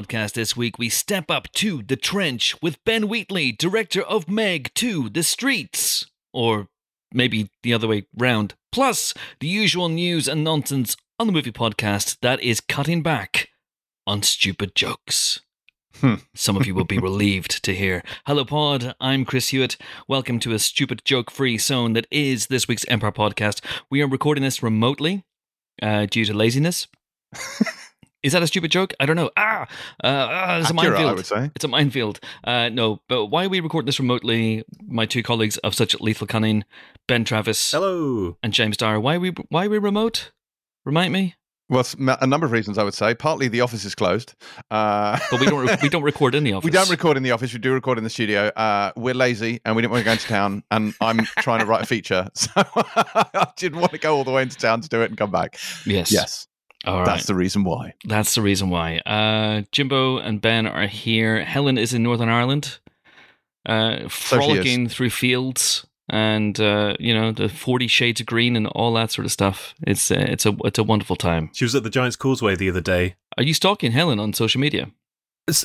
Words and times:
Podcast 0.00 0.32
this 0.32 0.56
week, 0.56 0.78
we 0.78 0.88
step 0.88 1.30
up 1.30 1.52
to 1.52 1.82
the 1.82 1.94
trench 1.94 2.56
with 2.62 2.82
Ben 2.84 3.06
Wheatley, 3.06 3.52
director 3.52 4.00
of 4.00 4.30
Meg 4.30 4.72
to 4.76 5.10
the 5.10 5.22
Streets. 5.22 6.06
Or 6.32 6.68
maybe 7.12 7.50
the 7.62 7.74
other 7.74 7.86
way 7.86 8.06
round. 8.16 8.54
Plus, 8.72 9.12
the 9.40 9.46
usual 9.46 9.90
news 9.90 10.26
and 10.26 10.42
nonsense 10.42 10.96
on 11.18 11.26
the 11.26 11.34
movie 11.34 11.52
podcast 11.52 12.16
that 12.22 12.40
is 12.40 12.62
cutting 12.62 13.02
back 13.02 13.50
on 14.06 14.22
stupid 14.22 14.74
jokes. 14.74 15.40
Hmm. 15.96 16.14
Some 16.34 16.56
of 16.56 16.66
you 16.66 16.74
will 16.74 16.84
be 16.84 16.98
relieved 17.10 17.62
to 17.64 17.74
hear. 17.74 18.02
Hello, 18.26 18.46
Pod. 18.46 18.94
I'm 19.02 19.26
Chris 19.26 19.48
Hewitt. 19.48 19.76
Welcome 20.08 20.38
to 20.40 20.54
a 20.54 20.58
stupid 20.58 21.02
joke 21.04 21.30
free 21.30 21.58
zone 21.58 21.92
that 21.92 22.06
is 22.10 22.46
this 22.46 22.66
week's 22.66 22.86
Empire 22.88 23.12
podcast. 23.12 23.62
We 23.90 24.00
are 24.00 24.08
recording 24.08 24.44
this 24.44 24.62
remotely 24.62 25.24
uh, 25.82 26.06
due 26.06 26.24
to 26.24 26.32
laziness. 26.32 26.86
is 28.22 28.32
that 28.32 28.42
a 28.42 28.46
stupid 28.46 28.70
joke? 28.70 28.92
I 29.00 29.06
don't 29.06 29.16
know. 29.16 29.30
Ah, 29.36 29.62
uh, 29.62 29.66
ah 30.06 30.58
it's 30.58 30.70
a 30.70 30.74
minefield. 30.74 31.10
I 31.10 31.12
would 31.14 31.26
say. 31.26 31.50
It's 31.54 31.64
a 31.64 31.68
minefield. 31.68 32.20
Uh, 32.44 32.68
no, 32.68 33.00
but 33.08 33.26
why 33.26 33.46
we 33.46 33.60
record 33.60 33.86
this 33.86 33.98
remotely? 33.98 34.64
My 34.86 35.06
two 35.06 35.22
colleagues 35.22 35.56
of 35.58 35.74
such 35.74 35.98
lethal 36.00 36.26
cunning, 36.26 36.64
Ben 37.08 37.24
Travis 37.24 37.70
Hello. 37.70 38.36
and 38.42 38.52
James 38.52 38.76
Dyer. 38.76 39.00
Why 39.00 39.18
we 39.18 39.30
why 39.48 39.68
we 39.68 39.78
remote? 39.78 40.32
Remind 40.84 41.12
me. 41.12 41.34
Well, 41.68 41.86
a 42.20 42.26
number 42.26 42.46
of 42.46 42.50
reasons 42.50 42.78
I 42.78 42.82
would 42.82 42.94
say. 42.94 43.14
Partly 43.14 43.46
the 43.46 43.60
office 43.60 43.84
is 43.84 43.94
closed. 43.94 44.34
Uh, 44.72 45.16
But 45.30 45.38
we 45.38 45.46
don't 45.46 45.64
re- 45.64 45.76
we 45.80 45.88
don't 45.88 46.02
record 46.02 46.34
in 46.34 46.42
the 46.42 46.52
office. 46.54 46.64
we 46.64 46.70
don't 46.72 46.90
record 46.90 47.16
in 47.16 47.22
the 47.22 47.30
office. 47.30 47.52
We 47.52 47.60
do 47.60 47.72
record 47.72 47.96
in 47.96 48.02
the 48.02 48.10
studio. 48.10 48.48
Uh, 48.56 48.90
we're 48.96 49.14
lazy 49.14 49.60
and 49.64 49.76
we 49.76 49.82
didn't 49.82 49.92
want 49.92 50.00
to 50.00 50.04
go 50.06 50.10
into 50.12 50.26
town. 50.26 50.64
And 50.72 50.94
I'm 51.00 51.18
trying 51.38 51.60
to 51.60 51.66
write 51.66 51.82
a 51.82 51.86
feature, 51.86 52.26
so 52.34 52.50
I 52.66 53.46
didn't 53.56 53.78
want 53.78 53.92
to 53.92 53.98
go 53.98 54.16
all 54.16 54.24
the 54.24 54.32
way 54.32 54.42
into 54.42 54.56
town 54.56 54.80
to 54.80 54.88
do 54.88 55.00
it 55.02 55.10
and 55.10 55.16
come 55.16 55.30
back. 55.30 55.58
Yes. 55.86 56.10
Yes, 56.10 56.48
All 56.86 56.98
right. 56.98 57.06
that's 57.06 57.26
the 57.26 57.34
reason 57.34 57.64
why. 57.64 57.94
That's 58.04 58.34
the 58.34 58.42
reason 58.42 58.70
why. 58.70 58.98
Uh, 58.98 59.62
Jimbo 59.70 60.18
and 60.18 60.40
Ben 60.40 60.66
are 60.66 60.86
here. 60.86 61.44
Helen 61.44 61.76
is 61.76 61.92
in 61.92 62.02
Northern 62.02 62.28
Ireland, 62.28 62.78
uh, 63.66 63.96
she 63.98 64.04
is. 64.04 64.12
frolicking 64.12 64.88
through 64.88 65.10
fields 65.10 65.86
and 66.10 66.58
uh, 66.60 66.96
you 66.98 67.14
know 67.14 67.32
the 67.32 67.48
Forty 67.48 67.86
Shades 67.86 68.20
of 68.20 68.26
Green 68.26 68.56
and 68.56 68.66
all 68.66 68.92
that 68.94 69.10
sort 69.10 69.24
of 69.24 69.32
stuff. 69.32 69.74
It's 69.86 70.10
uh, 70.10 70.26
it's 70.28 70.44
a 70.44 70.56
it's 70.64 70.78
a 70.78 70.84
wonderful 70.84 71.16
time. 71.16 71.50
She 71.54 71.64
was 71.64 71.74
at 71.74 71.84
the 71.84 71.90
Giants 71.90 72.16
Causeway 72.16 72.56
the 72.56 72.68
other 72.68 72.80
day. 72.80 73.14
Are 73.38 73.44
you 73.44 73.54
stalking 73.54 73.92
Helen 73.92 74.18
on 74.18 74.32
social 74.32 74.60
media? 74.60 74.90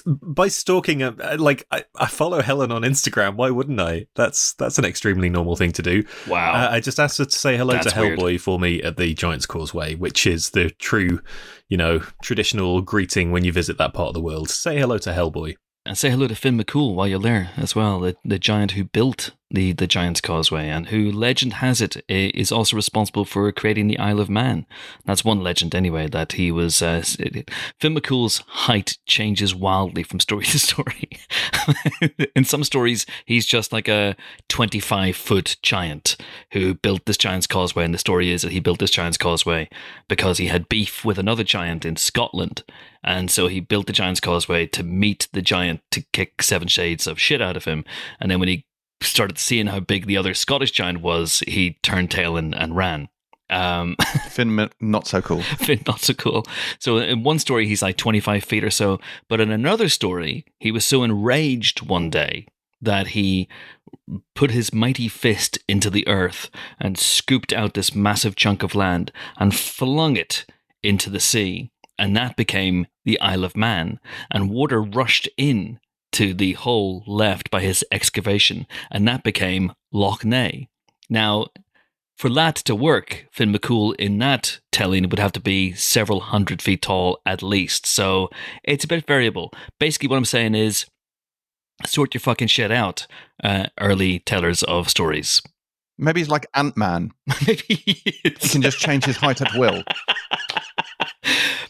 By 0.05 0.47
stalking, 0.47 1.03
uh, 1.03 1.14
uh, 1.22 1.38
like 1.39 1.66
I, 1.72 1.83
I 1.95 2.08
follow 2.08 2.41
Helen 2.41 2.72
on 2.72 2.83
Instagram. 2.83 3.36
Why 3.36 3.50
wouldn't 3.50 3.80
I? 3.80 4.08
That's 4.16 4.53
that's 4.53 4.77
an 4.77 4.86
extremely 4.86 5.30
normal 5.30 5.55
thing 5.55 5.72
to 5.73 5.81
do. 5.81 6.03
Wow. 6.27 6.53
Uh, 6.53 6.69
I 6.72 6.80
just 6.80 7.00
asked 7.00 7.17
her 7.17 7.25
to 7.25 7.39
say 7.39 7.58
hello 7.58 7.73
That's 7.73 7.94
to 7.94 8.00
weird. 8.00 8.19
Hellboy 8.19 8.39
for 8.39 8.59
me 8.59 8.81
at 8.81 8.97
the 8.97 9.14
Giants 9.14 9.45
Causeway, 9.45 9.95
which 9.95 10.27
is 10.27 10.52
the 10.52 10.69
true, 10.72 11.22
you 11.69 11.77
know, 11.77 12.00
traditional 12.22 12.81
greeting 12.81 13.31
when 13.31 13.44
you 13.44 13.52
visit 13.52 13.77
that 13.77 13.94
part 13.94 14.09
of 14.09 14.14
the 14.14 14.22
world. 14.22 14.50
Say 14.50 14.80
hello 14.80 14.97
to 15.00 15.11
Hellboy. 15.11 15.55
And 15.88 15.95
say 15.95 16.09
hello 16.09 16.28
to 16.28 16.36
Finn 16.36 16.58
McCool 16.58 16.95
while 16.95 17.08
you're 17.08 17.19
there 17.19 17.52
as 17.58 17.75
well, 17.75 18.00
the, 18.00 18.17
the 18.25 18.39
giant 18.39 18.72
who 18.72 18.86
built 18.86 19.31
the, 19.52 19.72
the 19.72 19.86
Giant's 19.86 20.19
Causeway 20.19 20.67
and 20.67 20.88
who, 20.88 21.11
legend 21.11 21.53
has 21.53 21.80
it, 21.80 22.03
is 22.09 22.52
also 22.52 22.75
responsible 22.75 23.23
for 23.23 23.52
creating 23.52 23.88
the 23.88 24.00
Isle 24.00 24.19
of 24.19 24.30
Man. 24.30 24.66
That's 25.05 25.23
one 25.23 25.42
legend, 25.42 25.75
anyway, 25.75 26.08
that 26.08 26.33
he 26.33 26.52
was. 26.52 26.81
Uh, 26.81 27.03
Finn 27.80 27.95
McCool's 27.95 28.39
height 28.47 28.97
changes 29.05 29.53
wildly 29.53 30.02
from 30.02 30.19
story 30.19 30.45
to 30.45 30.59
story. 30.59 31.09
In 32.36 32.45
some 32.45 32.64
stories, 32.64 33.05
he's 33.25 33.45
just 33.45 33.72
like 33.72 33.88
a 33.88 34.16
25 34.49 35.16
foot 35.16 35.58
giant 35.61 36.17
who 36.52 36.73
built 36.73 37.05
this 37.05 37.17
Giant's 37.17 37.48
Causeway. 37.48 37.86
And 37.86 37.93
the 37.93 37.99
story 37.99 38.31
is 38.31 38.42
that 38.42 38.52
he 38.52 38.60
built 38.60 38.80
this 38.80 38.92
Giant's 38.92 39.17
Causeway 39.17 39.70
because 40.08 40.39
he 40.39 40.48
had 40.48 40.67
beef 40.67 41.05
with 41.05 41.20
another 41.20 41.43
giant 41.43 41.86
in 41.86 41.95
Scotland. 41.95 42.64
And 43.05 43.30
so 43.30 43.48
he 43.48 43.60
built 43.60 43.86
the 43.86 43.93
Giant's 43.93 44.20
Causeway 44.20 44.66
to 44.67 44.83
meet 44.83 45.27
the 45.32 45.43
giant 45.43 45.82
to 45.92 46.04
kick 46.11 46.42
seven 46.42 46.67
shades 46.67 47.05
of 47.05 47.20
shit 47.20 47.42
out 47.42 47.55
of 47.55 47.66
him. 47.66 47.86
And 48.20 48.32
then 48.32 48.39
when 48.39 48.49
he 48.49 48.66
started 49.02 49.38
seeing 49.38 49.67
how 49.67 49.80
big 49.80 50.08
the 50.08 50.17
other 50.17 50.33
Scottish 50.33 50.71
giant 50.71 51.02
was, 51.02 51.43
he 51.48 51.77
turned 51.83 52.10
tail 52.10 52.36
and, 52.36 52.55
and 52.55 52.76
ran. 52.76 53.08
Um, 53.52 53.95
Finn, 54.30 54.70
not 54.82 55.08
so 55.08 55.21
cool. 55.21 55.42
Finn, 55.60 55.83
not 55.86 56.02
so 56.02 56.16
cool. 56.16 56.48
So 56.80 56.98
in 56.98 57.23
one 57.23 57.38
story, 57.38 57.67
he's 57.67 57.83
like 57.83 57.98
25 57.98 58.43
feet 58.43 58.64
or 58.64 58.71
so. 58.71 58.99
But 59.30 59.39
in 59.39 59.52
another 59.52 59.87
story, 59.87 60.45
he 60.60 60.72
was 60.72 60.83
so 60.83 61.04
enraged 61.04 61.87
one 61.87 62.10
day 62.10 62.48
that 62.82 63.10
he 63.10 63.48
put 64.33 64.52
his 64.52 64.73
mighty 64.73 65.08
fist 65.08 65.60
into 65.67 65.92
the 65.92 66.08
earth 66.08 66.49
and 66.80 66.98
scooped 66.98 67.54
out 67.54 67.76
this 67.76 67.95
massive 67.95 68.36
chunk 68.36 68.64
of 68.64 68.76
land 68.76 69.11
and 69.37 69.55
flung 69.55 70.17
it 70.17 70.45
into 70.83 71.10
the 71.10 71.20
sea. 71.20 71.72
And 71.98 72.16
that 72.16 72.36
became 72.36 72.88
the 73.04 73.20
Isle 73.20 73.44
of 73.44 73.56
Man. 73.56 74.00
And 74.32 74.50
water 74.50 74.82
rushed 74.82 75.30
in 75.38 75.80
to 76.14 76.33
the 76.33 76.54
hole 76.54 77.04
left 77.08 77.52
by 77.52 77.61
his 77.61 77.83
excavation. 77.92 78.67
And 78.92 79.08
that 79.08 79.23
became 79.23 79.73
Loch 79.92 80.23
Ness. 80.23 80.66
Now, 81.10 81.48
for 82.17 82.30
that 82.30 82.55
to 82.55 82.76
work, 82.76 83.26
Finn 83.32 83.54
McCool 83.54 83.94
in 83.98 84.17
that 84.20 84.60
telling 84.72 85.08
would 85.10 85.20
have 85.20 85.34
to 85.34 85.42
be 85.42 85.73
several 85.73 86.22
hundred 86.22 86.61
feet 86.61 86.82
tall 86.82 87.20
at 87.26 87.44
least. 87.44 87.86
So 87.86 88.30
it's 88.64 88.86
a 88.86 88.88
bit 88.88 89.05
variable. 89.05 89.52
Basically, 89.80 90.08
what 90.08 90.17
I'm 90.17 90.26
saying 90.26 90.55
is 90.55 90.86
sort 91.86 92.14
your 92.14 92.22
fucking 92.22 92.48
shit 92.48 92.72
out, 92.72 93.08
uh, 93.44 93.67
early 93.80 94.20
tellers 94.20 94.64
of 94.64 94.89
stories. 94.89 95.42
Maybe 95.98 96.20
he's 96.20 96.30
like 96.30 96.48
Ant 96.54 96.76
Man. 96.76 97.11
Maybe 97.48 97.64
He 97.67 98.32
can 98.32 98.61
just 98.61 98.80
change 98.80 99.05
his 99.05 99.17
height 99.17 99.42
at 99.42 99.54
will. 99.55 99.84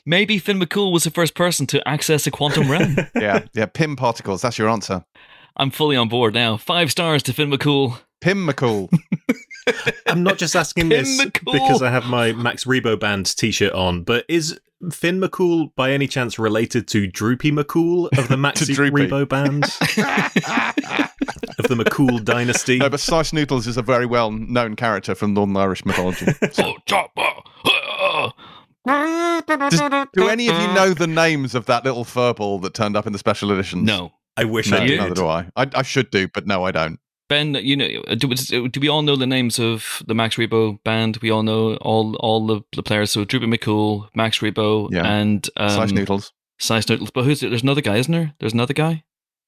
Maybe 0.05 0.37
Finn 0.37 0.59
McCool 0.59 0.91
was 0.91 1.03
the 1.03 1.11
first 1.11 1.33
person 1.33 1.65
to 1.67 1.87
access 1.87 2.27
a 2.27 2.31
quantum 2.31 2.69
realm. 2.69 2.95
Yeah, 3.15 3.45
yeah. 3.53 3.65
Pim 3.65 3.95
particles. 3.95 4.41
That's 4.41 4.57
your 4.57 4.69
answer. 4.69 5.03
I'm 5.57 5.71
fully 5.71 5.95
on 5.95 6.09
board 6.09 6.33
now. 6.33 6.57
Five 6.57 6.91
stars 6.91 7.23
to 7.23 7.33
Finn 7.33 7.49
McCool. 7.49 7.99
Pim 8.21 8.45
McCool. 8.47 8.89
I'm 10.07 10.21
not 10.21 10.37
just 10.37 10.55
asking 10.55 10.89
Pin 10.89 11.03
this 11.03 11.19
McCool. 11.25 11.53
because 11.53 11.81
I 11.81 11.89
have 11.89 12.05
my 12.05 12.33
Max 12.33 12.65
Rebo 12.65 12.99
Band 12.99 13.35
t-shirt 13.35 13.73
on, 13.73 14.03
but 14.03 14.25
is 14.27 14.59
Finn 14.91 15.19
McCool 15.19 15.73
by 15.75 15.91
any 15.91 16.07
chance 16.07 16.37
related 16.37 16.87
to 16.89 17.07
Droopy 17.07 17.51
McCool 17.51 18.15
of 18.17 18.27
the 18.27 18.37
Max 18.37 18.61
Rebo 18.61 19.27
Band 19.27 19.63
of 21.57 21.67
the 21.67 21.75
McCool 21.83 22.23
dynasty? 22.23 22.77
no, 22.77 22.89
but 22.89 22.99
Sy 22.99 23.21
Snootles 23.21 23.65
is 23.65 23.77
a 23.77 23.81
very 23.81 24.05
well 24.05 24.29
known 24.31 24.75
character 24.75 25.15
from 25.15 25.33
Northern 25.33 25.57
Irish 25.57 25.83
mythology. 25.85 26.27
Uh, 26.57 28.29
Chopper. 28.85 29.69
Does- 29.69 30.07
do 30.13 30.27
any 30.29 30.47
of 30.47 30.59
you 30.61 30.67
know 30.73 30.93
the 30.93 31.07
names 31.07 31.55
of 31.55 31.65
that 31.65 31.83
little 31.83 32.05
furball 32.05 32.61
that 32.61 32.73
turned 32.73 32.95
up 32.95 33.05
in 33.07 33.13
the 33.13 33.19
special 33.19 33.51
edition? 33.51 33.83
No. 33.85 34.11
I 34.37 34.43
wish 34.43 34.69
No, 34.69 34.77
I 34.77 34.87
did. 34.87 34.99
neither 34.99 35.15
do 35.15 35.27
I. 35.27 35.47
I. 35.55 35.67
I 35.75 35.81
should 35.81 36.11
do, 36.11 36.27
but 36.27 36.45
no, 36.45 36.63
I 36.65 36.71
don't. 36.71 36.99
Ben, 37.29 37.55
you 37.55 37.75
know, 37.75 37.87
do, 38.17 38.67
do 38.67 38.79
we 38.79 38.87
all 38.87 39.01
know 39.01 39.15
the 39.15 39.25
names 39.25 39.57
of 39.59 40.03
the 40.05 40.13
Max 40.13 40.35
Rebo 40.35 40.77
band? 40.83 41.17
We 41.21 41.31
all 41.31 41.41
know 41.41 41.75
all 41.77 42.15
all 42.17 42.45
the, 42.45 42.61
the 42.75 42.83
players. 42.83 43.11
So 43.11 43.23
Droopy 43.25 43.47
McCool, 43.47 44.09
Max 44.13 44.39
Rebo, 44.39 44.89
Yeah. 44.91 45.05
and 45.07 45.49
um, 45.57 45.69
Sy 45.69 45.85
Snootles. 45.87 46.31
Sy 46.59 46.79
Snootles. 46.79 47.09
But 47.13 47.23
who's 47.23 47.39
there's 47.39 47.63
another 47.63 47.81
guy, 47.81 47.95
isn't 47.97 48.11
there? 48.11 48.33
There's 48.39 48.53
another 48.53 48.73
guy. 48.75 49.03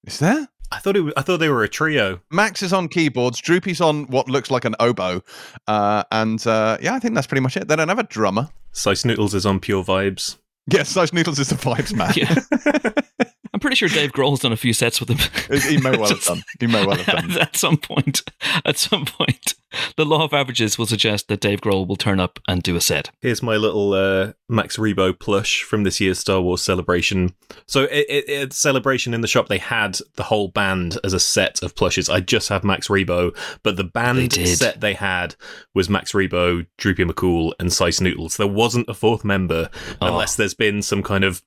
Is 0.05 0.19
there? 0.19 0.47
I 0.71 0.79
thought 0.79 0.97
it. 0.97 1.01
Was, 1.01 1.13
I 1.15 1.21
thought 1.21 1.37
they 1.39 1.49
were 1.49 1.63
a 1.63 1.69
trio. 1.69 2.19
Max 2.31 2.61
is 2.61 2.73
on 2.73 2.89
keyboards. 2.89 3.39
Droopy's 3.39 3.79
on 3.81 4.05
what 4.07 4.29
looks 4.29 4.51
like 4.51 4.65
an 4.65 4.75
oboe. 4.79 5.23
Uh, 5.67 6.03
and 6.11 6.45
uh, 6.45 6.77
yeah, 6.81 6.93
I 6.93 6.99
think 6.99 7.15
that's 7.15 7.27
pretty 7.27 7.41
much 7.41 7.55
it. 7.57 7.67
They 7.67 7.75
don't 7.75 7.87
have 7.87 7.99
a 7.99 8.03
drummer. 8.03 8.49
Sy 8.73 8.91
Snootles 8.91 9.33
is 9.33 9.45
on 9.45 9.59
Pure 9.59 9.85
Vibes. 9.85 10.37
Yes, 10.67 10.89
Sy 10.89 11.05
Snootles 11.05 11.39
is 11.39 11.49
the 11.49 11.55
vibes 11.55 11.93
man. 11.95 12.13
Yeah. 12.15 13.23
I'm 13.57 13.59
pretty 13.59 13.75
sure 13.75 13.89
Dave 13.89 14.11
Grohl's 14.11 14.41
done 14.41 14.51
a 14.53 14.55
few 14.55 14.71
sets 14.71 14.99
with 14.99 15.09
him. 15.09 15.17
he 15.61 15.77
may 15.81 15.89
well 15.97 16.09
have 16.09 16.23
done. 16.23 16.43
He 16.59 16.67
may 16.67 16.85
well 16.85 16.95
have 16.95 17.07
done. 17.07 17.31
at 17.41 17.55
some 17.55 17.77
point, 17.77 18.21
at 18.63 18.77
some 18.77 19.03
point, 19.05 19.55
the 19.95 20.05
law 20.05 20.23
of 20.25 20.31
averages 20.31 20.77
will 20.77 20.85
suggest 20.85 21.27
that 21.27 21.39
Dave 21.39 21.61
Grohl 21.61 21.87
will 21.87 21.95
turn 21.95 22.19
up 22.19 22.37
and 22.47 22.61
do 22.61 22.75
a 22.75 22.81
set. 22.81 23.09
Here's 23.19 23.41
my 23.41 23.55
little 23.55 23.93
uh, 23.93 24.33
Max 24.47 24.77
Rebo 24.77 25.19
plush 25.19 25.63
from 25.63 25.83
this 25.85 25.99
year's 25.99 26.19
Star 26.19 26.39
Wars 26.39 26.61
celebration. 26.61 27.33
So, 27.65 27.85
it, 27.85 28.05
it, 28.07 28.29
it 28.29 28.53
celebration 28.53 29.15
in 29.15 29.21
the 29.21 29.27
shop, 29.27 29.47
they 29.47 29.57
had 29.57 29.97
the 30.17 30.23
whole 30.23 30.49
band 30.49 30.99
as 31.03 31.13
a 31.13 31.19
set 31.19 31.63
of 31.63 31.75
plushes. 31.75 32.09
I 32.11 32.19
just 32.19 32.49
have 32.49 32.63
Max 32.63 32.89
Rebo, 32.89 33.35
but 33.63 33.75
the 33.75 33.83
band 33.83 34.29
did. 34.29 34.55
set 34.55 34.81
they 34.81 34.93
had 34.93 35.33
was 35.73 35.89
Max 35.89 36.11
Rebo, 36.11 36.67
Droopy 36.77 37.05
McCool, 37.05 37.53
and 37.59 37.73
Sy 37.73 37.89
Snootles. 37.89 38.37
There 38.37 38.45
wasn't 38.45 38.87
a 38.87 38.93
fourth 38.93 39.25
member 39.25 39.71
Oh. 39.99 40.09
unless 40.09 40.35
there's 40.35 40.53
been 40.53 40.83
some 40.83 41.01
kind 41.01 41.23
of, 41.23 41.41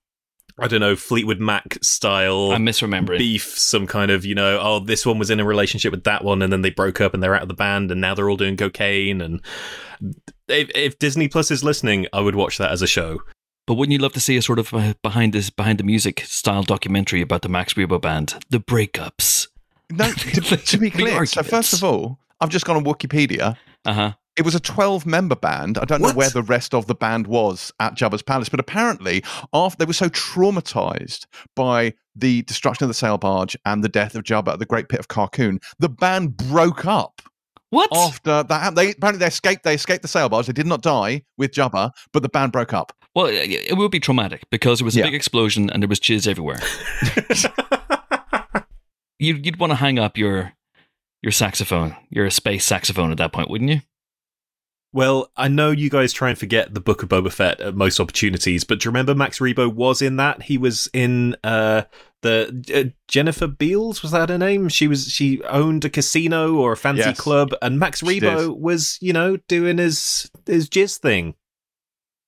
I 0.61 0.69
don't 0.69 0.81
know, 0.81 0.97
Fleetwood 0.97 1.41
Mac 1.41 1.79
style 1.83 2.53
I'm 2.53 2.65
misremembering. 2.65 3.19
beef, 3.19 3.59
some 3.59 3.87
kind 3.87 4.11
of, 4.11 4.25
you 4.25 4.35
know, 4.35 4.59
oh, 4.61 4.81
this 4.81 5.07
one 5.07 5.19
was 5.19 5.31
in 5.31 5.41
a 5.41 5.45
relationship 5.45 5.91
with 5.91 6.05
that 6.05 6.25
one, 6.25 6.43
and 6.43 6.53
then 6.53 6.63
they 6.63 6.71
broke 6.71 7.01
up 7.01 7.15
and 7.15 7.23
they're 7.23 7.35
out 7.35 7.43
of 7.43 7.49
the 7.49 7.55
band, 7.55 7.91
and 7.91 8.01
now 8.01 8.15
they're 8.15 8.29
all 8.29 8.37
doing 8.37 8.57
cocaine. 8.57 9.21
And 9.21 9.41
if, 10.49 10.71
if 10.75 10.99
Disney 10.99 11.29
Plus 11.29 11.51
is 11.51 11.65
listening, 11.65 12.07
I 12.13 12.21
would 12.21 12.35
watch 12.35 12.59
that 12.59 12.71
as 12.71 12.83
a 12.83 12.87
show. 12.87 13.21
But 13.67 13.75
wouldn't 13.75 13.93
you 13.93 13.99
love 13.99 14.15
to 14.15 14.21
see 14.21 14.37
a 14.37 14.43
sort 14.43 14.59
of 14.59 14.75
uh, 14.75 14.95
behind 15.03 15.33
this 15.33 15.49
behind 15.49 15.79
the 15.79 15.85
music 15.85 16.21
style 16.27 16.63
documentary 16.63 17.21
about 17.21 17.43
the 17.43 17.49
Max 17.49 17.75
Rebo 17.75 18.01
band, 18.01 18.35
the 18.51 18.59
breakups? 18.59 19.47
No, 19.91 20.11
to, 20.11 20.57
to 20.57 20.79
be 20.79 20.91
clear, 20.91 21.25
so 21.27 21.43
first 21.43 21.73
of 21.73 21.85
all, 21.85 22.19
I've 22.41 22.49
just 22.49 22.65
gone 22.65 22.77
on 22.77 22.85
Wikipedia. 22.85 23.57
Uh 23.85 23.93
huh. 23.93 24.13
It 24.41 24.45
was 24.47 24.55
a 24.55 24.61
12 24.61 25.05
member 25.05 25.37
band. 25.37 25.77
I 25.77 25.85
don't 25.85 26.01
know 26.01 26.15
where 26.15 26.31
the 26.31 26.43
rest 26.43 26.73
of 26.73 26.87
the 26.87 26.95
band 26.95 27.27
was 27.27 27.75
at 27.79 27.95
Jabba's 27.95 28.23
palace, 28.23 28.49
but 28.49 28.59
apparently, 28.59 29.23
after 29.53 29.77
they 29.77 29.85
were 29.85 29.93
so 29.93 30.09
traumatized 30.09 31.27
by 31.55 31.93
the 32.17 32.41
destruction 32.45 32.85
of 32.85 32.89
the 32.89 32.95
sail 32.95 33.19
barge 33.19 33.55
and 33.67 33.85
the 33.85 33.89
death 33.91 34.15
of 34.15 34.23
Jabba 34.25 34.55
at 34.55 34.59
the 34.59 34.65
Great 34.65 34.89
Pit 34.89 34.99
of 34.99 35.09
Carkoon, 35.09 35.59
the 35.79 35.91
band 35.91 36.39
broke 36.39 36.87
up 36.87 37.21
What? 37.69 37.91
after 37.95 38.43
that. 38.45 38.75
They 38.75 38.93
apparently 38.93 39.19
they 39.19 39.27
escaped. 39.27 39.63
They 39.63 39.75
escaped 39.75 40.01
the 40.01 40.09
sail 40.09 40.31
barge. 40.31 40.47
They 40.47 40.55
did 40.55 40.67
not 40.67 40.81
die 40.81 41.23
with 41.37 41.51
Jabba, 41.53 41.91
but 42.15 42.23
the 42.23 42.31
band 42.31 42.53
broke 42.53 42.73
up. 42.73 42.95
Well, 43.15 43.27
it 43.27 43.51
it 43.51 43.77
would 43.77 43.91
be 43.91 44.01
traumatic 44.01 44.45
because 44.51 44.79
there 44.79 44.87
was 44.87 44.97
a 44.97 45.01
Yeah. 45.01 45.05
big 45.05 45.15
explosion 45.17 45.69
and 45.69 45.83
there 45.83 45.89
was 45.89 46.01
jizz 46.01 46.27
everywhere. 46.27 46.61
You'd, 49.19 49.45
you'd 49.45 49.59
want 49.61 49.71
to 49.73 49.77
hang 49.77 49.99
up 49.99 50.17
your 50.17 50.55
your 51.21 51.33
saxophone, 51.33 51.95
your 52.09 52.31
space 52.31 52.65
saxophone 52.65 53.11
at 53.11 53.19
that 53.19 53.33
point, 53.35 53.51
wouldn't 53.51 53.69
you? 53.71 53.81
Well, 54.93 55.31
I 55.37 55.47
know 55.49 55.71
you 55.71 55.89
guys 55.89 56.13
try 56.13 56.31
and 56.31 56.39
forget 56.39 56.75
the 56.75 56.81
Book 56.81 57.03
of 57.05 57.09
Boba 57.09 57.31
Fett 57.33 57.61
at 57.61 57.77
most 57.77 58.01
opportunities, 58.01 58.65
but 58.65 58.81
do 58.81 58.87
you 58.87 58.91
remember 58.91 59.15
Max 59.15 59.39
Rebo 59.39 59.73
was 59.73 60.03
in 60.03 60.17
that? 60.17 60.43
He 60.43 60.59
was 60.59 60.89
in 60.93 61.37
uh, 61.45 61.83
the 62.23 62.65
uh, 62.75 62.91
Jennifer 63.07 63.47
Beals 63.47 64.03
was 64.03 64.11
that 64.11 64.31
her 64.31 64.39
name? 64.39 64.69
She 64.69 64.89
was 64.89 65.07
she 65.09 65.43
owned 65.45 65.85
a 65.85 65.91
casino 65.91 66.57
or 66.57 66.73
a 66.73 66.77
fancy 66.77 67.01
Yes. 67.03 67.21
club, 67.21 67.55
and 67.63 67.79
Max 67.79 68.03
Rebo 68.03 68.59
was 68.59 68.99
you 69.01 69.13
know 69.13 69.37
doing 69.49 69.79
his 69.79 70.29
his 70.47 70.69
jizz 70.69 70.99
thing 70.99 71.35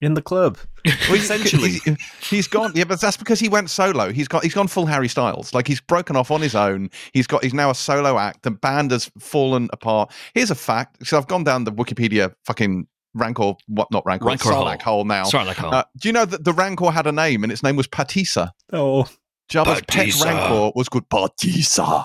in 0.02 0.14
the 0.14 0.20
club. 0.20 0.58
Well, 0.84 1.14
Essentially. 1.14 1.78
he's, 1.84 1.96
he's 2.28 2.48
gone. 2.48 2.72
Yeah, 2.74 2.84
but 2.84 3.00
that's 3.00 3.16
because 3.16 3.38
he 3.38 3.48
went 3.48 3.70
solo. 3.70 4.12
He's 4.12 4.28
got 4.28 4.42
he's 4.42 4.52
gone 4.52 4.66
full 4.66 4.84
Harry 4.86 5.08
Styles. 5.08 5.54
Like 5.54 5.66
he's 5.68 5.80
broken 5.80 6.16
off 6.16 6.30
on 6.30 6.40
his 6.42 6.54
own. 6.54 6.90
He's 7.12 7.26
got 7.26 7.42
he's 7.44 7.54
now 7.54 7.70
a 7.70 7.74
solo 7.74 8.18
act. 8.18 8.42
The 8.42 8.50
band 8.50 8.90
has 8.90 9.10
fallen 9.18 9.70
apart. 9.72 10.12
Here's 10.34 10.50
a 10.50 10.54
fact. 10.56 11.06
So 11.06 11.16
I've 11.16 11.28
gone 11.28 11.44
down 11.44 11.64
the 11.64 11.72
Wikipedia 11.72 12.34
fucking 12.44 12.86
Rancor, 13.14 13.54
what 13.68 13.90
not 13.92 14.04
Rancor, 14.04 14.26
Rancor 14.26 14.48
Sarlacc 14.50 14.82
hole 14.82 15.04
now. 15.04 15.24
Sorry, 15.24 15.44
like 15.46 15.62
Uh, 15.62 15.84
do 15.98 16.08
you 16.08 16.12
know 16.12 16.24
that 16.24 16.44
the 16.44 16.52
Rancor 16.52 16.90
had 16.90 17.06
a 17.06 17.12
name 17.12 17.44
and 17.44 17.52
its 17.52 17.62
name 17.62 17.76
was 17.76 17.86
Pateesa? 17.86 18.50
Oh, 18.72 19.08
Jabba's 19.50 19.82
pet 19.86 20.08
Pateesa. 20.08 20.24
Rancor 20.24 20.72
was 20.74 20.88
called 20.88 21.08
Pateesa. 21.10 22.04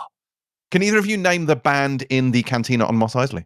Can 0.69 0.83
either 0.83 0.97
of 0.97 1.05
you 1.05 1.17
name 1.17 1.45
the 1.45 1.55
band 1.55 2.03
in 2.09 2.31
the 2.31 2.44
cantina 2.44 2.85
on 2.85 2.95
Mos 2.97 3.15
Eisley? 3.15 3.45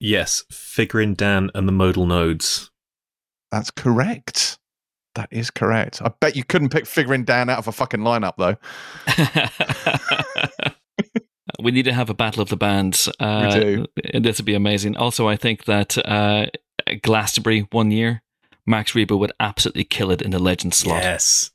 yes, 0.00 0.44
Figrin 0.52 1.16
D'an 1.16 1.50
and 1.54 1.66
the 1.66 1.72
Modal 1.72 2.06
Nodes. 2.06 2.70
That's 3.50 3.70
correct. 3.70 4.58
That 5.14 5.28
is 5.30 5.50
correct. 5.50 6.00
I 6.02 6.12
bet 6.20 6.36
you 6.36 6.44
couldn't 6.44 6.68
pick 6.68 6.84
Figrin 6.84 7.24
D'an 7.24 7.50
out 7.50 7.58
of 7.58 7.68
a 7.68 7.72
fucking 7.72 8.00
lineup 8.00 8.34
though. 8.38 8.56
we 11.62 11.72
need 11.72 11.84
to 11.84 11.92
have 11.92 12.10
a 12.10 12.14
battle 12.14 12.42
of 12.42 12.50
the 12.50 12.56
bands. 12.56 13.08
Uh, 13.18 13.50
do. 13.50 13.86
This 14.14 14.38
would 14.38 14.46
be 14.46 14.54
amazing. 14.54 14.96
Also, 14.96 15.26
I 15.26 15.36
think 15.36 15.64
that 15.64 15.98
uh, 16.06 16.46
Glastonbury 17.02 17.66
one 17.72 17.90
year, 17.90 18.22
Max 18.66 18.92
Rebo 18.92 19.18
would 19.18 19.32
absolutely 19.40 19.84
kill 19.84 20.10
it 20.10 20.22
in 20.22 20.30
the 20.30 20.38
legend 20.38 20.74
slot. 20.74 21.02
Yes. 21.02 21.50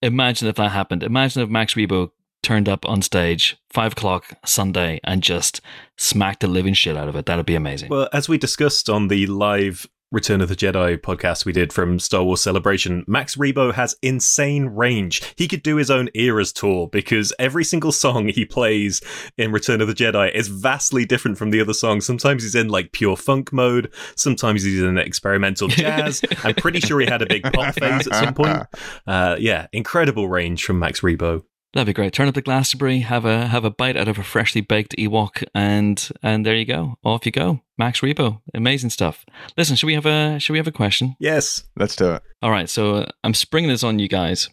Imagine 0.00 0.48
if 0.48 0.56
that 0.56 0.70
happened. 0.70 1.02
Imagine 1.02 1.42
if 1.42 1.48
Max 1.48 1.74
Rebo 1.74 2.12
turned 2.42 2.68
up 2.68 2.84
on 2.88 3.02
stage 3.02 3.56
five 3.70 3.92
o'clock 3.92 4.32
Sunday 4.44 5.00
and 5.04 5.22
just 5.22 5.60
smacked 5.96 6.40
the 6.40 6.48
living 6.48 6.74
shit 6.74 6.96
out 6.96 7.08
of 7.08 7.16
it. 7.16 7.26
That'd 7.26 7.46
be 7.46 7.54
amazing. 7.54 7.88
Well, 7.90 8.08
as 8.12 8.28
we 8.28 8.38
discussed 8.38 8.88
on 8.88 9.08
the 9.08 9.26
live 9.26 9.86
Return 10.12 10.42
of 10.42 10.50
the 10.50 10.54
Jedi 10.54 10.98
podcast 10.98 11.46
we 11.46 11.52
did 11.52 11.72
from 11.72 11.98
Star 11.98 12.22
Wars 12.22 12.42
Celebration, 12.42 13.02
Max 13.08 13.34
Rebo 13.36 13.72
has 13.72 13.96
insane 14.02 14.66
range. 14.66 15.22
He 15.36 15.48
could 15.48 15.62
do 15.62 15.76
his 15.76 15.90
own 15.90 16.10
eras 16.12 16.52
tour 16.52 16.86
because 16.86 17.32
every 17.38 17.64
single 17.64 17.92
song 17.92 18.28
he 18.28 18.44
plays 18.44 19.00
in 19.38 19.52
Return 19.52 19.80
of 19.80 19.88
the 19.88 19.94
Jedi 19.94 20.30
is 20.34 20.48
vastly 20.48 21.06
different 21.06 21.38
from 21.38 21.50
the 21.50 21.62
other 21.62 21.72
songs. 21.72 22.04
Sometimes 22.04 22.42
he's 22.42 22.54
in 22.54 22.68
like 22.68 22.92
pure 22.92 23.16
funk 23.16 23.54
mode, 23.54 23.90
sometimes 24.14 24.62
he's 24.62 24.82
in 24.82 24.98
experimental 24.98 25.68
jazz. 25.68 26.20
I'm 26.44 26.56
pretty 26.56 26.80
sure 26.80 27.00
he 27.00 27.06
had 27.06 27.22
a 27.22 27.26
big 27.26 27.44
pop 27.50 27.74
phase 27.74 28.06
at 28.06 28.14
some 28.14 28.34
point. 28.34 28.58
Uh, 29.06 29.36
yeah, 29.38 29.66
incredible 29.72 30.28
range 30.28 30.64
from 30.64 30.78
Max 30.78 31.00
Rebo. 31.00 31.42
That'd 31.74 31.86
be 31.86 31.92
great. 31.94 32.12
Turn 32.12 32.28
up 32.28 32.34
the 32.34 32.42
Glastonbury, 32.42 32.98
have 33.00 33.24
a 33.24 33.46
have 33.46 33.64
a 33.64 33.70
bite 33.70 33.96
out 33.96 34.06
of 34.08 34.18
a 34.18 34.22
freshly 34.22 34.60
baked 34.60 34.94
Ewok, 34.98 35.42
and 35.54 36.10
and 36.22 36.44
there 36.44 36.54
you 36.54 36.66
go. 36.66 36.96
Off 37.02 37.24
you 37.24 37.32
go. 37.32 37.60
Max 37.78 38.00
Rebo, 38.00 38.42
amazing 38.52 38.90
stuff. 38.90 39.24
Listen, 39.56 39.76
should 39.76 39.86
we 39.86 39.94
have 39.94 40.04
a 40.06 40.38
should 40.38 40.52
we 40.52 40.58
have 40.58 40.66
a 40.68 40.72
question? 40.72 41.16
Yes. 41.18 41.64
Let's 41.76 41.96
do 41.96 42.12
it. 42.12 42.22
All 42.42 42.50
right, 42.50 42.68
so 42.68 42.96
uh, 42.96 43.06
I'm 43.24 43.32
springing 43.34 43.70
this 43.70 43.82
on 43.82 43.98
you 43.98 44.06
guys, 44.08 44.50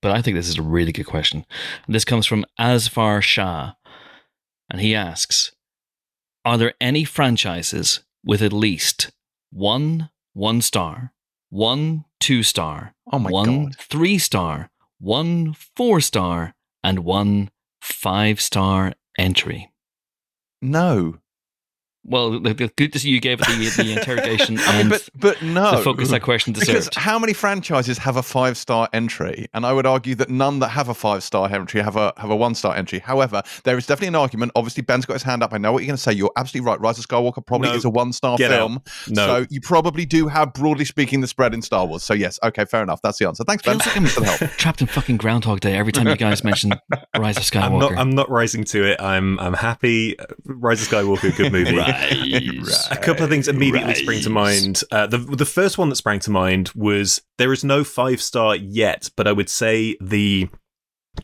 but 0.00 0.10
I 0.12 0.22
think 0.22 0.36
this 0.36 0.48
is 0.48 0.56
a 0.58 0.62
really 0.62 0.92
good 0.92 1.04
question. 1.06 1.44
This 1.86 2.04
comes 2.06 2.24
from 2.26 2.46
Asfar 2.58 3.20
Shah, 3.22 3.72
and 4.70 4.80
he 4.80 4.94
asks: 4.94 5.52
Are 6.46 6.56
there 6.56 6.72
any 6.80 7.04
franchises 7.04 8.00
with 8.24 8.40
at 8.40 8.52
least 8.54 9.10
one 9.52 10.08
one 10.32 10.62
star, 10.62 11.12
one 11.50 12.04
two 12.20 12.42
star, 12.42 12.94
Oh 13.12 13.18
my 13.18 13.30
one 13.30 13.64
god. 13.66 13.76
three 13.78 14.16
star, 14.18 14.70
one 14.98 15.52
four 15.52 16.00
star, 16.00 16.54
and 16.82 17.00
one 17.00 17.50
five 17.80 18.40
star 18.40 18.94
entry? 19.18 19.72
No. 20.62 21.18
Well, 22.08 22.38
the, 22.38 22.54
the 22.54 22.68
good 22.76 22.92
to 22.92 23.08
you 23.08 23.20
gave 23.20 23.38
the, 23.38 23.72
the 23.76 23.92
interrogation 23.98 24.58
I 24.60 24.78
mean, 24.78 24.88
but 24.88 25.08
but 25.14 25.42
no. 25.42 25.76
the 25.76 25.82
focus 25.82 26.10
that 26.10 26.22
question 26.22 26.52
because 26.52 26.88
how 26.94 27.18
many 27.18 27.32
franchises 27.32 27.98
have 27.98 28.16
a 28.16 28.22
five 28.22 28.56
star 28.56 28.88
entry? 28.92 29.48
And 29.52 29.66
I 29.66 29.72
would 29.72 29.86
argue 29.86 30.14
that 30.16 30.30
none 30.30 30.60
that 30.60 30.68
have 30.68 30.88
a 30.88 30.94
five 30.94 31.22
star 31.22 31.50
entry 31.52 31.80
have 31.80 31.96
a 31.96 32.12
have 32.16 32.30
a 32.30 32.36
one 32.36 32.54
star 32.54 32.76
entry. 32.76 33.00
However, 33.00 33.42
there 33.64 33.76
is 33.76 33.86
definitely 33.86 34.08
an 34.08 34.14
argument. 34.16 34.52
Obviously, 34.54 34.82
Ben's 34.82 35.04
got 35.04 35.14
his 35.14 35.22
hand 35.22 35.42
up. 35.42 35.52
I 35.52 35.58
know 35.58 35.72
what 35.72 35.82
you're 35.82 35.88
going 35.88 35.96
to 35.96 36.02
say. 36.02 36.12
You're 36.12 36.32
absolutely 36.36 36.70
right. 36.70 36.80
Rise 36.80 36.98
of 36.98 37.06
Skywalker 37.06 37.44
probably 37.44 37.68
No. 37.68 37.74
is 37.74 37.84
a 37.84 37.90
one 37.90 38.12
star 38.12 38.38
Get 38.38 38.50
film. 38.50 38.82
No. 39.08 39.26
So 39.26 39.46
you 39.50 39.60
probably 39.60 40.06
do 40.06 40.28
have, 40.28 40.52
broadly 40.52 40.84
speaking, 40.84 41.20
the 41.20 41.26
spread 41.26 41.54
in 41.54 41.62
Star 41.62 41.86
Wars. 41.86 42.02
So 42.02 42.14
yes, 42.14 42.38
okay, 42.42 42.64
fair 42.64 42.82
enough. 42.82 43.02
That's 43.02 43.18
the 43.18 43.26
answer. 43.26 43.44
Thanks, 43.44 43.62
Ben. 43.62 43.78
Feels 43.80 43.86
like 43.86 43.96
I'm 43.96 44.06
for 44.06 44.20
the 44.20 44.26
help. 44.26 44.50
trapped 44.56 44.80
in 44.80 44.86
fucking 44.86 45.16
Groundhog 45.16 45.60
Day 45.60 45.74
every 45.76 45.92
time 45.92 46.06
you 46.06 46.16
guys 46.16 46.44
mention 46.44 46.72
Rise 47.16 47.36
of 47.36 47.42
Skywalker. 47.42 47.62
I'm 47.64 47.78
not. 47.78 47.92
I'm 47.98 48.10
not 48.10 48.30
rising 48.30 48.64
to 48.64 48.84
it. 48.86 49.00
I'm. 49.00 49.38
I'm 49.40 49.54
happy. 49.54 50.18
Uh, 50.18 50.26
Rise 50.44 50.82
of 50.82 50.88
Skywalker, 50.88 51.36
good 51.36 51.52
movie. 51.52 51.72
A 52.90 52.96
couple 52.96 53.24
of 53.24 53.30
things 53.30 53.48
immediately 53.48 53.94
spring 53.94 54.20
to 54.22 54.30
mind. 54.30 54.82
Uh, 54.90 55.06
the 55.06 55.18
the 55.18 55.44
first 55.44 55.78
one 55.78 55.88
that 55.88 55.96
sprang 55.96 56.20
to 56.20 56.30
mind 56.30 56.70
was 56.74 57.20
there 57.38 57.52
is 57.52 57.64
no 57.64 57.84
five 57.84 58.20
star 58.20 58.56
yet, 58.56 59.10
but 59.16 59.26
I 59.26 59.32
would 59.32 59.48
say 59.48 59.96
the 60.00 60.48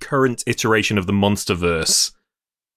current 0.00 0.42
iteration 0.46 0.98
of 0.98 1.06
the 1.06 1.12
MonsterVerse, 1.12 2.12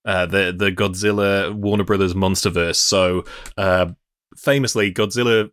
uh, 0.05 0.25
the 0.25 0.53
the 0.57 0.71
Godzilla 0.71 1.53
Warner 1.53 1.83
Brothers 1.83 2.13
MonsterVerse. 2.13 2.77
So, 2.77 3.25
uh, 3.57 3.91
famously, 4.35 4.93
Godzilla 4.93 5.51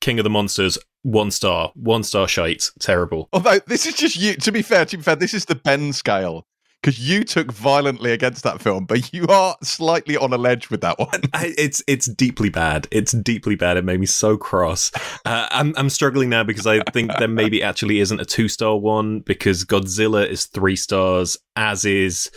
King 0.00 0.18
of 0.18 0.24
the 0.24 0.30
Monsters, 0.30 0.78
one 1.02 1.30
star, 1.30 1.72
one 1.74 2.02
star 2.02 2.28
shite, 2.28 2.70
terrible. 2.78 3.28
Although 3.32 3.58
this 3.66 3.86
is 3.86 3.94
just 3.94 4.16
you. 4.16 4.34
To 4.34 4.52
be 4.52 4.62
fair, 4.62 4.84
to 4.86 4.96
be 4.96 5.02
fair, 5.02 5.16
this 5.16 5.34
is 5.34 5.44
the 5.44 5.54
Ben 5.54 5.92
scale 5.92 6.46
because 6.80 6.98
you 6.98 7.24
took 7.24 7.52
violently 7.52 8.12
against 8.12 8.42
that 8.44 8.60
film, 8.60 8.84
but 8.86 9.12
you 9.12 9.26
are 9.26 9.56
slightly 9.62 10.16
on 10.16 10.32
a 10.32 10.38
ledge 10.38 10.70
with 10.70 10.80
that 10.80 10.98
one. 10.98 11.20
I, 11.32 11.54
it's 11.58 11.82
it's 11.86 12.06
deeply 12.06 12.48
bad. 12.48 12.88
It's 12.90 13.12
deeply 13.12 13.54
bad. 13.54 13.76
It 13.76 13.84
made 13.84 14.00
me 14.00 14.06
so 14.06 14.36
cross. 14.36 14.90
Uh, 15.24 15.46
I'm 15.50 15.74
I'm 15.76 15.90
struggling 15.90 16.30
now 16.30 16.44
because 16.44 16.66
I 16.66 16.80
think 16.92 17.10
there 17.18 17.28
maybe 17.28 17.62
actually 17.62 18.00
isn't 18.00 18.20
a 18.20 18.24
two 18.24 18.48
star 18.48 18.78
one 18.78 19.20
because 19.20 19.64
Godzilla 19.64 20.26
is 20.26 20.46
three 20.46 20.76
stars, 20.76 21.36
as 21.56 21.84
is 21.84 22.30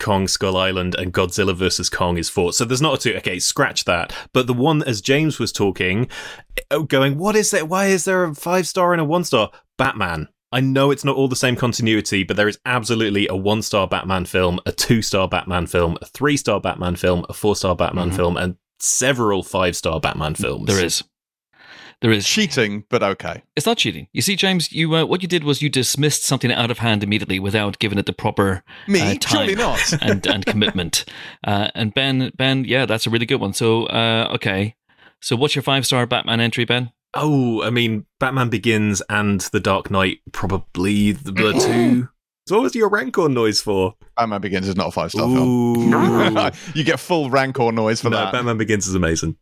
Kong 0.00 0.28
Skull 0.28 0.56
Island, 0.56 0.94
and 0.94 1.12
Godzilla 1.12 1.54
versus 1.54 1.88
Kong 1.88 2.18
is 2.18 2.28
four. 2.28 2.52
So 2.52 2.64
there's 2.64 2.82
not 2.82 2.94
a 2.94 2.98
two. 2.98 3.16
Okay, 3.18 3.38
scratch 3.38 3.84
that. 3.84 4.14
But 4.32 4.46
the 4.46 4.54
one 4.54 4.82
as 4.82 5.00
James 5.00 5.38
was 5.38 5.52
talking, 5.52 6.08
uh, 6.70 6.80
going, 6.80 7.16
what 7.16 7.36
is 7.36 7.54
it? 7.54 7.68
Why 7.68 7.86
is 7.86 8.04
there 8.04 8.24
a 8.24 8.34
five 8.34 8.66
star 8.66 8.92
and 8.92 9.00
a 9.00 9.04
one 9.04 9.24
star? 9.24 9.50
Batman. 9.78 10.28
I 10.54 10.60
know 10.60 10.90
it's 10.92 11.04
not 11.04 11.16
all 11.16 11.28
the 11.28 11.36
same 11.36 11.56
continuity, 11.56 12.22
but 12.22 12.36
there 12.36 12.48
is 12.48 12.58
absolutely 12.64 13.26
a 13.28 13.34
one 13.34 13.60
star 13.60 13.86
Batman 13.88 14.24
film, 14.24 14.60
a 14.64 14.72
two 14.72 15.02
star 15.02 15.28
Batman 15.28 15.66
film, 15.66 15.98
a 16.00 16.06
three 16.06 16.36
star 16.36 16.60
Batman 16.60 16.96
film, 16.96 17.26
a 17.28 17.32
four 17.34 17.56
star 17.56 17.74
Batman 17.74 18.10
Mhm. 18.10 18.16
film, 18.16 18.36
and 18.36 18.56
several 18.78 19.42
five 19.42 19.74
star 19.76 19.98
Batman 20.00 20.34
films. 20.36 20.66
There 20.66 20.84
is. 20.84 21.02
There 22.00 22.12
is. 22.12 22.26
Cheating, 22.28 22.84
but 22.90 23.02
okay. 23.02 23.42
It's 23.56 23.64
not 23.66 23.78
cheating. 23.78 24.08
You 24.12 24.20
see, 24.22 24.36
James, 24.36 24.70
you 24.72 24.94
uh, 24.94 25.04
what 25.06 25.22
you 25.22 25.28
did 25.28 25.42
was 25.42 25.62
you 25.62 25.68
dismissed 25.70 26.22
something 26.22 26.52
out 26.52 26.70
of 26.70 26.78
hand 26.78 27.02
immediately 27.02 27.38
without 27.38 27.78
giving 27.78 27.98
it 27.98 28.04
the 28.06 28.12
proper 28.12 28.62
Me, 28.86 29.00
Uh, 29.00 29.14
time. 29.14 29.20
surely 29.20 29.54
not. 29.54 29.80
and 30.02 30.26
and 30.26 30.44
commitment. 30.46 31.04
Uh, 31.46 31.68
and 31.74 31.94
Ben, 31.94 32.30
Ben, 32.36 32.64
yeah, 32.64 32.84
that's 32.86 33.06
a 33.06 33.10
really 33.10 33.26
good 33.26 33.40
one. 33.40 33.54
So, 33.54 33.86
uh, 33.86 34.28
okay. 34.34 34.74
So, 35.20 35.34
what's 35.34 35.54
your 35.56 35.62
five 35.62 35.86
star 35.86 36.04
Batman 36.06 36.40
entry, 36.40 36.64
Ben? 36.66 36.90
Oh, 37.16 37.62
I 37.62 37.70
mean, 37.70 38.06
Batman 38.18 38.48
Begins 38.48 39.02
and 39.08 39.40
The 39.40 39.60
Dark 39.60 39.90
Knight, 39.90 40.18
probably 40.32 41.12
the, 41.12 41.32
the 41.32 41.52
two. 41.60 42.08
So 42.46 42.56
what 42.56 42.64
was 42.64 42.74
your 42.74 42.88
Rancor 42.90 43.28
noise 43.28 43.60
for? 43.60 43.94
Batman 44.16 44.40
Begins 44.40 44.68
is 44.68 44.76
not 44.76 44.88
a 44.88 44.90
five 44.90 45.10
star 45.10 45.28
film. 45.28 46.52
You 46.74 46.84
get 46.84 47.00
full 47.00 47.30
Rancor 47.30 47.72
noise 47.72 48.00
for 48.00 48.10
no, 48.10 48.16
that. 48.16 48.32
Batman 48.32 48.58
Begins 48.58 48.86
is 48.86 48.94
amazing. 48.94 49.36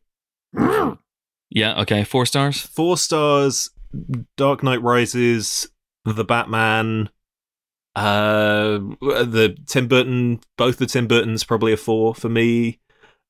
Yeah, 1.55 1.81
okay, 1.83 2.05
four 2.05 2.25
stars. 2.27 2.61
Four 2.61 2.97
stars, 2.97 3.71
Dark 4.37 4.63
Knight 4.63 4.81
Rises, 4.83 5.69
The 6.05 6.25
Batman, 6.25 7.11
uh, 7.95 8.79
the 9.01 9.57
Tim 9.67 9.89
Burton, 9.89 10.41
both 10.57 10.79
the 10.79 10.87
Tim 10.87 11.07
Burtons, 11.07 11.45
probably 11.45 11.73
a 11.73 11.77
four 11.77 12.15
for 12.15 12.29
me. 12.29 12.81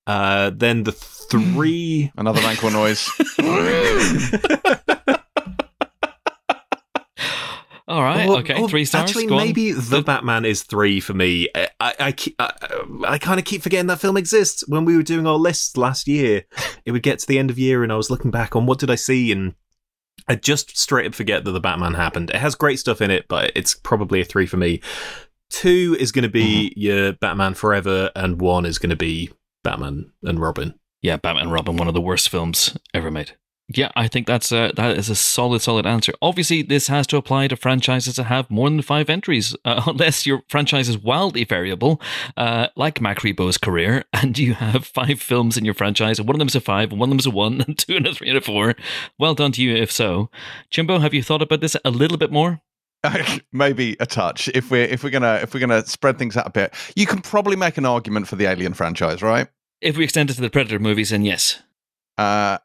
Uh, 0.07 0.51
then 0.55 0.83
the 0.85 0.93
three. 0.93 2.11
Another 2.17 2.41
Rancor 2.41 2.71
noise. 2.71 3.09
All 7.89 8.01
right. 8.03 8.27
Well, 8.29 8.39
okay. 8.39 8.55
oh, 8.57 8.69
Three 8.69 8.85
stars. 8.85 9.11
Actually, 9.11 9.27
Go 9.27 9.37
on. 9.37 9.45
maybe 9.47 9.73
the 9.73 10.03
Batman 10.03 10.45
is 10.45 10.63
three 10.63 11.01
for 11.01 11.15
me. 11.15 11.49
I 11.55 11.69
I, 11.81 11.95
I, 11.99 12.15
I, 12.39 12.53
I 13.09 13.19
kind 13.19 13.39
of 13.41 13.45
keep 13.45 13.61
forgetting 13.63 13.89
that 13.89 13.99
film 14.01 14.17
exists. 14.17 14.65
When 14.69 14.85
we 14.85 14.97
were 14.97 15.03
doing 15.03 15.27
our 15.27 15.37
lists 15.37 15.77
last 15.77 16.07
year, 16.09 16.45
it 16.87 16.93
would 16.93 17.03
get 17.03 17.19
to 17.19 17.27
the 17.27 17.39
end 17.39 17.51
of 17.51 17.59
year, 17.59 17.83
and 17.83 17.93
I 17.93 17.97
was 17.97 18.09
looking 18.09 18.31
back 18.31 18.55
on 18.57 18.67
what 18.67 18.79
did 18.79 18.91
I 18.91 18.95
see, 18.95 19.31
and 19.33 19.55
I 20.29 20.37
just 20.37 20.79
straight 20.79 21.07
up 21.07 21.15
forget 21.15 21.45
that 21.45 21.51
the 21.51 21.61
Batman 21.61 21.95
happened. 21.95 22.31
It 22.31 22.37
has 22.37 22.55
great 22.55 22.79
stuff 22.79 23.01
in 23.03 23.11
it, 23.11 23.27
but 23.29 23.51
it's 23.57 23.75
probably 23.75 24.21
a 24.21 24.25
three 24.25 24.47
for 24.47 24.57
me. 24.57 24.81
Two 25.51 25.97
is 25.99 26.13
going 26.13 26.23
to 26.23 26.29
be 26.31 26.71
Mm-hmm. 26.71 26.81
your 26.81 27.13
Batman 27.15 27.55
Forever, 27.55 28.11
and 28.15 28.41
one 28.41 28.65
is 28.65 28.79
going 28.79 28.91
to 28.91 28.97
be 28.97 29.31
Batman 29.63 30.13
and 30.23 30.41
Robin. 30.41 30.75
Yeah, 31.01 31.17
Batman 31.17 31.45
and 31.45 31.53
Robin, 31.53 31.77
one 31.77 31.89
of 31.89 31.95
the 31.95 32.01
worst 32.01 32.29
films 32.29 32.77
ever 32.95 33.11
made. 33.11 33.33
Yeah, 33.69 33.91
I 33.97 34.09
think 34.09 34.27
that's 34.27 34.53
a, 34.53 34.73
that 34.77 34.99
is 34.99 35.09
a 35.09 35.15
solid, 35.15 35.63
solid 35.63 35.87
answer. 35.87 36.13
Obviously, 36.21 36.63
this 36.63 36.89
has 36.89 37.07
to 37.09 37.17
apply 37.17 37.49
to 37.49 37.57
franchises 37.57 38.17
that 38.17 38.25
have 38.25 38.51
more 38.51 38.69
than 38.69 38.83
five 38.83 39.09
entries, 39.09 39.57
uh, 39.65 39.83
unless 39.87 40.27
your 40.27 40.43
franchise 40.49 40.89
is 40.89 40.99
wildly 40.99 41.45
variable, 41.45 42.01
uh, 42.37 42.69
like 42.77 43.01
Max 43.01 43.23
Rebo's 43.23 43.59
career, 43.59 44.05
and 44.13 44.39
you 44.39 44.55
have 44.55 44.87
five 44.87 45.21
films 45.21 45.57
in 45.57 45.65
your 45.65 45.75
franchise, 45.75 46.19
and 46.19 46.29
one 46.29 46.35
of 46.35 46.39
them 46.39 46.49
is 46.49 46.57
a 46.57 46.61
five, 46.61 46.91
and 46.91 47.01
one 47.01 47.09
of 47.09 47.11
them 47.11 47.19
is 47.21 47.27
a 47.27 47.31
one, 47.31 47.61
and 47.67 47.79
two 47.79 47.97
and 47.97 48.07
a 48.07 48.15
three 48.15 48.29
and 48.29 48.39
a 48.39 48.41
four. 48.41 48.75
Well 49.19 49.35
done 49.35 49.53
to 49.53 49.63
you, 49.63 49.75
if 49.75 49.91
so. 49.91 50.31
Jimbo, 50.71 50.99
have 50.99 51.15
you 51.15 51.23
thought 51.23 51.43
about 51.43 51.61
this 51.61 51.77
a 51.85 51.91
little 51.91 52.19
bit 52.19 52.33
more? 52.33 52.61
Maybe 53.53 53.97
a 54.01 54.07
touch. 54.07 54.49
If 54.55 54.71
we're 54.71 54.85
if 54.85 55.03
we're 55.03 55.11
gonna 55.11 55.41
if 55.43 55.55
we're 55.55 55.61
gonna 55.61 55.85
spread 55.87 56.19
things 56.19 56.37
out 56.37 56.47
a 56.47 56.51
bit, 56.51 56.75
you 56.97 57.07
can 57.07 57.21
probably 57.21 57.57
make 57.57 57.77
an 57.79 57.85
argument 57.85 58.29
for 58.29 58.37
the 58.37 58.47
Alien 58.47 58.75
franchise, 58.75 59.23
right? 59.23 59.49
If 59.81 59.97
we 59.97 60.05
extend 60.05 60.31
it 60.31 60.35
to 60.35 60.41
the 60.41 60.51
Predator 60.51 60.79
movies, 60.79 61.11
then 61.11 61.25
yes. 61.25 61.61
Uh, 62.17 62.59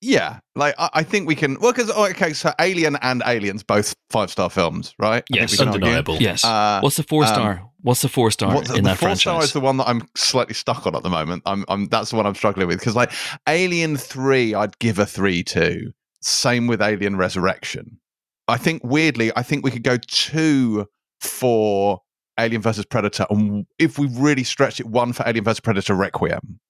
yeah, 0.00 0.40
like 0.54 0.74
I, 0.78 0.90
I 0.94 1.02
think 1.02 1.26
we 1.26 1.34
can. 1.34 1.58
Well, 1.60 1.72
because 1.72 1.90
okay, 1.90 2.32
so 2.32 2.52
Alien 2.60 2.96
and 2.96 3.22
Aliens 3.26 3.62
both 3.62 3.94
five 4.10 4.30
star 4.30 4.50
films, 4.50 4.94
right? 4.98 5.24
Yes, 5.30 5.52
we 5.52 5.58
can 5.58 5.68
argue. 5.68 5.82
Undeniable. 5.82 6.16
Yes. 6.16 6.44
Uh, 6.44 6.80
What's 6.80 6.96
the 6.96 7.02
four 7.02 7.22
um, 7.24 7.28
star? 7.28 7.70
What's 7.82 8.02
the 8.02 8.08
four 8.08 8.30
star 8.30 8.54
What- 8.54 8.68
in 8.68 8.76
the 8.76 8.90
that 8.90 8.98
four 8.98 9.08
franchise? 9.08 9.20
star 9.20 9.42
is 9.42 9.52
the 9.52 9.60
one 9.60 9.76
that 9.78 9.88
I'm 9.88 10.06
slightly 10.14 10.54
stuck 10.54 10.86
on 10.86 10.94
at 10.94 11.02
the 11.02 11.10
moment. 11.10 11.42
I'm, 11.46 11.64
I'm 11.68 11.86
that's 11.86 12.10
the 12.10 12.16
one 12.16 12.26
I'm 12.26 12.34
struggling 12.34 12.66
with 12.66 12.78
because 12.78 12.96
like 12.96 13.12
Alien 13.48 13.96
Three, 13.96 14.54
I'd 14.54 14.78
give 14.78 14.98
a 14.98 15.06
three 15.06 15.42
to. 15.44 15.92
Same 16.22 16.66
with 16.66 16.80
Alien 16.80 17.16
Resurrection. 17.16 17.98
I 18.48 18.56
think 18.56 18.82
weirdly, 18.84 19.32
I 19.36 19.42
think 19.42 19.64
we 19.64 19.70
could 19.70 19.82
go 19.82 19.96
two 19.96 20.86
for 21.20 22.00
Alien 22.38 22.60
versus 22.62 22.84
Predator, 22.84 23.26
and 23.30 23.66
if 23.78 23.98
we 23.98 24.06
really 24.08 24.44
stretch 24.44 24.80
it, 24.80 24.86
one 24.86 25.12
for 25.12 25.22
Alien 25.26 25.44
versus 25.44 25.60
Predator 25.60 25.94
Requiem. 25.94 26.60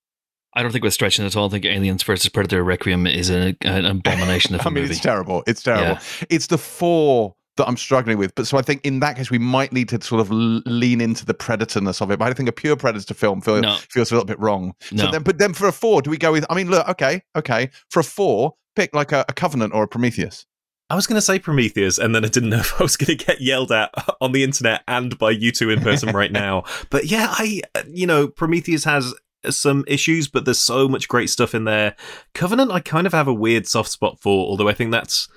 I 0.57 0.63
don't 0.63 0.71
think 0.71 0.85
we're 0.85 0.91
stretching 0.91 1.25
at 1.27 1.35
all. 1.35 1.47
I 1.47 1.49
think 1.51 1.65
Aliens 1.65 2.03
versus 2.05 2.29
Predator 2.29 2.63
Requiem 2.63 3.07
is 3.09 3.29
a, 3.29 3.57
an 3.63 3.85
abomination 3.87 4.55
of 4.55 4.61
a 4.65 4.65
I 4.65 4.71
mean, 4.71 4.83
movie. 4.85 4.93
it's 4.93 5.03
terrible. 5.03 5.43
It's 5.49 5.63
terrible. 5.65 5.99
It's 6.31 6.47
the 6.47 6.59
four 6.59 7.35
that 7.57 7.67
I'm 7.67 7.77
struggling 7.77 8.19
with. 8.19 8.35
But 8.37 8.47
so 8.47 8.57
I 8.59 8.63
think 8.63 8.85
in 8.85 9.01
that 9.01 9.17
case, 9.17 9.31
we 9.33 9.39
might 9.39 9.73
need 9.73 9.89
to 9.89 10.01
sort 10.01 10.21
of 10.21 10.29
lean 10.31 11.01
into 11.01 11.25
the 11.27 11.35
predatorness 11.35 12.01
of 12.01 12.11
it. 12.13 12.19
But 12.21 12.29
I 12.31 12.35
think 12.35 12.49
a 12.49 12.53
pure 12.53 12.77
predator 12.77 13.15
film 13.15 13.41
feel, 13.41 13.61
No. 13.61 13.77
feels 13.91 14.13
a 14.13 14.15
little 14.15 14.27
bit 14.27 14.39
wrong. 14.39 14.75
So 14.81 14.97
No. 15.07 15.11
then, 15.11 15.23
but 15.25 15.39
then 15.39 15.55
for 15.55 15.67
a 15.67 15.73
four, 15.73 16.03
do 16.03 16.11
we 16.11 16.19
go 16.19 16.31
with? 16.31 16.45
I 16.49 16.55
mean, 16.55 16.71
look, 16.71 16.89
okay, 16.89 17.23
okay. 17.35 17.71
For 17.91 17.99
a 18.01 18.05
four, 18.05 18.55
pick 18.77 18.95
like 18.95 19.11
a, 19.11 19.25
a 19.29 19.33
Covenant 19.33 19.73
or 19.75 19.83
a 19.85 19.89
Prometheus. 19.89 20.47
I 20.91 20.97
was 20.97 21.07
going 21.07 21.17
to 21.17 21.23
say 21.23 21.39
Prometheus, 21.39 21.99
and 21.99 22.15
then 22.15 22.25
I 22.25 22.29
didn't 22.29 22.51
know 22.51 22.59
if 22.61 22.81
I 22.81 22.85
was 22.85 22.97
going 22.97 23.17
to 23.17 23.25
get 23.25 23.41
yelled 23.41 23.73
at 23.73 23.93
on 24.21 24.33
the 24.33 24.45
internet 24.45 24.83
and 24.87 25.19
by 25.19 25.31
you 25.31 25.51
two 25.51 25.71
in 25.71 25.81
person 25.81 26.15
right 26.15 26.33
now. 26.33 26.65
But 26.91 27.07
yeah, 27.07 27.29
I, 27.31 27.63
you 27.89 28.07
know, 28.07 28.29
Prometheus 28.29 28.85
has 28.85 29.15
some 29.51 29.85
issues, 29.87 30.29
but 30.29 30.45
there's 30.45 30.59
so 30.59 30.89
much 30.89 31.09
great 31.09 31.29
stuff 31.31 31.55
in 31.55 31.65
there. 31.65 31.97
Covenant, 32.35 32.71
I 32.71 32.81
kind 32.81 33.07
of 33.07 33.13
have 33.13 33.27
a 33.27 33.35
weird 33.35 33.67
soft 33.67 33.91
spot 33.91 34.21
for, 34.21 34.47
although 34.47 34.69
I 34.69 34.75
think 34.75 34.93
that's 34.93 35.29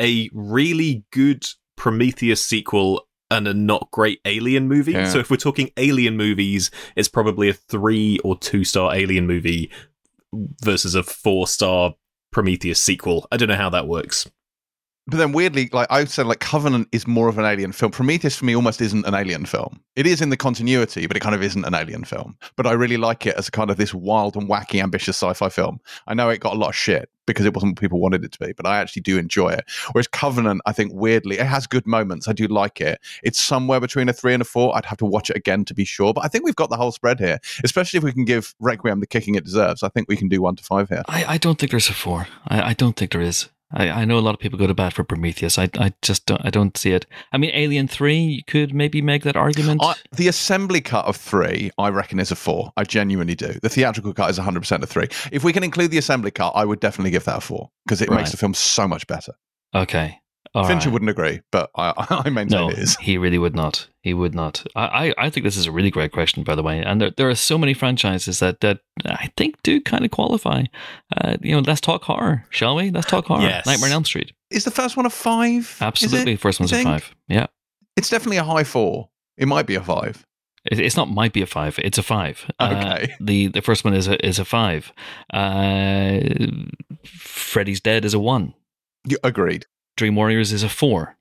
a 0.00 0.30
really 0.32 1.04
good 1.10 1.44
Prometheus 1.76 2.44
sequel 2.44 3.06
and 3.30 3.48
a 3.48 3.54
not 3.54 3.90
great 3.90 4.20
Alien 4.24 4.68
movie. 4.68 4.92
Yeah. 4.92 5.08
So 5.08 5.18
if 5.18 5.30
we're 5.30 5.36
talking 5.36 5.70
Alien 5.76 6.16
movies, 6.16 6.70
it's 6.96 7.08
probably 7.08 7.48
a 7.48 7.54
three 7.54 8.18
or 8.24 8.38
two 8.38 8.64
star 8.64 8.94
Alien 8.94 9.26
movie 9.26 9.70
versus 10.62 10.94
a 10.94 11.02
four 11.02 11.46
star 11.46 11.94
Prometheus 12.30 12.80
sequel. 12.80 13.26
I 13.32 13.36
don't 13.36 13.48
know 13.48 13.56
how 13.56 13.70
that 13.70 13.88
works. 13.88 14.28
But 15.08 15.16
then 15.16 15.32
weirdly, 15.32 15.68
like 15.72 15.88
I 15.90 16.04
said, 16.04 16.26
like 16.26 16.38
Covenant 16.38 16.88
is 16.92 17.08
more 17.08 17.28
of 17.28 17.36
an 17.36 17.44
alien 17.44 17.72
film. 17.72 17.90
Prometheus 17.90 18.36
for 18.36 18.44
me 18.44 18.54
almost 18.54 18.80
isn't 18.80 19.04
an 19.04 19.14
alien 19.14 19.46
film. 19.46 19.80
It 19.96 20.06
is 20.06 20.22
in 20.22 20.30
the 20.30 20.36
continuity, 20.36 21.08
but 21.08 21.16
it 21.16 21.20
kind 21.20 21.34
of 21.34 21.42
isn't 21.42 21.64
an 21.64 21.74
alien 21.74 22.04
film. 22.04 22.36
But 22.56 22.68
I 22.68 22.72
really 22.72 22.96
like 22.96 23.26
it 23.26 23.34
as 23.34 23.48
a 23.48 23.50
kind 23.50 23.70
of 23.70 23.76
this 23.76 23.92
wild 23.92 24.36
and 24.36 24.48
wacky, 24.48 24.80
ambitious 24.80 25.16
sci-fi 25.16 25.48
film. 25.48 25.80
I 26.06 26.14
know 26.14 26.28
it 26.28 26.38
got 26.38 26.54
a 26.54 26.58
lot 26.58 26.68
of 26.68 26.76
shit 26.76 27.10
because 27.26 27.46
it 27.46 27.54
wasn't 27.54 27.72
what 27.72 27.80
people 27.80 28.00
wanted 28.00 28.24
it 28.24 28.32
to 28.32 28.38
be, 28.38 28.52
but 28.52 28.64
I 28.64 28.78
actually 28.78 29.02
do 29.02 29.18
enjoy 29.18 29.50
it. 29.50 29.64
Whereas 29.90 30.06
Covenant, 30.06 30.60
I 30.66 30.72
think 30.72 30.92
weirdly, 30.94 31.38
it 31.38 31.46
has 31.46 31.66
good 31.66 31.86
moments. 31.86 32.28
I 32.28 32.32
do 32.32 32.46
like 32.46 32.80
it. 32.80 33.00
It's 33.24 33.40
somewhere 33.40 33.80
between 33.80 34.08
a 34.08 34.12
three 34.12 34.34
and 34.34 34.42
a 34.42 34.44
four. 34.44 34.76
I'd 34.76 34.84
have 34.84 34.98
to 34.98 35.06
watch 35.06 35.30
it 35.30 35.36
again 35.36 35.64
to 35.66 35.74
be 35.74 35.84
sure. 35.84 36.14
But 36.14 36.24
I 36.24 36.28
think 36.28 36.44
we've 36.44 36.56
got 36.56 36.70
the 36.70 36.76
whole 36.76 36.92
spread 36.92 37.18
here, 37.18 37.38
especially 37.64 37.98
if 37.98 38.04
we 38.04 38.12
can 38.12 38.24
give 38.24 38.54
Requiem 38.60 39.00
the 39.00 39.06
kicking 39.06 39.34
it 39.34 39.44
deserves. 39.44 39.82
I 39.82 39.88
think 39.88 40.08
we 40.08 40.16
can 40.16 40.28
do 40.28 40.40
one 40.42 40.54
to 40.56 40.64
five 40.64 40.88
here. 40.88 41.02
I, 41.08 41.24
I 41.24 41.38
don't 41.38 41.58
think 41.58 41.72
there's 41.72 41.90
a 41.90 41.94
four. 41.94 42.28
I, 42.46 42.70
I 42.70 42.72
don't 42.74 42.96
think 42.96 43.10
there 43.10 43.20
is. 43.20 43.48
I, 43.72 43.88
I 43.90 44.04
know 44.04 44.18
a 44.18 44.20
lot 44.20 44.34
of 44.34 44.40
people 44.40 44.58
go 44.58 44.66
to 44.66 44.74
bat 44.74 44.92
for 44.92 45.04
Prometheus. 45.04 45.58
I, 45.58 45.70
I 45.78 45.92
just 46.02 46.26
don't, 46.26 46.44
I 46.44 46.50
don't 46.50 46.76
see 46.76 46.92
it. 46.92 47.06
I 47.32 47.38
mean, 47.38 47.50
Alien 47.54 47.88
Three, 47.88 48.18
you 48.18 48.42
could 48.46 48.74
maybe 48.74 49.00
make 49.02 49.22
that 49.24 49.36
argument. 49.36 49.80
I, 49.82 49.94
the 50.14 50.28
assembly 50.28 50.80
cut 50.80 51.06
of 51.06 51.16
three, 51.16 51.70
I 51.78 51.88
reckon, 51.88 52.18
is 52.20 52.30
a 52.30 52.36
four. 52.36 52.72
I 52.76 52.84
genuinely 52.84 53.34
do. 53.34 53.54
The 53.62 53.68
theatrical 53.68 54.12
cut 54.14 54.30
is 54.30 54.38
100% 54.38 54.82
a 54.82 54.86
three. 54.86 55.08
If 55.32 55.44
we 55.44 55.52
can 55.52 55.64
include 55.64 55.90
the 55.90 55.98
assembly 55.98 56.30
cut, 56.30 56.50
I 56.50 56.64
would 56.64 56.80
definitely 56.80 57.10
give 57.10 57.24
that 57.24 57.38
a 57.38 57.40
four 57.40 57.70
because 57.86 58.00
it 58.02 58.08
Right. 58.08 58.18
makes 58.18 58.30
the 58.30 58.36
film 58.36 58.54
so 58.54 58.86
much 58.86 59.06
better. 59.06 59.32
okay, 59.74 60.18
all 60.54 60.66
Fincher 60.66 60.88
right. 60.88 60.92
wouldn't 60.92 61.10
agree, 61.10 61.40
but 61.50 61.70
I, 61.76 61.92
I 62.24 62.30
maintain 62.30 62.58
No, 62.58 62.68
it 62.70 62.78
is. 62.78 62.96
he 62.98 63.16
really 63.18 63.38
would 63.38 63.54
not. 63.56 63.88
He 64.02 64.12
would 64.14 64.34
not. 64.34 64.64
I, 64.76 65.08
I, 65.08 65.14
I 65.26 65.30
think 65.30 65.44
this 65.44 65.56
is 65.56 65.66
a 65.66 65.72
really 65.72 65.90
great 65.90 66.12
question, 66.12 66.42
by 66.44 66.54
the 66.54 66.62
way. 66.62 66.80
And 66.80 67.00
there, 67.00 67.10
there 67.10 67.28
are 67.28 67.34
so 67.34 67.56
many 67.56 67.72
franchises 67.74 68.38
that, 68.40 68.60
that 68.60 68.80
I 69.06 69.30
think 69.36 69.62
do 69.62 69.80
kind 69.80 70.04
of 70.04 70.10
qualify. 70.10 70.64
Uh, 71.16 71.36
you 71.40 71.52
know, 71.54 71.60
let's 71.66 71.80
talk 71.80 72.02
horror, 72.04 72.44
shall 72.50 72.76
we? 72.76 72.90
Let's 72.90 73.06
talk 73.06 73.26
horror. 73.26 73.42
Yes. 73.42 73.64
Nightmare 73.66 73.88
on 73.90 73.92
Elm 73.94 74.04
Street. 74.04 74.32
Is 74.50 74.64
the 74.64 74.70
first 74.70 74.96
one 74.96 75.06
a 75.06 75.10
five? 75.10 75.76
Absolutely. 75.80 76.36
First 76.36 76.60
one's 76.60 76.72
you 76.72 76.78
a 76.80 76.82
five. 76.84 77.14
Yeah. 77.28 77.46
It's 77.96 78.10
definitely 78.10 78.38
a 78.38 78.44
high 78.44 78.64
four. 78.64 79.08
It 79.38 79.46
might 79.48 79.66
be 79.66 79.74
a 79.76 79.82
five. 79.82 80.26
It's 80.64 80.96
not 80.96 81.10
might 81.10 81.32
be 81.32 81.42
a 81.42 81.46
five. 81.46 81.78
It's 81.80 81.98
a 81.98 82.02
five. 82.02 82.48
Uh, 82.60 82.98
Okay. 83.00 83.14
the 83.20 83.48
the 83.48 83.62
first 83.62 83.84
one 83.84 83.94
is 83.94 84.06
a 84.06 84.24
is 84.24 84.38
a 84.38 84.44
five. 84.44 84.92
Uh, 85.32 86.20
Freddy's 87.04 87.80
Dead 87.80 88.04
is 88.04 88.14
a 88.14 88.18
one. 88.20 88.54
You, 89.06 89.18
agreed. 89.24 89.66
Dream 90.02 90.16
Warriors 90.16 90.52
is 90.52 90.64
a 90.64 90.68
four. 90.68 91.16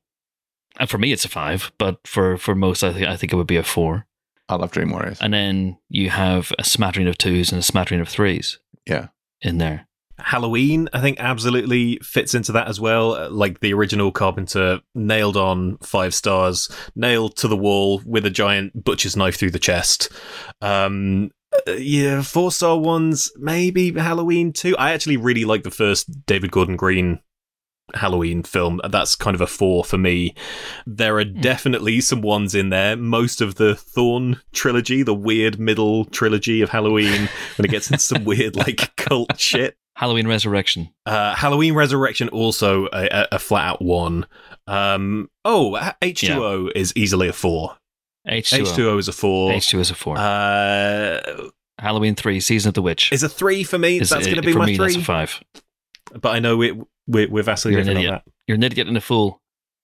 And 0.79 0.89
for 0.89 0.97
me, 0.97 1.11
it's 1.11 1.23
a 1.23 1.29
five. 1.29 1.71
But 1.77 1.99
for 2.07 2.35
for 2.35 2.55
most, 2.55 2.83
I 2.83 2.91
think 2.91 3.07
I 3.07 3.15
think 3.15 3.31
it 3.31 3.35
would 3.35 3.45
be 3.45 3.57
a 3.57 3.63
four. 3.63 4.07
I 4.49 4.55
love 4.55 4.71
Dream 4.71 4.89
Warriors. 4.89 5.19
And 5.21 5.31
then 5.31 5.77
you 5.87 6.09
have 6.09 6.51
a 6.57 6.63
smattering 6.63 7.07
of 7.07 7.15
twos 7.15 7.51
and 7.51 7.59
a 7.59 7.63
smattering 7.63 8.01
of 8.01 8.09
threes. 8.09 8.57
Yeah. 8.87 9.09
In 9.39 9.59
there. 9.59 9.87
Halloween, 10.17 10.89
I 10.93 10.99
think, 10.99 11.19
absolutely 11.19 11.99
fits 12.01 12.33
into 12.33 12.51
that 12.53 12.67
as 12.67 12.79
well. 12.79 13.13
Uh, 13.13 13.29
Like 13.29 13.59
the 13.59 13.71
original 13.71 14.11
Carpenter, 14.11 14.79
nailed 14.95 15.37
on 15.37 15.77
five 15.83 16.15
stars, 16.15 16.67
nailed 16.95 17.35
to 17.37 17.47
the 17.47 17.57
wall 17.57 18.01
with 18.03 18.25
a 18.25 18.31
giant 18.31 18.83
butcher's 18.83 19.15
knife 19.15 19.37
through 19.37 19.51
the 19.51 19.59
chest. 19.59 20.09
Um, 20.59 21.29
uh, 21.67 21.73
yeah, 21.73 22.23
four 22.23 22.51
star 22.51 22.79
ones, 22.79 23.31
maybe 23.37 23.93
Halloween 23.93 24.51
too. 24.53 24.75
I 24.77 24.93
actually 24.93 25.17
really 25.17 25.45
like 25.45 25.61
the 25.61 25.69
first 25.69 26.25
David 26.25 26.51
Gordon 26.51 26.77
Green 26.77 27.19
Halloween 27.95 28.43
film. 28.43 28.81
That's 28.89 29.15
kind 29.15 29.35
of 29.35 29.41
a 29.41 29.47
four 29.47 29.83
for 29.83 29.97
me. 29.97 30.35
There 30.85 31.17
are 31.17 31.23
definitely 31.23 32.01
some 32.01 32.21
ones 32.21 32.55
in 32.55 32.69
there. 32.69 32.95
Most 32.95 33.41
of 33.41 33.55
the 33.55 33.75
Thorn 33.75 34.41
trilogy, 34.53 35.03
the 35.03 35.13
weird 35.13 35.59
middle 35.59 36.05
trilogy 36.05 36.61
of 36.61 36.69
Halloween, 36.69 37.29
when 37.57 37.65
it 37.65 37.71
gets 37.71 37.89
into 37.89 38.03
some 38.03 38.23
weird 38.25 38.55
like 38.55 38.95
cult 38.95 39.39
shit. 39.39 39.77
Halloween 39.95 40.27
Resurrection. 40.27 40.89
Uh, 41.05 41.35
Halloween 41.35 41.73
Resurrection 41.75 42.29
also 42.29 42.87
a, 42.93 43.27
a, 43.33 43.39
flat 43.39 43.65
out 43.67 43.81
one. 43.81 44.25
Um, 44.65 45.29
oh, 45.45 45.93
H 46.01 46.21
two 46.21 46.43
O 46.43 46.69
is 46.73 46.93
easily 46.95 47.27
a 47.27 47.33
four. 47.33 47.77
H2O. 48.27 48.61
H 48.61 48.75
two 48.75 48.89
O 48.89 48.97
is 48.97 49.07
a 49.07 49.13
four. 49.13 49.51
H2 49.51 49.79
is 49.79 49.91
a 49.91 49.95
four. 49.95 50.17
Uh, 50.17 51.49
Halloween 51.79 52.15
3, 52.15 52.39
Season 52.39 52.69
of 52.69 52.73
the 52.75 52.81
Witch. 52.81 53.11
is 53.11 53.23
a 53.23 53.29
three 53.29 53.63
for 53.63 53.79
me. 53.79 53.99
Is- 53.99 54.09
that's 54.09 54.25
going 54.25 54.35
to 54.35 54.43
be 54.43 54.53
my 54.53 54.67
me, 54.67 54.77
that's 54.77 54.93
three. 54.93 55.01
a 55.01 55.05
five. 55.05 55.41
But 56.19 56.35
I 56.35 56.39
know 56.39 56.57
we, 56.57 56.71
we, 57.07 57.25
we're 57.27 57.43
vastly 57.43 57.71
You're 57.71 57.81
an 57.81 57.87
different 57.87 58.07
on 58.07 58.13
idiot. 58.13 58.21
that. 58.25 58.33
You're 58.47 58.55
an 58.55 58.63
idiot 58.63 58.87
and 58.87 58.97
a 58.97 59.01
fool. 59.01 59.39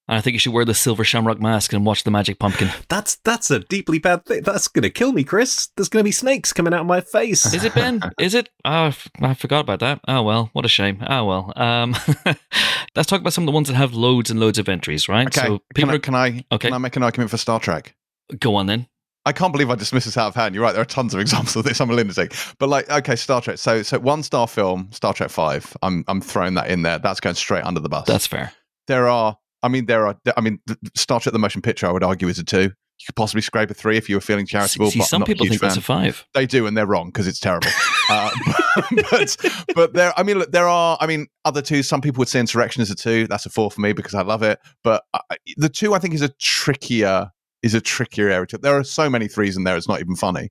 And 0.10 0.18
I 0.18 0.22
think 0.22 0.36
you 0.36 0.40
should 0.40 0.54
wear 0.54 0.64
the 0.64 0.74
silver 0.74 1.04
shamrock 1.04 1.42
mask 1.42 1.74
and 1.74 1.86
watch 1.86 2.06
the 2.06 2.12
magic 2.12 2.40
pumpkin. 2.40 2.70
That's 2.90 3.18
that's 3.26 3.52
a 3.52 3.60
deeply 3.60 4.00
bad 4.00 4.24
thing. 4.26 4.42
That's 4.42 4.70
going 4.70 4.84
to 4.84 4.90
kill 4.90 5.12
me, 5.12 5.26
Chris. 5.26 5.68
There's 5.76 5.90
going 5.90 6.00
to 6.00 6.06
be 6.08 6.14
snakes 6.14 6.54
coming 6.54 6.74
out 6.74 6.80
of 6.82 6.88
my 6.88 7.02
face. 7.02 7.54
Is 7.54 7.66
it 7.66 7.76
Ben? 7.76 8.02
Is 8.18 8.34
it? 8.34 8.50
Oh, 8.64 8.72
I 8.72 8.88
f- 8.88 9.10
I 9.22 9.34
forgot 9.34 9.60
about 9.60 9.82
that. 9.82 10.00
Oh 10.08 10.24
well, 10.24 10.50
what 10.54 10.64
a 10.64 10.70
shame. 10.70 11.04
Oh 11.06 11.26
well. 11.26 11.52
Um, 11.58 11.94
let's 12.96 13.10
talk 13.10 13.20
about 13.20 13.34
some 13.34 13.44
of 13.44 13.48
the 13.48 13.52
ones 13.52 13.68
that 13.68 13.76
have 13.76 13.94
loads 13.94 14.32
and 14.32 14.40
loads 14.40 14.58
of 14.58 14.70
entries, 14.70 15.10
right? 15.10 15.28
Okay. 15.28 15.46
So 15.46 15.60
can, 15.76 15.90
I, 15.90 15.94
are, 15.96 16.00
can 16.00 16.16
I 16.16 16.46
Okay. 16.54 16.70
can 16.70 16.74
I 16.74 16.78
make 16.78 16.96
an 16.96 17.04
argument 17.04 17.30
for 17.32 17.38
Star 17.38 17.60
Trek? 17.60 17.94
go 18.40 18.56
on 18.56 18.68
then. 18.68 18.88
I 19.28 19.34
can't 19.34 19.52
believe 19.52 19.70
I 19.70 19.76
dismiss 19.76 20.06
this 20.06 20.16
out 20.16 20.28
of 20.28 20.36
hand. 20.36 20.56
You're 20.56 20.64
right. 20.64 20.72
There 20.72 20.82
are 20.82 20.86
tons 20.86 21.14
of 21.14 21.20
examples 21.26 21.58
of 21.58 21.66
this. 21.66 21.82
I'm 21.82 21.90
a 21.90 21.94
lunatic. 21.94 22.34
But 22.60 22.70
like, 22.70 22.90
okay, 22.90 23.18
Star 23.18 23.42
Trek. 23.42 23.58
So, 23.58 23.84
so 23.84 24.00
one 24.00 24.24
star 24.24 24.48
film, 24.48 24.90
Star 24.94 25.14
Trek 25.14 25.30
Five. 25.30 25.76
I'm 25.82 26.06
I'm 26.08 26.22
throwing 26.22 26.54
that 26.54 26.70
in 26.70 26.84
there. 26.84 26.98
That's 26.98 27.20
going 27.20 27.36
straight 27.36 27.66
under 27.66 27.82
the 27.82 27.90
bus. 27.90 28.08
That's 28.08 28.26
fair. 28.26 28.54
there 28.88 29.10
are. 29.10 29.38
I 29.62 29.68
mean, 29.68 29.86
there 29.86 30.08
are. 30.08 30.16
I 30.38 30.42
mean, 30.42 30.60
Star 30.96 31.20
Trek: 31.20 31.34
The 31.34 31.40
Motion 31.40 31.62
Picture. 31.62 31.88
I 31.88 31.92
would 31.92 32.04
argue 32.04 32.30
is 32.30 32.40
a 32.40 32.44
two. 32.44 32.72
You 33.00 33.06
could 33.06 33.16
possibly 33.16 33.42
scrape 33.42 33.70
a 33.70 33.74
three 33.76 33.98
if 33.98 34.10
you 34.10 34.16
were 34.16 34.22
feeling 34.22 34.48
charitable. 34.48 34.90
See, 34.90 35.02
some 35.02 35.24
people 35.24 35.46
think 35.46 35.60
that's 35.60 35.78
a 35.78 35.82
five. 35.82 36.26
They 36.34 36.46
do, 36.46 36.66
and 36.66 36.76
they're 36.78 36.88
wrong 36.88 37.08
because 37.08 37.28
it's 37.28 37.40
terrible. 37.40 37.68
uh, 38.10 38.32
but 39.12 39.36
but 39.76 39.94
there, 39.94 40.14
I 40.16 40.24
mean, 40.24 40.40
look, 40.40 40.54
there 40.54 40.70
are. 40.70 40.98
I 41.02 41.06
mean, 41.06 41.28
other 41.44 41.62
two. 41.62 41.84
Some 41.84 42.00
people 42.00 42.20
would 42.20 42.30
say 42.30 42.40
Insurrection 42.40 42.82
is 42.82 42.90
a 42.90 42.96
two. 42.96 43.28
That's 43.28 43.46
a 43.46 43.50
four 43.50 43.72
for 43.72 43.82
me 43.82 43.92
because 43.92 44.16
I 44.16 44.22
love 44.22 44.42
it. 44.42 44.60
But 44.86 45.04
I, 45.14 45.20
the 45.58 45.70
two, 45.70 45.94
I 45.94 46.00
think, 46.00 46.14
is 46.14 46.22
a 46.22 46.30
trickier 46.40 47.32
is 47.64 47.74
a 47.74 47.82
trickier 47.82 48.30
area. 48.30 48.48
To, 48.48 48.58
there 48.58 48.78
are 48.78 48.84
so 48.84 49.10
many 49.10 49.28
threes 49.28 49.58
in 49.58 49.64
there; 49.64 49.78
it's 49.78 49.88
not 49.88 50.00
even 50.00 50.16
funny. 50.16 50.50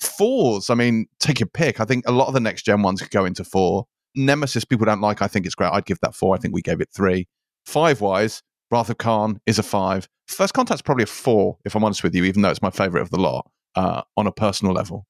Fours. 0.00 0.70
I 0.70 0.74
mean, 0.74 1.06
take 1.18 1.40
your 1.40 1.48
pick. 1.48 1.80
I 1.80 1.84
think 1.84 2.06
a 2.06 2.12
lot 2.12 2.28
of 2.28 2.34
the 2.34 2.40
next 2.40 2.62
gen 2.62 2.82
ones 2.82 3.00
could 3.00 3.10
go 3.10 3.24
into 3.24 3.44
four. 3.44 3.86
Nemesis, 4.14 4.64
people 4.64 4.86
don't 4.86 5.00
like. 5.00 5.22
I 5.22 5.28
think 5.28 5.46
it's 5.46 5.54
great. 5.54 5.70
I'd 5.72 5.86
give 5.86 6.00
that 6.00 6.14
four. 6.14 6.34
I 6.34 6.38
think 6.38 6.54
we 6.54 6.62
gave 6.62 6.80
it 6.80 6.88
three. 6.94 7.28
Five 7.66 8.00
wise, 8.00 8.42
Wrath 8.70 8.90
of 8.90 8.98
Khan 8.98 9.40
is 9.46 9.58
a 9.58 9.62
five. 9.62 10.08
First 10.26 10.54
Contact's 10.54 10.82
probably 10.82 11.04
a 11.04 11.06
four, 11.06 11.58
if 11.64 11.74
I'm 11.74 11.84
honest 11.84 12.02
with 12.02 12.14
you, 12.14 12.24
even 12.24 12.42
though 12.42 12.50
it's 12.50 12.62
my 12.62 12.70
favorite 12.70 13.02
of 13.02 13.10
the 13.10 13.18
lot 13.18 13.50
uh, 13.74 14.02
on 14.16 14.26
a 14.26 14.32
personal 14.32 14.74
level. 14.74 15.06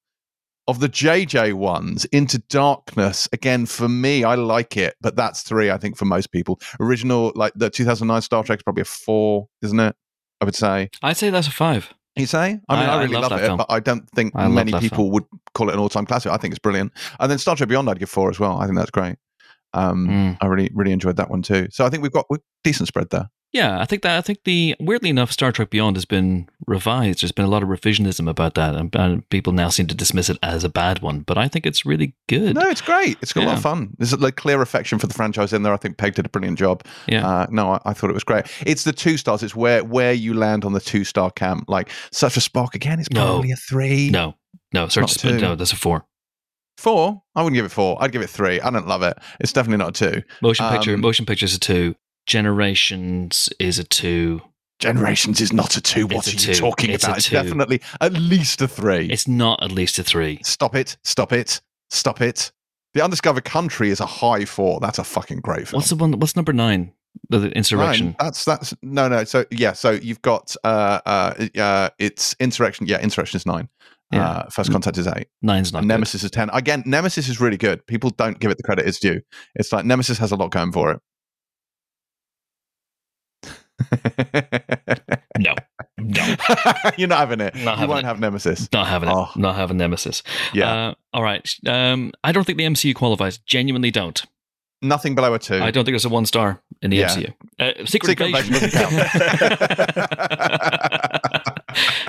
Of 0.68 0.80
the 0.80 0.88
JJ 0.88 1.54
ones, 1.54 2.04
Into 2.06 2.38
Darkness, 2.50 3.26
again, 3.32 3.64
for 3.64 3.88
me, 3.88 4.22
I 4.22 4.34
like 4.34 4.76
it, 4.76 4.96
but 5.00 5.16
that's 5.16 5.42
three, 5.42 5.70
I 5.70 5.78
think, 5.78 5.96
for 5.96 6.04
most 6.04 6.30
people. 6.30 6.60
Original, 6.78 7.32
like 7.34 7.54
the 7.56 7.70
2009 7.70 8.20
Star 8.20 8.44
Trek's 8.44 8.62
probably 8.62 8.82
a 8.82 8.84
four, 8.84 9.48
isn't 9.62 9.80
it? 9.80 9.96
I 10.40 10.44
would 10.44 10.54
say. 10.54 10.90
I'd 11.02 11.16
say 11.16 11.30
that's 11.30 11.48
a 11.48 11.50
five. 11.52 11.92
You 12.16 12.26
say? 12.26 12.60
I 12.68 12.76
mean, 12.80 12.88
I- 12.88 12.92
I, 12.94 12.96
I 12.96 13.02
really 13.02 13.14
love 13.14 13.30
love, 13.30 13.40
it, 13.40 13.44
film. 13.44 13.58
but 13.58 13.66
I 13.70 13.80
don't 13.80 14.08
think 14.10 14.32
I 14.34 14.48
many 14.48 14.72
people 14.72 14.96
film. 15.04 15.10
would 15.12 15.24
call 15.54 15.68
it 15.70 15.74
an 15.74 15.78
all-time 15.78 16.04
classic. 16.06 16.32
I 16.32 16.36
think 16.36 16.52
it's 16.52 16.58
brilliant. 16.58 16.92
And 17.20 17.30
then 17.30 17.38
Star 17.38 17.54
Trek 17.56 17.68
Beyond, 17.68 17.88
I'd 17.88 17.98
give 17.98 18.10
four 18.10 18.28
as 18.30 18.40
well. 18.40 18.58
I 18.58 18.66
think 18.66 18.76
that's 18.76 18.90
great. 18.90 19.16
Um, 19.74 20.08
Mm. 20.08 20.36
I 20.40 20.46
really, 20.46 20.70
really 20.74 20.92
enjoyed 20.92 21.16
that 21.16 21.30
one 21.30 21.42
too. 21.42 21.68
So 21.70 21.84
I 21.84 21.90
think 21.90 22.02
we've 22.02 22.12
got 22.12 22.26
we've 22.30 22.40
decent 22.64 22.88
spread 22.88 23.10
there. 23.10 23.28
Yeah, 23.52 23.80
I 23.80 23.86
think 23.86 24.02
that 24.02 24.18
I 24.18 24.20
think 24.20 24.40
the 24.44 24.76
weirdly 24.78 25.08
enough, 25.08 25.32
Star 25.32 25.52
Trek 25.52 25.70
Beyond 25.70 25.96
has 25.96 26.04
been 26.04 26.50
revised. 26.66 27.22
There's 27.22 27.32
been 27.32 27.46
a 27.46 27.48
lot 27.48 27.62
of 27.62 27.70
revisionism 27.70 28.28
about 28.28 28.54
that, 28.56 28.74
and, 28.74 28.94
and 28.94 29.26
people 29.30 29.54
now 29.54 29.70
seem 29.70 29.86
to 29.86 29.94
dismiss 29.94 30.28
it 30.28 30.36
as 30.42 30.64
a 30.64 30.68
bad 30.68 31.00
one. 31.00 31.20
But 31.20 31.38
I 31.38 31.48
think 31.48 31.64
it's 31.64 31.86
really 31.86 32.14
good. 32.28 32.56
No, 32.56 32.68
it's 32.68 32.82
great. 32.82 33.16
It's 33.22 33.32
got 33.32 33.44
a 33.44 33.46
lot 33.46 33.56
of 33.56 33.62
fun. 33.62 33.94
There's 33.96 34.12
a 34.12 34.18
like, 34.18 34.36
clear 34.36 34.60
affection 34.60 34.98
for 34.98 35.06
the 35.06 35.14
franchise 35.14 35.54
in 35.54 35.62
there. 35.62 35.72
I 35.72 35.78
think 35.78 35.96
Pegg 35.96 36.14
did 36.14 36.26
a 36.26 36.28
brilliant 36.28 36.58
job. 36.58 36.84
Yeah. 37.06 37.26
Uh, 37.26 37.46
no, 37.50 37.72
I, 37.72 37.80
I 37.86 37.92
thought 37.94 38.10
it 38.10 38.14
was 38.14 38.22
great. 38.24 38.44
It's 38.66 38.84
the 38.84 38.92
two 38.92 39.16
stars. 39.16 39.42
It's 39.42 39.56
where 39.56 39.82
where 39.82 40.12
you 40.12 40.34
land 40.34 40.66
on 40.66 40.74
the 40.74 40.80
two 40.80 41.04
star 41.04 41.30
camp. 41.30 41.64
Like 41.68 41.88
Search 42.12 42.34
for 42.34 42.40
Spock 42.40 42.74
again. 42.74 43.00
It's 43.00 43.10
No. 43.10 43.24
probably 43.24 43.52
a 43.52 43.56
three. 43.56 44.10
no, 44.10 44.34
no, 44.74 44.88
Search 44.88 45.14
two. 45.14 45.38
no, 45.38 45.54
that's 45.54 45.72
a 45.72 45.76
four. 45.76 46.04
Four. 46.76 47.22
I 47.34 47.42
wouldn't 47.42 47.56
give 47.56 47.64
it 47.64 47.70
four. 47.72 47.96
I'd 48.00 48.12
give 48.12 48.22
it 48.22 48.30
three. 48.30 48.60
I 48.60 48.70
don't 48.70 48.86
love 48.86 49.02
it. 49.02 49.16
It's 49.40 49.52
definitely 49.54 49.78
not 49.78 50.00
a 50.00 50.10
two. 50.12 50.22
Motion 50.42 50.68
picture, 50.68 50.94
Um, 50.94 51.00
motion 51.00 51.24
picture 51.26 51.46
is 51.46 51.54
a 51.54 51.58
two. 51.58 51.94
Generations 52.28 53.48
is 53.58 53.78
a 53.78 53.84
two. 53.84 54.42
Generations 54.78 55.40
is 55.40 55.50
not 55.52 55.76
a 55.76 55.80
two. 55.80 56.06
What 56.06 56.28
It's 56.28 56.28
are 56.28 56.48
you 56.48 56.54
two. 56.54 56.60
talking 56.60 56.90
It's 56.90 57.02
about? 57.04 57.16
It's 57.18 57.30
definitely 57.30 57.80
at 58.02 58.12
least 58.12 58.60
a 58.60 58.68
three. 58.68 59.06
It's 59.06 59.26
not 59.26 59.62
at 59.62 59.72
least 59.72 59.98
a 59.98 60.04
three. 60.04 60.38
Stop 60.44 60.74
it. 60.76 60.98
Stop 61.02 61.32
it. 61.32 61.60
Stop 61.90 62.20
it. 62.20 62.52
The 62.94 63.02
Undiscovered 63.02 63.44
Country 63.44 63.90
is 63.90 64.00
a 64.00 64.06
high 64.06 64.44
four. 64.44 64.78
That's 64.78 64.98
a 64.98 65.04
fucking 65.04 65.40
great 65.40 65.66
film. 65.68 65.78
What's 65.80 65.88
the 65.90 65.96
one? 65.96 66.12
What's 66.20 66.36
number 66.36 66.52
nine? 66.52 66.92
The, 67.30 67.38
the 67.38 67.50
insurrection. 67.52 68.06
Nine. 68.06 68.16
That's 68.20 68.44
that's 68.44 68.74
no 68.82 69.08
no. 69.08 69.24
So 69.24 69.44
yeah. 69.50 69.72
So 69.72 69.92
you've 69.92 70.22
got 70.22 70.54
uh 70.64 71.00
uh 71.06 71.46
uh 71.58 71.90
it's 71.98 72.36
insurrection. 72.38 72.86
Yeah, 72.86 73.00
insurrection 73.00 73.38
is 73.38 73.46
nine. 73.46 73.68
Yeah. 74.12 74.26
Uh, 74.28 74.48
First 74.50 74.70
contact 74.70 74.96
is 74.96 75.06
eight. 75.06 75.28
Nine's 75.42 75.72
not 75.72 75.80
And 75.80 75.88
good. 75.88 75.94
Nemesis 75.94 76.22
is 76.22 76.30
ten. 76.30 76.50
Again, 76.52 76.82
Nemesis 76.86 77.28
is 77.28 77.40
really 77.40 77.56
good. 77.56 77.86
People 77.86 78.10
don't 78.10 78.38
give 78.38 78.50
it 78.50 78.56
the 78.58 78.62
credit 78.62 78.86
it's 78.86 78.98
due. 79.00 79.20
It's 79.54 79.72
like 79.72 79.84
Nemesis 79.86 80.18
has 80.18 80.30
a 80.30 80.36
lot 80.36 80.50
going 80.50 80.72
for 80.72 80.92
it. 80.92 81.00
No, 85.38 85.54
no, 85.98 86.34
You're 86.98 87.06
not 87.06 87.18
having 87.20 87.40
it. 87.40 87.54
Not 87.54 87.62
you 87.62 87.68
having 87.70 87.88
won't 87.88 88.00
it. 88.04 88.06
have 88.06 88.18
Nemesis. 88.18 88.68
not 88.72 88.88
having 88.88 89.08
it. 89.08 89.14
Oh. 89.14 89.28
Not 89.36 89.54
having 89.54 89.76
Nemesis. 89.76 90.24
Yeah, 90.52 90.88
Uh, 90.88 90.94
all 91.14 91.22
right. 91.22 91.48
Um, 91.64 92.10
I 92.24 92.32
don't 92.32 92.42
think 92.44 92.58
the 92.58 92.64
MCU 92.64 92.92
qualifies. 92.94 93.38
Genuinely 93.38 93.92
don't. 93.92 94.20
nothing 94.82 95.14
below 95.14 95.32
a 95.34 95.38
two. 95.38 95.62
I 95.62 95.70
don't 95.70 95.84
think 95.84 95.92
there's 95.92 96.04
a 96.04 96.08
one 96.08 96.26
star 96.26 96.60
in 96.82 96.90
the 96.90 96.96
Yeah. 96.96 97.14
MCU. 97.14 97.32
Uh, 97.60 97.84
Secret, 97.86 98.20
invasion. 98.20 98.54
Secret 98.54 98.74
Invasion. 98.74 98.98
Invasion 98.98 99.28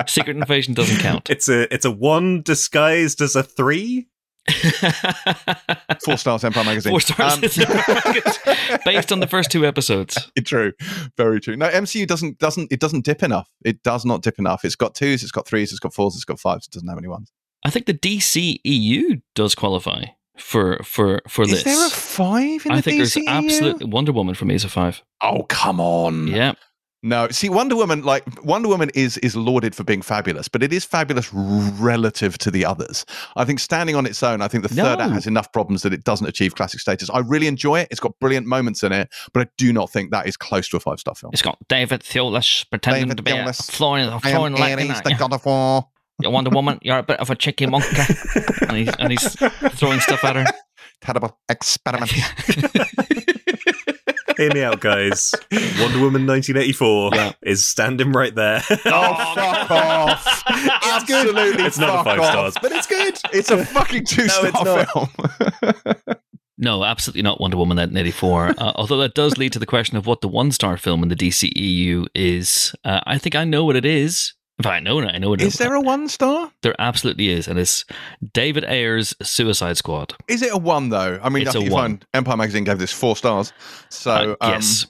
Secret 0.06 0.36
Invasion 0.36 0.74
doesn't 0.74 0.98
count. 0.98 1.30
It's 1.30 1.48
a 1.48 1.72
it's 1.72 1.84
a 1.84 1.90
one 1.90 2.42
disguised 2.42 3.20
as 3.20 3.36
a 3.36 3.42
three. 3.44 4.08
Four 6.04 6.16
stars, 6.16 6.44
Empire 6.44 6.64
Magazine. 6.64 6.90
Four 6.90 7.00
stars. 7.00 7.34
Um, 7.34 7.40
Based 8.84 9.12
on 9.12 9.20
the 9.20 9.26
first 9.28 9.50
two 9.50 9.66
episodes. 9.66 10.30
true, 10.44 10.72
very 11.16 11.40
true. 11.40 11.56
No, 11.56 11.68
MCU 11.68 12.06
doesn't 12.06 12.38
doesn't 12.38 12.72
it 12.72 12.80
doesn't 12.80 13.04
dip 13.04 13.22
enough. 13.22 13.48
It 13.64 13.82
does 13.82 14.04
not 14.04 14.22
dip 14.22 14.38
enough. 14.38 14.64
It's 14.64 14.76
got 14.76 14.94
twos, 14.94 15.22
it's 15.22 15.32
got 15.32 15.46
threes, 15.46 15.70
it's 15.70 15.80
got 15.80 15.94
fours, 15.94 16.14
it's 16.14 16.24
got 16.24 16.40
fives. 16.40 16.66
It 16.66 16.72
doesn't 16.72 16.88
have 16.88 16.98
any 16.98 17.08
ones. 17.08 17.32
I 17.64 17.70
think 17.70 17.86
the 17.86 17.94
DCEU 17.94 19.22
does 19.34 19.54
qualify 19.54 20.04
for 20.38 20.82
for 20.82 21.20
for 21.28 21.42
Is 21.42 21.50
this. 21.50 21.64
there 21.64 21.86
a 21.86 21.90
five 21.90 22.64
in 22.64 22.72
I 22.72 22.80
think 22.80 22.96
there's 22.96 23.16
absolutely 23.28 23.86
Wonder 23.86 24.12
Woman 24.12 24.34
for 24.34 24.46
me 24.46 24.54
is 24.54 24.64
a 24.64 24.68
five. 24.68 25.02
Oh 25.20 25.42
come 25.44 25.80
on! 25.80 26.28
Yeah, 26.28 26.54
No, 27.02 27.28
see, 27.28 27.48
Wonder 27.48 27.76
Woman, 27.76 28.02
like 28.02 28.24
Wonder 28.44 28.68
Woman, 28.68 28.90
is 28.94 29.16
is 29.18 29.34
lauded 29.34 29.74
for 29.74 29.84
being 29.84 30.02
fabulous, 30.02 30.48
but 30.48 30.62
it 30.62 30.70
is 30.70 30.84
fabulous 30.84 31.32
relative 31.32 32.36
to 32.38 32.50
the 32.50 32.66
others. 32.66 33.06
I 33.36 33.46
think 33.46 33.58
standing 33.58 33.96
on 33.96 34.04
its 34.04 34.22
own, 34.22 34.42
I 34.42 34.48
think 34.48 34.64
the 34.64 34.68
third 34.68 35.00
act 35.00 35.12
has 35.12 35.26
enough 35.26 35.50
problems 35.52 35.80
that 35.82 35.94
it 35.94 36.04
doesn't 36.04 36.26
achieve 36.26 36.54
classic 36.56 36.80
status. 36.80 37.08
I 37.08 37.20
really 37.20 37.46
enjoy 37.46 37.80
it; 37.80 37.88
it's 37.90 38.00
got 38.00 38.18
brilliant 38.20 38.46
moments 38.46 38.82
in 38.82 38.92
it, 38.92 39.08
but 39.32 39.46
I 39.46 39.50
do 39.56 39.72
not 39.72 39.90
think 39.90 40.10
that 40.10 40.26
is 40.26 40.36
close 40.36 40.68
to 40.68 40.76
a 40.76 40.80
five 40.80 41.00
star 41.00 41.14
film. 41.14 41.30
it's 41.32 41.40
got 41.40 41.56
David 41.68 42.02
Thewlis 42.02 42.68
pretending 42.68 43.04
David 43.04 43.16
to 43.16 43.22
be 43.22 43.30
a 43.30 43.44
Thewlis. 43.44 43.70
flying, 43.70 44.08
I 44.08 44.14
am 44.14 44.20
flying 44.20 44.52
like 44.54 44.78
Ares, 44.78 45.00
the 45.00 45.14
God 45.14 45.32
of 45.32 45.46
War. 45.46 45.86
Wonder 46.22 46.50
Woman. 46.50 46.78
You're 46.82 46.98
a 46.98 47.02
bit 47.02 47.18
of 47.18 47.30
a 47.30 47.34
cheeky 47.34 47.64
monkey, 47.64 47.96
and 48.68 48.76
he's 48.76 48.94
and 48.98 49.10
he's 49.10 49.36
throwing 49.78 50.00
stuff 50.00 50.22
at 50.22 50.36
her. 50.36 50.44
Terrible 51.00 51.38
experiment. 51.48 52.12
Hear 54.40 54.54
me 54.54 54.62
out, 54.62 54.80
guys. 54.80 55.34
Wonder 55.52 55.98
Woman 56.00 56.26
1984 56.26 57.10
Yeah. 57.12 57.32
is 57.42 57.62
standing 57.62 58.12
right 58.12 58.34
there. 58.34 58.62
Oh, 58.86 59.34
fuck 59.34 59.70
off! 59.70 60.42
It's 60.48 61.04
good. 61.04 61.60
It's 61.60 61.78
not 61.78 62.00
a 62.00 62.04
five 62.04 62.20
off. 62.20 62.26
stars, 62.30 62.54
but 62.62 62.72
it's 62.72 62.86
good. 62.86 63.18
It's 63.34 63.50
a 63.50 63.64
fucking 63.66 64.06
two 64.06 64.22
no, 64.22 64.28
star 64.28 64.52
not. 64.94 65.10
film. 65.10 66.16
No, 66.62 66.84
absolutely 66.84 67.22
not 67.22 67.40
Wonder 67.40 67.56
Woman 67.56 67.78
1984. 67.78 68.48
Uh, 68.58 68.72
although 68.76 68.98
that 68.98 69.14
does 69.14 69.38
lead 69.38 69.50
to 69.54 69.58
the 69.58 69.64
question 69.64 69.96
of 69.96 70.06
what 70.06 70.20
the 70.20 70.28
one 70.28 70.52
star 70.52 70.76
film 70.76 71.02
in 71.02 71.08
the 71.08 71.16
DCEU 71.16 72.06
is. 72.14 72.74
Uh, 72.84 73.00
I 73.06 73.16
think 73.16 73.34
I 73.34 73.44
know 73.44 73.64
what 73.64 73.76
it 73.76 73.86
is. 73.86 74.34
If 74.60 74.66
I 74.66 74.78
know 74.80 74.98
it, 75.00 75.06
I 75.06 75.18
know 75.18 75.32
it 75.34 75.40
is 75.40 75.54
there 75.54 75.74
a 75.74 75.80
one 75.80 76.08
star? 76.08 76.52
There 76.62 76.74
absolutely 76.78 77.30
is, 77.30 77.48
and 77.48 77.58
it's 77.58 77.84
David 78.32 78.64
Ayer's 78.64 79.14
Suicide 79.22 79.76
Squad. 79.76 80.14
Is 80.28 80.42
it 80.42 80.52
a 80.52 80.56
one 80.58 80.90
though? 80.90 81.18
I 81.22 81.28
mean, 81.30 81.46
It's 81.46 81.56
I 81.56 81.58
a 81.58 81.60
think 81.62 81.70
you 81.70 81.74
one. 81.74 81.82
find 81.90 82.06
Empire 82.14 82.36
Magazine 82.36 82.64
gave 82.64 82.78
this 82.78 82.92
four 82.92 83.16
stars. 83.16 83.52
So 83.88 84.36
Uh, 84.40 84.44
um, 84.44 84.52
yes. 84.52 84.86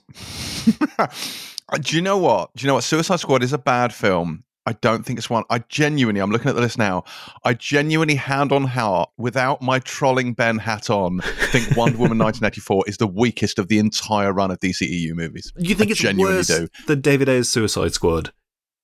Do 1.82 1.94
you 1.96 2.02
know 2.02 2.18
what? 2.18 2.50
Do 2.56 2.64
you 2.64 2.68
know 2.68 2.74
what? 2.74 2.84
Suicide 2.84 3.20
Squad 3.20 3.42
is 3.42 3.52
a 3.52 3.58
bad 3.58 3.94
film. 3.94 4.42
I 4.66 4.72
don't 4.74 5.06
think 5.06 5.18
it's 5.18 5.30
one. 5.30 5.44
I 5.50 5.60
genuinely, 5.68 6.20
I'm 6.20 6.30
looking 6.30 6.48
at 6.48 6.54
the 6.54 6.60
list 6.60 6.76
now. 6.78 7.04
I 7.44 7.54
genuinely, 7.54 8.14
hand 8.16 8.52
on 8.52 8.64
heart, 8.64 9.08
without 9.16 9.62
my 9.62 9.78
trolling 9.78 10.34
Ben 10.34 10.58
hat 10.58 10.90
on, 10.90 11.20
think 11.50 11.64
Wonder 11.76 11.96
Woman 11.96 12.18
1984 12.18 12.84
is 12.86 12.96
the 12.98 13.06
weakest 13.06 13.58
of 13.58 13.68
the 13.68 13.78
entire 13.78 14.32
run 14.32 14.50
of 14.50 14.58
DCEU 14.60 15.14
movies. 15.14 15.52
You 15.56 15.74
think 15.74 15.90
I 15.90 15.92
it's 15.92 16.00
genuinely 16.00 16.38
worse 16.38 16.48
do. 16.48 16.68
than 16.86 17.00
David 17.00 17.28
Ayer's 17.28 17.48
Suicide 17.48 17.94
Squad? 17.94 18.32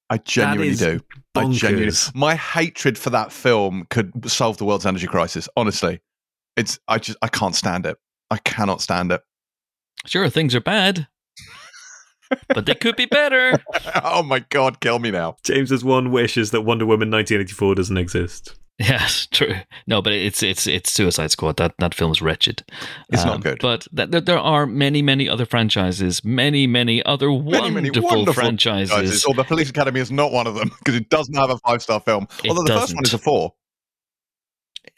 I 0.08 0.18
genuinely 0.18 0.68
is 0.68 0.78
do. 0.78 1.00
I 1.34 1.50
genuinely. 1.50 1.92
My 2.14 2.36
hatred 2.36 2.96
for 2.96 3.10
that 3.10 3.32
film 3.32 3.86
could 3.90 4.30
solve 4.30 4.58
the 4.58 4.64
world's 4.64 4.86
energy 4.86 5.06
crisis. 5.06 5.48
Honestly, 5.56 6.00
it's. 6.56 6.78
I 6.88 6.98
just. 6.98 7.18
I 7.22 7.28
can't 7.28 7.54
stand 7.54 7.86
it. 7.86 7.96
I 8.30 8.38
cannot 8.38 8.80
stand 8.80 9.12
it. 9.12 9.22
Sure, 10.06 10.28
things 10.28 10.54
are 10.54 10.60
bad, 10.60 11.08
but 12.48 12.66
they 12.66 12.74
could 12.74 12.96
be 12.96 13.06
better. 13.06 13.60
oh 14.04 14.22
my 14.22 14.40
god, 14.50 14.80
kill 14.80 14.98
me 14.98 15.10
now. 15.10 15.36
James's 15.42 15.84
one 15.84 16.12
wish 16.12 16.36
is 16.36 16.52
that 16.52 16.62
Wonder 16.62 16.86
Woman 16.86 17.10
1984 17.10 17.74
doesn't 17.74 17.96
exist. 17.96 18.56
Yes, 18.78 19.26
true. 19.30 19.54
No, 19.86 20.02
but 20.02 20.12
it's 20.12 20.42
it's 20.42 20.66
it's 20.66 20.92
Suicide 20.92 21.30
Squad. 21.30 21.56
That 21.56 21.74
that 21.78 21.94
film's 21.94 22.20
wretched. 22.20 22.62
It's 23.08 23.22
Um, 23.22 23.28
not 23.28 23.42
good. 23.42 23.58
But 23.62 23.86
th- 23.96 24.10
th- 24.10 24.24
there 24.26 24.38
are 24.38 24.66
many 24.66 25.00
many 25.00 25.28
other 25.30 25.46
franchises, 25.46 26.22
many 26.22 26.66
many 26.66 27.02
other 27.04 27.28
Many, 27.30 27.70
many 27.70 27.88
wonderful, 27.90 28.02
wonderful 28.10 28.34
franchises. 28.34 28.90
Guys, 28.90 29.24
or 29.24 29.32
the 29.34 29.44
Police 29.44 29.70
Academy 29.70 30.00
is 30.00 30.10
not 30.10 30.30
one 30.30 30.46
of 30.46 30.56
them 30.56 30.70
because 30.78 30.94
it 30.94 31.08
doesn't 31.08 31.34
have 31.34 31.48
a 31.48 31.56
five 31.58 31.82
star 31.82 32.00
film. 32.00 32.28
It 32.44 32.50
Although 32.50 32.64
the 32.64 32.78
first 32.78 32.94
one 32.94 33.04
is 33.04 33.14
a 33.14 33.18
four. 33.18 33.54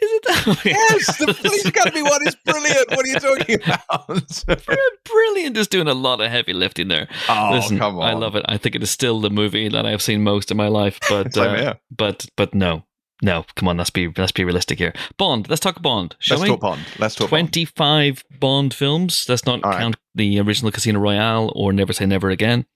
Is 0.01 0.11
it? 0.13 0.23
that? 0.25 0.65
Yes, 0.65 1.17
the 1.19 1.35
Police 1.43 1.65
Academy 1.65 2.03
one 2.03 2.27
is 2.27 2.35
brilliant. 2.45 2.91
What 2.91 3.05
are 3.05 3.09
you 3.09 3.19
talking 3.21 3.57
about? 3.65 4.45
Brilliant, 5.05 5.57
just 5.57 5.71
doing 5.71 5.89
a 5.89 5.95
lot 5.95 6.21
of 6.21 6.31
heavy 6.31 6.53
lifting 6.53 6.89
there. 6.89 7.09
oh, 7.29 7.51
Listen, 7.53 7.79
come 7.79 7.99
on. 7.99 8.03
I 8.09 8.13
love 8.13 8.37
it. 8.37 8.45
I 8.49 8.59
think 8.59 8.75
it 8.77 8.83
is 8.83 8.91
still 8.91 9.21
the 9.21 9.31
movie 9.31 9.69
that 9.69 9.87
I 9.87 9.91
have 9.91 10.03
seen 10.03 10.23
most 10.23 10.51
in 10.51 10.57
my 10.57 10.69
life. 10.69 10.99
But 11.09 11.37
uh, 11.37 11.75
but 11.91 12.27
but 12.37 12.55
no, 12.55 12.85
no. 13.23 13.45
Come 13.57 13.69
on, 13.69 13.77
let's 13.77 13.91
be 13.91 14.09
let's 14.17 14.33
be 14.33 14.45
realistic 14.45 14.79
here. 14.79 14.93
Bond. 15.17 15.49
Let's 15.49 15.61
talk 15.61 15.81
Bond, 15.83 16.17
shall 16.19 16.39
Let's 16.39 16.51
we? 16.51 16.57
talk 16.57 16.61
Bond. 16.61 16.81
Let's 16.99 17.15
talk 17.15 17.29
Twenty-five 17.29 18.25
Bond 18.39 18.75
films. 18.75 19.27
Let's 19.29 19.47
not 19.47 19.63
All 19.65 19.71
right. 19.71 19.81
count 19.81 19.97
the 20.15 20.41
original 20.41 20.71
Casino 20.73 20.99
Royale 21.01 21.53
or 21.55 21.73
Never 21.73 21.93
Say 21.93 22.07
Never 22.07 22.31
Again. 22.31 22.67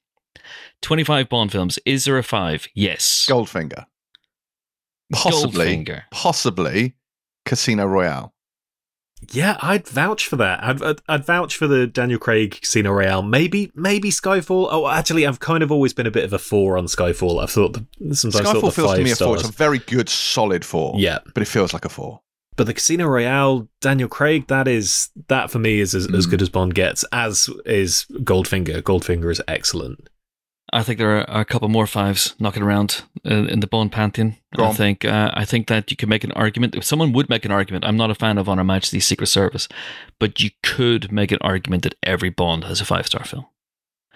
Twenty-five 0.80 1.28
Bond 1.28 1.52
films. 1.52 1.78
Is 1.84 2.04
there 2.04 2.18
a 2.18 2.22
five? 2.22 2.66
Yes. 2.74 3.26
Goldfinger. 3.30 3.86
Possibly. 5.12 5.84
Goldfinger. 5.84 6.02
Possibly 6.10 6.94
Casino 7.44 7.86
Royale. 7.86 8.34
Yeah, 9.30 9.56
I'd 9.62 9.86
vouch 9.86 10.26
for 10.26 10.36
that. 10.36 10.62
I'd, 10.64 10.82
I'd, 10.82 11.00
I'd 11.08 11.24
vouch 11.24 11.56
for 11.56 11.66
the 11.66 11.86
Daniel 11.86 12.18
Craig 12.18 12.58
Casino 12.60 12.90
Royale. 12.92 13.22
Maybe 13.22 13.70
maybe 13.74 14.10
Skyfall. 14.10 14.68
Oh, 14.70 14.88
actually, 14.88 15.26
I've 15.26 15.40
kind 15.40 15.62
of 15.62 15.70
always 15.70 15.92
been 15.92 16.06
a 16.06 16.10
bit 16.10 16.24
of 16.24 16.32
a 16.32 16.38
four 16.38 16.76
on 16.76 16.86
Skyfall. 16.86 17.42
I've 17.42 17.50
thought 17.50 17.74
the, 17.74 18.14
sometimes 18.14 18.44
thought 18.44 18.54
the 18.54 18.60
Skyfall 18.68 18.72
feels 18.74 18.94
to 18.96 19.04
me 19.04 19.10
a 19.12 19.16
four. 19.16 19.36
It's 19.36 19.48
a 19.48 19.52
very 19.52 19.78
good, 19.78 20.08
solid 20.08 20.64
four. 20.64 20.94
yeah, 20.98 21.18
But 21.34 21.42
it 21.42 21.46
feels 21.48 21.72
like 21.72 21.84
a 21.84 21.88
four. 21.88 22.20
but 22.56 22.64
the 22.64 22.74
Casino 22.74 23.06
Royale, 23.06 23.68
Daniel 23.80 24.08
Craig, 24.08 24.48
that 24.48 24.66
is 24.68 25.10
that 25.28 25.50
for 25.50 25.58
me 25.58 25.80
is 25.80 25.94
as, 25.94 26.06
as 26.12 26.26
Mm. 26.26 26.30
good 26.30 26.42
as 26.42 26.48
Bond 26.48 26.74
gets. 26.74 27.04
As 27.12 27.48
is 27.64 28.06
Goldfinger. 28.12 28.82
Goldfinger 28.82 29.30
is 29.30 29.40
excellent. 29.48 30.08
I 30.72 30.82
think 30.82 30.98
there 30.98 31.16
are 31.30 31.40
a 31.40 31.44
couple 31.44 31.68
more 31.68 31.86
fives 31.86 32.34
knocking 32.38 32.62
around 32.62 33.02
in, 33.24 33.48
in 33.48 33.60
the 33.60 33.66
Bond 33.66 33.92
pantheon. 33.92 34.36
Go 34.56 34.64
I 34.64 34.68
on. 34.68 34.74
think 34.74 35.04
uh, 35.04 35.30
I 35.34 35.44
think 35.44 35.66
that 35.68 35.90
you 35.90 35.96
could 35.96 36.08
make 36.08 36.24
an 36.24 36.32
argument. 36.32 36.74
If 36.74 36.84
someone 36.84 37.12
would 37.12 37.28
make 37.28 37.44
an 37.44 37.50
argument, 37.50 37.84
I'm 37.84 37.96
not 37.96 38.10
a 38.10 38.14
fan 38.14 38.38
of 38.38 38.48
On 38.48 38.58
Her 38.58 38.64
Majesty's 38.64 39.06
Secret 39.06 39.26
Service, 39.26 39.68
but 40.18 40.40
you 40.40 40.50
could 40.62 41.12
make 41.12 41.30
an 41.32 41.38
argument 41.42 41.82
that 41.82 41.94
every 42.02 42.30
Bond 42.30 42.64
has 42.64 42.80
a 42.80 42.84
five 42.84 43.06
star 43.06 43.24
film. 43.24 43.46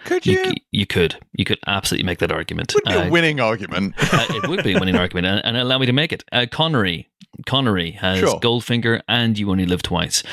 Could 0.05 0.25
You, 0.25 0.39
you? 0.45 0.53
you 0.71 0.85
could 0.87 1.17
you 1.33 1.43
could 1.45 1.59
absolutely 1.67 2.05
make 2.05 2.19
that 2.19 2.31
argument. 2.31 2.73
would 2.73 2.83
be 2.85 2.91
Uh, 2.93 3.07
a 3.07 3.09
winning 3.11 3.39
argument. 3.39 3.93
uh, 3.97 4.25
it 4.29 4.47
would 4.47 4.63
be 4.63 4.73
a 4.73 4.79
winning 4.79 4.95
argument, 5.03 5.27
and, 5.27 5.41
and 5.45 5.57
allow 5.57 5.77
me 5.77 5.85
to 5.85 5.93
make 5.93 6.13
it. 6.13 6.23
Uh, 6.31 6.45
Connery, 6.49 7.07
Connery 7.45 7.91
has 7.91 8.19
Sure. 8.19 8.39
Goldfinger, 8.39 9.01
and 9.07 9.37
You 9.37 9.51
Only 9.51 9.65
Live 9.65 9.81
Twice. 9.83 10.23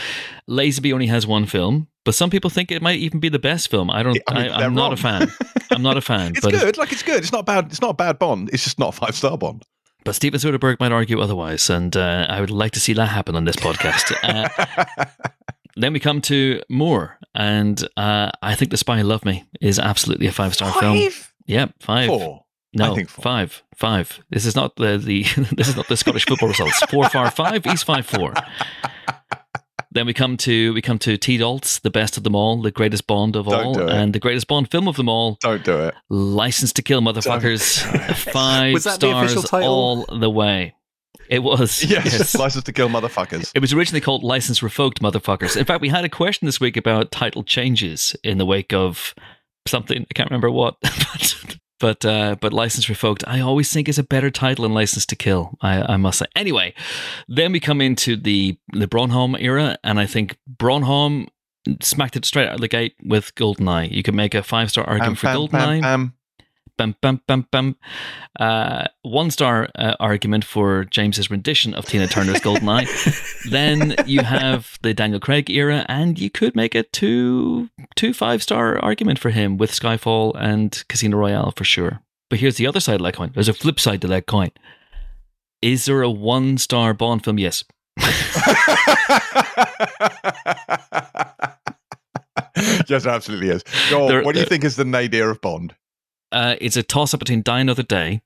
Lazenby 0.49 0.93
only 0.93 1.07
has 1.07 1.27
one 1.27 1.47
film, 1.47 1.89
but 2.05 2.15
some 2.15 2.31
people 2.31 2.51
think 2.51 2.71
it 2.71 2.83
might 2.83 2.99
even 2.99 3.21
be 3.21 3.29
the 3.29 3.39
best 3.39 3.71
film. 3.71 3.91
I 3.91 4.03
don't. 4.03 4.19
I 4.29 4.35
mean, 4.35 4.51
I, 4.53 4.59
they're 4.59 4.67
am 4.67 4.75
not 4.75 4.93
a 4.93 4.97
fan. 4.97 5.31
I'm 5.71 5.83
not 5.83 5.97
a 5.97 6.01
fan. 6.01 6.31
it's 6.37 6.41
but 6.41 6.55
if- 6.55 6.61
good. 6.61 6.77
Like 6.77 6.93
it's 6.93 7.03
good. 7.03 7.19
It's 7.23 7.33
not 7.33 7.47
bad. 7.47 7.67
It's 7.67 7.81
not 7.81 7.91
a 7.91 7.95
bad 7.95 8.19
Bond. 8.19 8.51
It's 8.53 8.65
just 8.65 8.79
not 8.79 8.89
a 8.91 8.93
five 8.93 9.15
star 9.15 9.37
Bond. 9.39 9.63
But 10.05 10.15
Steven 10.15 10.39
Soderbergh 10.39 10.79
might 10.81 10.93
argue 10.93 11.21
otherwise, 11.21 11.71
and 11.71 11.97
uh, 11.97 12.27
I 12.29 12.41
would 12.41 12.51
like 12.51 12.73
to 12.73 12.81
see 12.81 12.93
that 12.93 13.07
happen 13.07 13.35
on 13.37 13.45
this 13.45 13.57
podcast. 13.57 14.13
Uh, 14.25 15.07
then 15.77 15.93
we 15.93 15.99
come 15.99 16.21
to 16.21 16.61
Moore, 16.69 17.19
and 17.35 17.83
uh, 17.97 18.31
I 18.43 18.55
think 18.55 18.71
The 18.71 18.77
Spy 18.77 18.99
Who 18.99 19.05
Loved 19.05 19.25
Me 19.25 19.45
is 19.61 19.79
absolutely 19.81 20.27
a 20.29 20.33
five 20.33 20.55
star 20.55 20.73
film. 20.73 20.99
Five? 20.99 21.33
Yep, 21.47 21.75
five. 21.81 22.07
Four. 22.07 22.44
No, 22.75 22.93
I 22.93 22.95
think 22.97 23.09
four. 23.09 23.23
five, 23.23 23.63
five. 23.75 24.21
This 24.31 24.45
is 24.47 24.55
not 24.57 24.77
the, 24.77 24.99
the 24.99 25.23
this 25.57 25.69
is 25.69 25.77
not 25.77 25.89
the 25.89 25.97
Scottish 25.97 26.27
football 26.27 26.49
results. 26.49 26.79
Four, 26.91 27.09
far, 27.09 27.31
five. 27.31 27.65
He's 27.65 27.83
five, 27.83 28.07
four. 28.07 28.35
Then 29.93 30.07
we 30.07 30.13
come 30.15 30.37
to 30.39 30.75
we 30.75 30.83
come 30.83 30.99
to 31.01 31.17
T. 31.17 31.37
Dalt's, 31.39 31.79
the 31.79 31.91
best 31.91 32.17
of 32.17 32.25
them 32.25 32.35
all, 32.35 32.61
the 32.61 32.73
greatest 32.73 33.07
Bond 33.07 33.37
of 33.37 33.47
Don't 33.47 33.65
all, 33.65 33.75
do 33.75 33.83
it. 33.87 33.91
and 33.91 34.13
the 34.13 34.19
greatest 34.19 34.49
Bond 34.49 34.69
film 34.71 34.89
of 34.89 34.97
them 34.97 35.09
all, 35.09 35.39
Don't 35.41 35.65
do 35.65 35.79
it. 35.79 35.95
License 36.11 36.73
to 36.73 36.83
Kill, 36.83 37.01
motherfuckers. 37.01 37.79
Five 38.17 38.73
Was 38.75 38.85
that 38.85 38.99
the 38.99 39.11
stars 39.11 39.25
official 39.33 39.43
title? 39.45 39.73
all 39.73 40.05
the 40.07 40.31
way. 40.31 40.75
It 41.29 41.39
was. 41.45 41.85
Yes. 41.89 42.35
License 42.35 42.65
to 42.65 42.73
kill 42.73 42.89
motherfuckers. 42.89 43.53
It 43.55 43.61
was 43.61 43.73
originally 43.73 44.01
called 44.01 44.25
License 44.25 44.63
Revoked, 44.63 45.01
motherfuckers. 45.01 45.57
In 45.57 45.65
fact, 45.65 45.81
we 45.81 45.89
had 45.89 46.05
a 46.05 46.09
question 46.09 46.47
this 46.47 46.61
week 46.61 46.77
about 46.77 47.13
title 47.13 47.45
changes 47.45 48.17
in 48.25 48.39
the 48.39 48.45
wake 48.45 48.73
of 48.75 49.15
something. 49.67 50.03
I 50.11 50.15
can't 50.15 50.29
remember 50.29 50.51
what, 50.51 50.77
but 51.81 52.05
uh, 52.05 52.37
but 52.41 52.53
License 52.53 52.89
Revoked, 52.89 53.25
I 53.27 53.41
always 53.41 53.73
think 53.73 53.89
is 53.89 53.99
a 53.99 54.05
better 54.05 54.31
title 54.31 54.63
than 54.63 54.75
License 54.75 55.07
to 55.07 55.17
Kill. 55.17 55.57
I, 55.61 55.95
I 55.95 55.97
must 55.97 56.19
say. 56.19 56.27
Anyway, 56.37 56.75
then 57.29 57.53
we 57.53 57.61
come 57.61 57.81
into 57.81 58.17
the 58.17 58.59
the 58.73 58.87
Brosnan 58.87 59.37
era, 59.41 59.77
and 59.83 59.99
I 59.99 60.07
think 60.07 60.39
Brosnan 60.47 61.29
smacked 61.81 62.17
it 62.17 62.25
straight 62.25 62.49
out 62.49 62.55
of 62.55 62.61
the 62.61 62.69
gate 62.69 62.95
with 63.03 63.35
Goldeneye. 63.35 63.91
You 63.91 64.03
could 64.03 64.15
make 64.15 64.35
a 64.35 64.43
five 64.43 64.71
star 64.71 64.85
argument 64.85 65.19
for 65.19 65.27
Bam, 65.27 65.37
Goldeneye. 65.37 66.13
Uh, 68.39 68.85
one 69.03 69.31
star 69.31 69.69
uh, 69.77 69.95
argument 70.01 70.45
for 70.45 70.85
James's 70.85 71.31
rendition 71.31 71.75
of 71.75 71.87
Tina 71.87 72.07
Turner's 72.07 72.41
Golden 72.41 72.69
Eye. 72.69 72.87
then 73.51 73.95
you 74.07 74.21
have 74.23 74.79
the 74.83 74.95
Daniel 74.95 75.21
Craig 75.21 75.51
era, 75.51 75.85
and 75.89 76.19
you 76.19 76.31
could 76.31 76.57
make 76.57 76.75
a 76.75 76.83
two 76.83 77.69
two 77.97 78.13
five 78.13 78.43
star 78.43 78.79
argument 78.79 79.19
for 79.19 79.31
him 79.31 79.57
with 79.57 79.71
Skyfall 79.71 80.33
and 80.37 80.85
Casino 80.89 81.17
Royale 81.17 81.53
for 81.57 81.65
sure. 81.65 82.01
But 82.31 82.41
here's 82.41 82.57
the 82.57 82.67
other 82.67 82.81
side 82.81 82.97
of 82.97 83.03
that 83.05 83.15
coin. 83.15 83.31
There's 83.35 83.49
a 83.49 83.55
flip 83.55 83.79
side 83.79 84.01
to 84.03 84.09
that 84.09 84.27
coin. 84.27 84.51
Is 85.63 85.85
there 85.87 86.03
a 86.03 86.11
one 86.11 86.59
star 86.59 86.93
Bond 86.95 87.25
film? 87.25 87.39
Yes. 87.39 87.65
yes, 92.89 93.07
absolutely 93.07 93.51
is. 93.51 93.65
On, 93.93 94.09
There- 94.09 94.23
what 94.23 94.35
do 94.35 94.41
you 94.41 94.45
there- 94.45 94.51
think 94.51 94.65
is 94.65 94.77
the 94.77 94.85
nadir 94.85 95.31
of 95.31 95.41
Bond? 95.41 95.75
Uh, 96.35 96.57
it's 96.61 96.77
a 96.77 96.83
toss 96.83 97.15
up 97.15 97.21
between 97.21 97.43
Die 97.43 97.61
Another 97.61 97.85
Day 97.85 98.21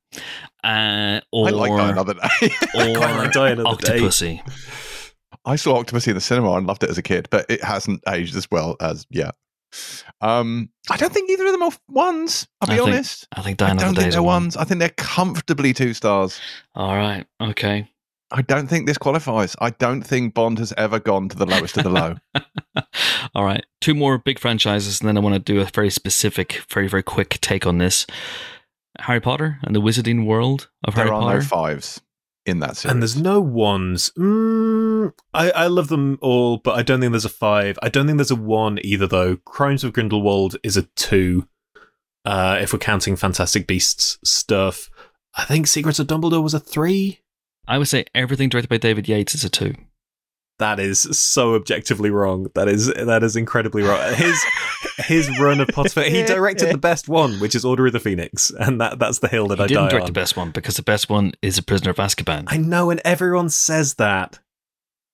uh, 0.65 1.21
or, 1.31 1.49
I 1.49 1.51
like 1.51 1.71
that 1.77 1.91
another 1.91 2.15
day. 2.15 2.21
I 2.75 2.87
like 2.93 3.33
Die 3.33 3.51
Another 3.51 3.77
Day. 3.77 4.01
Octopussy. 4.01 4.41
I 5.45 5.57
saw 5.57 5.83
Octopussy 5.83 6.09
in 6.09 6.15
the 6.15 6.21
cinema 6.21 6.53
and 6.55 6.67
loved 6.67 6.83
it 6.83 6.91
as 6.91 6.99
a 6.99 7.03
kid, 7.03 7.29
but 7.31 7.47
it 7.49 7.63
hasn't 7.63 8.03
aged 8.09 8.35
as 8.35 8.51
well 8.51 8.77
as 8.81 9.07
yeah. 9.11 9.31
Um, 10.21 10.71
I 10.91 10.97
don't 10.97 11.13
think 11.13 11.31
either 11.31 11.47
of 11.47 11.53
them 11.53 11.63
are 11.63 11.73
ones. 11.89 12.49
I'll 12.61 12.69
be 12.69 12.75
I 12.75 12.77
think 12.77 12.89
honest. 12.89 13.29
I 13.33 13.43
think 13.43 13.59
Die 13.59 13.67
Another 13.67 13.69
I 13.69 13.73
Another 13.73 13.85
don't 13.87 13.95
Day 13.95 14.01
think 14.03 14.13
they're 14.13 14.21
a 14.21 14.25
one. 14.25 14.43
ones. 14.45 14.57
I 14.57 14.65
think 14.65 14.81
they're 14.81 14.89
comfortably 14.91 15.73
two 15.75 15.95
stars. 15.95 16.41
All 16.75 16.97
right. 16.97 17.27
Okay. 17.41 17.89
I 18.31 18.43
don't 18.43 18.67
think 18.67 18.87
this 18.87 18.99
qualifies. 18.99 19.57
I 19.61 19.71
don't 19.71 20.03
think 20.03 20.35
Bond 20.35 20.59
has 20.59 20.75
ever 20.77 20.99
gone 21.01 21.29
to 21.31 21.37
the 21.37 21.47
lowest 21.47 21.79
of 21.79 21.85
the 21.85 21.91
low. 21.91 22.17
All 23.35 23.45
right. 23.45 23.65
Two 23.81 23.95
more 23.95 24.19
big 24.19 24.39
franchises, 24.39 25.01
and 25.01 25.09
then 25.09 25.17
I 25.17 25.21
want 25.21 25.35
to 25.35 25.39
do 25.39 25.61
a 25.61 25.65
very 25.65 25.91
specific, 25.91 26.63
very, 26.71 26.89
very 26.89 27.03
quick 27.03 27.39
take 27.41 27.67
on 27.67 27.79
this 27.79 28.07
Harry 28.99 29.21
Potter 29.21 29.59
and 29.63 29.75
the 29.75 29.81
Wizarding 29.81 30.27
World 30.27 30.69
of 30.85 30.95
there 30.95 31.05
Harry 31.05 31.17
are 31.17 31.21
Potter. 31.23 31.39
no 31.39 31.45
fives 31.45 32.01
in 32.45 32.61
that 32.61 32.77
series. 32.77 32.93
And 32.93 33.03
there's 33.03 33.17
no 33.21 33.41
ones. 33.41 34.11
Mm, 34.19 35.13
I, 35.33 35.51
I 35.51 35.67
love 35.69 35.89
them 35.89 36.19
all, 36.21 36.59
but 36.59 36.77
I 36.77 36.83
don't 36.83 37.01
think 37.01 37.13
there's 37.13 37.25
a 37.25 37.31
five. 37.31 37.79
I 37.83 37.89
don't 37.89 38.07
think 38.07 38.19
there's 38.19 38.31
a 38.31 38.37
one 38.37 38.79
either, 38.83 39.07
though. 39.07 39.37
Crimes 39.37 39.85
of 39.85 39.93
Grindelwald 39.93 40.57
is 40.63 40.77
a 40.77 40.83
two, 40.97 41.49
uh, 42.25 42.59
if 42.61 42.73
we're 42.73 42.79
counting 42.79 43.17
Fantastic 43.17 43.67
Beasts 43.67 44.19
stuff. 44.23 44.91
I 45.35 45.45
think 45.45 45.67
Secrets 45.67 45.99
of 45.99 46.07
Dumbledore 46.09 46.43
was 46.43 46.55
a 46.55 46.61
three. 46.61 47.21
I 47.69 47.79
would 47.79 47.89
say 47.89 48.07
everything 48.15 48.49
directed 48.49 48.69
by 48.71 48.79
David 48.79 49.09
Yates 49.09 49.35
is 49.35 49.45
a 49.45 49.51
two. 49.51 49.75
That 50.59 50.81
is 50.81 51.01
so 51.17 51.55
objectively 51.55 52.11
wrong. 52.11 52.49
That 52.57 52.67
is 52.67 52.93
that 52.93 53.23
is 53.23 53.37
incredibly 53.37 53.83
wrong. 53.85 54.13
His 54.15 54.43
his 55.07 55.39
run 55.39 55.61
of 55.61 55.69
Potter, 55.69 56.03
he 56.03 56.23
directed 56.27 56.73
the 56.73 56.79
best 56.79 57.09
one, 57.09 57.35
which 57.39 57.55
is 57.55 57.65
Order 57.65 57.87
of 57.87 57.93
the 57.93 58.01
Phoenix, 58.01 58.51
and 58.59 58.81
that 58.81 58.99
that's 58.99 59.21
the 59.21 59.29
hill 59.29 59.47
that 59.49 59.59
He 59.59 59.65
I 59.65 59.67
didn't 59.69 59.85
die 59.85 59.91
direct 59.91 60.05
on. 60.05 60.07
the 60.09 60.13
best 60.21 60.37
one 60.37 60.51
because 60.51 60.75
the 60.75 60.83
best 60.83 61.09
one 61.09 61.33
is 61.43 61.59
A 61.59 61.63
Prisoner 61.63 61.91
of 61.91 61.97
Azkaban. 61.99 62.47
I 62.49 62.57
know, 62.57 62.91
and 62.91 63.01
everyone 63.05 63.51
says 63.51 63.95
that. 63.95 64.41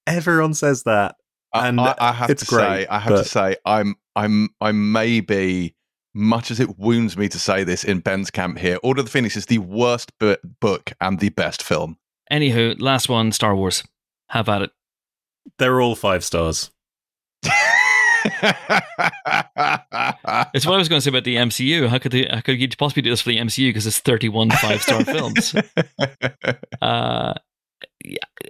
Everyone 0.06 0.54
says 0.54 0.84
that. 0.84 1.16
And 1.52 1.78
I, 1.80 1.94
I 1.98 2.12
have 2.12 2.30
it's 2.30 2.44
to 2.44 2.46
say, 2.46 2.56
great, 2.56 2.86
I 2.88 2.98
have 2.98 3.14
to 3.16 3.24
say, 3.24 3.56
I'm, 3.64 3.94
I'm, 4.16 4.48
I 4.60 4.72
may 4.72 5.20
be, 5.20 5.76
much 6.12 6.50
as 6.50 6.58
it 6.58 6.78
wounds 6.78 7.16
me 7.16 7.28
to 7.28 7.38
say 7.38 7.62
this 7.64 7.84
in 7.84 8.00
Ben's 8.00 8.30
camp 8.30 8.58
here. 8.58 8.78
Order 8.82 9.00
of 9.00 9.06
the 9.06 9.10
Phoenix 9.12 9.36
is 9.36 9.46
the 9.46 9.58
worst 9.58 10.18
bu- 10.18 10.36
book 10.60 10.92
and 11.00 11.20
the 11.20 11.28
best 11.28 11.62
film. 11.62 11.96
Anywho, 12.34 12.80
last 12.80 13.08
one 13.08 13.30
Star 13.30 13.54
Wars. 13.54 13.84
Have 14.30 14.48
at 14.48 14.62
it. 14.62 14.70
They're 15.58 15.80
all 15.80 15.94
five 15.94 16.24
stars. 16.24 16.70
It's 20.54 20.66
what 20.66 20.74
I 20.74 20.78
was 20.78 20.88
going 20.88 20.98
to 20.98 21.00
say 21.00 21.10
about 21.10 21.24
the 21.24 21.36
MCU. 21.36 21.88
How 21.88 21.98
could, 21.98 22.12
they, 22.12 22.24
how 22.30 22.40
could 22.40 22.60
you 22.60 22.68
possibly 22.76 23.02
do 23.02 23.10
this 23.10 23.20
for 23.20 23.28
the 23.28 23.36
MCU 23.36 23.68
because 23.68 23.86
it's 23.86 23.98
31 24.00 24.50
five 24.50 24.82
star 24.82 25.04
films? 25.04 25.54
Uh, 26.82 27.34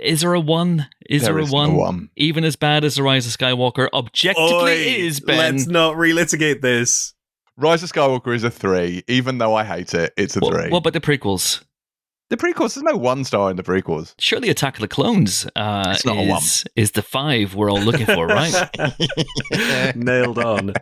is 0.01 0.20
there 0.23 0.33
a 0.35 0.40
one? 0.40 0.87
Is 1.09 1.23
there, 1.23 1.33
There 1.35 1.40
a 1.40 1.44
is 1.44 1.53
no 1.53 1.57
one? 1.59 1.75
one. 1.77 2.09
Even 2.16 2.44
as 2.44 2.57
bad 2.57 2.85
as 2.85 2.94
The 2.97 3.03
Rise 3.03 3.27
of 3.27 3.33
Skywalker 3.37 3.88
objectively 3.92 4.55
Oi, 4.55 4.70
is, 4.99 5.20
Ben. 5.20 5.57
Let's 5.57 5.66
not 5.66 5.97
relitigate 5.97 6.61
this. 6.62 7.12
Rise 7.57 7.83
of 7.83 7.92
Skywalker 7.92 8.35
is 8.35 8.44
a 8.44 8.51
three, 8.51 9.03
even 9.09 9.38
though 9.38 9.55
I 9.55 9.64
hate 9.64 9.92
it. 9.94 10.12
It's 10.16 10.37
a 10.37 10.40
What, 10.40 10.55
three. 10.55 10.70
what 10.70 10.79
about 10.79 10.92
the 10.92 11.01
prequels? 11.01 11.62
The 12.31 12.37
prequels, 12.37 12.75
there's 12.75 12.83
no 12.83 12.97
one 12.97 13.25
star 13.25 13.51
in 13.51 13.57
the 13.57 13.63
prequels. 13.63 14.15
Surely 14.19 14.49
Attack 14.49 14.77
of 14.77 14.81
the 14.81 14.89
Clones 14.89 15.47
uh, 15.57 15.93
It's 15.95 16.05
not 16.07 16.17
a 16.17 16.29
one. 16.29 16.39
is, 16.43 16.65
is 16.77 16.91
the 16.93 17.03
five 17.03 17.55
we're 17.55 17.71
all 17.71 17.81
looking 17.81 18.07
for, 18.07 18.27
right? 18.27 18.71
Nailed 19.97 20.39
on. 20.39 20.73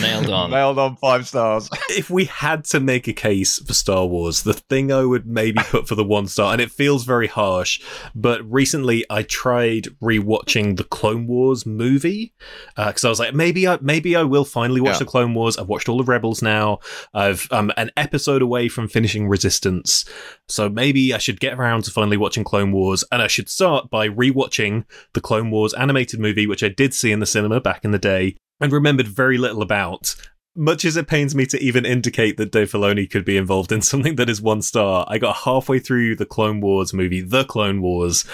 Nailed 0.00 0.30
on. 0.30 0.50
Nailed 0.50 0.78
on 0.78 0.96
five 0.96 1.26
stars. 1.28 1.68
if 1.90 2.10
we 2.10 2.24
had 2.26 2.64
to 2.66 2.80
make 2.80 3.06
a 3.08 3.12
case 3.12 3.58
for 3.60 3.72
Star 3.74 4.06
Wars, 4.06 4.42
the 4.42 4.52
thing 4.54 4.90
I 4.92 5.04
would 5.04 5.26
maybe 5.26 5.58
put 5.70 5.86
for 5.88 5.94
the 5.94 6.04
one 6.04 6.26
star, 6.26 6.52
and 6.52 6.60
it 6.60 6.70
feels 6.70 7.04
very 7.04 7.26
harsh, 7.26 7.80
but 8.14 8.42
recently 8.50 9.04
I 9.08 9.22
tried 9.22 9.88
rewatching 10.02 10.76
the 10.76 10.84
Clone 10.84 11.26
Wars 11.26 11.64
movie 11.66 12.34
because 12.76 13.04
I 13.04 13.08
was 13.08 13.18
like, 13.20 13.34
maybe 13.34 13.68
I 13.68 13.78
maybe 13.80 14.16
I 14.16 14.22
will 14.22 14.44
finally 14.44 14.80
watch 14.80 14.94
Yeah. 14.94 14.98
the 15.00 15.04
Clone 15.06 15.34
Wars. 15.34 15.56
I've 15.56 15.68
watched 15.68 15.88
all 15.88 15.98
the 15.98 16.04
Rebels 16.04 16.42
now. 16.42 16.78
I've 17.12 17.46
um 17.50 17.72
an 17.76 17.90
episode 17.96 18.42
away 18.42 18.68
from 18.68 18.88
finishing 18.88 19.28
Resistance, 19.28 20.04
so 20.48 20.68
maybe 20.68 21.14
I 21.14 21.18
should 21.18 21.40
get 21.40 21.54
around 21.54 21.84
to 21.84 21.90
finally 21.90 22.16
watching 22.16 22.44
Clone 22.44 22.72
Wars, 22.72 23.04
and 23.12 23.22
I 23.22 23.26
should 23.26 23.48
start 23.48 23.90
by 23.90 24.08
rewatching 24.08 24.84
the 25.12 25.20
Clone 25.20 25.50
Wars 25.50 25.74
animated 25.74 26.20
movie, 26.20 26.46
which 26.46 26.62
I 26.62 26.68
did 26.68 26.94
see 26.94 27.12
in 27.12 27.20
the 27.20 27.26
cinema 27.26 27.60
back 27.60 27.84
in 27.84 27.90
the 27.92 27.98
day 27.98 28.36
and 28.60 28.72
remembered 28.72 29.08
very 29.08 29.38
little 29.38 29.62
about. 29.62 30.14
Much 30.56 30.84
as 30.84 30.96
it 30.96 31.08
pains 31.08 31.34
me 31.34 31.46
to 31.46 31.60
even 31.60 31.84
indicate 31.84 32.36
that 32.36 32.52
Dave 32.52 32.70
Filoni 32.70 33.10
could 33.10 33.24
be 33.24 33.36
involved 33.36 33.72
in 33.72 33.82
something 33.82 34.14
that 34.16 34.30
is 34.30 34.40
one 34.40 34.62
star, 34.62 35.04
I 35.08 35.18
got 35.18 35.38
halfway 35.38 35.80
through 35.80 36.16
the 36.16 36.26
Clone 36.26 36.60
Wars 36.60 36.94
movie, 36.94 37.20
The 37.20 37.44
Clone 37.44 37.82
Wars, 37.82 38.24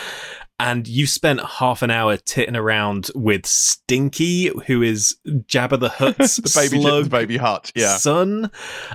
and 0.61 0.87
you 0.87 1.07
spent 1.07 1.41
half 1.41 1.83
an 1.83 1.91
hour 1.91 2.17
titting 2.19 2.55
around 2.57 3.11
with 3.15 3.47
Stinky, 3.47 4.49
who 4.67 4.83
is 4.83 5.17
Jabba 5.27 5.81
the 5.81 5.89
Hutt's 6.01 6.37
the 6.37 6.53
baby, 6.55 6.81
slug 6.83 7.05
the 7.05 7.11
baby 7.11 7.37
hut. 7.39 7.73
Yeah. 7.75 7.97
son. 7.97 8.51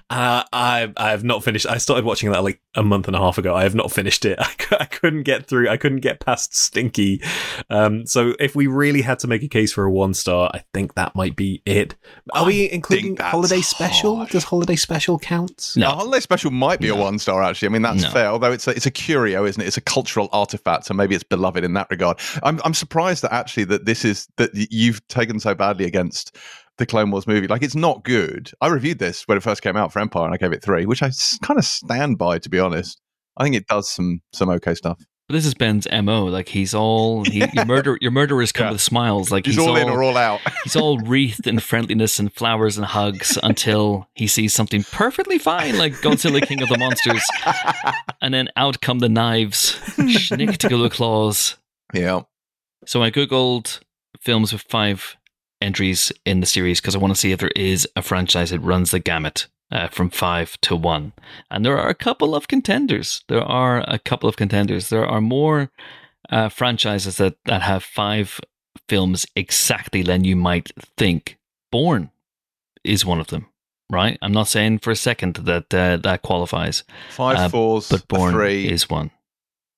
Uh, 0.10 0.44
I 0.54 0.92
I 0.96 1.10
have 1.12 1.24
not 1.24 1.44
finished. 1.44 1.66
I 1.66 1.78
started 1.78 2.06
watching 2.06 2.32
that 2.32 2.44
like 2.44 2.62
a 2.76 2.84
month 2.84 3.08
and 3.08 3.16
a 3.16 3.20
half 3.20 3.38
ago. 3.38 3.56
I 3.56 3.64
have 3.64 3.74
not 3.76 3.92
finished 3.92 4.26
it. 4.26 4.38
I, 4.42 4.54
I 4.80 4.86
couldn't 4.86 5.24
get 5.24 5.48
through. 5.48 5.70
I 5.70 5.78
couldn't 5.78 6.02
get 6.02 6.20
past 6.20 6.56
Stinky. 6.56 7.22
Um, 7.70 8.06
so 8.06 8.36
if 8.40 8.56
we 8.56 8.68
really 8.68 9.02
had 9.02 9.20
to 9.20 9.28
make 9.28 9.42
a 9.44 9.48
case 9.48 9.74
for 9.74 9.86
a 9.86 9.92
one 9.92 10.14
star, 10.14 10.52
I 10.54 10.64
think 10.74 10.94
that 10.96 11.16
might 11.16 11.36
be 11.36 11.62
it. 11.66 11.96
Are 12.34 12.46
we 12.46 12.70
including 12.72 13.16
that's 13.16 13.32
holiday 13.32 13.62
special? 13.62 14.18
harsh. 14.18 14.32
Does 14.32 14.44
holiday 14.44 14.76
special 14.76 15.18
count? 15.20 15.74
No. 15.76 15.88
A 15.90 15.94
holiday 15.96 16.20
special 16.20 16.52
might 16.52 16.80
be 16.80 16.90
a 16.90 16.96
one 16.96 17.18
star 17.18 17.42
actually. 17.42 17.70
I 17.70 17.72
mean 17.72 17.82
that's 17.82 18.04
No. 18.04 18.10
fair. 18.12 18.28
Although 18.28 18.52
it's 18.52 18.68
a, 18.68 18.72
it's 18.72 18.86
a 18.86 18.92
curio, 18.92 19.46
isn't 19.46 19.62
it? 19.62 19.66
It's 19.66 19.78
a 19.78 19.82
cultural 19.82 20.30
artifact, 20.32 20.86
so 20.86 20.94
maybe 20.94 21.16
it's 21.16 21.24
beloved 21.24 21.55
in 21.64 21.74
that 21.74 21.88
regard. 21.90 22.20
I'm 22.44 22.60
I'm 22.64 22.74
surprised 22.74 23.24
that 23.24 23.34
actually 23.34 23.66
that 23.66 23.86
this 23.86 24.06
is 24.06 24.28
that 24.38 24.52
you've 24.54 25.06
taken 25.08 25.40
so 25.40 25.56
badly 25.56 25.86
against 25.86 26.36
the 26.78 26.86
Clone 26.86 27.12
Wars 27.12 27.28
movie. 27.28 27.48
Like 27.48 27.64
it's 27.64 27.76
not 27.76 28.04
good. 28.04 28.52
I 28.62 28.68
reviewed 28.68 29.00
this 29.00 29.24
when 29.28 29.38
it 29.38 29.44
first 29.44 29.62
came 29.62 29.78
out 29.78 29.94
for 29.94 30.00
Empire, 30.00 30.26
and 30.26 30.34
I 30.34 30.38
gave 30.38 30.52
it 30.52 30.64
three, 30.64 30.86
which 30.86 31.04
I 31.04 31.12
kind 31.42 31.58
of 31.58 31.66
stand 31.66 32.18
by 32.18 32.40
to 32.40 32.50
be 32.50 32.60
honest. 32.60 33.02
I 33.38 33.44
think 33.44 33.56
it 33.56 33.68
does 33.68 33.90
some 33.90 34.22
some 34.34 34.50
okay 34.50 34.76
stuff. 34.76 35.02
But 35.28 35.34
this 35.34 35.46
is 35.48 35.56
Ben's 35.56 35.88
mo. 36.04 36.26
Like 36.26 36.48
he's 36.50 36.76
all 36.76 37.24
he, 37.26 37.44
your 37.54 37.66
murder. 37.68 37.98
Your 38.00 38.12
murderers 38.12 38.52
come 38.52 38.68
Yeah. 38.68 38.72
with 38.74 38.82
smiles. 38.82 39.32
Like 39.32 39.46
He's, 39.48 39.58
all, 39.58 39.76
in 39.76 39.90
or 39.90 40.04
all 40.04 40.18
out. 40.18 40.40
he's 40.64 40.76
all 40.76 41.00
wreathed 41.00 41.48
in 41.48 41.58
friendliness 41.60 42.20
and 42.20 42.32
flowers 42.32 42.78
and 42.78 42.86
hugs 42.86 43.38
until 43.44 44.08
he 44.14 44.28
sees 44.28 44.54
something 44.54 44.84
perfectly 44.92 45.40
fine, 45.40 45.78
like 45.78 45.94
Godzilla 45.94 46.46
King 46.46 46.62
of 46.62 46.70
the 46.70 46.78
Monsters, 46.78 47.24
and 48.22 48.34
then 48.34 48.50
out 48.56 48.82
come 48.82 49.00
the 49.00 49.10
knives, 49.10 49.74
schnick 49.98 50.58
to 50.58 50.70
go 50.70 50.88
claws. 50.90 51.58
yeah. 51.94 52.22
So 52.86 53.02
I 53.02 53.10
googled 53.10 53.80
films 54.22 54.54
with 54.54 54.62
five 54.62 55.18
entries 55.60 56.12
in 56.24 56.40
the 56.40 56.46
series 56.46 56.80
because 56.80 56.94
I 56.96 57.00
want 57.00 57.16
to 57.16 57.20
see 57.20 57.32
if 57.32 57.40
there 57.40 57.50
is 57.56 57.88
a 57.96 58.04
franchise 58.04 58.52
that 58.52 58.60
runs 58.60 58.92
the 58.92 59.00
gamut 59.00 59.48
uh, 59.72 59.88
from 59.88 60.10
five 60.10 60.60
to 60.62 60.76
one. 60.76 61.14
And 61.50 61.66
there 61.66 61.78
are 61.78 61.90
a 61.90 61.96
couple 61.96 62.36
of 62.36 62.48
contenders. 62.48 63.24
There 63.28 63.42
are 63.44 63.84
a 63.88 64.00
couple 64.00 64.30
of 64.30 64.36
contenders. 64.38 64.90
There 64.90 65.06
are 65.06 65.22
more 65.22 65.72
uh, 66.30 66.50
franchises 66.50 67.18
that, 67.18 67.36
that 67.46 67.62
have 67.62 67.84
five 67.84 68.40
films 68.88 69.26
exactly 69.36 70.02
than 70.04 70.24
you 70.24 70.36
might 70.36 70.72
think. 70.98 71.38
Bourne 71.72 72.12
is 72.84 73.06
one 73.06 73.20
of 73.20 73.28
them, 73.28 73.48
right? 73.92 74.18
I'm 74.22 74.32
not 74.32 74.48
saying 74.48 74.80
for 74.80 74.92
a 74.92 74.96
second 74.96 75.36
that 75.36 75.74
uh, 75.74 75.98
that 75.98 76.22
qualifies, 76.22 76.84
Five 77.12 77.38
Uh, 77.38 77.50
fours, 77.50 77.90
but 77.90 78.08
Bourne 78.08 78.34
three, 78.34 78.68
is 78.68 78.90
one. 78.90 79.12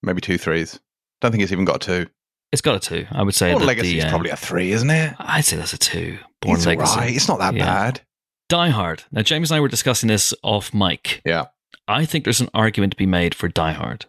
maybe 0.03 0.21
two 0.21 0.37
threes. 0.37 0.79
Don't 1.21 1.31
think 1.31 1.41
it's 1.43 1.51
even 1.51 1.65
got 1.65 1.77
a 1.77 1.79
two. 2.05 2.09
It's 2.51 2.61
got 2.61 2.75
a 2.75 2.79
two. 2.79 3.07
I 3.11 3.23
would 3.23 3.33
say 3.35 3.51
Bourne 3.53 3.65
Legacy 3.65 3.93
the, 3.93 3.99
is 3.99 4.05
uh, 4.05 4.09
probably 4.09 4.29
a 4.29 4.35
three, 4.35 4.71
isn't 4.71 4.89
it? 4.89 5.15
I'd 5.19 5.45
say 5.45 5.55
that's 5.57 5.73
a 5.73 5.77
two. 5.77 6.19
Bourne 6.41 6.55
it's 6.57 6.65
Legacy. 6.65 6.91
alright. 6.91 7.15
It's 7.15 7.27
not 7.27 7.39
that 7.39 7.55
Yeah. 7.55 7.65
bad. 7.65 8.01
Die 8.49 8.69
Hard. 8.69 9.03
Now, 9.11 9.21
James 9.21 9.51
and 9.51 9.57
I 9.57 9.59
were 9.59 9.67
discussing 9.67 10.07
this 10.07 10.33
off 10.41 10.73
mic. 10.73 11.21
Yeah. 11.25 11.45
I 11.87 12.05
think 12.05 12.23
there's 12.23 12.41
an 12.41 12.49
argument 12.53 12.93
to 12.93 12.97
be 12.97 13.05
made 13.05 13.35
for 13.35 13.47
Die 13.47 13.71
Hard. 13.73 14.05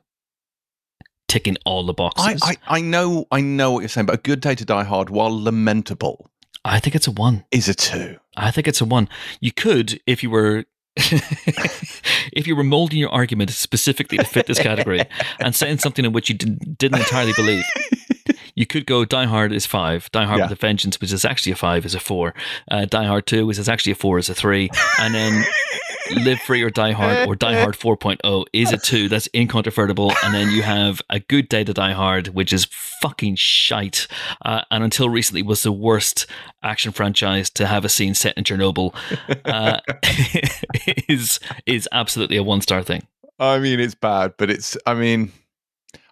Ticking 1.27 1.57
all 1.65 1.85
the 1.85 1.93
boxes. 1.93 2.41
I, 2.43 2.53
I, 2.53 2.79
I 2.79 2.81
know 2.81 3.27
I 3.31 3.43
know 3.43 3.73
what 3.73 3.81
you're 3.81 3.89
saying, 3.89 4.07
but 4.07 4.15
a 4.15 4.23
good 4.23 4.41
day 4.41 4.55
to 4.55 4.65
die 4.65 4.85
hard, 4.85 5.11
while 5.11 5.31
lamentable, 5.31 6.31
I 6.65 6.81
think 6.81 6.97
it's 6.97 7.07
a 7.07 7.11
one. 7.11 7.45
is 7.51 7.69
a 7.69 7.75
two. 7.75 8.17
I 8.37 8.51
think 8.51 8.67
it's 8.67 8.81
a 8.81 8.85
one. 8.85 9.09
You 9.41 9.53
could, 9.53 10.01
if 10.07 10.23
you 10.23 10.31
were. 10.31 10.65
if 10.97 12.47
you 12.49 12.57
were 12.57 12.65
molding 12.65 12.99
your 12.99 13.11
argument 13.11 13.51
specifically 13.51 14.19
to 14.19 14.25
fit 14.25 14.47
this 14.47 14.59
category 14.59 15.05
and 15.39 15.55
saying 15.55 15.79
something 15.79 16.05
in 16.05 16.13
which 16.13 16.29
you 16.29 16.35
didn't, 16.35 16.77
didn't 16.77 16.99
entirely 16.99 17.33
believe, 17.37 17.63
you 18.59 18.67
could 18.67 18.87
go 18.87 19.05
Die 19.05 19.25
Hard 19.27 19.53
is 19.53 19.67
five, 19.67 20.11
Die 20.11 20.25
Hard 20.25 20.39
Yeah. 20.39 20.45
with 20.47 20.53
a 20.59 20.61
Vengeance, 20.67 21.01
which 21.01 21.13
is 21.13 21.25
actually 21.25 21.53
a 21.53 21.57
five, 21.57 21.87
is 21.87 21.95
a 21.95 22.01
four, 22.01 22.35
uh, 22.71 22.85
Die 22.87 23.05
Hard 23.05 23.27
2, 23.27 23.47
which 23.47 23.59
is 23.59 23.69
actually 23.69 23.93
a 23.93 23.95
four, 23.95 24.19
is 24.19 24.29
a 24.29 24.35
three, 24.35 24.69
and 25.01 25.15
then 25.15 25.45
Live 26.25 26.41
Free 26.41 26.63
or 26.63 26.71
Die 26.71 26.93
Hard 26.93 27.29
or 27.29 27.37
Die 27.37 27.61
Hard 27.61 27.75
4.0 27.77 28.45
is 28.55 28.73
a 28.73 28.79
two. 28.79 29.09
That's 29.11 29.29
incontrovertible. 29.35 30.11
And 30.25 30.33
then 30.35 30.51
you 30.51 30.63
have 30.63 31.03
A 31.11 31.21
Good 31.21 31.49
Day 31.51 31.65
to 31.65 31.75
Die 31.75 31.93
Hard, 31.93 32.29
which 32.29 32.51
is 32.51 32.67
fucking 33.03 33.35
shite. 33.37 34.09
Uh, 34.43 34.63
and 34.71 34.83
until 34.83 35.11
recently 35.11 35.43
was 35.43 35.63
the 35.63 35.71
worst 35.73 36.27
action 36.63 36.93
franchise 36.93 37.51
to 37.51 37.67
have 37.67 37.85
a 37.85 37.91
scene 37.91 38.15
set 38.15 38.37
in 38.39 38.45
Chernobyl. 38.45 38.95
Uh, 39.45 39.81
is 41.09 41.41
is 41.67 41.89
absolutely 41.93 42.37
a 42.37 42.43
one 42.43 42.61
star 42.61 42.83
thing. 42.83 43.07
I 43.39 43.59
mean, 43.59 43.79
it's 43.81 43.95
bad, 43.95 44.35
but 44.37 44.51
it's. 44.51 44.77
I 44.87 44.95
mean, 44.95 45.33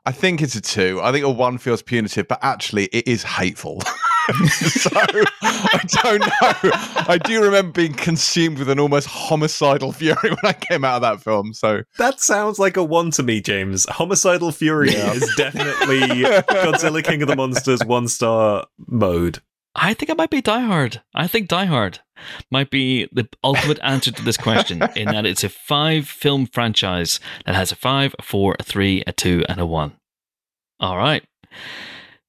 I 0.07 0.12
think 0.12 0.40
it's 0.40 0.55
a 0.55 0.61
two. 0.61 1.01
I 1.03 1.11
think 1.12 1.25
a 1.25 1.31
one 1.31 1.59
feels 1.59 1.83
punitive, 1.83 2.29
but 2.29 2.38
actually, 2.42 2.85
it 2.87 3.07
is 3.09 3.23
hateful. 3.25 3.81
so 4.51 4.90
I 4.95 5.81
don't 6.03 6.21
know. 6.21 6.71
I 7.09 7.19
do 7.23 7.42
remember 7.42 7.73
being 7.73 7.92
consumed 7.92 8.59
with 8.59 8.69
an 8.71 8.79
almost 8.81 9.07
homicidal 9.09 9.92
fury 9.92 10.16
when 10.31 10.38
I 10.45 10.53
came 10.53 10.85
out 10.85 10.97
of 10.97 11.03
that 11.03 11.23
film. 11.23 11.53
So 11.55 11.83
That 11.99 12.21
sounds 12.21 12.59
like 12.59 12.77
a 12.77 12.85
one 12.85 13.11
to 13.12 13.23
me, 13.23 13.40
James. 13.40 13.87
Homicidal 13.88 14.53
Fury 14.53 14.92
Yeah. 14.92 15.12
is 15.12 15.29
definitely 15.37 15.99
Godzilla 16.25 17.03
King 17.05 17.23
of 17.23 17.29
the 17.29 17.37
Monsters 17.37 17.85
one 17.85 18.09
star 18.09 18.66
mode. 18.87 19.40
I 19.76 19.94
think 19.94 20.08
it 20.10 20.16
might 20.16 20.30
be 20.30 20.40
Die 20.40 20.60
Hard. 20.60 21.02
I 21.14 21.26
think 21.26 21.48
Die 21.48 21.64
Hard 21.66 22.00
might 22.50 22.70
be 22.70 23.08
the 23.12 23.28
ultimate 23.44 23.78
answer 23.82 24.10
to 24.10 24.24
this 24.24 24.38
question 24.38 24.82
in 24.96 25.06
that 25.06 25.26
it's 25.26 25.44
a 25.44 25.48
five 25.48 26.08
film 26.08 26.46
franchise 26.46 27.20
that 27.44 27.54
has 27.54 27.72
a 27.72 27.76
five, 27.76 28.14
a 28.18 28.22
four, 28.22 28.56
a 28.58 28.62
three, 28.62 29.02
a 29.06 29.12
two, 29.12 29.44
and 29.48 29.60
a 29.60 29.66
one. 29.66 29.92
All 30.80 30.96
right. 30.96 31.22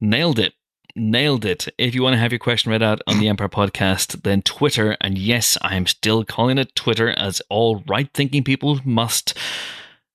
Nailed 0.02 0.40
it. 0.40 0.54
Nailed 0.96 1.46
it. 1.46 1.68
If 1.78 1.96
you 1.96 2.04
want 2.04 2.16
to 2.16 2.20
have 2.20 2.32
your 2.32 2.40
question 2.40 2.72
read 2.72 2.84
out 2.84 3.02
on 3.08 3.20
the 3.20 3.30
Empire 3.30 3.50
podcast, 3.50 4.24
then 4.24 4.42
Twitter, 4.42 4.98
and 5.00 5.18
yes, 5.18 5.58
I 5.62 5.76
am 5.76 5.86
still 5.86 6.26
calling 6.26 6.58
it 6.58 6.76
Twitter 6.76 7.12
as 7.12 7.42
all 7.50 7.84
right 7.88 8.10
thinking 8.14 8.44
people 8.44 8.80
must 8.84 9.38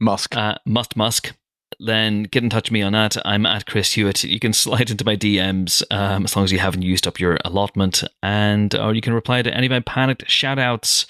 Musk. 0.01 0.37
uh, 0.37 0.57
must 0.67 0.97
musk 0.97 1.33
then 1.85 2.25
get 2.25 2.43
in 2.43 2.51
touch 2.51 2.67
with 2.69 2.73
me 2.73 2.83
on 2.83 2.93
that 2.93 3.17
i'm 3.27 3.45
at 3.47 3.67
chris 3.67 3.93
hewitt 3.93 4.23
you 4.25 4.39
can 4.39 4.53
slide 4.53 4.91
into 4.91 5.05
my 5.05 5.17
dms 5.17 5.83
um, 5.91 6.25
as 6.25 6.37
long 6.37 6.45
as 6.45 6.53
you 6.53 6.59
haven't 6.59 6.83
used 6.83 7.07
up 7.07 7.19
your 7.21 7.39
allotment 7.45 8.05
and 8.23 8.75
or 8.75 8.95
you 8.95 9.01
can 9.01 9.13
reply 9.15 9.43
to 9.43 9.55
any 9.55 9.67
of 9.67 9.71
my 9.71 9.81
panicked 9.81 10.31
shout 10.31 10.59
outs 10.59 11.07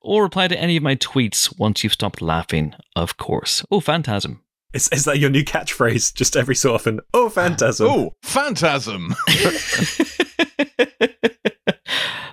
or 0.00 0.22
reply 0.22 0.46
to 0.46 0.58
any 0.58 0.76
of 0.76 0.82
my 0.82 0.94
tweets 0.96 1.58
once 1.58 1.82
you've 1.82 1.92
stopped 1.92 2.20
laughing 2.22 2.74
of 2.94 3.16
course 3.16 3.64
oh 3.70 3.80
phantasm 3.80 4.40
Is, 4.72 4.88
is 4.92 5.04
that 5.04 5.18
your 5.18 5.30
new 5.30 5.44
catchphrase? 5.44 6.12
Just 6.14 6.36
every 6.36 6.56
so 6.56 6.74
often. 6.74 6.98
Oh, 7.12 7.28
phantasm. 7.28 7.86
oh, 7.88 8.12
phantasm. 8.24 9.14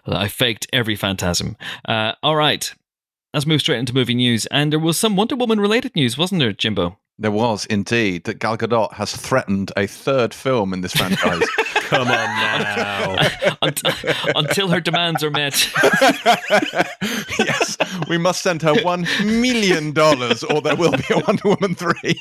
i 0.08 0.28
faked 0.28 0.68
every 0.74 0.96
phantasm 0.96 1.56
uh, 1.88 2.14
all 2.24 2.36
right 2.36 2.74
let's 3.34 3.46
move 3.46 3.62
straight 3.62 3.80
into 3.80 3.94
movie 3.94 4.16
news 4.16 4.46
and 4.48 4.72
there 4.72 4.80
was 4.80 4.98
some 4.98 5.16
wonder 5.16 5.36
woman 5.36 5.60
related 5.60 5.96
news 5.96 6.18
wasn't 6.18 6.40
there 6.40 6.52
jimbo 6.52 6.98
There 7.22 7.30
was 7.30 7.68
indeed 7.68 8.24
that 8.24 8.40
Gal 8.40 8.58
Gadot 8.58 8.94
has 8.94 9.16
threatened 9.16 9.72
a 9.78 9.86
third 9.86 10.34
film 10.34 10.74
in 10.74 10.82
this 10.82 10.94
franchise. 10.94 11.48
Come 11.92 12.08
on 12.08 12.08
now. 12.08 13.16
Unt- 13.62 13.82
until 14.34 14.70
her 14.70 14.80
demands 14.80 15.24
are 15.24 15.30
met 15.30 15.70
yes, 17.38 17.78
we 18.10 18.18
must 18.18 18.42
send 18.42 18.62
her 18.62 18.74
one 18.82 19.06
million 19.24 19.92
dollars, 19.92 20.44
or 20.44 20.62
there 20.62 20.76
will 20.76 20.94
be 20.94 21.04
a 21.12 21.20
Wonder 21.20 21.44
Woman 21.44 21.76
three. 21.76 22.16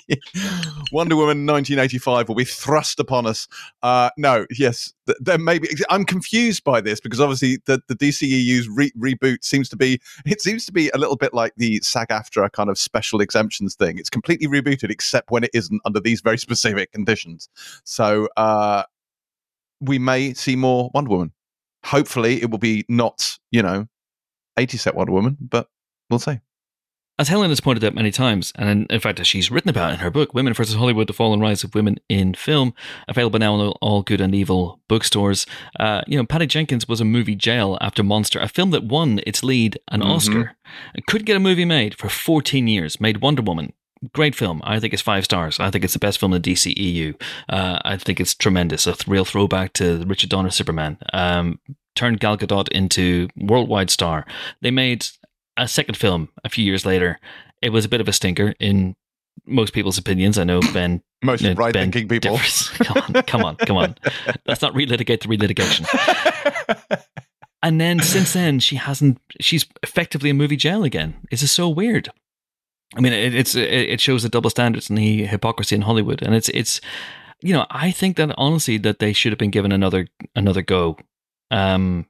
Wonder 0.93 1.17
Woman 1.17 1.47
1985 1.47 2.29
will 2.29 2.35
be 2.35 2.45
thrust 2.45 3.01
upon 3.01 3.27
us. 3.27 3.47
Uh, 3.83 4.11
no, 4.19 4.45
yes, 4.51 4.93
there 5.21 5.39
may 5.39 5.59
be. 5.59 5.69
I'm 5.89 6.05
confused 6.05 6.65
by 6.65 6.81
this 6.81 7.01
because 7.01 7.21
obviously 7.21 7.59
the 7.67 7.81
the 7.87 7.95
DCEU's 7.95 8.69
re- 8.69 8.93
reboot 8.99 9.45
seems 9.45 9.69
to 9.71 9.77
be. 9.77 10.01
It 10.27 10.41
seems 10.41 10.67
to 10.67 10.73
be 10.73 10.91
a 10.91 10.99
little 10.99 11.17
bit 11.17 11.33
like 11.33 11.55
the 11.57 11.81
SAG-AFTRA 11.83 12.53
kind 12.53 12.71
of 12.71 12.79
special 12.79 13.21
exemptions 13.21 13.75
thing. 13.77 13.99
It's 13.99 14.11
completely 14.11 14.49
rebooted, 14.49 14.90
except 14.91 15.31
when 15.31 15.45
it 15.45 15.51
isn't 15.55 15.81
under 15.85 16.01
these 16.01 16.21
very 16.21 16.39
specific 16.47 16.93
conditions. 16.93 17.49
So 17.85 18.29
uh, 18.37 18.83
we 19.81 19.99
may 19.99 20.35
see 20.35 20.57
more 20.57 20.91
Wonder 20.95 21.11
Woman. 21.11 21.33
hopefully, 21.85 22.43
it 22.43 22.51
will 22.51 22.59
be 22.59 22.85
not 22.89 23.39
you 23.51 23.63
know, 23.63 23.87
eighty 24.59 24.77
set 24.77 24.95
Wonder 24.95 25.13
Woman, 25.13 25.37
but 25.41 25.69
we'll 26.11 26.19
see. 26.19 26.41
As 27.19 27.29
Helen 27.29 27.51
has 27.51 27.61
pointed 27.61 27.85
out 27.85 27.95
many 27.95 28.11
times, 28.11 28.51
and 28.57 28.87
in, 28.91 28.99
fact, 28.99 29.21
as 29.21 29.27
she's 29.27 29.51
written 29.51 29.69
about 29.69 29.93
in 29.93 29.99
her 29.99 30.11
book, 30.11 30.33
Women 30.33 30.55
vs. 30.55 30.75
Hollywood 30.75 31.07
The 31.07 31.13
Fall 31.13 31.35
and 31.35 31.43
Rise 31.43 31.63
of 31.63 31.75
Women 31.75 31.99
in 32.09 32.33
Film, 32.33 32.73
available 33.09 33.39
now 33.39 33.55
in 33.61 33.61
all, 33.83 34.01
good 34.03 34.23
and 34.23 34.35
evil 34.35 34.81
bookstores. 34.89 35.45
Uh, 35.79 36.01
you 36.07 36.17
know, 36.17 36.25
Patty 36.25 36.47
Jenkins 36.47 36.89
was 36.89 36.99
a 36.99 37.05
movie 37.05 37.35
jail 37.37 37.77
after 37.83 38.03
Monster, 38.03 38.41
a 38.41 38.49
film 38.49 38.71
that 38.71 38.85
won 38.85 39.21
its 39.27 39.45
lead 39.45 39.79
an 39.89 40.01
Mhm. 40.01 40.07
Oscar. 40.07 40.57
It 40.95 41.05
couldn't 41.05 41.27
get 41.27 41.37
a 41.37 41.41
movie 41.41 41.67
made 41.67 41.95
for 41.95 42.09
14 42.09 42.67
years, 42.67 42.99
made 43.03 43.19
Wonder 43.21 43.43
Woman. 43.43 43.75
Great 44.15 44.35
film. 44.35 44.61
I 44.65 44.81
think 44.81 44.93
it's 44.93 45.03
five 45.03 45.25
stars. 45.25 45.61
I 45.61 45.71
think 45.71 45.85
it's 45.85 45.93
the 45.93 45.99
best 45.99 46.19
film 46.19 46.33
in 46.33 46.41
the 46.41 46.53
DCEU. 46.53 47.21
Uh, 47.49 47.79
I 47.85 47.97
think 47.97 48.21
it's 48.21 48.35
tremendous. 48.35 48.87
A 48.87 48.97
real 49.07 49.25
throwback 49.25 49.75
to 49.75 50.05
Richard 50.07 50.31
Donner 50.31 50.51
Superman. 50.51 50.99
Um, 51.13 51.61
turned 51.95 52.21
Gal 52.21 52.39
Gadot 52.39 52.69
into 52.69 53.29
worldwide 53.37 53.91
star. 53.91 54.27
They 54.63 54.71
made 54.71 55.07
a 55.57 55.69
second 55.69 55.97
film 55.97 56.31
a 56.45 56.49
few 56.49 56.65
years 56.65 56.87
later. 56.87 57.19
It 57.61 57.71
was 57.71 57.85
a 57.85 57.89
bit 57.89 58.01
of 58.01 58.09
a 58.09 58.13
stinker 58.13 58.55
in 58.59 58.97
most 59.45 59.75
people's 59.75 59.99
opinions. 59.99 60.39
I 60.39 60.45
know 60.45 60.61
Ben. 60.73 61.03
Most 61.23 61.45
uh, 61.45 61.53
right 61.53 61.75
thinking 61.75 62.09
people. 62.09 62.39
come 62.79 62.97
on, 62.97 63.23
come 63.25 63.45
on, 63.45 63.57
come 63.57 63.77
on. 63.77 63.95
Let's 64.47 64.63
not 64.63 64.73
relitigate 64.73 65.21
the 65.21 65.29
relitigation. 65.29 65.87
And 67.63 67.81
then 67.81 68.01
since 68.01 68.33
then, 68.33 68.59
she 68.59 68.77
hasn't. 68.77 69.21
She's 69.41 69.67
effectively 69.83 70.31
a 70.31 70.35
movie 70.35 70.57
jail 70.57 70.85
again. 70.85 71.15
This 71.31 71.43
is 71.43 71.53
so 71.53 71.69
weird. 71.69 72.09
I 72.97 73.01
mean, 73.01 73.13
it, 73.13 73.35
it's 73.35 73.55
it, 73.55 74.01
shows 74.01 74.23
the 74.25 74.29
double 74.29 74.51
standards 74.51 74.89
and 74.91 74.99
the 74.99 75.25
hypocrisy 75.27 75.77
in 75.77 75.83
Hollywood, 75.83 76.23
and 76.23 76.35
it's 76.35 76.49
it's 76.51 76.81
you 77.41 77.53
know 77.53 77.67
I 77.71 77.91
think 77.93 78.17
that 78.17 78.35
honestly 78.37 78.79
that 78.79 78.99
they 78.99 79.13
should 79.13 79.33
have 79.33 79.39
been 79.39 79.51
given 79.53 79.71
another 79.73 80.09
another 80.35 80.63
go, 80.63 80.97
um, 81.51 82.07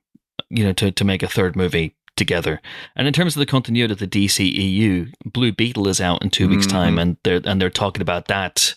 you 0.49 0.65
know, 0.65 0.73
to 0.75 0.91
to 0.91 1.05
make 1.05 1.23
a 1.23 1.29
third 1.29 1.55
movie 1.57 1.95
together. 2.17 2.61
And 2.97 3.07
in 3.07 3.13
terms 3.13 3.37
of 3.37 3.41
the 3.41 3.47
continuity 3.47 3.93
of 3.93 3.99
the 3.99 4.07
DCEU, 4.07 5.13
Blue 5.25 5.53
Beetle 5.53 5.89
is 5.89 6.01
out 6.01 6.23
in 6.23 6.31
two 6.31 6.49
weeks' 6.49 6.67
Mhm. 6.67 6.71
time, 6.71 6.99
and 6.99 7.17
they're 7.25 7.41
and 7.45 7.61
they're 7.61 7.71
talking 7.71 8.03
about 8.03 8.27
that 8.29 8.75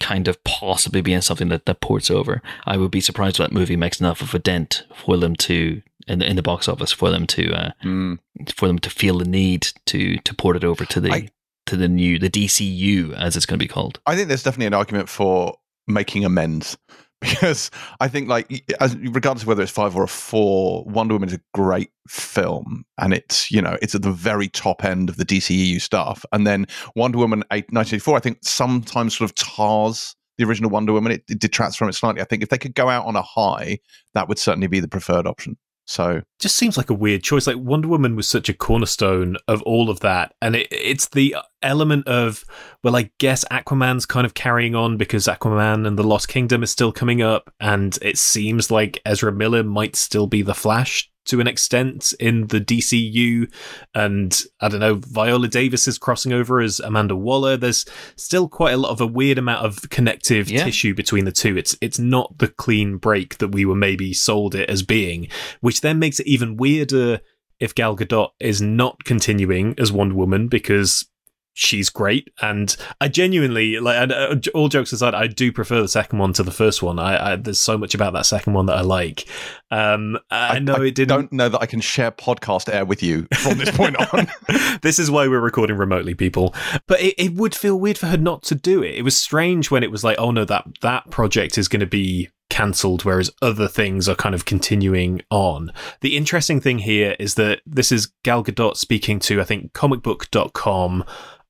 kind 0.00 0.26
of 0.26 0.42
possibly 0.42 1.00
being 1.00 1.20
something 1.20 1.48
that, 1.50 1.66
that 1.66 1.80
ports 1.80 2.10
over. 2.10 2.42
I 2.66 2.76
would 2.76 2.90
be 2.90 3.00
surprised 3.00 3.36
if 3.38 3.46
that 3.46 3.52
movie 3.54 3.76
makes 3.76 4.00
enough 4.00 4.20
of 4.20 4.34
a 4.34 4.40
dent 4.40 4.82
for 4.92 5.16
them 5.16 5.36
to 5.36 5.82
in 6.08 6.18
the, 6.18 6.28
in 6.28 6.36
the 6.36 6.42
box 6.42 6.68
office 6.68 6.92
for 6.92 7.10
them 7.10 7.26
to 7.28 7.52
uh, 7.52 7.70
Mm. 7.84 8.18
for 8.56 8.66
them 8.66 8.78
to 8.80 8.90
feel 8.90 9.18
the 9.18 9.24
need 9.24 9.68
to 9.86 10.16
to 10.18 10.34
port 10.34 10.56
it 10.56 10.64
over 10.64 10.84
to 10.84 11.00
the 11.00 11.12
I- 11.12 11.28
to 11.66 11.76
the 11.76 11.88
new 11.88 12.18
the 12.18 12.30
DCU 12.30 13.14
as 13.16 13.36
it's 13.36 13.46
going 13.46 13.58
to 13.58 13.64
be 13.64 13.68
called. 13.68 14.00
I 14.06 14.16
think 14.16 14.28
there's 14.28 14.42
definitely 14.42 14.66
an 14.66 14.74
argument 14.74 15.08
for 15.08 15.56
making 15.86 16.24
amends 16.24 16.76
because 17.20 17.70
I 18.00 18.08
think, 18.08 18.28
like, 18.28 18.64
as, 18.80 18.96
regardless 18.96 19.42
of 19.42 19.48
whether 19.48 19.62
it's 19.62 19.72
five 19.72 19.96
or 19.96 20.02
a 20.02 20.08
four, 20.08 20.84
Wonder 20.84 21.14
Woman 21.14 21.28
is 21.30 21.34
a 21.34 21.40
great 21.54 21.90
film, 22.08 22.84
and 22.98 23.14
it's 23.14 23.50
you 23.50 23.62
know 23.62 23.78
it's 23.80 23.94
at 23.94 24.02
the 24.02 24.12
very 24.12 24.48
top 24.48 24.84
end 24.84 25.08
of 25.08 25.16
the 25.16 25.24
DCEU 25.24 25.80
stuff. 25.80 26.24
And 26.32 26.46
then 26.46 26.66
Wonder 26.94 27.18
Woman 27.18 27.42
8, 27.50 27.72
1984, 27.72 28.16
I 28.16 28.20
think 28.20 28.38
sometimes 28.42 29.16
sort 29.16 29.30
of 29.30 29.34
tars 29.34 30.14
the 30.36 30.44
original 30.44 30.70
Wonder 30.70 30.92
Woman. 30.92 31.12
It, 31.12 31.24
it 31.28 31.38
detracts 31.38 31.76
from 31.76 31.88
it 31.88 31.94
slightly. 31.94 32.20
I 32.20 32.24
think 32.24 32.42
if 32.42 32.48
they 32.48 32.58
could 32.58 32.74
go 32.74 32.88
out 32.88 33.06
on 33.06 33.16
a 33.16 33.22
high, 33.22 33.78
that 34.14 34.28
would 34.28 34.38
certainly 34.38 34.66
be 34.66 34.80
the 34.80 34.88
preferred 34.88 35.26
option. 35.26 35.56
So 35.86 36.22
just 36.40 36.56
seems 36.56 36.76
like 36.76 36.90
a 36.90 36.94
weird 36.94 37.22
choice. 37.22 37.46
Like 37.46 37.56
Wonder 37.56 37.88
Woman 37.88 38.16
was 38.16 38.26
such 38.26 38.48
a 38.48 38.54
cornerstone 38.54 39.36
of 39.48 39.62
all 39.62 39.90
of 39.90 40.00
that, 40.00 40.34
and 40.40 40.56
it, 40.56 40.68
it's 40.70 41.08
the 41.08 41.36
element 41.62 42.06
of 42.08 42.44
well, 42.82 42.96
I 42.96 43.10
guess 43.18 43.44
Aquaman's 43.50 44.06
kind 44.06 44.24
of 44.24 44.34
carrying 44.34 44.74
on 44.74 44.96
because 44.96 45.26
Aquaman 45.26 45.86
and 45.86 45.98
the 45.98 46.02
Lost 46.04 46.28
Kingdom 46.28 46.62
is 46.62 46.70
still 46.70 46.92
coming 46.92 47.22
up, 47.22 47.52
and 47.60 47.98
it 48.02 48.18
seems 48.18 48.70
like 48.70 49.00
Ezra 49.04 49.32
Miller 49.32 49.62
might 49.62 49.96
still 49.96 50.26
be 50.26 50.42
the 50.42 50.54
Flash 50.54 51.10
to 51.26 51.40
an 51.40 51.46
extent 51.46 52.12
in 52.20 52.46
the 52.48 52.60
DCU, 52.60 53.50
and 53.94 54.42
I 54.60 54.68
don't 54.68 54.80
know, 54.80 54.96
Viola 54.96 55.48
Davis 55.48 55.88
is 55.88 55.98
crossing 55.98 56.32
over 56.32 56.60
as 56.60 56.80
Amanda 56.80 57.16
Waller. 57.16 57.56
There's 57.56 57.84
still 58.16 58.48
quite 58.48 58.74
a 58.74 58.78
lot 58.78 58.90
of 58.90 59.00
a 59.00 59.06
weird 59.06 59.38
amount 59.38 59.64
of 59.64 59.88
connective 59.90 60.50
Yeah. 60.50 60.64
tissue 60.64 60.94
between 60.94 61.24
the 61.24 61.32
two. 61.32 61.56
It's 61.56 61.76
it's 61.80 61.98
not 61.98 62.38
the 62.38 62.48
clean 62.48 62.96
break 62.98 63.38
that 63.38 63.48
we 63.48 63.64
were 63.64 63.74
maybe 63.74 64.12
sold 64.12 64.54
it 64.54 64.68
as 64.68 64.82
being 64.82 65.28
which 65.60 65.80
then 65.80 65.98
makes 65.98 66.20
it 66.20 66.26
even 66.26 66.56
weirder 66.56 67.20
if 67.60 67.74
Gal 67.74 67.96
Gadot 67.96 68.30
is 68.40 68.60
not 68.60 69.04
continuing 69.04 69.74
as 69.78 69.92
Wonder 69.92 70.14
Woman 70.14 70.48
because 70.48 71.06
she's 71.54 71.88
great 71.88 72.28
and 72.42 72.76
I 73.00 73.08
genuinely 73.08 73.80
like 73.80 73.96
and, 73.96 74.12
uh, 74.12 74.36
all 74.54 74.68
jokes 74.68 74.92
aside 74.92 75.14
I 75.14 75.26
do 75.26 75.52
prefer 75.52 75.80
the 75.80 75.88
second 75.88 76.18
one 76.18 76.32
to 76.34 76.42
the 76.42 76.50
first 76.50 76.82
one 76.82 76.98
I, 76.98 77.32
I 77.32 77.36
there's 77.36 77.60
so 77.60 77.78
much 77.78 77.94
about 77.94 78.12
that 78.12 78.26
second 78.26 78.52
one 78.52 78.66
that 78.66 78.76
I 78.76 78.82
like 78.82 79.28
um 79.70 80.18
I, 80.30 80.58
know 80.58 80.82
it 80.82 80.94
didn't 80.94 81.14
don't 81.14 81.32
know 81.32 81.48
that 81.48 81.62
I 81.62 81.66
can 81.66 81.80
share 81.80 82.10
podcast 82.10 82.72
air 82.72 82.84
with 82.84 83.02
you 83.02 83.26
from 83.34 83.58
this 83.58 83.70
point 83.70 83.96
on. 84.12 84.26
this 84.82 84.98
is 84.98 85.10
why 85.10 85.28
we're 85.28 85.40
recording 85.40 85.76
remotely, 85.76 86.14
people. 86.14 86.54
But 86.86 87.00
it, 87.00 87.14
it 87.18 87.34
would 87.34 87.54
feel 87.54 87.78
weird 87.78 87.98
for 87.98 88.06
her 88.06 88.16
not 88.16 88.42
to 88.44 88.54
do 88.54 88.82
it. 88.82 88.94
It 88.94 89.02
was 89.02 89.16
strange 89.16 89.70
when 89.70 89.82
it 89.82 89.90
was 89.90 90.04
like, 90.04 90.18
oh 90.18 90.30
no, 90.30 90.44
that 90.44 90.66
that 90.80 91.10
project 91.10 91.58
is 91.58 91.68
going 91.68 91.80
to 91.80 91.86
be 91.86 92.30
cancelled, 92.50 93.04
whereas 93.04 93.30
other 93.42 93.68
things 93.68 94.08
are 94.08 94.14
kind 94.14 94.34
of 94.34 94.44
continuing 94.44 95.22
on. 95.30 95.72
The 96.00 96.16
interesting 96.16 96.60
thing 96.60 96.80
here 96.80 97.16
is 97.18 97.34
that 97.34 97.60
this 97.66 97.90
is 97.90 98.12
Gal 98.22 98.44
Gadot 98.44 98.76
speaking 98.76 99.18
to, 99.20 99.40
I 99.40 99.44
think, 99.44 99.72
comicbook.com 99.72 101.04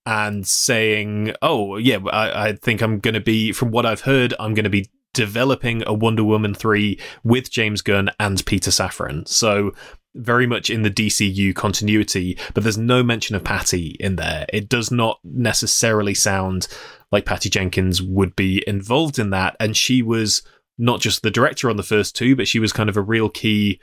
and 0.07 0.47
saying, 0.47 1.35
oh, 1.43 1.77
yeah, 1.77 1.99
I, 2.13 2.49
I 2.49 2.53
think 2.53 2.83
I'm 2.83 2.99
going 3.01 3.15
to 3.15 3.21
be, 3.21 3.53
from 3.53 3.71
what 3.71 3.87
I've 3.87 4.03
heard, 4.03 4.35
I'm 4.39 4.55
going 4.55 4.65
to 4.65 4.71
be 4.71 4.91
developing 5.13 5.83
a 5.87 5.95
Wonder 5.95 6.25
Woman 6.25 6.55
3 6.55 6.99
with 7.23 7.51
James 7.51 7.81
Gunn 7.81 8.11
and 8.21 8.45
Peter 8.45 8.71
Safran. 8.71 9.27
So 9.27 9.73
very 10.15 10.47
much 10.47 10.71
in 10.71 10.83
the 10.83 10.91
DCU 10.91 11.55
continuity, 11.55 12.39
but 12.53 12.63
there's 12.63 12.79
no 12.79 13.03
mention 13.03 13.35
of 13.35 13.45
Patty 13.45 13.97
in 13.99 14.17
there. 14.17 14.47
It 14.53 14.69
does 14.69 14.91
not 14.91 15.19
necessarily 15.25 16.15
sound 16.15 16.69
like 17.11 17.25
Patty 17.25 17.49
Jenkins 17.49 18.03
would 18.03 18.37
be 18.37 18.63
involved 18.67 19.19
in 19.19 19.31
that. 19.31 19.57
And 19.59 19.77
she 19.77 20.03
was 20.03 20.43
not 20.79 21.01
just 21.01 21.23
the 21.23 21.31
director 21.31 21.71
on 21.71 21.77
the 21.77 21.83
first 21.83 22.15
two, 22.15 22.37
but 22.37 22.49
she 22.49 22.59
was 22.59 22.73
kind 22.73 22.89
of 22.89 22.97
a 22.97 23.03
real 23.03 23.29
key 23.29 23.81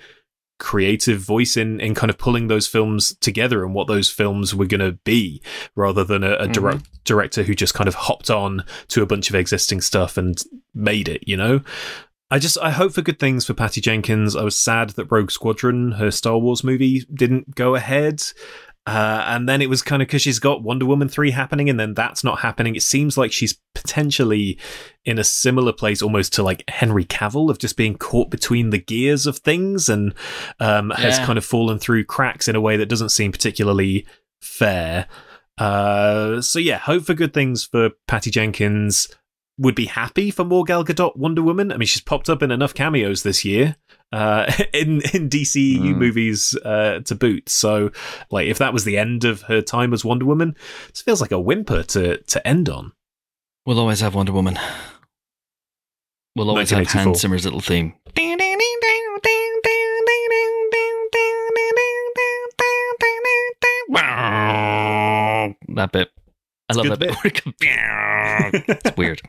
creative 0.61 1.19
voice 1.19 1.57
in 1.57 1.79
in 1.81 1.93
kind 1.95 2.09
of 2.11 2.17
pulling 2.17 2.47
those 2.47 2.67
films 2.67 3.15
together 3.19 3.65
and 3.65 3.73
what 3.73 3.87
those 3.87 4.09
films 4.09 4.53
were 4.55 4.67
going 4.67 4.79
to 4.79 4.93
be 5.03 5.41
rather 5.75 6.03
than 6.03 6.23
a, 6.23 6.33
a 6.33 6.47
Mhm. 6.47 6.53
direct, 6.53 7.03
director 7.03 7.43
who 7.43 7.55
just 7.55 7.73
kind 7.73 7.87
of 7.87 7.95
hopped 7.95 8.29
on 8.29 8.63
to 8.89 9.01
a 9.01 9.05
bunch 9.07 9.29
of 9.29 9.35
existing 9.35 9.81
stuff 9.81 10.17
and 10.17 10.43
made 10.75 11.09
it 11.09 11.23
you 11.27 11.35
know 11.35 11.61
I 12.29 12.39
just 12.39 12.57
I 12.59 12.69
hope 12.69 12.93
for 12.93 13.01
good 13.01 13.19
things 13.19 13.45
for 13.45 13.53
Patty 13.53 13.81
Jenkins. 13.81 14.37
I 14.37 14.43
was 14.43 14.55
sad 14.57 14.91
that 14.91 15.11
Rogue 15.11 15.31
Squadron, 15.31 15.91
her 15.93 16.11
Star 16.11 16.37
Wars 16.37 16.63
movie, 16.63 17.03
didn't 17.13 17.55
go 17.55 17.75
ahead. 17.75 18.21
Uh, 18.87 19.23
and 19.27 19.47
then 19.47 19.61
it 19.61 19.69
was 19.69 19.83
kind 19.83 20.01
of 20.01 20.07
because 20.07 20.23
she's 20.23 20.39
got 20.39 20.63
Wonder 20.63 20.85
Woman 20.85 21.07
3 21.07 21.31
happening, 21.31 21.69
and 21.69 21.79
then 21.79 21.93
that's 21.93 22.23
not 22.23 22.39
happening. 22.39 22.75
It 22.75 22.81
seems 22.81 23.17
like 23.17 23.31
she's 23.31 23.57
potentially 23.75 24.57
in 25.05 25.19
a 25.19 25.23
similar 25.23 25.71
place 25.71 26.01
almost 26.01 26.33
to 26.33 26.43
like 26.43 26.63
Henry 26.67 27.05
Cavill 27.05 27.49
of 27.49 27.59
just 27.59 27.77
being 27.77 27.95
caught 27.95 28.31
between 28.31 28.71
the 28.71 28.79
gears 28.79 29.27
of 29.27 29.37
things 29.37 29.87
and 29.87 30.13
um, 30.59 30.89
has 30.91 31.19
kind 31.19 31.37
of 31.37 31.45
fallen 31.45 31.77
through 31.77 32.05
cracks 32.05 32.47
in 32.47 32.55
a 32.55 32.61
way 32.61 32.75
that 32.77 32.89
doesn't 32.89 33.09
seem 33.09 33.31
particularly 33.31 34.05
fair. 34.41 35.07
Uh, 35.57 36.41
so 36.41 36.57
yeah, 36.57 36.77
hope 36.77 37.03
for 37.03 37.13
good 37.13 37.33
things 37.33 37.63
for 37.63 37.91
Patty 38.07 38.31
Jenkins 38.31 39.09
would 39.57 39.75
be 39.75 39.85
happy 39.85 40.31
for 40.31 40.43
more 40.43 40.63
Gal 40.63 40.83
Gadot 40.83 41.15
Wonder 41.15 41.41
Woman. 41.43 41.71
I 41.71 41.77
mean, 41.77 41.87
she's 41.87 42.01
popped 42.01 42.29
up 42.29 42.41
in 42.41 42.51
enough 42.51 42.73
cameos 42.73 43.23
this 43.23 43.45
year 43.45 43.75
uh, 44.11 44.51
in 44.73 45.01
in 45.13 45.29
DCU 45.29 45.79
Mm. 45.79 45.97
movies 45.97 46.55
uh, 46.65 46.99
to 47.05 47.15
boot. 47.15 47.49
So, 47.49 47.91
like, 48.31 48.47
if 48.47 48.57
that 48.57 48.73
was 48.73 48.83
the 48.85 48.97
end 48.97 49.23
of 49.23 49.43
her 49.43 49.61
time 49.61 49.93
as 49.93 50.03
Wonder 50.05 50.25
Woman, 50.25 50.55
it 50.89 50.97
feels 50.97 51.21
like 51.21 51.31
a 51.31 51.39
whimper 51.39 51.83
to 51.83 52.17
to 52.17 52.47
end 52.47 52.69
on. 52.69 52.93
We'll 53.65 53.79
always 53.79 53.99
have 53.99 54.15
Wonder 54.15 54.31
Woman. 54.31 54.57
We'll 56.35 56.49
always 56.49 56.69
have 56.71 56.87
Hans 56.87 57.19
Zimmer's 57.19 57.43
little 57.45 57.59
theme. 57.59 57.93
That 65.75 65.91
bit. 65.91 66.11
I 66.71 66.81
love 66.81 66.99
that 66.99 66.99
bit. 66.99 67.15
it's 68.67 68.97
weird. 68.97 69.21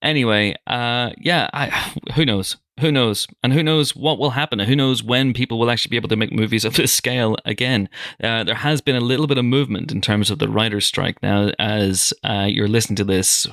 Anyway, 0.00 0.54
uh, 0.66 1.10
yeah, 1.18 1.48
I, 1.52 1.94
who 2.14 2.24
knows? 2.24 2.56
Who 2.80 2.92
knows? 2.92 3.26
And 3.42 3.52
who 3.52 3.62
knows 3.62 3.96
what 3.96 4.18
will 4.18 4.30
happen? 4.30 4.60
And 4.60 4.68
who 4.68 4.76
knows 4.76 5.02
when 5.02 5.32
people 5.32 5.58
will 5.58 5.70
actually 5.70 5.90
be 5.90 5.96
able 5.96 6.08
to 6.10 6.16
make 6.16 6.32
movies 6.32 6.64
of 6.64 6.74
this 6.74 6.92
scale 6.92 7.36
again? 7.44 7.88
Uh, 8.22 8.44
there 8.44 8.54
has 8.54 8.80
been 8.80 8.94
a 8.94 9.00
little 9.00 9.26
bit 9.26 9.38
of 9.38 9.44
movement 9.44 9.90
in 9.90 10.00
terms 10.00 10.30
of 10.30 10.38
the 10.38 10.48
writer's 10.48 10.86
strike. 10.86 11.20
Now, 11.22 11.50
as 11.58 12.12
uh, 12.22 12.46
you're 12.48 12.68
listening 12.68 12.96
to 12.96 13.04
this 13.04 13.48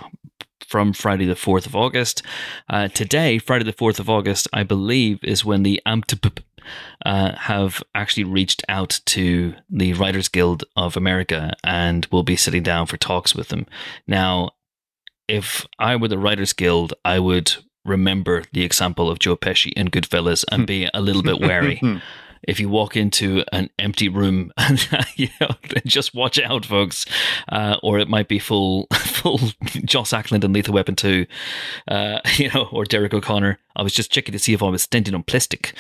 from 0.68 0.94
Friday 0.94 1.26
the 1.26 1.34
4th 1.34 1.66
of 1.66 1.76
August, 1.76 2.22
uh, 2.70 2.88
today, 2.90 3.40
Friday 3.40 3.66
the 3.66 3.74
4th 3.74 4.00
of 4.00 4.10
August, 4.10 4.48
I 4.54 4.62
believe, 4.62 5.24
is 5.24 5.44
when 5.44 5.64
the 5.64 5.82
uh, 7.06 7.36
have 7.36 7.84
actually 7.94 8.24
reached 8.24 8.64
out 8.70 9.00
to 9.06 9.56
the 9.70 9.94
Writers 9.94 10.28
Guild 10.28 10.64
of 10.76 10.98
America 10.98 11.54
and 11.64 12.06
will 12.12 12.24
be 12.24 12.36
sitting 12.36 12.64
down 12.64 12.88
for 12.88 12.98
talks 12.98 13.36
with 13.36 13.50
them. 13.50 13.66
Now, 14.08 14.52
if 15.28 15.66
I 15.80 15.96
were 15.96 16.08
the 16.08 16.18
Writers 16.18 16.54
Guild, 16.54 16.94
I 17.04 17.20
would 17.20 17.54
remember 17.84 18.44
the 18.52 18.64
example 18.64 19.10
of 19.10 19.20
Joe 19.20 19.36
Pesci 19.36 19.72
in 19.74 19.90
Goodfellas 19.90 20.44
and 20.52 20.66
be 20.66 20.90
a 20.94 21.02
little 21.02 21.24
bit 21.24 21.40
wary. 21.40 21.80
if 22.48 22.60
you 22.60 22.70
walk 22.70 22.96
into 22.96 23.44
an 23.52 23.70
empty 23.80 24.10
room 24.10 24.52
you 25.16 25.30
know 25.40 25.50
just 25.86 26.14
watch 26.14 26.40
out 26.40 26.66
folks. 26.66 27.06
Uh, 27.50 27.78
or 27.84 28.00
it 28.00 28.08
might 28.08 28.28
be 28.28 28.40
full 28.40 28.88
full 28.94 29.40
Joss 29.86 30.14
Ackland 30.14 30.44
and 30.44 30.54
Lethal 30.54 30.74
Weapon 30.74 30.96
2 30.96 31.26
uh, 31.88 32.20
you 32.38 32.50
know 32.50 32.68
or 32.72 32.86
Derrick 32.86 33.14
O'Connor. 33.14 33.60
I 33.76 33.84
was 33.84 33.94
just 33.94 34.12
checking 34.12 34.32
to 34.34 34.40
see 34.40 34.54
if 34.54 34.64
I 34.64 34.70
was 34.70 34.84
standing 34.84 35.14
on 35.14 35.24
plastic. 35.24 35.74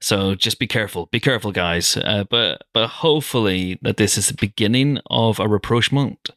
So 0.00 0.34
just 0.34 0.58
be 0.58 0.66
careful 0.66 1.06
be 1.06 1.20
careful 1.20 1.52
guys. 1.52 1.96
Uh, 1.96 2.24
but 2.28 2.62
but 2.72 2.88
hopefully 2.88 3.78
that 3.82 3.96
this 3.96 4.16
is 4.16 4.28
the 4.28 4.34
beginning 4.34 4.98
of 5.10 5.38
a 5.38 5.48
rapprochement. 5.48 6.30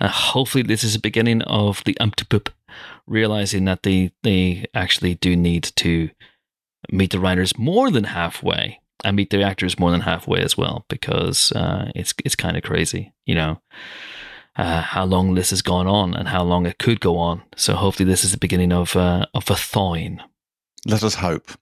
Uh, 0.00 0.08
hopefully 0.08 0.62
this 0.62 0.84
is 0.84 0.94
the 0.94 0.98
beginning 0.98 1.42
of 1.42 1.82
the 1.84 1.96
AMPTP 2.00 2.48
realizing 3.06 3.64
that 3.64 3.82
they 3.82 4.12
they 4.22 4.66
actually 4.74 5.14
do 5.14 5.36
need 5.36 5.64
to 5.76 6.10
meet 6.90 7.10
the 7.10 7.20
writers 7.20 7.56
more 7.58 7.90
than 7.90 8.04
halfway 8.04 8.80
and 9.04 9.16
meet 9.16 9.30
the 9.30 9.42
actors 9.42 9.78
more 9.78 9.90
than 9.90 10.00
halfway 10.00 10.40
as 10.40 10.56
well 10.56 10.84
because 10.88 11.52
uh, 11.52 11.90
it's 11.94 12.14
it's 12.24 12.36
kind 12.36 12.56
of 12.56 12.62
crazy, 12.62 13.12
you 13.26 13.34
know, 13.34 13.60
uh, 14.56 14.80
how 14.80 15.04
long 15.04 15.34
this 15.34 15.50
has 15.50 15.62
gone 15.62 15.86
on 15.86 16.14
and 16.14 16.28
how 16.28 16.42
long 16.42 16.66
it 16.66 16.78
could 16.78 17.00
go 17.00 17.18
on. 17.18 17.42
So 17.56 17.74
hopefully, 17.74 18.08
this 18.08 18.24
is 18.24 18.32
the 18.32 18.38
beginning 18.38 18.72
of 18.72 18.96
uh, 18.96 19.26
of 19.34 19.50
a 19.50 19.56
thawing. 19.56 20.20
Let 20.86 21.02
us 21.02 21.16
hope. 21.16 21.52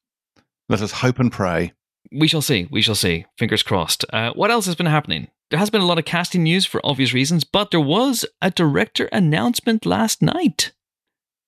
Let 0.69 0.83
us 0.83 0.93
hope 0.93 1.19
and 1.19 1.33
pray. 1.33 1.73
We 2.13 2.29
shall 2.29 2.43
see. 2.43 2.67
We 2.71 2.83
shall 2.83 2.95
see. 2.95 3.27
Fingers 3.39 3.63
crossed. 3.63 4.05
Uh, 4.13 4.33
what 4.33 4.51
else 4.51 4.67
has 4.67 4.75
been 4.75 4.87
happening? 4.87 5.29
There 5.51 5.59
has 5.59 5.71
been 5.71 5.81
a 5.81 5.87
lot 5.87 5.99
of 5.99 6.05
casting 6.05 6.45
news 6.45 6.65
for 6.65 6.81
obvious 6.85 7.13
reasons, 7.13 7.45
but 7.45 7.71
there 7.71 7.81
was 7.81 8.25
a 8.41 8.51
director 8.51 9.09
announcement 9.13 9.85
last 9.85 10.23
night 10.23 10.73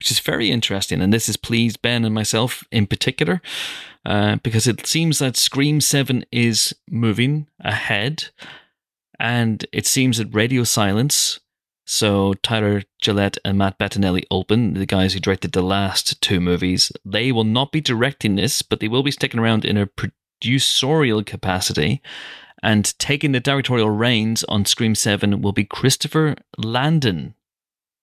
which 0.02 0.10
is 0.10 0.18
very 0.18 0.50
interesting. 0.50 1.00
And 1.00 1.12
this 1.12 1.28
has 1.28 1.36
pleased 1.36 1.80
Ben 1.80 2.04
and 2.04 2.12
myself 2.12 2.64
in 2.72 2.88
particular, 2.88 3.40
uh, 4.04 4.34
because 4.42 4.66
it 4.66 4.84
seems 4.84 5.20
that 5.20 5.36
Scream 5.36 5.80
7 5.80 6.24
is 6.32 6.74
moving 6.90 7.46
ahead. 7.60 8.30
And 9.20 9.64
it 9.72 9.86
seems 9.86 10.18
that 10.18 10.34
Radio 10.34 10.64
Silence, 10.64 11.38
so 11.86 12.34
Tyler 12.42 12.82
Gillett 13.00 13.38
and 13.44 13.56
Matt 13.56 13.78
Bettinelli-Olpin, 13.78 14.74
the 14.74 14.86
guys 14.86 15.14
who 15.14 15.20
directed 15.20 15.52
the 15.52 15.62
last 15.62 16.20
two 16.20 16.40
movies, 16.40 16.90
they 17.04 17.30
will 17.30 17.44
not 17.44 17.70
be 17.70 17.80
directing 17.80 18.34
this, 18.34 18.60
but 18.60 18.80
they 18.80 18.88
will 18.88 19.04
be 19.04 19.12
sticking 19.12 19.38
around 19.38 19.64
in 19.64 19.76
a 19.76 19.86
producerial 19.86 21.24
capacity. 21.24 22.02
And 22.60 22.92
taking 22.98 23.30
the 23.30 23.38
directorial 23.38 23.90
reins 23.90 24.42
on 24.48 24.64
Scream 24.64 24.96
7 24.96 25.42
will 25.42 25.52
be 25.52 25.64
Christopher 25.64 26.34
Landon. 26.58 27.34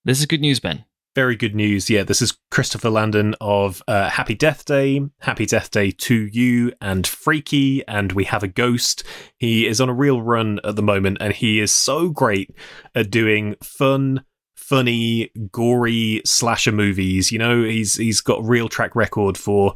This 0.05 0.21
is 0.21 0.25
good 0.27 0.39
news, 0.39 0.61
Ben 0.61 0.85
very 1.19 1.35
good 1.35 1.53
news. 1.53 1.89
Yeah, 1.89 2.03
this 2.03 2.21
is 2.21 2.37
Christopher 2.49 2.89
Landon 2.89 3.35
of 3.41 3.83
uh, 3.89 4.09
Happy 4.09 4.35
Death 4.35 4.63
Day, 4.63 5.01
Happy 5.19 5.45
Death 5.45 5.69
Day 5.69 5.91
2U, 5.91 6.71
and 6.79 7.05
Freaky, 7.05 7.85
and 7.89 8.13
We 8.13 8.23
Have 8.23 8.41
a 8.41 8.47
Ghost. 8.47 9.03
He 9.35 9.67
is 9.67 9.81
on 9.81 9.89
a 9.89 9.93
real 9.93 10.21
run 10.21 10.61
at 10.63 10.77
the 10.77 10.81
moment, 10.81 11.17
and 11.19 11.33
he 11.33 11.59
is 11.59 11.73
so 11.73 12.07
great 12.07 12.55
at 12.95 13.11
doing 13.11 13.57
fun, 13.61 14.23
funny, 14.55 15.29
gory 15.51 16.21
slasher 16.23 16.71
movies. 16.71 17.33
You 17.33 17.39
know, 17.39 17.63
he's 17.63 17.97
he's 17.97 18.21
got 18.21 18.41
real 18.41 18.69
track 18.69 18.95
record 18.95 19.37
for 19.37 19.75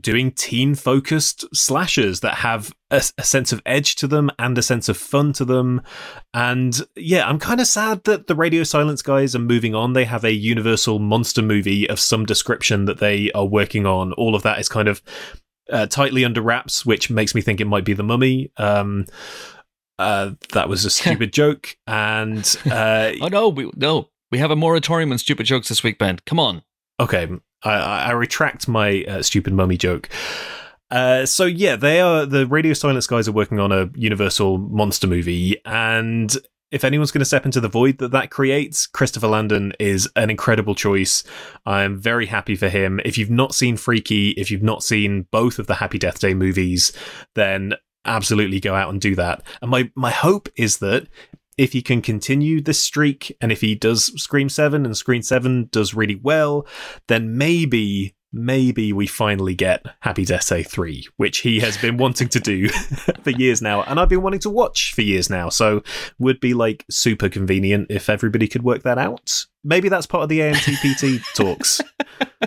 doing 0.00 0.30
teen 0.32 0.74
focused 0.74 1.44
slashers 1.54 2.20
that 2.20 2.36
have 2.36 2.72
a, 2.90 3.02
a, 3.16 3.22
sense 3.22 3.52
of 3.52 3.62
edge 3.64 3.96
to 3.96 4.06
them 4.06 4.30
and 4.38 4.56
a 4.58 4.62
sense 4.62 4.88
of 4.88 4.96
fun 4.96 5.32
to 5.32 5.44
them. 5.44 5.80
And 6.34 6.80
yeah, 6.94 7.26
I'm 7.28 7.38
kind 7.38 7.60
of 7.60 7.66
sad 7.66 8.04
that 8.04 8.26
the 8.26 8.34
Radio 8.34 8.64
Silence 8.64 9.02
guys 9.02 9.34
are 9.34 9.40
moving 9.40 9.74
on. 9.74 9.92
They 9.92 10.04
have 10.04 10.24
a 10.24 10.32
Universal 10.32 10.98
monster 10.98 11.42
movie 11.42 11.88
of 11.88 11.98
some 12.00 12.26
description 12.26 12.84
that 12.84 12.98
they 12.98 13.32
are 13.32 13.46
working 13.46 13.86
on. 13.86 14.12
All 14.14 14.34
of 14.34 14.42
that 14.42 14.58
is 14.58 14.68
kind 14.68 14.88
of 14.88 15.02
uh, 15.70 15.86
tightly 15.86 16.24
under 16.24 16.42
wraps, 16.42 16.84
which 16.84 17.10
makes 17.10 17.34
me 17.34 17.40
think 17.40 17.60
it 17.60 17.66
might 17.66 17.84
be 17.84 17.94
The 17.94 18.02
Mummy. 18.02 18.52
Um, 18.56 19.06
uh, 19.98 20.32
that 20.52 20.68
was 20.68 20.84
a 20.84 20.90
stupid 20.90 21.32
joke. 21.32 21.76
And 21.86 22.44
uh, 22.70 23.12
oh 23.20 23.28
no, 23.28 23.48
we 23.48 23.70
no, 23.76 24.10
we 24.30 24.38
have 24.38 24.50
a 24.50 24.56
moratorium 24.56 25.12
on 25.12 25.18
stupid 25.18 25.46
jokes 25.46 25.68
this 25.68 25.82
week, 25.82 25.98
Ben. 25.98 26.18
Come 26.26 26.40
on. 26.40 26.62
Okay, 27.00 27.28
I, 27.62 27.74
I 28.08 28.10
retract 28.12 28.68
my 28.68 29.04
uh, 29.04 29.22
stupid 29.22 29.52
mummy 29.52 29.76
joke. 29.76 30.08
Uh, 30.90 31.26
so 31.26 31.44
yeah, 31.44 31.76
they 31.76 32.00
are 32.00 32.24
the 32.24 32.46
Radio 32.46 32.72
Silence 32.72 33.06
guys 33.06 33.28
are 33.28 33.32
working 33.32 33.60
on 33.60 33.72
a 33.72 33.90
Universal 33.94 34.58
monster 34.58 35.06
movie, 35.06 35.60
and 35.64 36.34
if 36.70 36.84
anyone's 36.84 37.10
going 37.10 37.20
to 37.20 37.26
step 37.26 37.46
into 37.46 37.60
the 37.60 37.68
void 37.68 37.98
that 37.98 38.10
that 38.12 38.30
creates, 38.30 38.86
Christopher 38.86 39.28
Landon 39.28 39.72
is 39.78 40.08
an 40.16 40.30
incredible 40.30 40.74
choice. 40.74 41.24
I'm 41.64 41.98
very 41.98 42.26
happy 42.26 42.56
for 42.56 42.68
him. 42.68 43.00
If 43.04 43.16
you've 43.16 43.30
not 43.30 43.54
seen 43.54 43.76
Freaky, 43.76 44.30
if 44.30 44.50
you've 44.50 44.62
not 44.62 44.82
seen 44.82 45.26
both 45.30 45.58
of 45.58 45.66
the 45.66 45.76
Happy 45.76 45.98
Death 45.98 46.20
Day 46.20 46.34
movies, 46.34 46.92
then 47.34 47.74
absolutely 48.04 48.60
go 48.60 48.74
out 48.74 48.90
and 48.90 49.00
do 49.00 49.14
that. 49.14 49.42
And 49.62 49.70
my 49.70 49.90
my 49.94 50.10
hope 50.10 50.48
is 50.56 50.78
that 50.78 51.06
if 51.58 51.72
he 51.72 51.82
can 51.82 52.00
continue 52.00 52.60
this 52.60 52.80
streak 52.80 53.36
and 53.40 53.52
if 53.52 53.60
he 53.60 53.74
does 53.74 54.06
Scream 54.20 54.48
7 54.48 54.86
and 54.86 54.96
Scream 54.96 55.22
7 55.22 55.68
does 55.70 55.92
really 55.92 56.14
well, 56.14 56.66
then 57.08 57.36
maybe 57.36 58.14
maybe 58.30 58.92
we 58.92 59.06
finally 59.06 59.54
get 59.54 59.86
Happy 60.00 60.24
Death 60.24 60.48
Day 60.48 60.62
3, 60.62 61.06
which 61.16 61.38
he 61.38 61.60
has 61.60 61.78
been 61.78 61.96
wanting 61.96 62.28
to 62.28 62.40
do 62.40 62.68
for 63.22 63.30
years 63.30 63.62
now, 63.62 63.82
and 63.84 63.98
I've 63.98 64.10
been 64.10 64.22
wanting 64.22 64.40
to 64.40 64.50
watch 64.50 64.92
for 64.94 65.02
years 65.02 65.30
now. 65.30 65.48
So 65.48 65.82
would 66.18 66.38
be 66.38 66.54
like 66.54 66.84
super 66.90 67.28
convenient 67.28 67.86
if 67.90 68.08
everybody 68.08 68.46
could 68.46 68.62
work 68.62 68.82
that 68.82 68.98
out. 68.98 69.46
Maybe 69.64 69.88
that's 69.88 70.06
part 70.06 70.24
of 70.24 70.28
the 70.28 70.40
AMPTP 70.40 71.22
talks. 71.34 71.80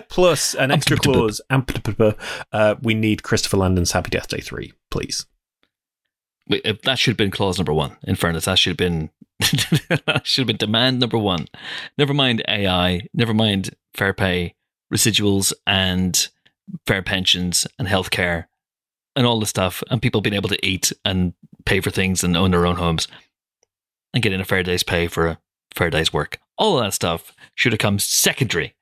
Plus 0.08 0.54
an 0.54 0.70
extra 0.70 0.96
clause. 0.96 1.40
Uh, 1.50 2.76
we 2.80 2.94
need 2.94 3.22
Christopher 3.22 3.56
Landon's 3.56 3.92
Happy 3.92 4.10
Death 4.10 4.28
Day 4.28 4.40
3, 4.40 4.72
please 4.90 5.26
that 6.60 6.98
should 6.98 7.12
have 7.12 7.16
been 7.16 7.30
clause 7.30 7.58
number 7.58 7.72
one. 7.72 7.96
In 8.04 8.14
fairness, 8.14 8.46
that 8.46 8.58
should 8.58 8.70
have 8.70 8.76
been 8.76 9.10
should 10.22 10.42
have 10.42 10.46
been 10.46 10.56
demand 10.56 11.00
number 11.00 11.18
one. 11.18 11.46
Never 11.98 12.14
mind 12.14 12.42
AI. 12.48 13.02
Never 13.14 13.34
mind 13.34 13.74
fair 13.94 14.12
pay, 14.12 14.54
residuals, 14.92 15.52
and 15.66 16.28
fair 16.86 17.02
pensions 17.02 17.66
and 17.78 17.88
healthcare, 17.88 18.46
and 19.16 19.26
all 19.26 19.40
the 19.40 19.46
stuff, 19.46 19.82
and 19.90 20.00
people 20.00 20.20
being 20.20 20.34
able 20.34 20.48
to 20.48 20.66
eat 20.66 20.92
and 21.04 21.34
pay 21.64 21.80
for 21.80 21.90
things 21.90 22.24
and 22.24 22.36
own 22.36 22.50
their 22.52 22.66
own 22.66 22.76
homes, 22.76 23.08
and 24.14 24.22
getting 24.22 24.40
a 24.40 24.44
fair 24.44 24.62
day's 24.62 24.82
pay 24.82 25.06
for 25.06 25.26
a 25.26 25.38
fair 25.74 25.90
day's 25.90 26.12
work. 26.12 26.38
All 26.58 26.78
of 26.78 26.84
that 26.84 26.92
stuff 26.92 27.32
should 27.54 27.72
have 27.72 27.80
come 27.80 27.98
secondary 27.98 28.74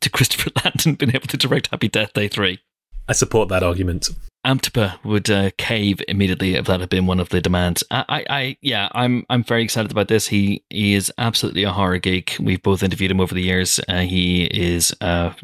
to 0.00 0.10
Christopher 0.10 0.50
Landon 0.64 0.94
being 0.94 1.14
able 1.14 1.26
to 1.26 1.36
direct 1.36 1.68
Happy 1.68 1.88
Death 1.88 2.12
Day 2.12 2.28
three. 2.28 2.60
I 3.08 3.12
support 3.12 3.48
that 3.48 3.62
argument. 3.62 4.10
Amtpa 4.44 5.02
would 5.04 5.30
uh, 5.30 5.50
cave 5.58 6.00
immediately 6.08 6.54
if 6.54 6.66
that 6.66 6.80
had 6.80 6.88
been 6.88 7.06
one 7.06 7.20
of 7.20 7.28
the 7.28 7.40
demands. 7.40 7.84
I, 7.90 8.04
I, 8.08 8.24
I, 8.30 8.56
yeah, 8.62 8.88
I'm, 8.92 9.26
I'm 9.28 9.44
very 9.44 9.62
excited 9.62 9.90
about 9.90 10.08
this. 10.08 10.28
He, 10.28 10.64
he 10.70 10.94
is 10.94 11.12
absolutely 11.18 11.64
a 11.64 11.72
horror 11.72 11.98
geek. 11.98 12.36
We've 12.40 12.62
both 12.62 12.82
interviewed 12.82 13.10
him 13.10 13.20
over 13.20 13.34
the 13.34 13.42
years. 13.42 13.80
Uh, 13.88 14.00
he 14.00 14.44
is 14.44 14.94
a 15.00 15.34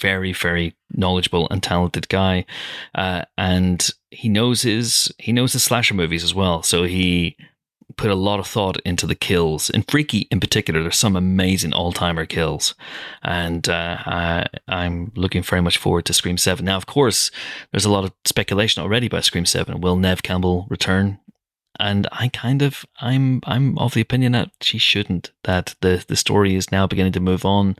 very, 0.00 0.32
very 0.32 0.74
knowledgeable 0.92 1.48
and 1.50 1.62
talented 1.62 2.08
guy, 2.08 2.46
uh, 2.94 3.22
and 3.36 3.90
he 4.10 4.28
knows 4.28 4.62
his, 4.62 5.12
he 5.18 5.32
knows 5.32 5.52
his 5.52 5.64
slasher 5.64 5.94
movies 5.94 6.24
as 6.24 6.34
well. 6.34 6.62
So 6.62 6.84
he 6.84 7.36
put 7.98 8.10
a 8.10 8.14
lot 8.14 8.40
of 8.40 8.46
thought 8.46 8.80
into 8.86 9.06
the 9.06 9.14
kills. 9.14 9.68
In 9.68 9.82
Freaky, 9.82 10.26
in 10.30 10.40
particular, 10.40 10.80
there's 10.80 10.96
some 10.96 11.16
amazing 11.16 11.74
all 11.74 11.92
timer 11.92 12.24
kills, 12.24 12.74
and 13.22 13.68
uh, 13.68 13.98
I, 14.06 14.46
I'm 14.66 15.12
looking 15.16 15.42
very 15.42 15.60
much 15.60 15.76
forward 15.76 16.06
to 16.06 16.14
Scream 16.14 16.38
Seven. 16.38 16.64
Now, 16.64 16.76
of 16.76 16.86
course, 16.86 17.30
there's 17.70 17.84
a 17.84 17.90
lot 17.90 18.04
of 18.04 18.12
speculation 18.24 18.82
already 18.82 19.08
about 19.08 19.24
Scream 19.24 19.44
Seven. 19.44 19.82
Will 19.82 19.96
Nev 19.96 20.22
Campbell 20.22 20.66
return? 20.70 21.18
And 21.80 22.08
I 22.10 22.28
kind 22.28 22.62
of, 22.62 22.86
I'm, 23.00 23.40
I'm 23.44 23.78
of 23.78 23.94
the 23.94 24.00
opinion 24.00 24.32
that 24.32 24.50
she 24.60 24.78
shouldn't. 24.78 25.32
That 25.44 25.74
the 25.80 26.04
the 26.08 26.16
story 26.16 26.54
is 26.54 26.72
now 26.72 26.86
beginning 26.86 27.12
to 27.12 27.20
move 27.20 27.44
on. 27.44 27.76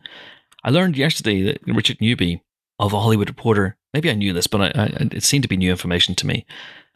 I 0.62 0.70
learned 0.70 0.96
yesterday 0.96 1.42
that 1.42 1.60
Richard 1.66 2.00
Newby 2.00 2.42
of 2.78 2.90
the 2.90 3.00
Hollywood 3.00 3.28
Reporter. 3.28 3.76
Maybe 3.94 4.10
I 4.10 4.14
knew 4.14 4.32
this, 4.32 4.46
but 4.46 4.60
I, 4.60 4.82
I, 4.82 5.08
it 5.12 5.24
seemed 5.24 5.42
to 5.42 5.48
be 5.48 5.56
new 5.56 5.70
information 5.70 6.14
to 6.16 6.26
me. 6.26 6.44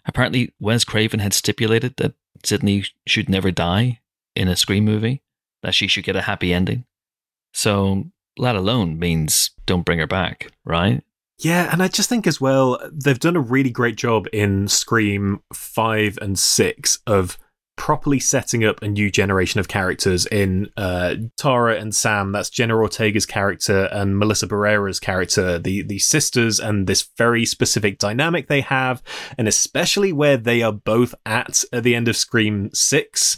Apparently, 0.05 0.53
Wes 0.61 0.85
Craven 0.85 1.21
had 1.21 1.33
stipulated 1.33 1.97
that 1.97 2.15
Sidney 2.45 2.85
should 3.07 3.29
never 3.29 3.51
die 3.51 4.01
in 4.35 4.49
a 4.49 4.57
Scream 4.57 4.85
movie, 4.85 5.23
that 5.63 5.75
she 5.75 5.87
should 5.87 6.05
get 6.05 6.17
a 6.17 6.23
happy 6.23 6.53
ending. 6.53 6.85
So 7.53 8.05
that 8.39 8.57
alone 8.57 8.99
means 8.99 9.51
don't 9.67 9.85
bring 9.85 9.99
her 9.99 10.07
back, 10.07 10.51
right? 10.65 11.03
Yeah, 11.39 11.69
and 11.73 11.83
I 11.83 11.89
just 11.89 12.09
think 12.09 12.27
as 12.27 12.41
well, 12.41 12.79
they've 12.93 13.19
done 13.19 13.37
a 13.37 13.41
really 13.41 13.71
great 13.71 13.97
job 13.97 14.27
in 14.33 14.69
Scream 14.69 15.43
5 15.53 16.19
and 16.23 16.39
6 16.39 16.99
of 17.07 17.37
properly 17.83 18.21
setting 18.21 18.65
up 18.65 18.81
a 18.81 18.87
new 18.87 19.11
generation 19.11 19.59
of 19.59 19.67
characters 19.67 20.25
in 20.27 20.71
uh, 20.77 21.17
Tara 21.37 21.75
and 21.75 21.93
Sam. 21.93 22.31
That's 22.31 22.49
Jenna 22.49 22.77
Ortega's 22.77 23.27
character 23.27 23.87
and 23.87 24.17
Melissa 24.17 24.47
Barrera's 24.47 25.01
character, 25.01 25.59
the 25.59 25.83
the 25.83 25.99
sisters, 25.99 26.61
and 26.61 26.87
this 26.87 27.09
very 27.19 27.45
specific 27.45 27.99
dynamic 27.99 28.47
they 28.47 28.61
have, 28.61 29.03
and 29.37 29.49
especially 29.49 30.13
where 30.13 30.37
they 30.37 30.63
are 30.63 30.71
both 30.71 31.13
at 31.27 31.65
at 31.73 31.83
the 31.83 31.97
end 31.97 32.07
of 32.07 32.17
Scream 32.17 32.71
Six. 32.73 33.37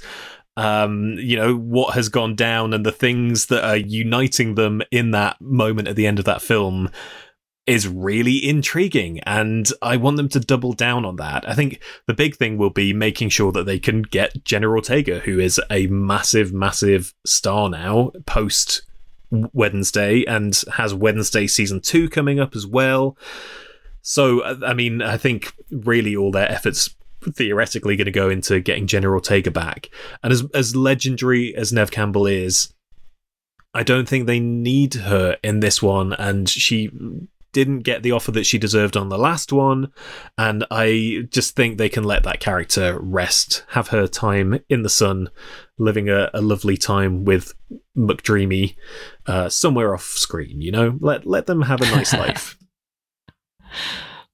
um, 0.56 1.16
you 1.18 1.36
know, 1.36 1.56
what 1.56 1.94
has 1.94 2.08
gone 2.08 2.36
down 2.36 2.72
and 2.72 2.86
the 2.86 2.92
things 2.92 3.46
that 3.46 3.64
are 3.64 3.76
uniting 3.76 4.54
them 4.54 4.82
in 4.90 5.10
that 5.10 5.40
moment 5.40 5.88
at 5.88 5.96
the 5.96 6.06
end 6.06 6.18
of 6.18 6.24
that 6.26 6.42
film 6.42 6.90
is 7.66 7.88
really 7.88 8.46
intriguing 8.46 9.20
and 9.20 9.70
I 9.80 9.96
want 9.96 10.18
them 10.18 10.28
to 10.30 10.40
double 10.40 10.74
down 10.74 11.04
on 11.04 11.16
that. 11.16 11.48
I 11.48 11.54
think 11.54 11.80
the 12.06 12.14
big 12.14 12.36
thing 12.36 12.58
will 12.58 12.70
be 12.70 12.92
making 12.92 13.30
sure 13.30 13.52
that 13.52 13.64
they 13.64 13.78
can 13.78 14.02
get 14.02 14.44
Jenna 14.44 14.68
Ortega, 14.68 15.20
who 15.20 15.38
is 15.38 15.60
a 15.70 15.86
massive, 15.86 16.52
massive 16.52 17.14
star 17.24 17.70
now 17.70 18.12
post 18.26 18.82
Wednesday 19.30 20.24
and 20.26 20.62
has 20.74 20.94
Wednesday 20.94 21.46
season 21.46 21.80
two 21.80 22.08
coming 22.08 22.38
up 22.38 22.54
as 22.54 22.66
well. 22.66 23.16
So, 24.02 24.44
I 24.62 24.74
mean, 24.74 25.00
I 25.00 25.16
think 25.16 25.54
really 25.70 26.14
all 26.14 26.30
their 26.30 26.50
efforts 26.50 26.94
theoretically 27.32 27.96
going 27.96 28.04
to 28.04 28.10
go 28.10 28.28
into 28.28 28.60
getting 28.60 28.86
Jenna 28.86 29.08
Ortega 29.08 29.50
back. 29.50 29.88
And 30.22 30.32
as 30.32 30.44
as 30.52 30.76
legendary 30.76 31.54
as 31.56 31.72
Nev 31.72 31.90
Campbell 31.90 32.26
is, 32.26 32.72
I 33.72 33.82
don't 33.82 34.06
think 34.06 34.26
they 34.26 34.40
need 34.40 34.94
her 34.94 35.38
in 35.42 35.60
this 35.60 35.82
one. 35.82 36.12
And 36.12 36.48
she 36.48 36.90
didn't 37.54 37.80
get 37.80 38.02
the 38.02 38.12
offer 38.12 38.32
that 38.32 38.44
she 38.44 38.58
deserved 38.58 38.96
on 38.96 39.08
the 39.08 39.16
last 39.16 39.52
one. 39.52 39.90
And 40.36 40.66
I 40.70 41.26
just 41.30 41.56
think 41.56 41.78
they 41.78 41.88
can 41.88 42.04
let 42.04 42.24
that 42.24 42.40
character 42.40 42.98
rest, 43.00 43.64
have 43.70 43.88
her 43.88 44.06
time 44.06 44.60
in 44.68 44.82
the 44.82 44.90
sun, 44.90 45.30
living 45.78 46.10
a, 46.10 46.28
a 46.34 46.42
lovely 46.42 46.76
time 46.76 47.24
with 47.24 47.54
McDreamy 47.96 48.76
uh, 49.26 49.48
somewhere 49.48 49.94
off 49.94 50.02
screen. 50.04 50.60
You 50.60 50.72
know, 50.72 50.98
let 51.00 51.24
let 51.24 51.46
them 51.46 51.62
have 51.62 51.80
a 51.80 51.86
nice 51.86 52.12
life. 52.24 52.58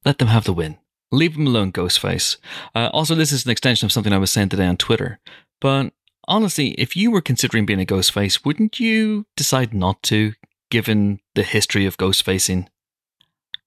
Let 0.05 0.19
them 0.19 0.29
have 0.29 0.45
the 0.45 0.53
win. 0.53 0.79
Leave 1.13 1.35
them 1.35 1.47
alone, 1.47 1.73
Ghostface. 1.73 2.39
Uh, 2.75 2.89
also, 2.93 3.15
this 3.15 3.33
is 3.33 3.45
an 3.45 3.51
extension 3.51 3.85
of 3.87 3.93
something 3.93 4.13
I 4.13 4.19
was 4.19 4.31
saying 4.31 4.49
today 4.49 4.67
on 4.67 4.77
Twitter. 4.77 5.19
But 5.61 5.93
honestly, 6.27 6.71
if 6.73 6.97
you 6.97 7.11
were 7.11 7.21
considering 7.21 7.67
being 7.67 7.81
a 7.81 7.85
Ghostface, 7.85 8.45
wouldn't 8.45 8.81
you 8.81 9.27
decide 9.37 9.75
not 9.75 10.03
to, 10.05 10.35
given 10.71 11.21
the 11.35 11.43
history 11.43 11.85
of 11.85 11.99
Ghostfacing? 11.99 12.69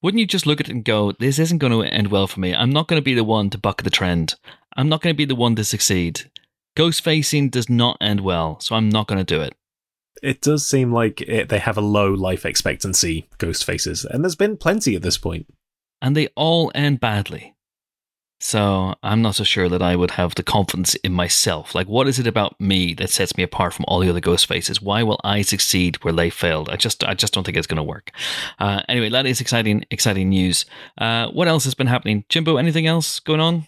Wouldn't 0.03 0.19
you 0.19 0.27
just 0.27 0.45
look 0.45 0.59
at 0.59 0.69
it 0.69 0.73
and 0.73 0.85
go, 0.85 1.13
this 1.13 1.39
isn't 1.39 1.57
going 1.57 1.73
to 1.73 1.81
end 1.81 2.09
well 2.11 2.27
for 2.27 2.39
me? 2.39 2.53
I'm 2.53 2.69
not 2.69 2.87
going 2.87 3.01
to 3.01 3.03
be 3.03 3.15
the 3.15 3.23
one 3.23 3.49
to 3.51 3.57
buck 3.57 3.81
the 3.81 3.89
trend. 3.89 4.35
I'm 4.77 4.89
not 4.89 5.01
going 5.01 5.15
to 5.15 5.17
be 5.17 5.25
the 5.25 5.33
one 5.33 5.55
to 5.55 5.63
succeed. 5.63 6.29
Ghost 6.75 7.03
facing 7.03 7.49
does 7.49 7.69
not 7.69 7.97
end 8.01 8.21
well, 8.21 8.59
so 8.59 8.75
I'm 8.75 8.89
not 8.89 9.07
going 9.07 9.19
to 9.19 9.23
do 9.23 9.41
it. 9.41 9.55
It 10.21 10.41
does 10.41 10.67
seem 10.67 10.93
like 10.93 11.21
it, 11.21 11.49
they 11.49 11.59
have 11.59 11.77
a 11.77 11.81
low 11.81 12.11
life 12.13 12.45
expectancy, 12.45 13.29
ghost 13.39 13.65
faces, 13.65 14.05
and 14.05 14.23
there's 14.23 14.35
been 14.35 14.57
plenty 14.57 14.95
at 14.95 15.01
this 15.01 15.17
point 15.17 15.47
and 16.03 16.17
they 16.17 16.27
all 16.35 16.69
end 16.75 16.99
badly. 16.99 17.52
So 18.43 18.93
I'm 19.01 19.21
not 19.21 19.35
so 19.35 19.45
sure 19.45 19.69
that 19.69 19.81
I 19.81 19.95
would 19.95 20.11
have 20.11 20.35
the 20.35 20.43
confidence 20.43 20.95
in 20.95 21.13
myself. 21.13 21.73
Like, 21.73 21.87
what 21.87 22.09
is 22.09 22.19
it 22.19 22.27
about 22.27 22.59
me 22.59 22.93
that 22.95 23.09
sets 23.09 23.37
me 23.37 23.43
apart 23.43 23.73
from 23.73 23.85
all 23.87 23.99
the 23.99 24.09
other 24.09 24.19
ghost 24.19 24.47
faces? 24.47 24.81
Why 24.81 25.01
will 25.01 25.19
I 25.23 25.43
succeed 25.43 26.03
where 26.03 26.13
they 26.13 26.29
failed? 26.29 26.67
I 26.69 26.75
just, 26.75 27.05
I 27.05 27.13
just 27.13 27.33
don't 27.33 27.45
think 27.45 27.55
it's 27.55 27.67
going 27.67 27.77
to 27.77 27.83
work. 27.83 28.11
Uh, 28.59 28.81
anyway, 28.89 29.07
that 29.07 29.25
is 29.25 29.39
exciting, 29.39 29.85
exciting 29.91 30.27
news. 30.27 30.65
Uh, 30.97 31.29
what 31.29 31.47
else 31.47 31.63
has 31.63 31.73
been 31.73 31.87
happening, 31.87 32.25
Jimbo? 32.27 32.57
Anything 32.57 32.85
else 32.85 33.21
going 33.21 33.39
on? 33.39 33.65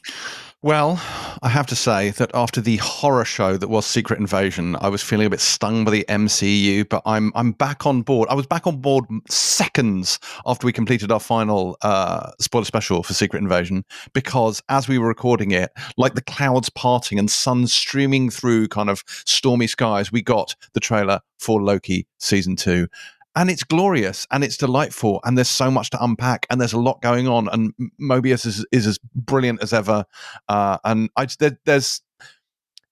Well, 0.61 0.99
I 1.43 1.49
have 1.49 1.67
to 1.67 1.75
say 1.75 2.09
that 2.09 2.31
after 2.33 2.59
the 2.59 2.77
horror 2.77 3.25
show 3.25 3.55
that 3.55 3.67
was 3.67 3.85
Secret 3.85 4.19
Invasion, 4.19 4.75
I 4.81 4.89
was 4.89 5.03
feeling 5.03 5.27
a 5.27 5.29
bit 5.29 5.39
stung 5.39 5.85
by 5.85 5.91
the 5.91 6.05
MCU, 6.09 6.89
but 6.89 7.03
I'm 7.05 7.31
I'm 7.35 7.51
back 7.51 7.85
on 7.85 8.01
board. 8.01 8.29
I 8.29 8.33
was 8.33 8.47
back 8.47 8.65
on 8.65 8.77
board 8.81 9.05
seconds 9.29 10.17
after 10.47 10.65
we 10.65 10.73
completed 10.73 11.11
our 11.11 11.19
final 11.19 11.77
uh, 11.83 12.31
spoiler 12.39 12.65
special 12.65 13.03
for 13.03 13.13
Secret 13.13 13.43
Invasion 13.43 13.85
because 14.13 14.63
as 14.67 14.87
we 14.87 14.97
were 14.97 15.07
recording 15.07 15.51
it, 15.51 15.71
like 15.97 16.15
the 16.15 16.23
clouds 16.23 16.71
parting 16.71 17.19
and 17.19 17.29
sun 17.29 17.67
streaming 17.67 18.31
through 18.31 18.67
kind 18.69 18.89
of 18.89 19.03
stormy 19.07 19.67
skies, 19.67 20.11
we 20.11 20.23
got 20.23 20.55
the 20.73 20.79
trailer 20.79 21.19
for 21.37 21.61
Loki 21.61 22.07
season 22.17 22.55
two 22.55 22.87
and 23.35 23.49
it's 23.49 23.63
glorious 23.63 24.27
and 24.31 24.43
it's 24.43 24.57
delightful 24.57 25.19
and 25.23 25.37
there's 25.37 25.49
so 25.49 25.69
much 25.69 25.89
to 25.91 26.03
unpack 26.03 26.45
and 26.49 26.59
there's 26.59 26.73
a 26.73 26.79
lot 26.79 27.01
going 27.01 27.27
on 27.27 27.49
and 27.49 27.73
Mobius 28.01 28.45
is, 28.45 28.65
is 28.71 28.87
as 28.87 28.97
brilliant 29.13 29.61
as 29.61 29.73
ever 29.73 30.05
uh, 30.47 30.77
and 30.83 31.09
I 31.15 31.27
there, 31.39 31.57
there's 31.65 32.01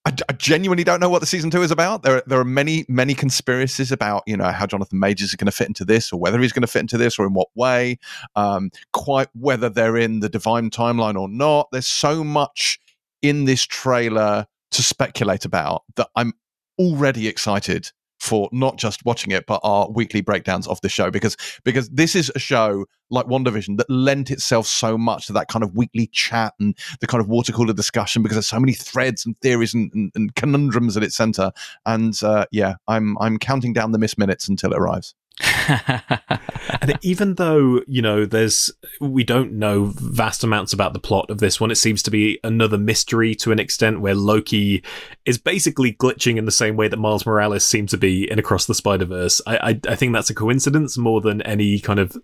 I, 0.05 0.13
I, 0.27 0.33
genuinely 0.33 0.83
don't 0.83 0.99
know 0.99 1.09
what 1.09 1.19
the 1.19 1.25
season 1.25 1.49
two 1.49 1.61
is 1.61 1.71
about. 1.71 2.03
There, 2.03 2.21
there 2.27 2.39
are 2.39 2.45
many, 2.45 2.85
many 2.89 3.13
conspiracies 3.13 3.89
about, 3.89 4.23
you 4.27 4.35
know, 4.35 4.51
how 4.51 4.65
Jonathan 4.65 4.99
Majors 4.99 5.29
is 5.29 5.35
going 5.35 5.45
to 5.45 5.51
fit 5.53 5.69
into 5.69 5.85
this, 5.85 6.11
or 6.11 6.19
whether 6.19 6.41
he's 6.41 6.51
going 6.51 6.63
to 6.63 6.67
fit 6.67 6.81
into 6.81 6.97
this, 6.97 7.17
or 7.17 7.25
in 7.25 7.33
what 7.33 7.47
way. 7.55 7.99
Um, 8.35 8.69
quite 8.91 9.29
whether 9.33 9.69
they're 9.69 9.95
in 9.95 10.19
the 10.19 10.27
divine 10.27 10.71
timeline 10.71 11.17
or 11.17 11.29
not. 11.29 11.69
There's 11.71 11.87
so 11.87 12.21
much 12.21 12.79
in 13.21 13.45
this 13.45 13.63
trailer 13.63 14.45
to 14.71 14.83
speculate 14.83 15.45
about 15.45 15.83
that 15.95 16.09
I'm 16.17 16.33
already 16.77 17.29
excited 17.29 17.91
for 18.23 18.47
not 18.53 18.77
just 18.77 19.03
watching 19.03 19.31
it 19.31 19.45
but 19.45 19.59
our 19.63 19.89
weekly 19.91 20.21
breakdowns 20.21 20.65
of 20.67 20.79
the 20.79 20.87
show 20.87 21.11
because 21.11 21.35
because 21.65 21.89
this 21.89 22.15
is 22.15 22.31
a 22.35 22.39
show 22.39 22.85
like 23.09 23.25
WandaVision 23.25 23.77
that 23.77 23.89
lent 23.89 24.31
itself 24.31 24.65
so 24.65 24.97
much 24.97 25.27
to 25.27 25.33
that 25.33 25.49
kind 25.49 25.61
of 25.61 25.75
weekly 25.75 26.07
chat 26.07 26.53
and 26.57 26.73
the 27.01 27.07
kind 27.07 27.21
of 27.21 27.27
water 27.27 27.51
cooler 27.51 27.73
discussion 27.73 28.23
because 28.23 28.37
there's 28.37 28.47
so 28.47 28.61
many 28.61 28.71
threads 28.71 29.25
and 29.25 29.37
theories 29.41 29.73
and, 29.73 29.91
and, 29.93 30.11
and 30.15 30.35
conundrums 30.35 30.95
at 30.95 31.03
its 31.03 31.17
center. 31.17 31.51
And 31.85 32.17
uh, 32.23 32.45
yeah 32.51 32.75
I'm 32.87 33.17
I'm 33.19 33.37
counting 33.37 33.73
down 33.73 33.91
the 33.91 33.99
missed 33.99 34.17
minutes 34.17 34.47
until 34.47 34.71
it 34.71 34.77
arrives 34.77 35.15
and 35.41 36.97
even 37.01 37.35
though 37.35 37.81
you 37.87 38.01
know 38.01 38.23
there's 38.25 38.71
we 39.01 39.23
don't 39.23 39.51
know 39.51 39.85
vast 39.95 40.43
amounts 40.43 40.73
about 40.73 40.93
the 40.93 40.99
plot 40.99 41.27
of 41.29 41.39
this 41.39 41.59
one 41.59 41.71
it 41.71 41.75
seems 41.75 42.03
to 42.03 42.11
be 42.11 42.39
another 42.43 42.77
mystery 42.77 43.33
to 43.33 43.51
an 43.51 43.59
extent 43.59 43.99
where 43.99 44.13
loki 44.13 44.83
is 45.25 45.39
basically 45.39 45.91
glitching 45.93 46.37
in 46.37 46.45
the 46.45 46.51
same 46.51 46.75
way 46.75 46.87
that 46.87 46.97
miles 46.97 47.25
morales 47.25 47.65
seemed 47.65 47.89
to 47.89 47.97
be 47.97 48.29
in 48.29 48.37
across 48.37 48.67
the 48.67 48.75
spider-verse. 48.75 49.41
I 49.47 49.57
i, 49.57 49.79
I 49.89 49.95
think 49.95 50.13
that's 50.13 50.29
a 50.29 50.35
coincidence 50.35 50.97
more 50.97 51.19
than 51.19 51.41
any 51.41 51.79
kind 51.79 51.99
of 51.99 52.15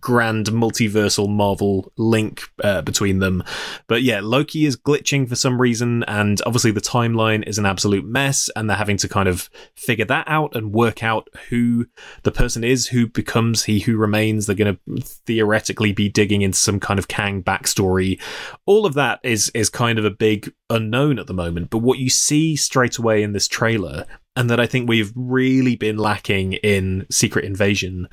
grand 0.00 0.46
multiversal 0.46 1.28
Marvel 1.28 1.92
link 1.96 2.42
uh, 2.62 2.82
between 2.82 3.18
them. 3.18 3.42
But 3.86 4.02
yeah, 4.02 4.20
Loki 4.22 4.64
is 4.64 4.76
glitching 4.76 5.28
for 5.28 5.36
some 5.36 5.60
reason, 5.60 6.04
and 6.04 6.40
obviously 6.46 6.70
the 6.70 6.80
timeline 6.80 7.46
is 7.46 7.58
an 7.58 7.66
absolute 7.66 8.04
mess, 8.04 8.48
and 8.56 8.68
they're 8.68 8.76
having 8.76 8.96
to 8.98 9.08
kind 9.08 9.28
of 9.28 9.50
figure 9.74 10.06
that 10.06 10.26
out 10.28 10.56
and 10.56 10.72
work 10.72 11.02
out 11.02 11.28
who 11.48 11.86
the 12.22 12.32
person 12.32 12.64
is 12.64 12.88
who 12.88 13.06
becomes 13.06 13.64
he 13.64 13.80
who 13.80 13.96
remains. 13.96 14.46
They're 14.46 14.56
going 14.56 14.78
to 14.86 15.02
theoretically 15.02 15.92
be 15.92 16.08
digging 16.08 16.42
into 16.42 16.58
some 16.58 16.80
kind 16.80 16.98
of 16.98 17.08
Kang 17.08 17.42
backstory. 17.42 18.20
All 18.66 18.86
of 18.86 18.94
that 18.94 19.20
is 19.22 19.50
is 19.54 19.68
kind 19.68 19.98
of 19.98 20.04
a 20.04 20.10
big 20.10 20.52
unknown 20.70 21.18
at 21.18 21.26
the 21.26 21.34
moment. 21.34 21.70
But 21.70 21.78
what 21.78 21.98
you 21.98 22.08
see 22.08 22.56
straight 22.56 22.98
away 22.98 23.22
in 23.22 23.32
this 23.32 23.48
trailer 23.48 24.06
and 24.34 24.48
that 24.48 24.60
I 24.60 24.66
think 24.66 24.88
we've 24.88 25.12
really 25.14 25.76
been 25.76 25.98
lacking 25.98 26.54
in 26.54 27.06
Secret 27.10 27.44
Invasion 27.44 28.08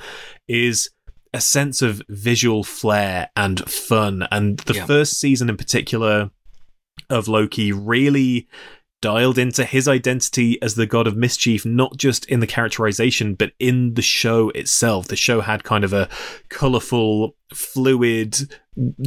is 0.48 0.90
a 1.34 1.42
sense 1.42 1.82
of 1.82 2.02
visual 2.10 2.64
flair 2.64 3.30
and 3.36 3.60
fun. 3.70 4.28
And 4.32 4.60
the 4.60 4.76
yeah. 4.76 4.86
first 4.86 5.20
season 5.20 5.50
in 5.50 5.58
particular 5.58 6.32
of 7.10 7.28
Loki 7.28 7.72
really 7.72 8.48
dialed 9.02 9.38
into 9.38 9.64
his 9.64 9.88
identity 9.88 10.62
as 10.62 10.76
the 10.76 10.86
god 10.86 11.08
of 11.08 11.16
mischief, 11.16 11.66
not 11.66 11.96
just 11.96 12.26
in 12.26 12.42
the 12.42 12.48
characterization, 12.48 13.34
but 13.34 13.54
in 13.60 13.94
the 13.94 14.02
show 14.02 14.50
itself. 14.50 15.08
The 15.08 15.16
show 15.16 15.42
had 15.42 15.64
kind 15.64 15.84
of 15.84 15.94
a 15.94 16.10
colorful, 16.50 17.36
fluid, 17.54 18.36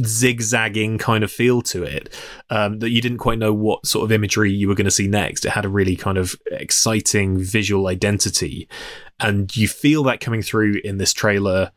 zigzagging 0.03 0.97
kind 0.97 1.23
of 1.23 1.31
feel 1.31 1.61
to 1.61 1.83
it 1.83 2.13
um, 2.49 2.79
that 2.79 2.89
you 2.89 3.01
didn't 3.01 3.17
quite 3.19 3.39
know 3.39 3.53
what 3.53 3.85
sort 3.85 4.03
of 4.03 4.11
imagery 4.11 4.51
you 4.51 4.67
were 4.67 4.75
going 4.75 4.85
to 4.85 4.91
see 4.91 5.07
next. 5.07 5.45
It 5.45 5.51
had 5.51 5.65
a 5.65 5.69
really 5.69 5.95
kind 5.95 6.17
of 6.17 6.35
exciting 6.51 7.37
visual 7.37 7.87
identity. 7.87 8.67
And 9.19 9.55
you 9.55 9.67
feel 9.67 10.03
that 10.03 10.19
coming 10.19 10.41
through 10.41 10.81
in 10.83 10.97
this 10.97 11.13
trailer 11.13 11.71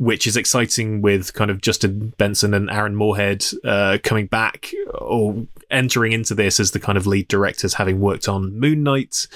which 0.00 0.26
is 0.26 0.34
exciting 0.34 1.02
with 1.02 1.34
kind 1.34 1.50
of 1.50 1.60
Justin 1.60 2.14
Benson 2.16 2.54
and 2.54 2.70
Aaron 2.70 2.96
Moorhead 2.96 3.44
uh, 3.64 3.98
coming 4.02 4.26
back 4.26 4.72
or 4.94 5.46
entering 5.70 6.12
into 6.12 6.34
this 6.34 6.58
as 6.58 6.70
the 6.70 6.80
kind 6.80 6.96
of 6.96 7.06
lead 7.06 7.28
directors, 7.28 7.74
having 7.74 8.00
worked 8.00 8.26
on 8.26 8.58
Moon 8.58 8.82
Knight. 8.82 9.26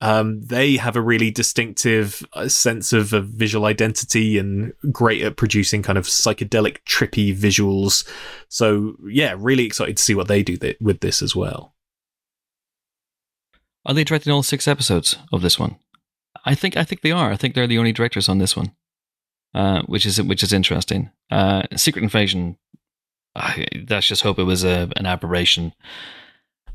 Um, 0.00 0.42
they 0.42 0.76
have 0.76 0.96
a 0.96 1.00
really 1.00 1.30
distinctive 1.30 2.26
uh, 2.32 2.48
sense 2.48 2.92
of 2.92 3.12
a 3.12 3.20
visual 3.20 3.64
identity 3.64 4.38
and 4.38 4.72
great 4.90 5.22
at 5.22 5.36
producing 5.36 5.84
kind 5.84 5.96
of 5.96 6.06
psychedelic, 6.06 6.78
trippy 6.84 7.32
visuals. 7.32 8.04
So, 8.48 8.96
yeah, 9.08 9.36
really 9.38 9.64
excited 9.64 9.98
to 9.98 10.02
see 10.02 10.16
what 10.16 10.26
they 10.26 10.42
do 10.42 10.56
th- 10.56 10.78
with 10.80 10.98
this 10.98 11.22
as 11.22 11.36
well. 11.36 11.76
Are 13.86 13.94
they 13.94 14.02
directing 14.02 14.32
all 14.32 14.42
six 14.42 14.66
episodes 14.66 15.16
of 15.32 15.42
this 15.42 15.60
one? 15.60 15.76
I 16.44 16.56
think 16.56 16.76
I 16.76 16.82
think 16.82 17.02
they 17.02 17.12
are. 17.12 17.30
I 17.30 17.36
think 17.36 17.54
they're 17.54 17.68
the 17.68 17.78
only 17.78 17.92
directors 17.92 18.28
on 18.28 18.38
this 18.38 18.56
one 18.56 18.72
uh, 19.54 19.82
which 19.82 20.06
is 20.06 20.20
which 20.22 20.42
is 20.42 20.52
interesting. 20.52 21.10
Uh, 21.30 21.62
Secret 21.76 22.02
Invasion. 22.02 22.56
I, 23.34 23.66
let's 23.88 24.06
just 24.06 24.22
hope 24.22 24.38
it 24.38 24.44
was 24.44 24.62
a, 24.62 24.90
an 24.96 25.06
aberration, 25.06 25.72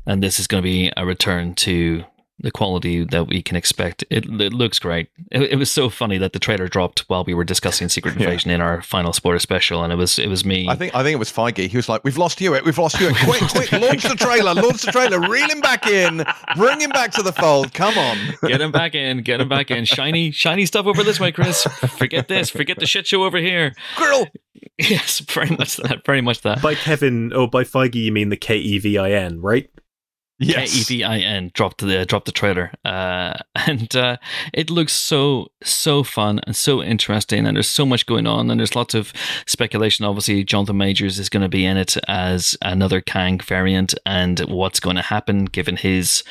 and 0.06 0.22
this 0.22 0.40
is 0.40 0.48
going 0.48 0.62
to 0.62 0.68
be 0.68 0.92
a 0.96 1.06
return 1.06 1.54
to 1.56 2.04
the 2.40 2.50
quality 2.50 3.04
that 3.04 3.26
we 3.26 3.42
can 3.42 3.56
expect. 3.56 4.04
It, 4.10 4.26
it 4.40 4.52
looks 4.52 4.78
great. 4.78 5.08
It, 5.30 5.42
it, 5.52 5.56
was 5.56 5.70
so 5.70 5.90
funny 5.90 6.18
that 6.18 6.32
the 6.32 6.38
trailer 6.38 6.68
dropped 6.68 7.00
while 7.08 7.24
we 7.24 7.34
were 7.34 7.44
discussing 7.44 7.88
Secret 7.88 8.16
Invasion 8.18 8.50
yeah. 8.50 8.56
in 8.56 8.60
our 8.60 8.80
final 8.82 9.12
spoiler 9.12 9.38
special, 9.38 9.82
and 9.82 9.92
it 9.92 9.96
was 9.96 10.18
it 10.18 10.28
was 10.28 10.44
me. 10.44 10.68
I 10.68 10.76
think 10.76 10.94
I 10.94 11.02
think 11.02 11.14
it 11.14 11.18
was 11.18 11.32
Feige. 11.32 11.68
He 11.68 11.76
was 11.76 11.88
like, 11.88 12.04
"We've 12.04 12.18
lost 12.18 12.38
Hewitt. 12.38 12.64
We've 12.64 12.78
lost 12.78 12.96
Hewitt. 12.96 13.16
Quick, 13.16 13.40
quick! 13.50 13.72
Launch 13.72 14.02
the 14.04 14.14
trailer. 14.14 14.54
Launch 14.54 14.82
the 14.82 14.92
trailer. 14.92 15.20
Reel 15.20 15.48
him 15.48 15.60
back 15.60 15.86
in. 15.86 16.24
Bring 16.56 16.80
him 16.80 16.90
back 16.90 17.10
to 17.12 17.22
the 17.22 17.32
fold. 17.32 17.74
Come 17.74 17.98
on. 17.98 18.16
Get 18.42 18.60
him 18.60 18.72
back 18.72 18.94
in. 18.94 19.22
Get 19.22 19.40
him 19.40 19.48
back 19.48 19.70
in. 19.70 19.84
Shiny, 19.98 20.30
shiny 20.30 20.66
stuff 20.66 20.86
over 20.86 21.02
this 21.02 21.18
way, 21.18 21.32
Chris. 21.32 21.64
Forget 21.64 22.28
this. 22.28 22.50
Forget 22.50 22.78
the 22.78 22.86
shit 22.86 23.06
show 23.06 23.24
over 23.24 23.38
here. 23.38 23.74
Girl. 23.96 24.26
Yes, 24.78 25.20
very 25.20 25.50
much 25.50 25.76
that. 25.76 26.04
Very 26.04 26.20
much 26.20 26.42
that. 26.42 26.62
By 26.62 26.74
Kevin 26.74 27.32
or 27.32 27.48
by 27.48 27.64
Feige, 27.64 27.96
you 27.96 28.12
mean 28.12 28.28
the 28.28 28.36
K 28.36 28.56
E 28.56 28.78
V 28.78 28.96
I 28.98 29.10
N, 29.10 29.40
right? 29.40 29.68
Yes. 30.40 30.72
K 30.72 30.80
E 30.80 30.84
V 30.84 31.04
I 31.04 31.18
N 31.18 31.50
dropped 31.52 31.80
the 31.80 32.06
dropped 32.06 32.26
the 32.26 32.32
trailer, 32.32 32.72
uh, 32.84 33.34
and 33.54 33.94
uh, 33.96 34.18
it 34.54 34.70
looks 34.70 34.92
so 34.92 35.48
so 35.64 36.04
fun 36.04 36.40
and 36.46 36.54
so 36.54 36.82
interesting, 36.82 37.46
and 37.46 37.56
there's 37.56 37.68
so 37.68 37.84
much 37.84 38.06
going 38.06 38.26
on, 38.26 38.50
and 38.50 38.60
there's 38.60 38.76
lots 38.76 38.94
of 38.94 39.12
speculation. 39.46 40.04
Obviously, 40.04 40.44
Jonathan 40.44 40.76
Majors 40.76 41.18
is 41.18 41.28
going 41.28 41.42
to 41.42 41.48
be 41.48 41.64
in 41.64 41.76
it 41.76 41.96
as 42.06 42.56
another 42.62 43.00
Kang 43.00 43.40
variant, 43.40 43.94
and 44.06 44.38
what's 44.40 44.80
going 44.80 44.96
to 44.96 45.02
happen 45.02 45.44
given 45.46 45.76
his 45.76 46.22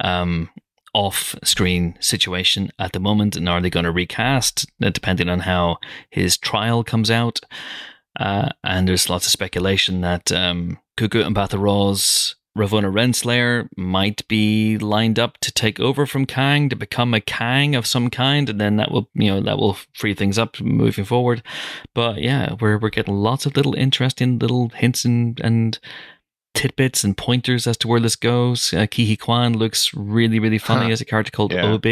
um, 0.00 0.50
off-screen 0.92 1.96
situation 2.00 2.70
at 2.78 2.92
the 2.92 3.00
moment, 3.00 3.36
and 3.36 3.48
are 3.48 3.62
they 3.62 3.70
going 3.70 3.84
to 3.84 3.90
recast 3.90 4.66
uh, 4.82 4.90
depending 4.90 5.30
on 5.30 5.40
how 5.40 5.78
his 6.10 6.36
trial 6.36 6.84
comes 6.84 7.10
out? 7.10 7.40
Uh, 8.20 8.50
and 8.64 8.88
there's 8.88 9.10
lots 9.10 9.26
of 9.26 9.32
speculation 9.32 10.00
that 10.02 10.30
um, 10.32 10.78
Gugu 10.98 11.22
Mbatha-Raw's 11.32 12.36
Ravonna 12.56 12.92
Renslayer 12.92 13.68
might 13.76 14.26
be 14.28 14.78
lined 14.78 15.18
up 15.18 15.38
to 15.38 15.52
take 15.52 15.78
over 15.78 16.06
from 16.06 16.24
Kang 16.24 16.68
to 16.68 16.76
become 16.76 17.12
a 17.12 17.20
Kang 17.20 17.74
of 17.74 17.86
some 17.86 18.08
kind, 18.08 18.48
and 18.48 18.60
then 18.60 18.76
that 18.76 18.90
will 18.90 19.08
you 19.14 19.30
know 19.30 19.40
that 19.42 19.58
will 19.58 19.76
free 19.92 20.14
things 20.14 20.38
up 20.38 20.60
moving 20.60 21.04
forward. 21.04 21.42
But 21.94 22.22
yeah, 22.22 22.54
we're 22.58 22.78
we're 22.78 22.90
getting 22.90 23.14
lots 23.14 23.46
of 23.46 23.56
little 23.56 23.74
interesting 23.74 24.38
little 24.38 24.70
hints 24.70 25.04
and 25.04 25.38
and 25.40 25.78
tidbits 26.56 27.04
and 27.04 27.16
pointers 27.16 27.66
as 27.66 27.76
to 27.76 27.86
where 27.86 28.00
this 28.00 28.16
goes. 28.16 28.72
Uh, 28.72 28.86
Huy 28.86 29.16
Quan 29.16 29.56
looks 29.56 29.92
really, 29.94 30.38
really 30.38 30.58
funny 30.58 30.86
huh. 30.86 30.92
as 30.92 31.00
a 31.00 31.04
character 31.04 31.30
called 31.30 31.52
yeah. 31.52 31.66
OB. 31.66 31.86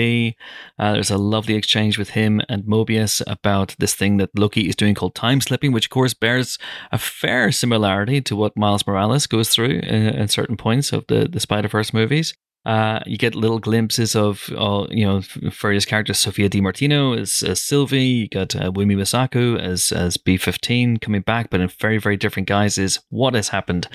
Uh, 0.78 0.94
there's 0.94 1.10
a 1.10 1.18
lovely 1.18 1.54
exchange 1.54 1.98
with 1.98 2.10
him 2.10 2.40
and 2.48 2.64
Mobius 2.64 3.22
about 3.26 3.76
this 3.78 3.94
thing 3.94 4.16
that 4.16 4.36
Loki 4.36 4.68
is 4.68 4.74
doing 4.74 4.94
called 4.94 5.14
time 5.14 5.40
slipping, 5.40 5.70
which 5.70 5.86
of 5.86 5.90
course 5.90 6.14
bears 6.14 6.58
a 6.90 6.98
fair 6.98 7.52
similarity 7.52 8.20
to 8.22 8.34
what 8.34 8.56
Miles 8.56 8.86
Morales 8.86 9.26
goes 9.26 9.50
through 9.50 9.80
in, 9.84 10.08
in 10.08 10.28
certain 10.28 10.56
points 10.56 10.92
of 10.92 11.06
the, 11.08 11.28
the 11.28 11.40
Spider 11.40 11.68
Verse 11.68 11.92
movies. 11.92 12.34
Uh, 12.64 13.00
you 13.04 13.18
get 13.18 13.34
little 13.34 13.58
glimpses 13.58 14.16
of, 14.16 14.50
uh, 14.56 14.86
you 14.90 15.04
know, 15.04 15.20
various 15.60 15.84
characters. 15.84 16.18
Sophia 16.18 16.48
Di 16.48 16.60
Martino 16.60 17.12
as, 17.12 17.42
as 17.42 17.60
Sylvie. 17.60 18.04
You 18.04 18.28
got 18.28 18.56
uh, 18.56 18.70
Wunmi 18.70 18.96
Mosaku 18.96 19.60
as 19.60 19.92
as 19.92 20.16
B 20.16 20.36
fifteen 20.36 20.96
coming 20.96 21.22
back, 21.22 21.50
but 21.50 21.60
in 21.60 21.68
very 21.68 21.98
very 21.98 22.16
different 22.16 22.48
guises. 22.48 23.00
What 23.10 23.34
has 23.34 23.48
happened? 23.48 23.88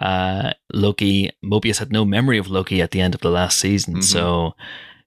Uh, 0.00 0.52
Loki 0.72 1.30
Mobius 1.44 1.78
had 1.78 1.92
no 1.92 2.04
memory 2.04 2.38
of 2.38 2.48
Loki 2.48 2.82
at 2.82 2.90
the 2.90 3.00
end 3.00 3.14
of 3.14 3.20
the 3.20 3.30
last 3.30 3.58
season, 3.58 3.94
mm-hmm. 3.94 4.02
so 4.02 4.54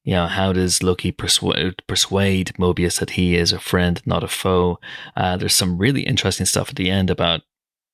you 0.03 0.13
know, 0.13 0.27
how 0.27 0.51
does 0.51 0.81
Loki 0.81 1.11
persuade 1.11 1.85
persuade 1.87 2.53
Mobius 2.57 2.99
that 2.99 3.11
he 3.11 3.35
is 3.35 3.51
a 3.51 3.59
friend, 3.59 4.01
not 4.05 4.23
a 4.23 4.27
foe? 4.27 4.79
Uh, 5.15 5.37
there's 5.37 5.55
some 5.55 5.77
really 5.77 6.01
interesting 6.03 6.45
stuff 6.45 6.69
at 6.69 6.75
the 6.75 6.89
end 6.89 7.09
about 7.09 7.41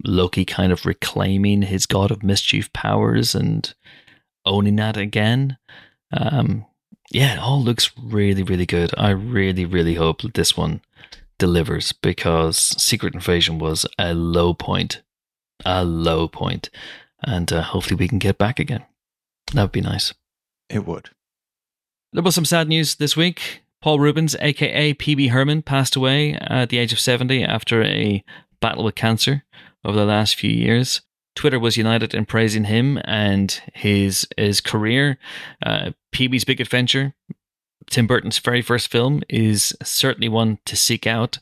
Loki 0.05 0.45
kind 0.45 0.71
of 0.71 0.85
reclaiming 0.85 1.63
his 1.63 1.85
god 1.85 2.11
of 2.11 2.23
mischief 2.23 2.71
powers 2.71 3.35
and 3.35 3.73
owning 4.47 4.77
that 4.77 4.97
again. 4.97 5.57
Um, 6.11 6.65
yeah, 7.11 7.33
it 7.33 7.39
all 7.39 7.61
looks 7.61 7.91
really, 8.01 8.43
really 8.43 8.65
good. 8.65 8.91
I 8.97 9.09
really, 9.11 9.65
really 9.65 9.95
hope 9.95 10.21
that 10.21 10.33
this 10.33 10.57
one 10.57 10.81
delivers 11.37 11.91
because 11.91 12.57
Secret 12.57 13.13
Invasion 13.13 13.59
was 13.59 13.85
a 13.99 14.13
low 14.13 14.53
point, 14.53 15.01
a 15.65 15.83
low 15.85 16.27
point, 16.27 16.69
and 17.23 17.51
uh, 17.51 17.61
hopefully 17.61 17.95
we 17.95 18.07
can 18.07 18.19
get 18.19 18.37
back 18.37 18.59
again. 18.59 18.83
That 19.53 19.63
would 19.63 19.71
be 19.71 19.81
nice. 19.81 20.13
It 20.69 20.85
would. 20.85 21.09
There 22.13 22.23
was 22.23 22.35
some 22.35 22.45
sad 22.45 22.67
news 22.67 22.95
this 22.95 23.15
week. 23.15 23.63
Paul 23.81 23.99
Reubens, 23.99 24.35
aka 24.39 24.93
Pee-wee 24.93 25.27
Herman, 25.27 25.61
passed 25.61 25.95
away 25.95 26.33
at 26.33 26.69
the 26.69 26.77
age 26.77 26.91
of 26.91 26.99
70 26.99 27.43
after 27.43 27.83
a 27.83 28.23
battle 28.59 28.83
with 28.83 28.95
cancer 28.95 29.43
over 29.85 29.97
the 29.97 30.05
last 30.05 30.35
few 30.35 30.49
years. 30.49 31.01
Twitter 31.37 31.59
was 31.59 31.77
united 31.77 32.15
in 32.15 32.25
praising 32.25 32.63
him 32.63 32.99
and 33.05 33.61
his 33.73 34.27
his 34.35 34.59
career. 34.59 35.19
Uh, 35.63 35.91
Pee-wee's 36.11 36.43
Big 36.43 36.59
Adventure, 36.59 37.13
Tim 37.91 38.07
Burton's 38.07 38.39
very 38.39 38.63
first 38.63 38.89
film, 38.89 39.21
is 39.29 39.73
certainly 39.83 40.29
one 40.29 40.57
to 40.65 40.75
seek 40.75 41.05
out. 41.05 41.37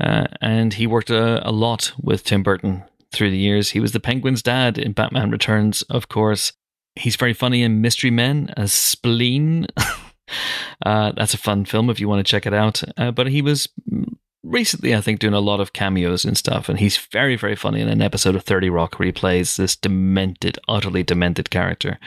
Uh, 0.00 0.26
and 0.40 0.72
he 0.74 0.86
worked 0.86 1.10
a, 1.10 1.46
a, 1.46 1.52
lot 1.52 1.92
with 2.00 2.24
Tim 2.24 2.42
Burton 2.42 2.82
through 3.12 3.30
the 3.30 3.36
years. 3.36 3.70
He 3.70 3.80
was 3.80 3.92
the 3.92 4.00
Penguin's 4.00 4.42
dad 4.42 4.78
in 4.78 4.92
Batman 4.92 5.30
Returns, 5.30 5.82
of 5.82 6.08
course. 6.08 6.54
He's 6.96 7.16
very 7.16 7.34
funny 7.34 7.62
in 7.62 7.82
Mystery 7.82 8.10
Men 8.10 8.54
as 8.56 8.72
Spleen. 8.72 9.66
uh, 10.86 11.12
that's 11.14 11.34
a 11.34 11.38
fun 11.38 11.66
film 11.66 11.90
if 11.90 12.00
you 12.00 12.08
want 12.08 12.26
to 12.26 12.30
check 12.30 12.46
it 12.46 12.54
out. 12.54 12.82
Uh, 12.96 13.10
but 13.10 13.26
he 13.26 13.42
was 13.42 13.68
recently, 14.50 14.94
I 14.94 15.00
think, 15.00 15.20
doing 15.20 15.34
a 15.34 15.40
lot 15.40 15.60
of 15.60 15.72
cameos 15.72 16.24
and 16.24 16.36
stuff. 16.36 16.68
And 16.68 16.78
he's 16.78 16.96
very, 16.96 17.36
very 17.36 17.56
funny 17.56 17.80
in 17.80 17.88
an 17.88 18.02
episode 18.02 18.34
of 18.34 18.44
30 18.44 18.70
Rock 18.70 18.98
where 18.98 19.06
he 19.06 19.12
plays 19.12 19.56
this 19.56 19.76
demented, 19.76 20.58
utterly 20.68 21.02
demented 21.02 21.50
character. 21.50 21.98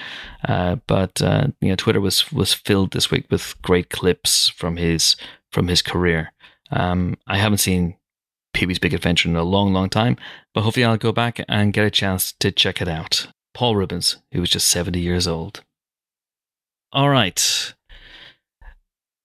Uh, 0.47 0.75
but, 0.87 1.21
uh, 1.21 1.47
you 1.61 1.69
know, 1.69 1.75
Twitter 1.75 2.01
was, 2.01 2.31
was 2.31 2.53
filled 2.53 2.91
this 2.91 3.09
week 3.09 3.25
with 3.31 3.55
great 3.61 3.89
clips 3.89 4.49
from 4.49 4.77
his, 4.77 5.15
from 5.51 5.67
his 5.67 5.81
career. 5.81 6.33
Um, 6.71 7.17
I 7.27 7.37
haven't 7.37 7.59
seen 7.59 7.95
Pee 8.53 8.65
Wee's 8.65 8.79
Big 8.79 8.93
Adventure 8.93 9.29
in 9.29 9.35
a 9.35 9.43
long, 9.43 9.73
long 9.73 9.89
time, 9.89 10.17
but 10.53 10.61
hopefully 10.61 10.83
I'll 10.83 10.97
go 10.97 11.11
back 11.11 11.43
and 11.47 11.73
get 11.73 11.85
a 11.85 11.91
chance 11.91 12.33
to 12.39 12.51
check 12.51 12.81
it 12.81 12.87
out. 12.87 13.27
Paul 13.53 13.75
Reubens, 13.75 14.17
who 14.31 14.41
was 14.41 14.49
just 14.49 14.67
70 14.67 14.99
years 14.99 15.27
old. 15.27 15.63
All 16.91 17.09
right 17.09 17.73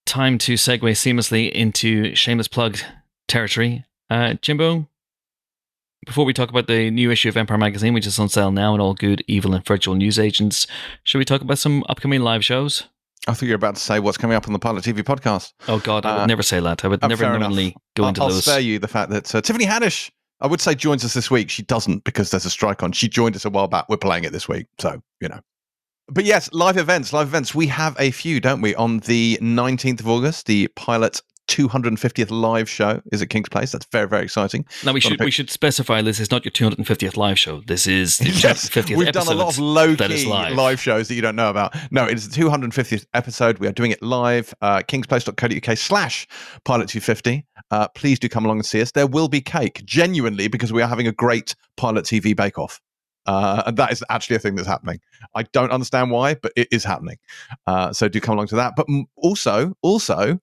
time 0.09 0.39
to 0.39 0.55
segue 0.55 0.81
seamlessly 0.81 1.53
into 1.53 2.15
shameless 2.15 2.49
plug 2.49 2.79
territory. 3.29 3.85
Uh, 4.11 4.35
Jimbo, 4.35 4.89
before 6.07 6.25
we 6.25 6.33
talk 6.33 6.51
about 6.51 6.67
the 6.67 6.91
new 6.91 7.11
issue 7.11 7.29
of 7.29 7.37
Empire 7.37 7.59
Magazine, 7.59 7.95
which 7.95 8.07
is 8.07 8.19
on 8.19 8.29
sale 8.29 8.51
now 8.51 8.75
in 8.75 8.81
all 8.81 8.95
good, 8.95 9.23
evil, 9.29 9.55
and 9.55 9.65
virtual 9.65 9.95
news 9.95 10.19
agents, 10.19 10.67
should 11.05 11.19
we 11.19 11.25
talk 11.25 11.43
about 11.43 11.59
some 11.59 11.85
upcoming 11.89 12.23
live 12.23 12.45
shows? 12.45 12.85
I 13.27 13.35
thought 13.35 13.43
you 13.43 13.51
were 13.51 13.57
about 13.57 13.75
to 13.75 13.81
say 13.81 14.01
what's 14.01 14.17
coming 14.17 14.37
up 14.37 14.47
on 14.47 14.55
the 14.55 14.59
Pilot 14.59 14.85
TV 14.85 15.03
podcast. 15.03 15.53
Oh 15.69 15.79
God, 15.79 16.07
I 16.07 16.15
would 16.15 16.23
uh, 16.23 16.27
never 16.27 16.43
say 16.43 16.61
that. 16.61 16.85
I 16.85 16.89
would 16.89 17.05
uh, 17.05 17.09
never 17.09 17.39
normally 17.39 17.77
go 17.95 18.05
I'll, 18.05 18.09
into 18.09 18.23
I'll 18.23 18.29
those. 18.29 18.49
I'll 18.49 18.55
spare 18.55 18.61
you 18.61 18.79
the 18.79 18.89
fact 18.89 19.11
that 19.11 19.35
uh, 19.35 19.43
Tiffany 19.43 19.67
Haddish, 19.67 20.11
I 20.41 20.47
would 20.47 20.61
say, 20.61 20.75
joins 20.75 21.05
us 21.05 21.13
this 21.13 21.31
week. 21.31 21.51
She 21.51 21.63
doesn't 21.63 22.05
because 22.05 22.31
there's 22.31 22.47
a 22.47 22.51
strike 22.51 22.83
on. 22.83 22.93
She 22.93 23.09
joined 23.09 23.37
us 23.37 23.45
a 23.45 23.51
while 23.51 23.69
back. 23.69 23.87
We're 23.89 23.99
playing 23.99 24.25
it 24.25 24.33
this 24.33 24.49
week, 24.49 24.67
so 24.79 25.03
you 25.21 25.29
know. 25.29 25.41
But 26.11 26.25
yes, 26.25 26.51
live 26.53 26.79
events, 26.79 27.13
live 27.13 27.27
events. 27.27 27.55
We 27.55 27.67
have 27.67 27.95
a 27.99 28.11
few, 28.13 28.41
don't 28.41 28.63
we? 28.63 28.75
On 28.77 29.01
the 29.01 29.39
19th 29.43 30.01
of 30.01 30.09
August, 30.09 30.47
the 30.47 30.69
Pilot 30.69 31.21
250th 31.49 32.31
live 32.31 32.69
show 32.69 33.03
is 33.11 33.23
at 33.23 33.31
King's 33.31 33.49
Place. 33.49 33.73
That's 33.73 33.87
very, 33.87 34.07
very 34.07 34.23
exciting. 34.23 34.65
Now 34.85 34.93
we 34.93 35.01
should 35.01 35.21
we 35.21 35.31
should 35.31 35.51
specify 35.51 36.03
this 36.03 36.21
is 36.21 36.31
not 36.31 36.45
your 36.45 36.53
250th 36.53 37.17
live 37.17 37.39
show. 37.39 37.63
This 37.67 37.87
is 37.87 38.19
the 38.19 38.25
yes, 38.31 38.69
250th 38.69 38.97
We've 38.97 39.13
done 39.13 39.29
a 39.29 39.33
lot 39.33 39.49
of 39.49 39.59
low 39.59 39.97
key 39.97 40.27
live. 40.27 40.55
live. 40.55 40.81
shows 40.81 41.09
that 41.09 41.15
you 41.15 41.23
don't 41.23 41.37
know 41.37 41.51
about. 41.51 41.75
No, 41.91 42.05
it 42.07 42.15
is 42.15 42.29
the 42.29 42.41
250th 42.41 43.07
episode. 43.15 43.59
We 43.59 43.67
are 43.67 43.73
doing 43.73 43.91
it 43.91 44.03
live. 44.03 44.55
Uh, 44.61 44.81
kingsplace.co.uk 44.81 45.79
slash 45.79 46.29
pilot 46.65 46.89
250. 46.89 47.45
Uh, 47.71 47.89
please 47.89 48.19
do 48.19 48.29
come 48.29 48.45
along 48.45 48.59
and 48.59 48.67
see 48.67 48.81
us. 48.81 48.93
There 48.93 49.07
will 49.07 49.29
be 49.29 49.41
cake, 49.41 49.83
genuinely, 49.85 50.49
because 50.49 50.73
we 50.73 50.83
are 50.83 50.89
having 50.89 51.07
a 51.07 51.13
great 51.13 51.55
Pilot 51.77 52.05
TV 52.05 52.37
bake 52.37 52.59
off. 52.59 52.81
Uh, 53.27 53.63
and 53.67 53.77
that 53.77 53.93
is 53.93 54.03
actually 54.09 54.37
a 54.37 54.39
thing 54.39 54.55
that's 54.55 54.67
happening. 54.69 55.01
I 55.35 55.43
don't 55.43 55.71
understand 55.71 56.11
why, 56.11 56.35
but 56.35 56.53
it 56.57 56.69
is 56.71 56.83
happening. 56.83 57.19
Uh, 57.67 57.93
so 57.93 58.09
do 58.09 58.21
come 58.21 58.35
along 58.35 58.47
to 58.49 58.57
that. 58.57 58.75
But 58.75 58.87
also, 59.17 59.75
also, 59.83 60.41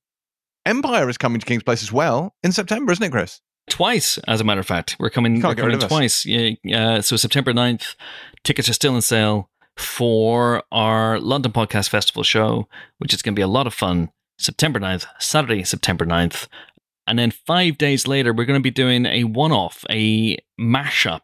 Empire 0.66 1.08
is 1.10 1.18
coming 1.18 1.40
to 1.40 1.46
King's 1.46 1.64
Place 1.64 1.84
as 1.84 1.92
well 1.92 2.36
in 2.44 2.52
September, 2.52 2.92
isn't 2.92 3.04
it, 3.04 3.12
Chris? 3.12 3.42
Twice, 3.70 4.18
as 4.28 4.42
a 4.42 4.44
matter 4.44 4.60
of 4.60 4.68
fact. 4.68 4.96
We're 5.00 5.10
coming, 5.10 5.42
we're 5.42 5.56
coming 5.56 5.80
twice. 5.80 6.26
Yeah, 6.26 6.54
uh, 6.74 7.02
so 7.02 7.18
September 7.18 7.54
9th, 7.54 7.96
tickets 8.44 8.70
are 8.70 8.74
still 8.74 8.96
on 8.96 9.02
sale 9.02 9.50
for 9.78 10.64
our 10.72 11.20
London 11.20 11.52
Podcast 11.52 11.90
Festival 11.90 12.24
show, 12.24 12.68
which 12.98 13.14
is 13.14 13.22
going 13.22 13.34
to 13.34 13.40
be 13.40 13.44
a 13.44 13.48
lot 13.48 13.68
of 13.68 13.74
fun. 13.74 14.10
September 14.38 14.80
9th, 14.80 15.06
Saturday, 15.20 15.64
September 15.64 16.06
9th. 16.06 16.48
And 17.08 17.20
then 17.20 17.32
five 17.32 17.78
days 17.78 18.08
later, 18.08 18.34
we're 18.34 18.46
going 18.46 18.60
to 18.60 18.64
be 18.64 18.72
doing 18.72 19.06
a 19.06 19.24
one 19.26 19.52
off, 19.52 19.86
a 19.90 20.38
mashup 20.60 21.22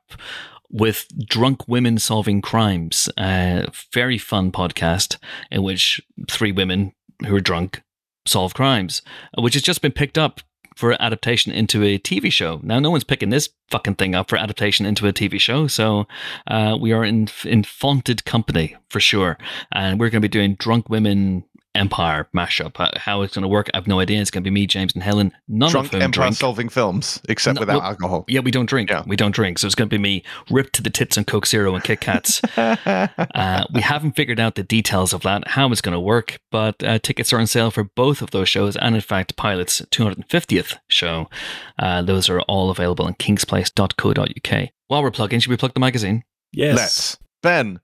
with 0.69 1.07
drunk 1.27 1.67
women 1.67 1.97
solving 1.97 2.41
crimes. 2.41 3.09
A 3.17 3.67
very 3.91 4.17
fun 4.17 4.51
podcast 4.51 5.17
in 5.49 5.63
which 5.63 5.99
three 6.29 6.51
women 6.51 6.93
who 7.25 7.35
are 7.35 7.41
drunk 7.41 7.81
solve 8.25 8.53
crimes, 8.53 9.01
which 9.37 9.53
has 9.53 9.63
just 9.63 9.81
been 9.81 9.91
picked 9.91 10.17
up 10.17 10.41
for 10.75 10.99
adaptation 11.01 11.51
into 11.51 11.83
a 11.83 11.99
TV 11.99 12.31
show. 12.31 12.59
Now, 12.63 12.79
no 12.79 12.89
one's 12.89 13.03
picking 13.03 13.29
this 13.29 13.49
fucking 13.69 13.95
thing 13.95 14.15
up 14.15 14.29
for 14.29 14.37
adaptation 14.37 14.85
into 14.85 15.07
a 15.07 15.13
TV 15.13 15.39
show, 15.39 15.67
so 15.67 16.07
uh, 16.47 16.77
we 16.79 16.91
are 16.91 17.03
in 17.03 17.27
in 17.45 17.63
faunted 17.63 18.25
company 18.25 18.75
for 18.89 18.99
sure. 18.99 19.37
And 19.71 19.99
we're 19.99 20.09
going 20.09 20.21
to 20.21 20.27
be 20.27 20.31
doing 20.31 20.55
drunk 20.55 20.89
women 20.89 21.43
Empire 21.73 22.27
mashup. 22.35 22.75
How- 22.77 22.91
How 22.97 23.21
it's 23.21 23.33
going 23.35 23.43
to 23.43 23.47
work, 23.47 23.69
I 23.73 23.77
have 23.77 23.87
no 23.87 23.99
idea. 23.99 24.19
It's 24.21 24.29
going 24.31 24.43
to 24.43 24.49
be 24.49 24.53
me, 24.53 24.67
James, 24.67 24.93
and 24.93 25.01
Helen. 25.01 25.31
None 25.47 25.71
Drunk 25.71 25.87
of 25.87 25.93
whom 25.93 26.01
Empire 26.01 26.25
drink. 26.25 26.35
solving 26.35 26.69
films, 26.69 27.21
except 27.29 27.55
No, 27.55 27.61
without 27.61 27.77
well- 27.77 27.85
alcohol. 27.89 28.25
Yeah, 28.27 28.41
we 28.41 28.51
don't 28.51 28.65
drink. 28.65 28.89
Yeah. 28.89 29.03
We 29.07 29.15
don't 29.15 29.33
drink. 29.33 29.57
So 29.59 29.67
it's 29.67 29.75
going 29.75 29.87
to 29.89 29.93
be 29.93 30.01
me 30.01 30.23
ripped 30.49 30.73
to 30.73 30.81
the 30.83 30.89
tits 30.89 31.17
on 31.17 31.23
Coke 31.23 31.47
Zero 31.47 31.73
and 31.73 31.83
Kit 31.83 32.01
Kats. 32.01 32.41
uh, 32.57 33.65
we 33.73 33.81
haven't 33.81 34.17
figured 34.17 34.39
out 34.39 34.55
the 34.55 34.63
details 34.63 35.13
of 35.13 35.21
that, 35.21 35.47
how 35.49 35.71
it's 35.71 35.81
going 35.81 35.93
to 35.93 35.99
work, 35.99 36.39
but 36.51 36.83
uh, 36.83 36.99
tickets 36.99 37.31
are 37.31 37.39
on 37.39 37.47
sale 37.47 37.71
for 37.71 37.83
both 37.85 38.21
of 38.21 38.31
those 38.31 38.49
shows 38.49 38.75
and, 38.75 38.95
in 38.95 39.01
fact, 39.01 39.35
Pilot's 39.37 39.81
250th 39.91 40.77
show. 40.89 41.29
Uh, 41.79 42.01
those 42.01 42.29
are 42.29 42.41
all 42.41 42.69
available 42.69 43.05
on 43.05 43.13
kingsplace.co.uk. 43.15 44.69
While 44.87 45.03
we're 45.03 45.11
plugging, 45.11 45.39
should 45.39 45.49
we 45.49 45.57
plug 45.57 45.73
the 45.73 45.79
magazine? 45.79 46.23
Yes. 46.51 46.75
Let's. 46.75 47.17
Ben, 47.41 47.79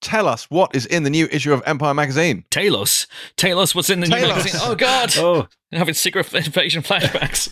tell 0.00 0.26
us 0.26 0.44
what 0.50 0.74
is 0.74 0.86
in 0.86 1.02
the 1.02 1.10
new 1.10 1.28
issue 1.30 1.52
of 1.52 1.62
Empire 1.66 1.94
magazine. 1.94 2.44
Talos. 2.50 3.06
Talos, 3.36 3.74
what's 3.74 3.90
in 3.90 4.00
the 4.00 4.08
new 4.08 4.16
Talos. 4.16 4.28
magazine? 4.28 4.60
Oh, 4.64 4.74
God. 4.74 5.12
Oh, 5.16 5.48
I'm 5.72 5.78
having 5.78 5.94
secret 5.94 6.32
invasion 6.32 6.82
flashbacks. 6.82 7.50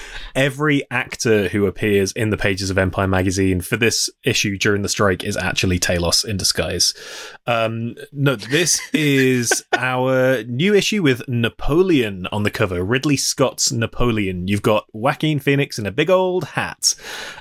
every 0.36 0.82
actor 0.90 1.48
who 1.48 1.66
appears 1.66 2.12
in 2.12 2.28
the 2.28 2.36
pages 2.36 2.68
of 2.68 2.76
Empire 2.76 3.08
magazine 3.08 3.62
for 3.62 3.76
this 3.76 4.10
issue 4.22 4.58
during 4.58 4.82
the 4.82 4.88
strike 4.88 5.24
is 5.24 5.36
actually 5.36 5.78
Talos 5.78 6.24
in 6.24 6.36
disguise. 6.36 6.92
Um, 7.46 7.94
no, 8.12 8.36
this 8.36 8.80
is 8.92 9.64
our 9.72 10.44
new 10.44 10.74
issue 10.74 11.02
with 11.02 11.26
Napoleon 11.26 12.28
on 12.30 12.42
the 12.42 12.50
cover. 12.50 12.84
Ridley 12.84 13.16
Scott's 13.16 13.72
Napoleon. 13.72 14.46
You've 14.46 14.62
got 14.62 14.84
Joaquin 14.92 15.40
Phoenix 15.40 15.78
in 15.78 15.86
a 15.86 15.90
big 15.90 16.10
old 16.10 16.44
hat, 16.44 16.94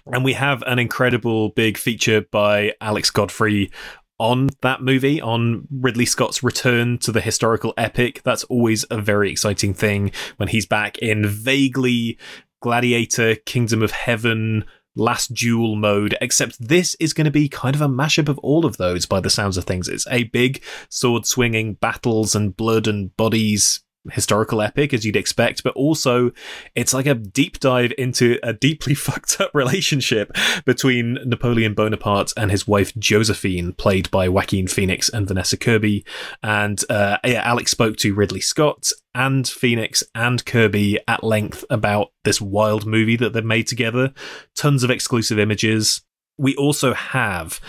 and 0.05 0.23
we 0.23 0.33
have 0.33 0.63
an 0.65 0.79
incredible 0.79 1.49
big 1.49 1.77
feature 1.77 2.21
by 2.31 2.73
Alex 2.79 3.11
Godfrey. 3.11 3.71
On 4.17 4.49
that 4.61 4.81
movie, 4.81 5.19
on 5.19 5.67
Ridley 5.69 6.05
Scott's 6.05 6.41
return 6.41 6.97
to 6.99 7.11
the 7.11 7.19
historical 7.19 7.73
epic, 7.75 8.21
that's 8.23 8.45
always 8.45 8.85
a 8.89 9.01
very 9.01 9.29
exciting 9.29 9.73
thing 9.73 10.11
when 10.37 10.47
he's 10.47 10.65
back 10.65 10.97
in 10.99 11.27
vaguely 11.27 12.17
Gladiator, 12.61 13.35
Kingdom 13.35 13.83
of 13.83 13.91
Heaven, 13.91 14.63
Last 14.95 15.33
Duel 15.33 15.75
mode, 15.75 16.17
except 16.21 16.65
this 16.65 16.95
is 16.95 17.13
going 17.13 17.25
to 17.25 17.31
be 17.31 17.49
kind 17.49 17.75
of 17.75 17.81
a 17.81 17.89
mashup 17.89 18.29
of 18.29 18.39
all 18.39 18.65
of 18.65 18.77
those 18.77 19.05
by 19.05 19.19
the 19.19 19.29
sounds 19.29 19.57
of 19.57 19.65
things. 19.65 19.89
It's 19.89 20.07
a 20.09 20.23
big 20.23 20.63
sword 20.89 21.25
swinging 21.25 21.73
battles 21.73 22.33
and 22.33 22.55
blood 22.55 22.87
and 22.87 23.15
bodies 23.17 23.81
historical 24.11 24.61
epic 24.61 24.93
as 24.93 25.05
you'd 25.05 25.15
expect, 25.15 25.63
but 25.63 25.75
also 25.75 26.31
it's 26.75 26.93
like 26.93 27.05
a 27.05 27.15
deep 27.15 27.59
dive 27.59 27.93
into 27.97 28.39
a 28.43 28.53
deeply 28.53 28.93
fucked 28.95 29.39
up 29.39 29.51
relationship 29.53 30.31
between 30.65 31.17
Napoleon 31.25 31.73
Bonaparte 31.73 32.33
and 32.37 32.51
his 32.51 32.67
wife 32.67 32.95
Josephine, 32.97 33.73
played 33.73 34.09
by 34.11 34.29
Joaquin 34.29 34.67
Phoenix 34.67 35.09
and 35.09 35.27
Vanessa 35.27 35.57
Kirby. 35.57 36.05
And 36.43 36.83
uh, 36.89 37.17
yeah, 37.25 37.41
Alex 37.43 37.71
spoke 37.71 37.97
to 37.97 38.13
Ridley 38.13 38.41
Scott 38.41 38.91
and 39.13 39.47
Phoenix 39.47 40.03
and 40.13 40.45
Kirby 40.45 40.99
at 41.07 41.23
length 41.23 41.63
about 41.69 42.11
this 42.23 42.41
wild 42.41 42.85
movie 42.85 43.15
that 43.15 43.33
they've 43.33 43.43
made 43.43 43.67
together. 43.67 44.13
Tons 44.55 44.83
of 44.83 44.91
exclusive 44.91 45.39
images. 45.39 46.01
We 46.37 46.55
also 46.55 46.93
have 46.93 47.61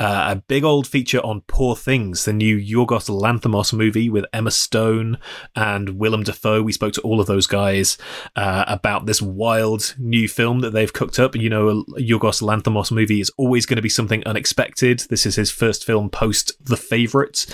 uh, 0.00 0.28
a 0.30 0.36
big 0.36 0.64
old 0.64 0.86
feature 0.86 1.20
on 1.20 1.42
Poor 1.46 1.76
Things, 1.76 2.24
the 2.24 2.32
new 2.32 2.56
Yorgos 2.56 3.10
Lanthimos 3.10 3.74
movie 3.74 4.08
with 4.08 4.24
Emma 4.32 4.50
Stone 4.50 5.18
and 5.54 5.90
Willem 5.98 6.22
Dafoe. 6.22 6.62
We 6.62 6.72
spoke 6.72 6.94
to 6.94 7.02
all 7.02 7.20
of 7.20 7.26
those 7.26 7.46
guys 7.46 7.98
uh, 8.34 8.64
about 8.66 9.04
this 9.04 9.20
wild 9.20 9.94
new 9.98 10.26
film 10.26 10.60
that 10.60 10.70
they've 10.70 10.92
cooked 10.92 11.18
up. 11.18 11.36
You 11.36 11.50
know, 11.50 11.68
a 11.68 11.74
Yorgos 12.00 12.40
Lanthimos 12.40 12.90
movie 12.90 13.20
is 13.20 13.30
always 13.36 13.66
going 13.66 13.76
to 13.76 13.82
be 13.82 13.90
something 13.90 14.26
unexpected. 14.26 15.00
This 15.10 15.26
is 15.26 15.36
his 15.36 15.50
first 15.50 15.84
film 15.84 16.08
post 16.08 16.52
The 16.64 16.78
Favourite. 16.78 17.44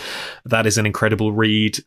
That 0.44 0.66
is 0.66 0.78
an 0.78 0.86
incredible 0.86 1.32
read. 1.32 1.78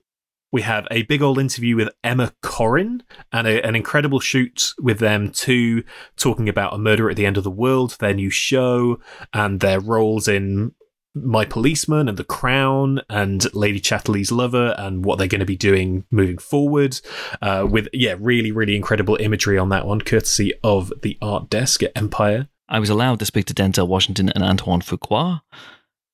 We 0.52 0.62
have 0.64 0.88
a 0.90 1.04
big 1.04 1.22
old 1.22 1.38
interview 1.38 1.76
with 1.76 1.90
Emma 2.04 2.34
Corrin 2.42 3.02
and 3.32 3.48
a, 3.48 3.66
an 3.66 3.76
incredible 3.76 4.20
shoot 4.20 4.74
with 4.82 5.00
them 5.00 5.32
too, 5.32 5.84
talking 6.18 6.50
about 6.50 6.74
A 6.74 6.78
Murder 6.78 7.10
at 7.10 7.18
the 7.18 7.26
End 7.26 7.38
of 7.38 7.44
the 7.44 7.52
World, 7.52 7.98
their 8.00 8.14
new 8.16 8.32
show, 8.32 9.00
and 9.32 9.60
their 9.60 9.80
roles 9.80 10.28
in 10.28 10.74
My 11.14 11.46
Policeman 11.46 12.10
and 12.10 12.18
The 12.18 12.24
Crown 12.24 13.02
and 13.10 13.54
Lady 13.54 13.80
Chatterley's 13.80 14.32
Lover 14.32 14.74
and 14.78 15.06
what 15.06 15.20
they're 15.20 15.28
going 15.28 15.40
to 15.40 15.46
be 15.46 15.56
doing 15.56 16.06
moving 16.10 16.40
forward. 16.40 17.00
Uh, 17.42 17.68
with, 17.70 17.88
yeah, 17.94 18.16
really, 18.20 18.52
really 18.52 18.76
incredible 18.76 19.18
imagery 19.20 19.58
on 19.58 19.70
that 19.70 19.86
one, 19.86 20.02
courtesy 20.02 20.54
of 20.64 20.92
the 21.04 21.18
art 21.22 21.50
desk 21.50 21.84
at 21.84 21.92
Empire. 21.96 22.48
I 22.68 22.80
was 22.80 22.90
allowed 22.90 23.20
to 23.20 23.26
speak 23.26 23.46
to 23.46 23.54
Denzel 23.54 23.88
Washington 23.88 24.30
and 24.30 24.44
Antoine 24.44 24.82
Fuqua 24.82 25.42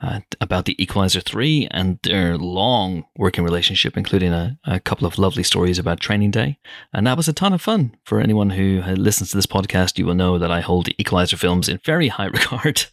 uh, 0.05 0.19
about 0.39 0.65
the 0.65 0.81
Equalizer 0.81 1.19
3 1.19 1.67
and 1.71 1.99
their 2.03 2.37
long 2.37 3.05
working 3.17 3.43
relationship, 3.43 3.97
including 3.97 4.31
a, 4.31 4.57
a 4.63 4.79
couple 4.79 5.07
of 5.07 5.17
lovely 5.17 5.43
stories 5.43 5.79
about 5.79 5.99
Training 5.99 6.31
Day. 6.31 6.59
And 6.93 7.07
that 7.07 7.17
was 7.17 7.27
a 7.27 7.33
ton 7.33 7.53
of 7.53 7.61
fun. 7.61 7.95
For 8.05 8.21
anyone 8.21 8.51
who 8.51 8.81
listens 8.81 9.31
to 9.31 9.37
this 9.37 9.47
podcast, 9.47 9.97
you 9.97 10.05
will 10.05 10.15
know 10.15 10.37
that 10.37 10.51
I 10.51 10.61
hold 10.61 10.85
the 10.85 10.95
Equalizer 10.99 11.37
films 11.37 11.67
in 11.67 11.79
very 11.83 12.09
high 12.09 12.25
regard. 12.39 12.85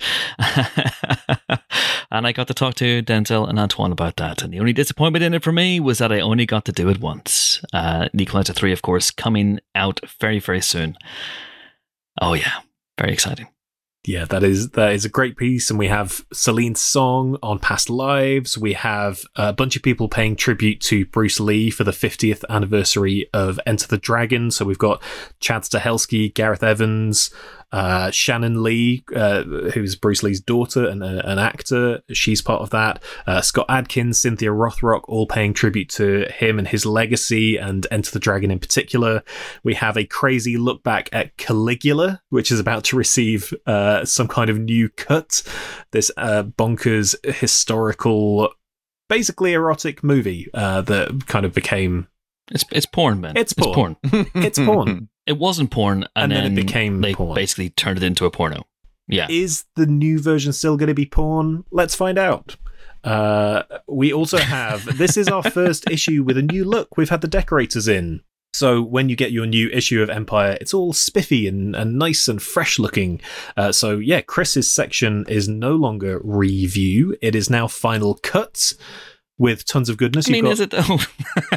and 2.11 2.27
I 2.27 2.33
got 2.33 2.49
to 2.49 2.55
talk 2.55 2.75
to 2.77 3.03
Denzel 3.03 3.49
and 3.49 3.59
Antoine 3.59 3.93
about 3.93 4.17
that. 4.17 4.43
And 4.43 4.53
the 4.53 4.61
only 4.61 4.73
disappointment 4.73 5.23
in 5.23 5.35
it 5.35 5.43
for 5.43 5.53
me 5.53 5.81
was 5.81 5.99
that 5.99 6.13
I 6.13 6.21
only 6.21 6.47
got 6.47 6.65
to 6.65 6.73
do 6.73 6.89
it 6.89 7.01
once. 7.01 7.63
Uh, 7.73 8.09
Equalizer 8.19 8.55
3, 8.55 8.73
of 8.73 8.81
course, 8.83 9.11
coming 9.11 9.61
out 9.75 10.01
very, 10.19 10.39
very 10.39 10.63
soon. 10.63 10.97
Oh, 12.21 12.33
yeah. 12.33 12.61
Very 12.99 13.13
exciting. 13.13 13.49
Yeah, 14.05 14.25
that 14.27 14.43
is 14.43 14.71
that 14.71 14.95
is 14.95 15.05
a 15.05 15.09
great 15.09 15.37
piece, 15.37 15.71
and 15.71 15.79
we 15.79 15.87
have 15.87 16.25
Celine 16.33 16.75
Song 16.75 17.39
on 17.41 17.61
past 17.61 17.89
lives. 17.89 18.59
We 18.59 18.73
have 18.73 19.23
a 19.37 19.53
bunch 19.53 19.77
of 19.77 19.83
people 19.83 20.09
paying 20.09 20.35
tribute 20.35 20.81
to 20.83 21.07
Bruce 21.07 21.39
Lee 21.39 21.71
for 21.71 21.85
the 21.85 21.93
50th 21.93 22.43
anniversary 22.49 23.31
of 23.33 23.61
Enter 23.65 23.87
the 23.87 23.99
Dragon. 23.99 24.51
So 24.51 24.65
we've 24.65 24.77
got 24.77 25.01
Chad 25.39 25.63
Stahelski, 25.63 26.35
Gareth 26.35 26.65
Evans, 26.65 27.31
uh, 27.73 28.11
Shannon 28.11 28.63
Lee, 28.63 29.03
uh, 29.17 29.43
who's 29.43 29.97
Bruce 29.97 30.23
Lee's 30.23 30.41
daughter 30.41 30.87
and 30.87 31.03
uh, 31.03 31.23
an 31.25 31.39
actor. 31.39 32.03
She's 32.13 32.43
part 32.43 32.61
of 32.61 32.71
that. 32.71 33.03
Uh, 33.27 33.41
Scott 33.41 33.67
Adkins, 33.69 34.21
Cynthia 34.21 34.51
Rothrock, 34.51 35.03
all 35.09 35.27
paying 35.27 35.55
tribute 35.55 35.89
to 35.91 36.27
him 36.31 36.59
and 36.59 36.69
his 36.69 36.85
legacy 36.85 37.57
and 37.57 37.87
Enter 37.91 38.11
the 38.11 38.19
Dragon 38.19 38.51
in 38.51 38.59
particular. 38.59 39.23
We 39.65 39.75
have 39.75 39.97
a 39.97 40.05
crazy 40.05 40.59
look 40.59 40.83
back 40.83 41.09
at 41.13 41.37
Caligula, 41.39 42.21
which 42.29 42.53
is 42.53 42.61
about 42.61 42.85
to 42.85 42.97
receive 42.97 43.55
uh, 43.67 44.05
some 44.05 44.29
kind 44.29 44.51
of 44.51 44.59
new 44.59 44.89
cut. 44.91 45.43
This 45.93 46.11
uh, 46.17 46.43
bonkers 46.43 47.15
historical, 47.35 48.53
basically 49.09 49.55
erotic 49.55 50.05
movie 50.05 50.49
uh, 50.53 50.83
that 50.83 51.27
kind 51.27 51.47
of 51.47 51.55
became. 51.55 52.09
It's 52.51 52.65
it's 52.71 52.87
porn, 52.87 53.21
man. 53.21 53.37
It's 53.37 53.55
porn. 53.55 53.97
It's 54.03 54.59
porn. 54.59 55.09
It 55.27 55.39
wasn't 55.39 55.71
porn, 55.71 56.05
and, 56.17 56.33
And 56.33 56.33
then 56.33 56.53
it 56.53 56.55
became 56.55 57.01
they 57.01 57.15
porn. 57.15 57.35
basically 57.35 57.71
turned 57.71 57.99
it 57.99 58.05
into 58.05 58.27
a 58.27 58.31
porno. 58.31 58.65
Yeah, 59.09 59.27
Is 59.31 59.65
the 59.77 59.87
new 59.87 60.21
version 60.21 60.53
still 60.53 60.77
going 60.77 60.89
to 60.89 60.95
be 60.95 61.07
porn? 61.07 61.65
Let's 61.71 61.95
find 61.95 62.19
out. 62.19 62.57
Uh, 63.05 63.65
we 63.89 64.13
also 64.13 64.39
have 64.39 64.85
this 64.99 65.17
is 65.17 65.29
our 65.29 65.43
first 65.43 65.91
issue 65.91 66.23
with 66.23 66.39
a 66.39 66.43
new 66.43 66.65
look. 66.65 66.97
We've 66.97 67.11
had 67.11 67.21
the 67.21 67.29
decorators 67.29 67.89
in. 67.89 68.23
So 68.55 68.83
when 68.83 69.09
you 69.09 69.17
get 69.17 69.33
your 69.33 69.47
new 69.47 69.69
issue 69.71 70.03
of 70.03 70.11
Empire, 70.11 70.59
it's 70.61 70.75
all 70.75 70.93
spiffy 70.93 71.49
and, 71.49 71.75
and 71.75 71.99
nice 71.99 72.29
and 72.29 72.41
fresh 72.41 72.79
looking. 72.79 73.21
Uh, 73.57 73.73
so 73.73 73.99
yeah, 73.99 74.21
Chris's 74.21 74.71
section 74.71 75.25
is 75.27 75.49
no 75.49 75.75
longer 75.75 76.21
review; 76.23 77.17
it 77.23 77.35
is 77.35 77.49
now 77.49 77.67
final 77.67 78.19
cut 78.23 78.75
with 79.39 79.65
tons 79.65 79.89
of 79.89 79.97
goodness. 79.97 80.29
I 80.29 80.33
mean, 80.33 80.45
got- 80.45 80.53
is 80.53 80.61
it 80.61 80.71
though? 80.71 80.99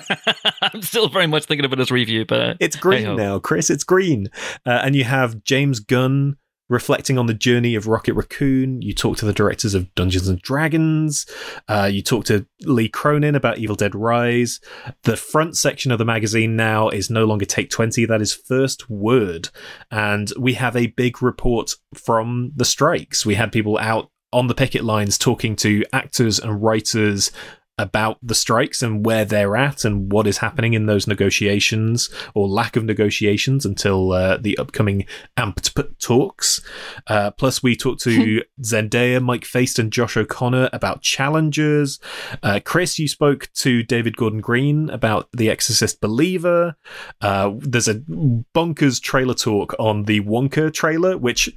I'm 0.61 0.81
still 0.81 1.09
very 1.09 1.27
much 1.27 1.45
thinking 1.45 1.65
of 1.65 1.73
it 1.73 1.79
as 1.79 1.91
review, 1.91 2.25
but 2.25 2.39
uh, 2.41 2.53
It's 2.59 2.75
green 2.75 3.01
Hey-ho. 3.01 3.15
now, 3.15 3.39
Chris. 3.39 3.69
It's 3.69 3.83
green. 3.83 4.29
Uh, 4.65 4.81
and 4.83 4.95
you 4.95 5.03
have 5.03 5.43
James 5.43 5.79
Gunn 5.79 6.37
reflecting 6.67 7.19
on 7.19 7.27
the 7.27 7.33
journey 7.35 7.75
of 7.75 7.85
Rocket 7.85 8.15
Raccoon. 8.15 8.81
You 8.81 8.93
talk 8.95 9.17
to 9.17 9.25
the 9.25 9.33
directors 9.33 9.75
of 9.75 9.93
Dungeons 9.93 10.27
and 10.27 10.41
Dragons. 10.41 11.27
Uh, 11.67 11.87
you 11.91 12.01
talk 12.01 12.25
to 12.25 12.47
Lee 12.61 12.89
Cronin 12.89 13.35
about 13.35 13.59
Evil 13.59 13.75
Dead 13.75 13.93
Rise. 13.93 14.59
The 15.03 15.15
front 15.15 15.55
section 15.57 15.91
of 15.91 15.99
the 15.99 16.05
magazine 16.05 16.55
now 16.55 16.89
is 16.89 17.11
no 17.11 17.25
longer 17.25 17.45
Take 17.45 17.69
20. 17.69 18.05
That 18.07 18.21
is 18.21 18.33
First 18.33 18.89
Word. 18.89 19.49
And 19.91 20.31
we 20.39 20.53
have 20.55 20.75
a 20.75 20.87
big 20.87 21.21
report 21.21 21.75
from 21.93 22.51
the 22.55 22.65
strikes. 22.65 23.27
We 23.27 23.35
had 23.35 23.51
people 23.51 23.77
out 23.77 24.09
on 24.33 24.47
the 24.47 24.55
picket 24.55 24.83
lines 24.83 25.19
talking 25.19 25.55
to 25.57 25.85
actors 25.93 26.39
and 26.39 26.63
writers 26.63 27.31
about 27.77 28.17
the 28.23 28.35
strikes 28.35 28.81
and 28.81 29.05
where 29.05 29.25
they're 29.25 29.57
at 29.57 29.83
and 29.83 30.11
what 30.11 30.27
is 30.27 30.37
happening 30.37 30.73
in 30.73 30.85
those 30.85 31.07
negotiations 31.07 32.09
or 32.33 32.47
lack 32.47 32.75
of 32.75 32.85
negotiations 32.85 33.65
until 33.65 34.11
uh, 34.13 34.37
the 34.37 34.57
upcoming 34.57 35.05
amped 35.37 35.73
talks. 35.99 36.61
Uh, 37.07 37.31
plus, 37.31 37.61
we 37.61 37.75
talked 37.75 38.01
to 38.01 38.41
Zendaya, 38.61 39.21
Mike 39.21 39.45
Faist, 39.45 39.77
and 39.77 39.91
Josh 39.91 40.15
O'Connor 40.15 40.69
about 40.71 41.01
challengers. 41.01 41.99
Uh, 42.41 42.59
Chris, 42.63 42.97
you 42.97 43.07
spoke 43.07 43.49
to 43.55 43.83
David 43.83 44.15
Gordon 44.15 44.41
Green 44.41 44.89
about 44.89 45.29
The 45.33 45.49
Exorcist 45.49 45.99
Believer. 45.99 46.75
Uh, 47.21 47.51
there's 47.57 47.87
a 47.87 47.95
bonkers 47.95 49.01
trailer 49.01 49.33
talk 49.33 49.75
on 49.79 50.03
the 50.03 50.21
Wonka 50.21 50.73
trailer, 50.73 51.17
which 51.17 51.53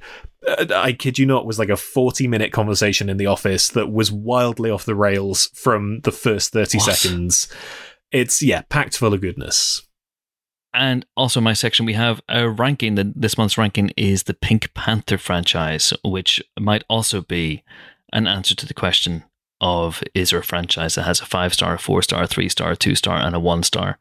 Uh, 0.47 0.65
I 0.73 0.93
kid 0.93 1.17
you 1.17 1.25
not, 1.25 1.45
was 1.45 1.59
like 1.59 1.69
a 1.69 1.77
40 1.77 2.27
minute 2.27 2.51
conversation 2.51 3.09
in 3.09 3.17
the 3.17 3.25
office 3.25 3.69
that 3.69 3.91
was 3.91 4.11
wildly 4.11 4.69
off 4.69 4.85
the 4.85 4.95
rails 4.95 5.47
from 5.53 6.01
the 6.01 6.11
first 6.11 6.53
30 6.53 6.77
what? 6.77 6.95
seconds. 6.95 7.47
It's, 8.11 8.41
yeah, 8.41 8.61
packed 8.69 8.97
full 8.97 9.13
of 9.13 9.21
goodness. 9.21 9.83
And 10.73 11.05
also, 11.17 11.39
in 11.39 11.43
my 11.43 11.53
section, 11.53 11.85
we 11.85 11.93
have 11.93 12.21
a 12.29 12.47
ranking. 12.47 12.95
That 12.95 13.19
this 13.19 13.37
month's 13.37 13.57
ranking 13.57 13.91
is 13.97 14.23
the 14.23 14.35
Pink 14.35 14.73
Panther 14.73 15.17
franchise, 15.17 15.93
which 16.03 16.43
might 16.59 16.83
also 16.87 17.21
be 17.21 17.63
an 18.13 18.27
answer 18.27 18.55
to 18.55 18.67
the 18.67 18.73
question 18.73 19.23
of 19.61 20.03
is 20.13 20.29
there 20.29 20.39
a 20.39 20.43
franchise 20.43 20.95
that 20.95 21.03
has 21.03 21.21
a 21.21 21.25
five 21.25 21.53
star, 21.53 21.73
a 21.73 21.79
four 21.79 22.01
star, 22.01 22.23
a 22.23 22.27
three 22.27 22.49
star, 22.49 22.71
a 22.71 22.75
two 22.75 22.95
star, 22.95 23.17
and 23.17 23.35
a 23.35 23.39
one 23.39 23.63
star? 23.63 23.97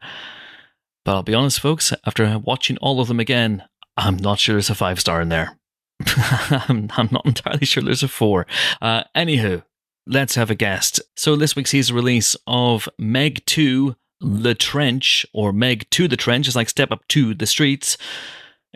But 1.04 1.14
I'll 1.14 1.22
be 1.22 1.34
honest, 1.34 1.60
folks, 1.60 1.94
after 2.04 2.38
watching 2.38 2.76
all 2.78 3.00
of 3.00 3.08
them 3.08 3.20
again, 3.20 3.64
I'm 3.96 4.16
not 4.16 4.38
sure 4.38 4.54
there's 4.54 4.68
a 4.68 4.74
five 4.74 5.00
star 5.00 5.22
in 5.22 5.30
there. 5.30 5.58
I'm, 6.16 6.88
I'm, 6.96 7.08
not 7.10 7.26
entirely 7.26 7.66
sure 7.66 7.82
there's 7.82 8.02
a 8.02 8.08
four. 8.08 8.46
Uh, 8.80 9.04
anywho, 9.16 9.64
let's 10.06 10.34
have 10.36 10.50
a 10.50 10.54
guest. 10.54 11.00
So 11.16 11.36
this 11.36 11.56
week 11.56 11.66
sees 11.66 11.88
the 11.88 11.94
release 11.94 12.36
of 12.46 12.88
Meg 12.98 13.44
2 13.46 13.96
The 14.20 14.54
Trench, 14.54 15.26
or 15.32 15.52
Meg 15.52 15.88
to 15.90 16.08
the 16.08 16.16
Trench 16.16 16.48
is 16.48 16.56
like 16.56 16.68
Step 16.68 16.92
Up 16.92 17.06
to 17.08 17.34
the 17.34 17.46
Streets, 17.46 17.98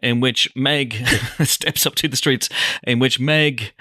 in 0.02 0.20
which 0.20 0.50
Meg 0.56 0.94
steps 1.44 1.86
up 1.86 1.94
to 1.96 2.08
the 2.08 2.16
streets, 2.16 2.48
in 2.82 2.98
which 2.98 3.20
Meg 3.20 3.72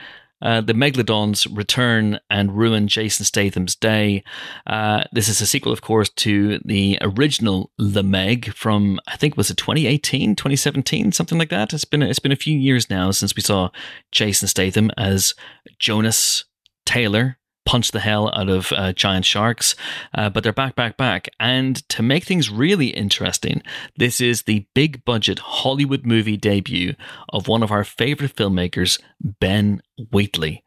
uh, 0.42 0.62
the 0.62 0.74
Megalodons 0.74 1.48
return 1.56 2.20
and 2.30 2.58
ruin 2.58 2.88
Jason 2.88 3.26
Statham's 3.26 3.76
day. 3.76 4.24
Uh, 4.68 5.04
this 5.12 5.28
is 5.28 5.42
a 5.42 5.46
sequel, 5.46 5.72
of 5.72 5.82
course, 5.82 6.10
to 6.10 6.60
the 6.66 6.98
original 7.02 7.72
The 7.78 8.04
Meg 8.04 8.54
from 8.54 9.00
I 9.08 9.18
think 9.18 9.38
was 9.38 9.50
it 9.50 9.58
2018, 9.58 10.36
2017, 10.36 11.12
something 11.12 11.38
like 11.38 11.50
that. 11.50 11.74
It's 11.74 11.86
been 11.86 12.02
it's 12.02 12.20
been 12.20 12.32
a 12.32 12.38
few 12.38 12.58
years 12.58 12.90
now 12.90 13.12
since 13.12 13.36
we 13.36 13.42
saw 13.42 13.70
Jason 14.12 14.48
Statham 14.48 14.92
as 14.98 15.34
Jonas 15.80 16.46
Taylor 16.86 17.38
punch 17.72 17.92
the 17.92 18.02
hell 18.02 18.30
out 18.36 18.50
of 18.50 18.74
uh, 18.74 18.92
giant 18.92 19.24
sharks, 19.24 19.76
uh, 20.14 20.30
but 20.30 20.44
they're 20.44 20.52
back, 20.52 20.76
back, 20.76 20.98
back. 20.98 21.30
And 21.40 21.88
to 21.88 22.04
make 22.04 22.26
things 22.26 22.50
really 22.50 22.88
interesting, 22.88 23.64
this 23.96 24.20
is 24.20 24.42
the 24.42 24.66
big 24.74 25.06
budget 25.06 25.40
Hollywood 25.40 26.06
movie 26.06 26.36
debut 26.36 26.96
of 27.30 27.48
one 27.48 27.64
of 27.64 27.72
our 27.72 27.86
favorite 27.86 28.36
filmmakers, 28.36 29.00
Ben 29.22 29.82
Wheatley. 30.12 30.66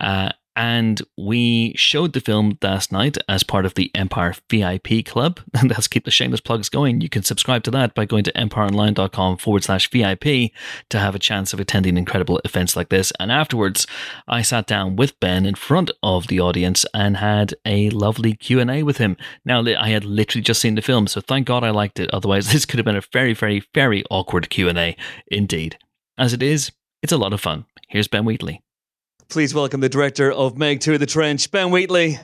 Uh, 0.00 0.30
and 0.56 1.00
we 1.16 1.74
showed 1.76 2.12
the 2.12 2.20
film 2.20 2.58
last 2.62 2.92
night 2.92 3.16
as 3.28 3.42
part 3.42 3.64
of 3.64 3.74
the 3.74 3.90
Empire 3.94 4.34
VIP 4.48 5.04
Club. 5.04 5.40
And 5.60 5.68
let's 5.70 5.88
keep 5.88 6.06
the 6.06 6.10
shameless 6.10 6.40
plugs 6.40 6.70
going. 6.70 7.02
You 7.02 7.10
can 7.10 7.22
subscribe 7.22 7.64
to 7.64 7.70
that 7.72 7.94
by 7.94 8.06
going 8.06 8.24
to 8.24 8.32
empireonline.com 8.32 9.36
forward 9.36 9.62
slash 9.62 9.90
VIP 9.90 10.52
to 10.88 10.98
have 10.98 11.14
a 11.14 11.18
chance 11.18 11.52
of 11.52 11.60
attending 11.60 11.98
incredible 11.98 12.40
events 12.46 12.76
like 12.76 12.88
this. 12.88 13.12
And 13.20 13.30
afterwards, 13.30 13.86
I 14.26 14.40
sat 14.40 14.66
down 14.66 14.96
with 14.96 15.20
Ben 15.20 15.44
in 15.44 15.54
front 15.54 15.90
of 16.02 16.28
the 16.28 16.40
audience 16.40 16.86
and 16.94 17.18
had 17.18 17.54
a 17.66 17.90
lovely 17.90 18.34
Q&A 18.34 18.82
with 18.82 18.96
him. 18.96 19.18
Now, 19.44 19.62
I 19.62 19.90
had 19.90 20.04
literally 20.04 20.42
just 20.42 20.62
seen 20.62 20.76
the 20.76 20.82
film, 20.82 21.06
so 21.08 21.20
thank 21.20 21.46
God 21.46 21.62
I 21.62 21.70
liked 21.70 22.00
it. 22.00 22.08
Otherwise, 22.12 22.52
this 22.52 22.64
could 22.64 22.78
have 22.78 22.86
been 22.86 22.96
a 22.96 23.02
very, 23.12 23.34
very, 23.34 23.62
very 23.74 24.02
awkward 24.10 24.48
Q&A 24.48 24.96
indeed. 25.26 25.76
As 26.16 26.32
it 26.32 26.42
is, 26.42 26.72
it's 27.02 27.12
a 27.12 27.18
lot 27.18 27.34
of 27.34 27.40
fun. 27.40 27.66
Here's 27.88 28.08
Ben 28.08 28.24
Wheatley. 28.24 28.62
Please 29.30 29.54
welcome 29.54 29.80
the 29.80 29.88
director 29.88 30.32
of 30.32 30.58
Meg 30.58 30.80
to 30.80 30.98
the 30.98 31.06
Trench, 31.06 31.52
Ben 31.52 31.70
Wheatley. 31.70 32.18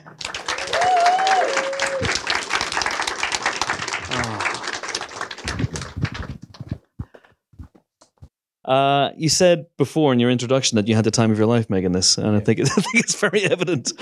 Uh, 8.65 9.11
you 9.15 9.29
said 9.29 9.67
before 9.77 10.11
in 10.11 10.19
your 10.19 10.29
introduction 10.29 10.75
that 10.75 10.89
you 10.89 10.95
had 10.95 11.05
the 11.05 11.11
time 11.11 11.31
of 11.31 11.37
your 11.37 11.47
life 11.47 11.69
making 11.69 11.93
this, 11.93 12.17
and 12.17 12.35
I 12.35 12.41
think, 12.41 12.59
it, 12.59 12.69
I 12.77 12.81
think 12.81 12.95
it's 12.95 13.15
very 13.15 13.45
evident 13.45 13.93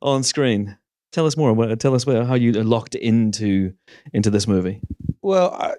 on 0.00 0.22
screen. 0.22 0.78
Tell 1.12 1.26
us 1.26 1.36
more. 1.36 1.76
Tell 1.76 1.94
us 1.94 2.04
how 2.04 2.34
you 2.34 2.52
locked 2.52 2.94
into 2.94 3.74
into 4.14 4.30
this 4.30 4.48
movie. 4.48 4.80
Well, 5.20 5.52
I, 5.52 5.74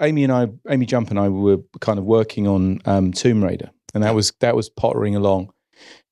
Amy 0.00 0.24
and 0.24 0.32
I, 0.32 0.48
Amy 0.70 0.86
Jump 0.86 1.10
and 1.10 1.18
I, 1.18 1.28
were 1.28 1.58
kind 1.82 1.98
of 1.98 2.06
working 2.06 2.48
on 2.48 2.80
um, 2.86 3.12
Tomb 3.12 3.44
Raider, 3.44 3.70
and 3.92 4.02
that 4.02 4.14
was 4.14 4.32
that 4.40 4.56
was 4.56 4.70
pottering 4.70 5.14
along 5.14 5.52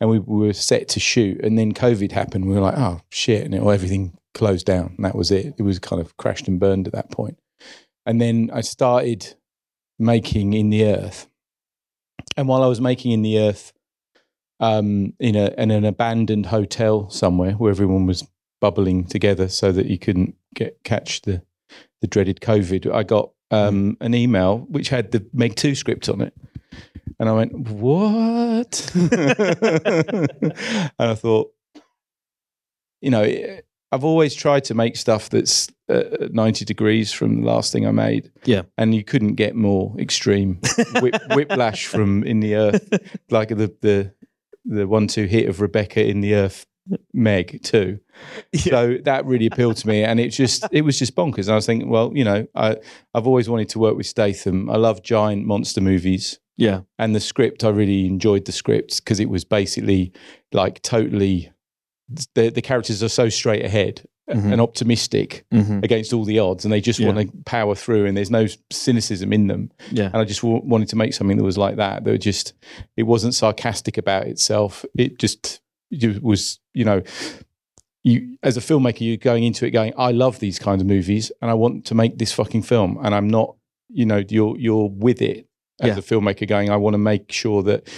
and 0.04 0.10
we, 0.10 0.18
we 0.18 0.46
were 0.46 0.52
set 0.52 0.86
to 0.88 1.00
shoot, 1.00 1.40
and 1.42 1.58
then 1.58 1.72
COVID 1.72 2.12
happened. 2.12 2.44
We 2.44 2.54
were 2.54 2.60
like, 2.60 2.76
oh 2.76 3.00
shit, 3.08 3.42
and 3.42 3.54
it, 3.54 3.62
everything 3.62 4.18
closed 4.34 4.66
down. 4.66 4.92
And 4.96 5.04
that 5.06 5.14
was 5.14 5.30
it. 5.30 5.54
It 5.56 5.62
was 5.62 5.78
kind 5.78 5.98
of 5.98 6.14
crashed 6.18 6.46
and 6.46 6.60
burned 6.60 6.86
at 6.86 6.92
that 6.92 7.10
point. 7.10 7.38
And 8.04 8.20
then 8.20 8.50
I 8.52 8.60
started 8.60 9.34
making 9.98 10.52
In 10.52 10.68
the 10.68 10.84
Earth, 10.84 11.26
and 12.36 12.48
while 12.48 12.62
I 12.62 12.66
was 12.66 12.82
making 12.82 13.12
In 13.12 13.22
the 13.22 13.38
Earth, 13.38 13.72
um, 14.60 15.14
in 15.18 15.36
a 15.36 15.54
in 15.56 15.70
an 15.70 15.86
abandoned 15.86 16.46
hotel 16.46 17.08
somewhere 17.08 17.52
where 17.52 17.70
everyone 17.70 18.04
was 18.04 18.28
bubbling 18.60 19.04
together 19.04 19.48
so 19.48 19.72
that 19.72 19.86
you 19.86 19.98
couldn't 19.98 20.34
get 20.54 20.84
catch 20.84 21.22
the 21.22 21.40
the 22.02 22.06
dreaded 22.06 22.40
COVID, 22.40 22.92
I 22.92 23.04
got 23.04 23.30
um, 23.50 23.96
an 24.02 24.14
email 24.14 24.66
which 24.68 24.90
had 24.90 25.12
the 25.12 25.24
Meg 25.32 25.56
Two 25.56 25.74
script 25.74 26.10
on 26.10 26.20
it 26.20 26.34
and 27.18 27.28
I 27.28 27.32
went, 27.32 27.52
what? 27.68 28.90
and 28.94 29.12
I 30.98 31.14
thought, 31.14 31.52
you 33.00 33.10
know, 33.10 33.60
I've 33.92 34.04
always 34.04 34.34
tried 34.34 34.64
to 34.64 34.74
make 34.74 34.96
stuff 34.96 35.30
that's 35.30 35.68
uh, 35.88 36.28
90 36.30 36.64
degrees 36.64 37.12
from 37.12 37.42
the 37.42 37.46
last 37.46 37.72
thing 37.72 37.86
I 37.86 37.92
made. 37.92 38.32
Yeah. 38.44 38.62
And 38.76 38.94
you 38.94 39.04
couldn't 39.04 39.34
get 39.34 39.54
more 39.54 39.94
extreme 39.98 40.60
whip, 41.00 41.14
whiplash 41.34 41.86
from 41.86 42.24
In 42.24 42.40
the 42.40 42.56
Earth, 42.56 42.88
like 43.30 43.50
the, 43.50 43.72
the, 43.80 44.12
the 44.64 44.88
one 44.88 45.06
two 45.06 45.26
hit 45.26 45.48
of 45.48 45.60
Rebecca 45.60 46.04
in 46.04 46.22
the 46.22 46.34
Earth 46.34 46.66
Meg 47.12 47.62
too. 47.62 48.00
Yeah. 48.52 48.60
So 48.60 48.98
that 49.04 49.24
really 49.26 49.46
appealed 49.46 49.76
to 49.78 49.88
me, 49.88 50.02
and 50.02 50.20
it 50.20 50.28
just 50.28 50.66
it 50.70 50.82
was 50.82 50.98
just 50.98 51.14
bonkers. 51.14 51.44
And 51.44 51.52
I 51.52 51.54
was 51.54 51.66
thinking, 51.66 51.88
well, 51.88 52.12
you 52.14 52.24
know, 52.24 52.46
I 52.54 52.76
I've 53.14 53.26
always 53.26 53.48
wanted 53.48 53.70
to 53.70 53.78
work 53.78 53.96
with 53.96 54.06
Statham. 54.06 54.68
I 54.68 54.76
love 54.76 55.02
giant 55.02 55.46
monster 55.46 55.80
movies. 55.80 56.38
Yeah. 56.56 56.80
And 56.98 57.14
the 57.14 57.20
script, 57.20 57.64
I 57.64 57.70
really 57.70 58.06
enjoyed 58.06 58.44
the 58.44 58.52
script 58.52 58.98
because 58.98 59.20
it 59.20 59.28
was 59.28 59.44
basically 59.44 60.12
like 60.52 60.82
totally 60.82 61.50
the 62.34 62.50
the 62.50 62.62
characters 62.62 63.02
are 63.02 63.08
so 63.08 63.28
straight 63.28 63.64
ahead 63.64 64.06
mm-hmm. 64.28 64.52
and 64.52 64.60
optimistic 64.60 65.44
mm-hmm. 65.52 65.80
against 65.82 66.12
all 66.12 66.24
the 66.24 66.38
odds, 66.38 66.64
and 66.64 66.72
they 66.72 66.80
just 66.80 67.00
yeah. 67.00 67.10
want 67.10 67.18
to 67.30 67.36
power 67.44 67.74
through, 67.74 68.06
and 68.06 68.16
there's 68.16 68.30
no 68.30 68.46
cynicism 68.70 69.32
in 69.32 69.46
them. 69.46 69.70
Yeah. 69.90 70.06
And 70.06 70.16
I 70.16 70.24
just 70.24 70.42
w- 70.42 70.62
wanted 70.64 70.88
to 70.90 70.96
make 70.96 71.14
something 71.14 71.36
that 71.36 71.44
was 71.44 71.58
like 71.58 71.76
that. 71.76 72.04
That 72.04 72.18
just 72.18 72.54
it 72.96 73.04
wasn't 73.04 73.34
sarcastic 73.34 73.98
about 73.98 74.26
itself. 74.26 74.84
It 74.96 75.18
just 75.18 75.60
it 75.90 76.22
was, 76.22 76.60
you 76.72 76.84
know. 76.84 77.02
You, 78.06 78.36
as 78.42 78.58
a 78.58 78.60
filmmaker, 78.60 79.00
you're 79.00 79.16
going 79.16 79.44
into 79.44 79.64
it 79.64 79.70
going, 79.70 79.94
I 79.96 80.10
love 80.10 80.38
these 80.38 80.58
kinds 80.58 80.82
of 80.82 80.86
movies, 80.86 81.32
and 81.40 81.50
I 81.50 81.54
want 81.54 81.86
to 81.86 81.94
make 81.94 82.18
this 82.18 82.32
fucking 82.32 82.60
film, 82.60 82.98
and 83.02 83.14
I'm 83.14 83.28
not, 83.28 83.56
you 83.88 84.04
know, 84.04 84.22
you're 84.28 84.58
you're 84.58 84.90
with 84.90 85.22
it 85.22 85.48
as 85.80 85.88
yeah. 85.88 85.98
a 85.98 86.02
filmmaker 86.02 86.46
going, 86.46 86.70
I 86.70 86.76
want 86.76 86.94
to 86.94 86.98
make 86.98 87.32
sure 87.32 87.62
that 87.64 87.88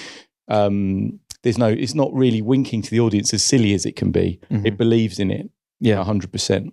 um, 0.48 1.20
there's 1.42 1.58
no, 1.58 1.68
it's 1.68 1.94
not 1.94 2.12
really 2.12 2.42
winking 2.42 2.82
to 2.82 2.90
the 2.90 3.00
audience 3.00 3.32
as 3.34 3.42
silly 3.42 3.74
as 3.74 3.86
it 3.86 3.96
can 3.96 4.10
be. 4.10 4.40
Mm-hmm. 4.50 4.66
It 4.66 4.76
believes 4.76 5.18
in 5.18 5.30
it. 5.30 5.50
Yeah. 5.80 6.02
100%. 6.02 6.72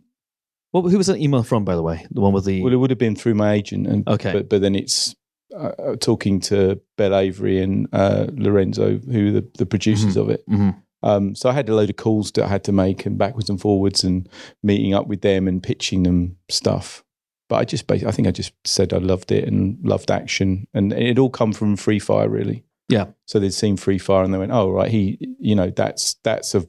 Well, 0.72 0.84
who 0.84 0.98
was 0.98 1.08
that 1.08 1.20
email 1.20 1.44
from, 1.44 1.66
by 1.66 1.76
the 1.76 1.84
way? 1.84 2.06
The 2.10 2.22
one 2.22 2.34
with 2.34 2.46
the. 2.46 2.64
Well, 2.64 2.74
it 2.74 2.78
would 2.78 2.90
have 2.90 2.98
been 2.98 3.16
through 3.16 3.36
my 3.36 3.54
agent. 3.54 3.86
And, 3.86 4.08
okay. 4.08 4.34
But, 4.34 4.50
but 4.50 4.62
then 4.62 4.74
it's 4.74 5.16
uh, 5.56 5.72
uh 5.78 5.96
talking 5.98 6.40
to 6.42 6.82
Belle 6.98 7.16
Avery 7.16 7.62
and 7.62 7.88
uh, 7.94 8.26
Lorenzo, 8.34 8.98
who 8.98 9.28
are 9.30 9.32
the, 9.34 9.48
the 9.60 9.66
producers 9.68 10.16
mm-hmm. 10.16 10.22
of 10.22 10.30
it. 10.30 10.50
Mm-hmm. 10.50 10.70
Um, 11.04 11.36
so 11.36 11.50
I 11.50 11.54
had 11.54 11.70
a 11.70 11.76
load 11.76 11.90
of 11.90 11.98
calls 11.98 12.32
that 12.32 12.46
I 12.46 12.48
had 12.48 12.64
to 12.64 12.72
make 12.72 13.06
and 13.06 13.18
backwards 13.18 13.50
and 13.50 13.60
forwards 13.60 14.04
and 14.04 14.28
meeting 14.64 14.94
up 14.94 15.08
with 15.08 15.22
them 15.22 15.48
and 15.48 15.62
pitching 15.62 16.04
them 16.04 16.38
stuff. 16.50 17.04
But 17.50 17.56
I 17.58 17.66
just, 17.66 17.92
I 17.92 17.98
think 18.12 18.28
I 18.28 18.32
just 18.32 18.54
said 18.66 18.94
I 18.94 18.98
loved 18.98 19.32
it 19.32 19.48
and 19.48 19.78
loved 19.84 20.10
action, 20.10 20.68
and 20.74 20.94
it 20.94 21.20
all 21.20 21.30
come 21.30 21.54
from 21.54 21.76
Free 21.76 22.00
Fire, 22.00 22.30
really. 22.30 22.64
Yeah. 22.90 23.08
So 23.26 23.40
they'd 23.40 23.54
seen 23.54 23.78
Free 23.78 23.98
Fire, 23.98 24.24
and 24.24 24.34
they 24.34 24.38
went, 24.38 24.52
"Oh, 24.52 24.72
right, 24.72 24.90
he, 24.90 25.18
you 25.40 25.56
know, 25.56 25.70
that's 25.70 26.16
that's 26.24 26.56
a 26.56 26.68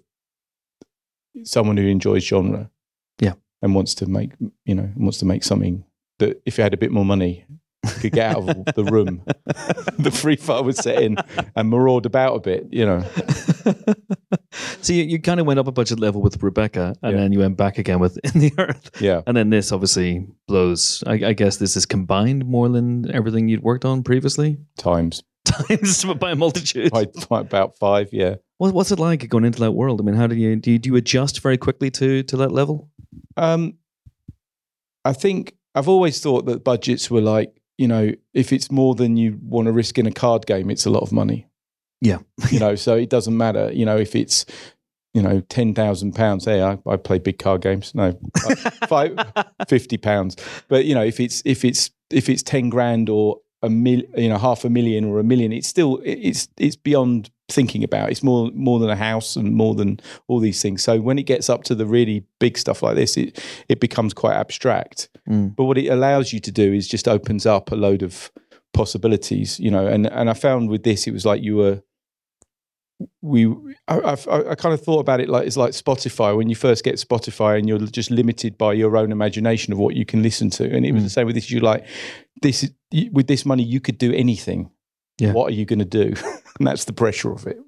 someone 1.44 1.76
who 1.76 1.86
enjoys 1.86 2.24
genre, 2.24 2.70
yeah, 3.18 3.34
and 3.62 3.74
wants 3.74 3.94
to 3.96 4.06
make, 4.06 4.32
you 4.64 4.74
know, 4.74 4.90
wants 4.96 5.18
to 5.18 5.24
make 5.26 5.44
something 5.44 5.84
that 6.18 6.40
if 6.46 6.56
he 6.56 6.62
had 6.62 6.74
a 6.74 6.78
bit 6.78 6.92
more 6.92 7.04
money, 7.04 7.44
could 8.00 8.12
get 8.12 8.36
out 8.36 8.48
of 8.48 8.64
the 8.74 8.84
room. 8.84 9.22
the 9.98 10.10
free 10.10 10.36
fire 10.36 10.62
was 10.62 10.76
set 10.78 11.02
in 11.02 11.16
and 11.56 11.70
maraud 11.70 12.06
about 12.06 12.36
a 12.36 12.40
bit, 12.40 12.66
you 12.70 12.84
know. 12.86 13.02
so 14.80 14.92
you, 14.92 15.04
you 15.04 15.18
kind 15.20 15.40
of 15.40 15.46
went 15.46 15.58
up 15.58 15.66
a 15.66 15.72
budget 15.72 16.00
level 16.00 16.20
with 16.22 16.42
Rebecca, 16.42 16.94
and 17.02 17.12
Yeah. 17.12 17.20
then 17.22 17.32
you 17.32 17.38
went 17.40 17.56
back 17.56 17.78
again 17.78 17.98
with 18.00 18.18
In 18.34 18.40
the 18.40 18.52
Earth, 18.58 18.90
Yeah. 19.00 19.22
and 19.26 19.36
then 19.36 19.50
this 19.50 19.72
obviously 19.72 20.26
blows. 20.46 21.02
I, 21.06 21.12
I 21.14 21.32
guess 21.32 21.56
this 21.58 21.76
is 21.76 21.86
combined 21.86 22.44
more 22.46 22.68
than 22.68 23.10
everything 23.14 23.48
you'd 23.48 23.62
worked 23.62 23.84
on 23.84 24.02
previously, 24.02 24.58
Times 24.78 25.22
times 25.44 26.02
by 26.18 26.30
a 26.30 26.34
multitude. 26.36 26.90
by, 26.90 27.04
by 27.28 27.40
about 27.40 27.76
five, 27.76 28.08
yeah. 28.12 28.36
What, 28.56 28.72
what's 28.72 28.90
it 28.90 28.98
like 28.98 29.28
going 29.28 29.44
into 29.44 29.60
that 29.60 29.72
world? 29.72 30.00
I 30.00 30.04
mean, 30.04 30.14
how 30.14 30.26
do 30.26 30.34
you 30.34 30.56
do? 30.56 30.72
You, 30.72 30.78
do 30.78 30.88
you 30.88 30.96
adjust 30.96 31.40
very 31.42 31.58
quickly 31.58 31.90
to 31.92 32.22
to 32.22 32.36
that 32.38 32.50
level? 32.50 32.88
Um, 33.36 33.74
I 35.04 35.12
think 35.12 35.54
I've 35.74 35.88
always 35.88 36.20
thought 36.20 36.46
that 36.46 36.64
budgets 36.64 37.10
were 37.10 37.20
like, 37.20 37.52
you 37.78 37.88
know, 37.88 38.12
if 38.32 38.52
it's 38.52 38.70
more 38.70 38.94
than 38.94 39.16
you 39.16 39.38
want 39.42 39.66
to 39.66 39.72
risk 39.72 39.98
in 39.98 40.06
a 40.06 40.12
card 40.12 40.46
game, 40.46 40.70
it's 40.70 40.86
a 40.86 40.90
lot 40.90 41.02
of 41.02 41.12
money. 41.12 41.46
Yeah. 42.00 42.18
you 42.50 42.60
know, 42.60 42.74
so 42.74 42.96
it 42.96 43.10
doesn't 43.10 43.36
matter. 43.36 43.70
You 43.72 43.84
know, 43.84 43.96
if 43.96 44.14
it's, 44.14 44.46
you 45.14 45.22
know, 45.22 45.40
ten 45.42 45.74
thousand 45.74 46.14
pounds. 46.14 46.44
Hey, 46.44 46.60
I, 46.62 46.78
I 46.86 46.96
play 46.96 47.18
big 47.18 47.38
card 47.38 47.62
games. 47.62 47.94
No, 47.94 48.18
five, 48.88 49.16
fifty 49.68 49.96
pounds. 49.96 50.36
But 50.68 50.86
you 50.86 50.94
know, 50.94 51.04
if 51.04 51.20
it's 51.20 51.40
if 51.44 51.64
it's 51.64 51.90
if 52.10 52.28
it's 52.28 52.42
ten 52.42 52.68
grand 52.68 53.08
or 53.08 53.40
a 53.62 53.70
mil, 53.70 54.02
you 54.16 54.28
know, 54.28 54.38
half 54.38 54.64
a 54.64 54.70
million 54.70 55.04
or 55.04 55.20
a 55.20 55.24
million, 55.24 55.52
it's 55.52 55.68
still 55.68 56.00
it's 56.04 56.48
it's 56.56 56.74
beyond 56.74 57.30
thinking 57.48 57.84
about. 57.84 58.10
It's 58.10 58.22
more 58.22 58.50
more 58.54 58.78
than 58.78 58.90
a 58.90 58.96
house 58.96 59.36
and 59.36 59.54
more 59.54 59.74
than 59.74 60.00
all 60.28 60.40
these 60.40 60.62
things. 60.62 60.82
So 60.82 61.00
when 61.00 61.18
it 61.18 61.24
gets 61.26 61.48
up 61.50 61.64
to 61.64 61.74
the 61.74 61.86
really 61.86 62.24
big 62.40 62.56
stuff 62.58 62.82
like 62.82 62.96
this, 62.96 63.16
it 63.16 63.42
it 63.68 63.80
becomes 63.80 64.14
quite 64.14 64.34
abstract. 64.34 65.08
Mm. 65.28 65.54
But 65.56 65.64
what 65.64 65.78
it 65.78 65.88
allows 65.88 66.32
you 66.32 66.40
to 66.40 66.52
do 66.52 66.72
is 66.72 66.88
just 66.88 67.06
opens 67.08 67.46
up 67.46 67.70
a 67.72 67.76
load 67.76 68.02
of 68.02 68.30
possibilities, 68.72 69.58
you 69.60 69.70
know. 69.70 69.86
And 69.86 70.06
and 70.06 70.30
I 70.30 70.34
found 70.34 70.70
with 70.70 70.82
this, 70.84 71.06
it 71.06 71.12
was 71.12 71.24
like 71.26 71.42
you 71.42 71.56
were. 71.56 71.82
We, 73.20 73.46
I, 73.88 73.98
I, 73.98 74.50
I 74.50 74.54
kind 74.54 74.72
of 74.72 74.80
thought 74.80 75.00
about 75.00 75.20
it 75.20 75.28
like 75.28 75.46
it's 75.46 75.56
like 75.56 75.72
Spotify. 75.72 76.36
When 76.36 76.48
you 76.48 76.54
first 76.54 76.84
get 76.84 76.94
Spotify, 76.94 77.58
and 77.58 77.68
you're 77.68 77.78
just 77.80 78.10
limited 78.10 78.56
by 78.56 78.72
your 78.72 78.96
own 78.96 79.10
imagination 79.10 79.72
of 79.72 79.78
what 79.80 79.96
you 79.96 80.04
can 80.06 80.22
listen 80.22 80.48
to, 80.50 80.64
and 80.64 80.86
it 80.86 80.92
was 80.92 81.02
Mm. 81.02 81.06
the 81.06 81.10
same 81.10 81.26
with 81.26 81.34
this. 81.34 81.50
You 81.50 81.60
like 81.60 81.84
this 82.40 82.70
with 83.12 83.26
this 83.26 83.44
money, 83.44 83.64
you 83.64 83.80
could 83.80 83.98
do 83.98 84.12
anything. 84.12 84.70
Yeah. 85.18 85.32
What 85.32 85.52
are 85.52 85.54
you 85.54 85.64
going 85.64 85.78
to 85.78 85.84
do? 85.84 86.14
and 86.58 86.66
that's 86.66 86.84
the 86.84 86.92
pressure 86.92 87.32
of 87.32 87.46
it. 87.46 87.58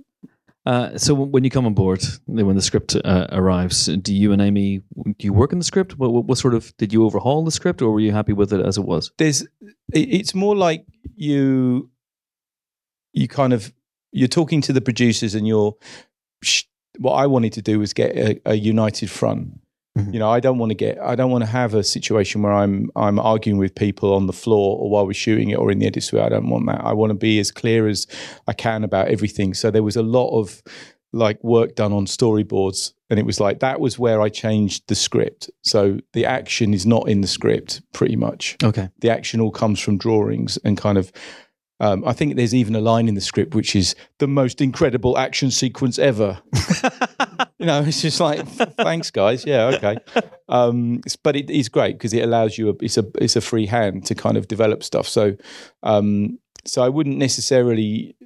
Uh, 0.66 0.98
so 0.98 1.14
when 1.14 1.44
you 1.44 1.50
come 1.50 1.64
on 1.64 1.74
board, 1.74 2.02
when 2.26 2.56
the 2.56 2.62
script 2.62 2.96
uh, 2.96 3.28
arrives, 3.30 3.86
do 3.86 4.12
you 4.12 4.32
and 4.32 4.42
Amy 4.42 4.82
do 5.04 5.14
you 5.20 5.32
work 5.32 5.52
in 5.52 5.58
the 5.58 5.64
script? 5.64 5.96
What, 5.96 6.12
what, 6.12 6.24
what 6.24 6.38
sort 6.38 6.54
of 6.54 6.76
did 6.76 6.92
you 6.92 7.04
overhaul 7.04 7.44
the 7.44 7.52
script, 7.52 7.80
or 7.80 7.92
were 7.92 8.00
you 8.00 8.10
happy 8.10 8.32
with 8.32 8.52
it 8.52 8.66
as 8.66 8.76
it 8.76 8.84
was? 8.84 9.12
there's 9.16 9.46
it's 9.92 10.34
more 10.34 10.56
like 10.56 10.84
you 11.14 11.88
you 13.12 13.28
kind 13.28 13.52
of 13.52 13.72
you're 14.10 14.26
talking 14.26 14.60
to 14.62 14.72
the 14.72 14.80
producers 14.80 15.36
and 15.36 15.46
you're 15.46 15.76
what 16.98 17.12
I 17.12 17.26
wanted 17.26 17.52
to 17.54 17.62
do 17.62 17.78
was 17.78 17.92
get 17.92 18.16
a, 18.16 18.40
a 18.44 18.54
united 18.54 19.08
front. 19.10 19.60
Mhm. 19.96 20.12
You 20.12 20.18
know, 20.18 20.28
I 20.30 20.40
don't 20.40 20.58
want 20.58 20.70
to 20.70 20.74
get 20.74 20.98
I 21.00 21.14
don't 21.14 21.30
want 21.30 21.42
to 21.44 21.50
have 21.50 21.74
a 21.74 21.82
situation 21.82 22.42
where 22.42 22.52
I'm 22.52 22.90
I'm 22.96 23.18
arguing 23.18 23.58
with 23.58 23.74
people 23.74 24.12
on 24.14 24.26
the 24.26 24.32
floor 24.32 24.78
or 24.78 24.90
while 24.90 25.06
we're 25.06 25.14
shooting 25.14 25.50
it 25.50 25.56
or 25.58 25.70
in 25.70 25.78
the 25.78 25.86
edit 25.86 26.02
suite. 26.02 26.22
I 26.22 26.28
don't 26.28 26.50
want 26.50 26.66
that. 26.66 26.82
I 26.84 26.92
want 26.92 27.10
to 27.10 27.14
be 27.14 27.38
as 27.38 27.50
clear 27.50 27.88
as 27.88 28.06
I 28.46 28.52
can 28.52 28.84
about 28.84 29.08
everything. 29.08 29.54
So 29.54 29.70
there 29.70 29.82
was 29.82 29.96
a 29.96 30.02
lot 30.02 30.38
of 30.38 30.62
like 31.12 31.42
work 31.42 31.74
done 31.76 31.92
on 31.94 32.04
storyboards 32.04 32.92
and 33.08 33.18
it 33.18 33.24
was 33.24 33.40
like 33.40 33.60
that 33.60 33.80
was 33.80 33.98
where 33.98 34.20
I 34.20 34.28
changed 34.28 34.82
the 34.88 34.94
script. 34.94 35.48
So 35.62 35.98
the 36.12 36.26
action 36.26 36.74
is 36.74 36.84
not 36.84 37.08
in 37.08 37.22
the 37.22 37.28
script 37.28 37.80
pretty 37.94 38.16
much 38.16 38.56
Okay. 38.62 38.90
the 39.00 39.08
action 39.10 39.40
all 39.40 39.50
comes 39.52 39.80
from 39.80 39.96
drawings 39.96 40.58
and 40.64 40.76
kind 40.76 40.98
of 40.98 41.10
um, 41.80 42.04
I 42.06 42.12
think 42.12 42.36
there's 42.36 42.54
even 42.54 42.74
a 42.74 42.80
line 42.80 43.08
in 43.08 43.14
the 43.14 43.20
script 43.20 43.54
which 43.54 43.74
is 43.76 43.94
the 44.18 44.26
most 44.28 44.60
incredible 44.60 45.16
action 45.16 45.50
sequence 45.50 45.98
ever. 45.98 46.38
you 47.58 47.66
know, 47.66 47.80
it's 47.82 48.02
just 48.02 48.20
like 48.20 48.46
thanks, 48.48 49.10
guys. 49.10 49.44
Yeah, 49.46 49.66
okay. 49.76 49.96
Um, 50.48 50.96
it's- 50.98 51.16
but 51.16 51.36
it 51.36 51.50
is 51.50 51.68
great 51.68 51.94
because 51.96 52.12
it 52.12 52.22
allows 52.22 52.58
you 52.58 52.70
a 52.70 52.74
it's 52.80 52.98
a 52.98 53.04
it's 53.16 53.36
a 53.36 53.40
free 53.40 53.66
hand 53.66 54.04
to 54.06 54.14
kind 54.14 54.36
of 54.36 54.48
develop 54.48 54.82
stuff. 54.82 55.08
So, 55.08 55.36
um, 55.82 56.38
so 56.64 56.82
I 56.82 56.88
wouldn't 56.88 57.18
necessarily. 57.18 58.16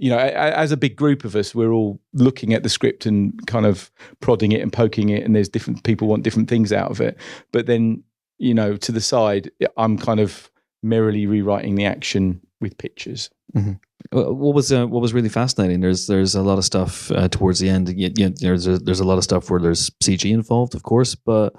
You 0.00 0.10
know, 0.10 0.18
as 0.18 0.70
a 0.70 0.76
big 0.76 0.94
group 0.94 1.24
of 1.24 1.34
us, 1.34 1.56
we're 1.56 1.72
all 1.72 2.00
looking 2.12 2.54
at 2.54 2.62
the 2.62 2.68
script 2.68 3.04
and 3.04 3.44
kind 3.48 3.66
of 3.66 3.90
prodding 4.20 4.52
it 4.52 4.60
and 4.60 4.72
poking 4.72 5.08
it, 5.08 5.24
and 5.24 5.34
there's 5.34 5.48
different 5.48 5.82
people 5.82 6.06
want 6.06 6.22
different 6.22 6.48
things 6.48 6.72
out 6.72 6.88
of 6.92 7.00
it. 7.00 7.18
But 7.52 7.66
then 7.66 8.04
you 8.38 8.54
know, 8.54 8.76
to 8.76 8.92
the 8.92 9.00
side, 9.00 9.50
I'm 9.76 9.98
kind 9.98 10.20
of 10.20 10.52
merrily 10.84 11.26
rewriting 11.26 11.74
the 11.74 11.84
action 11.84 12.40
with 12.60 12.78
pictures. 12.78 13.28
Uh, 13.56 13.74
What 14.10 14.54
was 14.54 14.72
uh, 14.72 14.86
what 14.86 15.02
was 15.02 15.12
really 15.12 15.28
fascinating? 15.28 15.80
There's 15.80 16.06
there's 16.06 16.34
a 16.34 16.42
lot 16.42 16.56
of 16.58 16.64
stuff 16.64 17.10
uh, 17.10 17.28
towards 17.28 17.58
the 17.60 17.68
end. 17.68 17.88
You, 17.90 18.10
you, 18.16 18.30
there's 18.30 18.66
a, 18.66 18.78
there's 18.78 19.00
a 19.00 19.04
lot 19.04 19.18
of 19.18 19.24
stuff 19.24 19.50
where 19.50 19.60
there's 19.60 19.90
CG 20.02 20.30
involved, 20.32 20.74
of 20.74 20.82
course, 20.82 21.14
but 21.14 21.54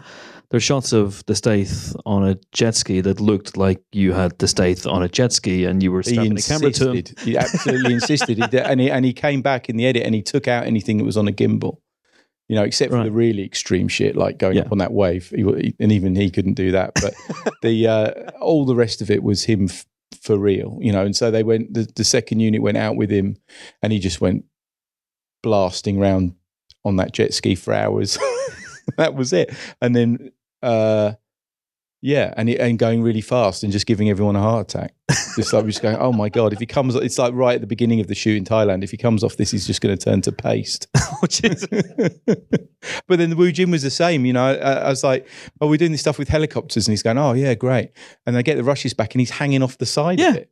there's 0.49 0.63
shots 0.63 0.91
of 0.91 1.23
the 1.27 1.35
Stath 1.35 1.95
on 2.07 2.27
a 2.27 2.37
jet 2.51 2.73
ski 2.73 3.01
that 3.01 3.19
looked 3.19 3.55
like 3.55 3.81
you 3.91 4.13
had 4.13 4.37
the 4.39 4.47
Stath 4.47 4.87
on 4.87 5.03
a 5.03 5.07
jet 5.07 5.31
ski, 5.31 5.65
and 5.65 5.83
you 5.83 5.91
were 5.91 6.01
He 6.01 6.11
strapping 6.13 6.37
a 6.39 6.41
camera 6.41 6.71
to 6.71 6.91
him. 6.91 7.03
He 7.23 7.37
absolutely 7.37 7.93
insisted. 7.93 8.37
He 8.39 8.47
did, 8.47 8.61
and 8.63 8.79
he 8.81 8.89
and 8.89 9.05
he 9.05 9.13
came 9.13 9.43
back 9.43 9.69
in 9.69 9.77
the 9.77 9.85
edit 9.85 10.03
and 10.03 10.15
he 10.15 10.23
took 10.23 10.47
out 10.47 10.65
anything 10.65 10.97
that 10.97 11.03
was 11.03 11.17
on 11.17 11.27
a 11.27 11.31
gimbal. 11.31 11.77
You 12.47 12.55
know, 12.55 12.63
except 12.63 12.89
for 12.89 12.97
Right. 12.97 13.03
the 13.03 13.11
really 13.11 13.43
extreme 13.45 13.87
shit 13.87 14.15
like 14.15 14.39
going 14.39 14.55
Yeah. 14.55 14.63
up 14.63 14.71
on 14.71 14.79
that 14.79 14.91
wave, 14.91 15.29
he, 15.35 15.75
and 15.79 15.91
even 15.91 16.15
he 16.15 16.31
couldn't 16.31 16.55
do 16.55 16.71
that. 16.71 16.93
But 16.99 17.13
the 17.61 17.85
uh, 17.85 18.11
all 18.41 18.65
the 18.65 18.73
rest 18.75 19.03
of 19.03 19.11
it 19.11 19.21
was 19.21 19.43
him 19.43 19.65
f- 19.65 19.85
for 20.21 20.37
real. 20.37 20.77
You 20.81 20.91
know, 20.91 21.05
and 21.05 21.15
so 21.15 21.31
they 21.31 21.43
went. 21.43 21.73
The, 21.73 21.87
the 21.95 22.03
second 22.03 22.39
unit 22.39 22.61
went 22.61 22.77
out 22.77 22.95
with 22.95 23.09
him, 23.09 23.37
and 23.81 23.93
he 23.93 23.99
just 23.99 24.21
went 24.21 24.45
blasting 25.41 25.99
around 25.99 26.35
on 26.85 26.97
that 26.97 27.13
jet 27.13 27.33
ski 27.33 27.55
for 27.55 27.73
hours. 27.73 28.17
that 28.97 29.15
was 29.15 29.33
it. 29.33 29.53
And 29.81 29.95
then, 29.95 30.31
uh, 30.61 31.13
yeah, 32.01 32.33
and 32.37 32.49
it, 32.49 32.59
and 32.59 32.77
going 32.79 33.01
really 33.01 33.21
fast 33.21 33.63
and 33.63 33.71
just 33.71 33.85
giving 33.85 34.09
everyone 34.09 34.35
a 34.35 34.41
heart 34.41 34.73
attack. 34.73 34.93
Just 35.35 35.53
like 35.53 35.63
we're 35.63 35.69
just 35.69 35.81
going, 35.81 35.97
oh 35.97 36.11
my 36.13 36.29
god! 36.29 36.53
If 36.53 36.59
he 36.59 36.65
comes, 36.65 36.95
it's 36.95 37.17
like 37.17 37.33
right 37.33 37.55
at 37.55 37.61
the 37.61 37.67
beginning 37.67 37.99
of 37.99 38.07
the 38.07 38.15
shoot 38.15 38.37
in 38.37 38.43
Thailand. 38.45 38.83
If 38.83 38.91
he 38.91 38.97
comes 38.97 39.23
off 39.23 39.37
this, 39.37 39.51
he's 39.51 39.65
just 39.67 39.81
going 39.81 39.97
to 39.97 40.03
turn 40.03 40.21
to 40.21 40.31
paste. 40.31 40.87
Is 41.43 41.67
but 43.07 43.19
then 43.19 43.29
the 43.29 43.35
Wu 43.35 43.51
Jing 43.51 43.71
was 43.71 43.81
the 43.83 43.89
same. 43.89 44.25
You 44.25 44.33
know, 44.33 44.45
I, 44.45 44.53
I 44.53 44.89
was 44.89 45.03
like, 45.03 45.27
"Oh, 45.61 45.67
we're 45.67 45.77
doing 45.77 45.91
this 45.91 46.01
stuff 46.01 46.17
with 46.19 46.29
helicopters," 46.29 46.87
and 46.87 46.93
he's 46.93 47.03
going, 47.03 47.17
"Oh 47.17 47.33
yeah, 47.33 47.53
great." 47.53 47.91
And 48.25 48.35
they 48.35 48.43
get 48.43 48.55
the 48.55 48.63
rushes 48.63 48.93
back, 48.93 49.13
and 49.13 49.19
he's 49.19 49.31
hanging 49.31 49.63
off 49.63 49.77
the 49.77 49.85
side 49.85 50.19
Yeah. 50.19 50.29
of 50.29 50.35
it. 50.37 50.49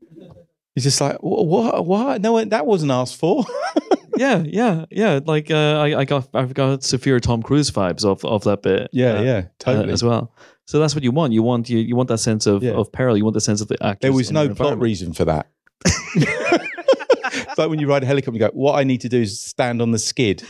He's 0.75 0.83
just 0.83 0.99
like, 1.01 1.17
"What? 1.21 1.85
What? 1.85 2.21
No, 2.21 2.43
that 2.43 2.65
wasn't 2.65 2.91
asked 2.91 3.17
for." 3.17 3.45
yeah, 4.17 4.43
yeah, 4.45 4.85
yeah. 4.91 5.19
Like 5.25 5.49
uh, 5.51 5.79
I, 5.79 5.99
I 5.99 6.05
got 6.05 6.27
I've 6.33 6.53
got 6.53 6.83
severe 6.83 7.19
Tom 7.19 7.41
Cruise 7.43 7.71
vibes 7.71 8.03
of 8.05 8.23
of 8.25 8.43
that 8.43 8.61
bit. 8.63 8.89
yeah, 8.91 9.13
uh, 9.13 9.21
yeah, 9.21 9.37
uh, 9.37 9.43
totally. 9.59 9.93
as 9.93 10.03
well. 10.03 10.33
So 10.67 10.79
that's 10.79 10.93
what 10.93 11.03
you 11.03 11.11
want. 11.11 11.33
You 11.33 11.43
want 11.43 11.69
you, 11.69 11.77
you 11.79 11.95
want 11.95 12.09
that 12.09 12.17
sense 12.19 12.45
of, 12.45 12.61
Yeah. 12.61 12.71
of 12.73 12.91
peril. 12.91 13.15
You 13.17 13.23
want 13.23 13.33
the 13.35 13.41
sense 13.41 13.61
of 13.61 13.67
the 13.69 13.77
actors. 13.81 14.01
there 14.01 14.13
was 14.13 14.31
no 14.31 14.53
plot 14.53 14.79
reason 14.79 15.13
for 15.13 15.25
that. 15.25 15.47
it's 16.15 17.57
like 17.57 17.69
when 17.69 17.79
you 17.79 17.87
ride 17.87 18.03
a 18.03 18.05
helicopter, 18.05 18.33
you 18.33 18.39
go, 18.39 18.49
"What 18.53 18.73
I 18.79 18.83
need 18.83 19.01
to 19.01 19.09
do 19.09 19.21
is 19.21 19.39
stand 19.39 19.81
on 19.81 19.91
the 19.91 19.99
skid 19.99 20.43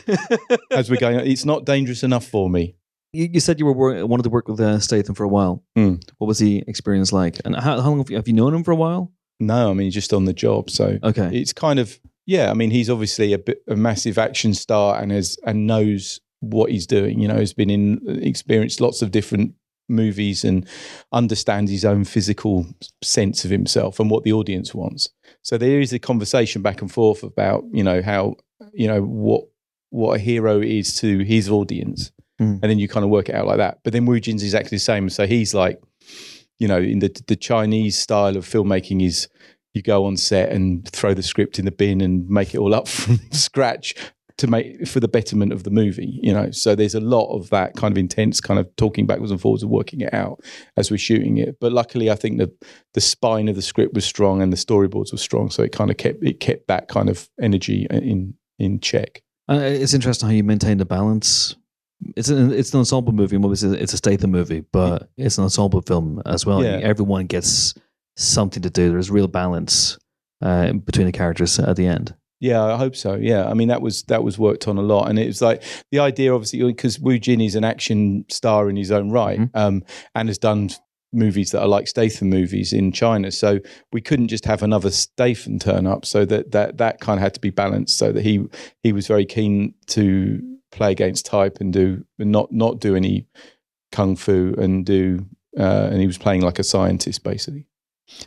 as 0.71 0.89
we're 0.89 0.97
going." 0.99 1.19
It's 1.19 1.45
not 1.45 1.65
dangerous 1.65 2.03
enough 2.03 2.25
for 2.25 2.49
me. 2.49 2.75
You, 3.13 3.29
you 3.33 3.39
said 3.39 3.59
you 3.59 3.65
were 3.65 3.73
wor- 3.73 4.05
wanted 4.05 4.23
to 4.23 4.29
work 4.29 4.47
with 4.47 4.59
uh, 4.59 4.79
Statham 4.79 5.15
for 5.15 5.23
a 5.23 5.27
while. 5.29 5.63
Hmm. 5.75 5.95
What 6.17 6.27
was 6.27 6.39
the 6.39 6.63
experience 6.67 7.13
like? 7.13 7.37
And 7.45 7.55
how, 7.55 7.79
how 7.81 7.89
long 7.89 7.99
have 7.99 8.09
you, 8.09 8.15
have 8.17 8.27
you 8.27 8.33
known 8.33 8.53
him 8.53 8.63
for 8.63 8.71
a 8.71 8.75
while? 8.75 9.11
No, 9.39 9.69
I 9.69 9.73
mean 9.73 9.91
just 9.91 10.13
on 10.13 10.25
the 10.25 10.33
job. 10.33 10.69
So 10.69 10.97
Okay. 11.03 11.29
it's 11.33 11.53
kind 11.53 11.79
of 11.79 11.99
yeah. 12.25 12.49
I 12.51 12.53
mean, 12.53 12.71
he's 12.71 12.89
obviously 12.89 13.33
a 13.33 13.37
bit 13.37 13.61
a 13.67 13.75
massive 13.75 14.17
action 14.17 14.53
star 14.53 14.99
and 15.01 15.11
has 15.11 15.37
and 15.45 15.67
knows 15.67 16.19
what 16.39 16.71
he's 16.71 16.87
doing. 16.87 17.19
You 17.19 17.27
know, 17.27 17.35
has 17.35 17.53
been 17.53 17.69
in 17.69 18.01
experienced 18.23 18.81
lots 18.81 19.01
of 19.01 19.11
different 19.11 19.53
movies 19.89 20.43
and 20.43 20.67
understands 21.11 21.71
his 21.71 21.85
own 21.85 22.03
physical 22.03 22.65
sense 23.03 23.45
of 23.45 23.51
himself 23.51 23.99
and 23.99 24.09
what 24.09 24.23
the 24.23 24.33
audience 24.33 24.73
wants. 24.73 25.09
So 25.41 25.57
there 25.57 25.79
is 25.79 25.93
a 25.93 25.99
conversation 25.99 26.61
back 26.61 26.81
and 26.81 26.91
forth 26.91 27.23
about 27.23 27.63
you 27.71 27.83
know 27.83 28.01
how 28.01 28.35
you 28.73 28.87
know 28.87 29.01
what 29.01 29.45
what 29.89 30.15
a 30.15 30.19
hero 30.19 30.59
is 30.61 30.95
to 30.99 31.19
his 31.19 31.49
audience, 31.49 32.11
Mm. 32.39 32.59
and 32.61 32.63
then 32.69 32.77
you 32.77 32.87
kind 32.87 33.03
of 33.03 33.09
work 33.09 33.29
it 33.29 33.35
out 33.35 33.47
like 33.47 33.57
that. 33.57 33.79
But 33.83 33.93
then 33.93 34.05
Wu 34.05 34.19
Jing's 34.19 34.43
exactly 34.43 34.75
the 34.75 34.79
same. 34.79 35.09
So 35.09 35.25
he's 35.25 35.55
like, 35.55 35.81
you 36.59 36.67
know, 36.67 36.77
in 36.77 36.99
the 36.99 37.09
the 37.27 37.35
Chinese 37.35 37.97
style 37.97 38.37
of 38.37 38.45
filmmaking 38.45 39.03
is 39.03 39.27
you 39.73 39.81
go 39.81 40.05
on 40.05 40.17
set 40.17 40.51
and 40.51 40.87
throw 40.89 41.13
the 41.15 41.23
script 41.23 41.57
in 41.57 41.65
the 41.65 41.71
bin 41.71 41.99
and 42.01 42.27
make 42.29 42.53
it 42.53 42.59
all 42.59 42.73
up 42.75 42.87
from 42.97 43.19
scratch 43.31 43.95
to 44.37 44.47
make 44.47 44.87
for 44.87 44.99
the 44.99 45.07
betterment 45.07 45.51
of 45.51 45.63
the 45.63 45.69
movie 45.71 46.19
you 46.21 46.31
know 46.31 46.51
so 46.51 46.75
there's 46.75 46.93
a 46.95 46.99
lot 46.99 47.27
of 47.35 47.49
that 47.49 47.75
kind 47.75 47.91
of 47.91 47.97
intense 47.97 48.39
kind 48.39 48.59
of 48.59 48.73
talking 48.75 49.05
backwards 49.07 49.31
and 49.31 49.41
forwards 49.41 49.63
and 49.63 49.71
working 49.71 50.01
it 50.01 50.13
out 50.13 50.39
as 50.75 50.91
we're 50.91 50.97
shooting 50.97 51.37
it 51.37 51.57
but 51.59 51.71
luckily 51.71 52.11
i 52.11 52.15
think 52.15 52.37
the 52.37 52.51
the 52.93 53.01
spine 53.01 53.47
of 53.47 53.55
the 53.55 53.61
script 53.61 53.93
was 53.95 54.05
strong 54.05 54.41
and 54.41 54.53
the 54.53 54.57
storyboards 54.57 55.11
were 55.11 55.17
strong 55.17 55.49
so 55.49 55.63
it 55.63 55.71
kind 55.71 55.89
of 55.89 55.97
kept 55.97 56.23
it 56.23 56.39
kept 56.39 56.67
that 56.67 56.87
kind 56.87 57.09
of 57.09 57.29
energy 57.41 57.87
in 57.89 58.33
in 58.59 58.79
check 58.79 59.21
Uh, 59.49 59.59
it's 59.63 59.93
interesting 59.93 60.27
how 60.29 60.35
you 60.35 60.43
maintain 60.43 60.77
the 60.77 60.85
balance. 60.85 61.55
It's 62.15 62.29
an 62.29 62.51
it's 62.51 62.73
an 62.73 62.79
ensemble 62.79 63.13
movie. 63.13 63.37
Obviously, 63.37 63.79
it's 63.79 63.93
a 63.93 63.97
Statham 63.97 64.31
movie, 64.31 64.63
but 64.71 65.09
it's 65.17 65.37
an 65.37 65.45
ensemble 65.45 65.81
film 65.81 66.21
as 66.25 66.45
well. 66.45 66.63
Yeah. 66.63 66.79
Everyone 66.83 67.25
gets 67.27 67.73
something 68.17 68.61
to 68.63 68.69
do. 68.69 68.91
There's 68.91 69.09
real 69.09 69.27
balance 69.27 69.97
uh, 70.41 70.73
between 70.73 71.05
the 71.07 71.11
characters 71.11 71.57
at 71.59 71.75
the 71.75 71.87
end. 71.87 72.13
Yeah, 72.39 72.63
I 72.63 72.77
hope 72.77 72.95
so. 72.95 73.15
Yeah, 73.15 73.47
I 73.49 73.53
mean 73.55 73.69
that 73.69 73.81
was 73.81 74.03
that 74.03 74.23
was 74.23 74.37
worked 74.37 74.67
on 74.67 74.77
a 74.77 74.81
lot, 74.81 75.09
and 75.09 75.17
it 75.17 75.25
was 75.25 75.41
like 75.41 75.63
the 75.91 75.99
idea, 75.99 76.33
obviously, 76.33 76.61
because 76.63 76.99
Wu 76.99 77.17
Jing 77.17 77.41
is 77.41 77.55
an 77.55 77.63
action 77.63 78.25
star 78.29 78.69
in 78.69 78.75
his 78.75 78.91
own 78.91 79.09
right, 79.09 79.39
Mhm. 79.39 79.49
um, 79.55 79.83
and 80.13 80.29
has 80.29 80.37
done 80.37 80.69
movies 81.13 81.51
that 81.51 81.61
are 81.61 81.67
like 81.67 81.87
Statham 81.87 82.29
movies 82.29 82.73
in 82.73 82.91
China. 82.91 83.31
So 83.31 83.59
we 83.91 84.01
couldn't 84.01 84.27
just 84.27 84.45
have 84.45 84.61
another 84.61 84.91
Statham 84.91 85.57
turn 85.57 85.87
up. 85.87 86.05
So 86.05 86.25
that 86.25 86.51
that 86.51 86.77
that 86.77 86.99
kind 86.99 87.17
of 87.17 87.23
had 87.23 87.33
to 87.35 87.39
be 87.39 87.49
balanced. 87.49 87.97
So 87.97 88.11
that 88.11 88.21
he 88.23 88.45
he 88.83 88.91
was 88.93 89.07
very 89.07 89.25
keen 89.25 89.73
to 89.87 90.39
play 90.71 90.91
against 90.91 91.25
type 91.25 91.57
and 91.59 91.73
do 91.73 92.03
and 92.19 92.31
not 92.31 92.51
not 92.51 92.79
do 92.79 92.95
any 92.95 93.25
kung 93.91 94.15
fu 94.15 94.53
and 94.59 94.85
do. 94.85 95.25
Uh, 95.57 95.89
and 95.91 95.99
he 95.99 96.05
was 96.05 96.19
playing 96.19 96.41
like 96.41 96.59
a 96.59 96.63
scientist, 96.63 97.23
basically. 97.23 97.65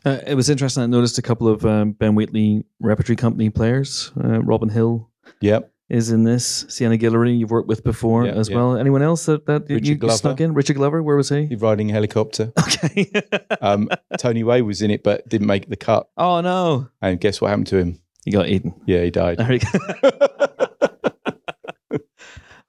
Uh, 0.05 0.19
it 0.27 0.35
was 0.35 0.51
interesting. 0.51 0.83
I 0.83 0.87
noticed 0.87 1.19
a 1.19 1.23
couple 1.23 1.49
of 1.49 1.65
um, 1.65 1.93
Ben 1.93 2.15
Wheatley 2.15 2.65
Repertory 2.81 3.17
Company 3.17 3.51
players. 3.51 4.13
Uh, 4.23 4.41
Robin 4.43 4.69
Hill 4.69 5.09
Yep. 5.41 5.73
is 5.89 6.11
in 6.11 6.25
this. 6.25 6.67
Sienna 6.69 6.99
Guillory, 6.99 7.39
you've 7.39 7.51
worked 7.51 7.69
with 7.69 7.83
before 7.83 8.27
Yeah, 8.27 8.33
as 8.33 8.49
yeah. 8.51 8.57
well. 8.57 8.77
Anyone 8.77 9.03
else 9.03 9.25
that, 9.27 9.47
that 9.47 9.69
you, 9.71 9.77
Richard 9.77 9.89
you 9.89 9.95
Glover. 9.97 10.17
snuck 10.17 10.41
in? 10.41 10.53
Richard 10.55 10.77
Glover, 10.77 11.03
where 11.03 11.17
was 11.17 11.31
he? 11.31 11.47
He's 11.47 11.61
riding 11.61 11.91
a 11.91 11.95
helicopter. 11.95 12.53
Okay. 12.59 13.11
Um, 13.63 13.91
Tony 14.19 14.43
Way 14.43 14.63
was 14.63 14.81
in 14.81 14.91
it, 14.91 15.03
but 15.03 15.29
didn't 15.29 15.47
make 15.47 15.69
the 15.69 15.77
cut. 15.77 16.09
oh 16.17 16.41
no, 16.41 16.89
And 17.03 17.21
guess 17.21 17.41
what 17.41 17.49
happened 17.49 17.67
to 17.69 17.77
him? 17.77 18.01
he 18.25 18.31
got 18.31 18.49
eaten. 18.49 18.75
Yeah, 18.87 19.03
he 19.03 19.11
died. 19.11 19.37
There 19.39 19.53
you 19.53 19.59
go. 19.61 19.79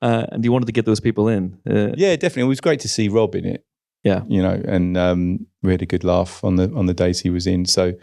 uh, 0.01 0.25
and 0.31 0.43
you 0.43 0.51
wanted 0.51 0.65
to 0.65 0.71
get 0.71 0.85
those 0.85 0.99
people 0.99 1.27
in. 1.27 1.59
Uh, 1.69 1.91
yeah, 1.95 2.15
definitely. 2.15 2.43
It 2.43 2.47
was 2.47 2.61
great 2.61 2.79
to 2.81 2.87
see 2.89 3.07
Rob 3.07 3.35
in 3.35 3.45
it. 3.45 3.65
Yeah. 4.03 4.23
you 4.27 4.41
know, 4.41 4.59
and 4.65 4.97
um, 4.97 5.45
we 5.61 5.71
had 5.71 5.81
a 5.81 5.85
good 5.85 6.03
laugh 6.03 6.43
on 6.43 6.55
the 6.55 6.71
on 6.75 6.85
the 6.87 6.93
days 6.93 7.19
he 7.19 7.29
was 7.29 7.45
in. 7.47 7.65
So, 7.65 7.93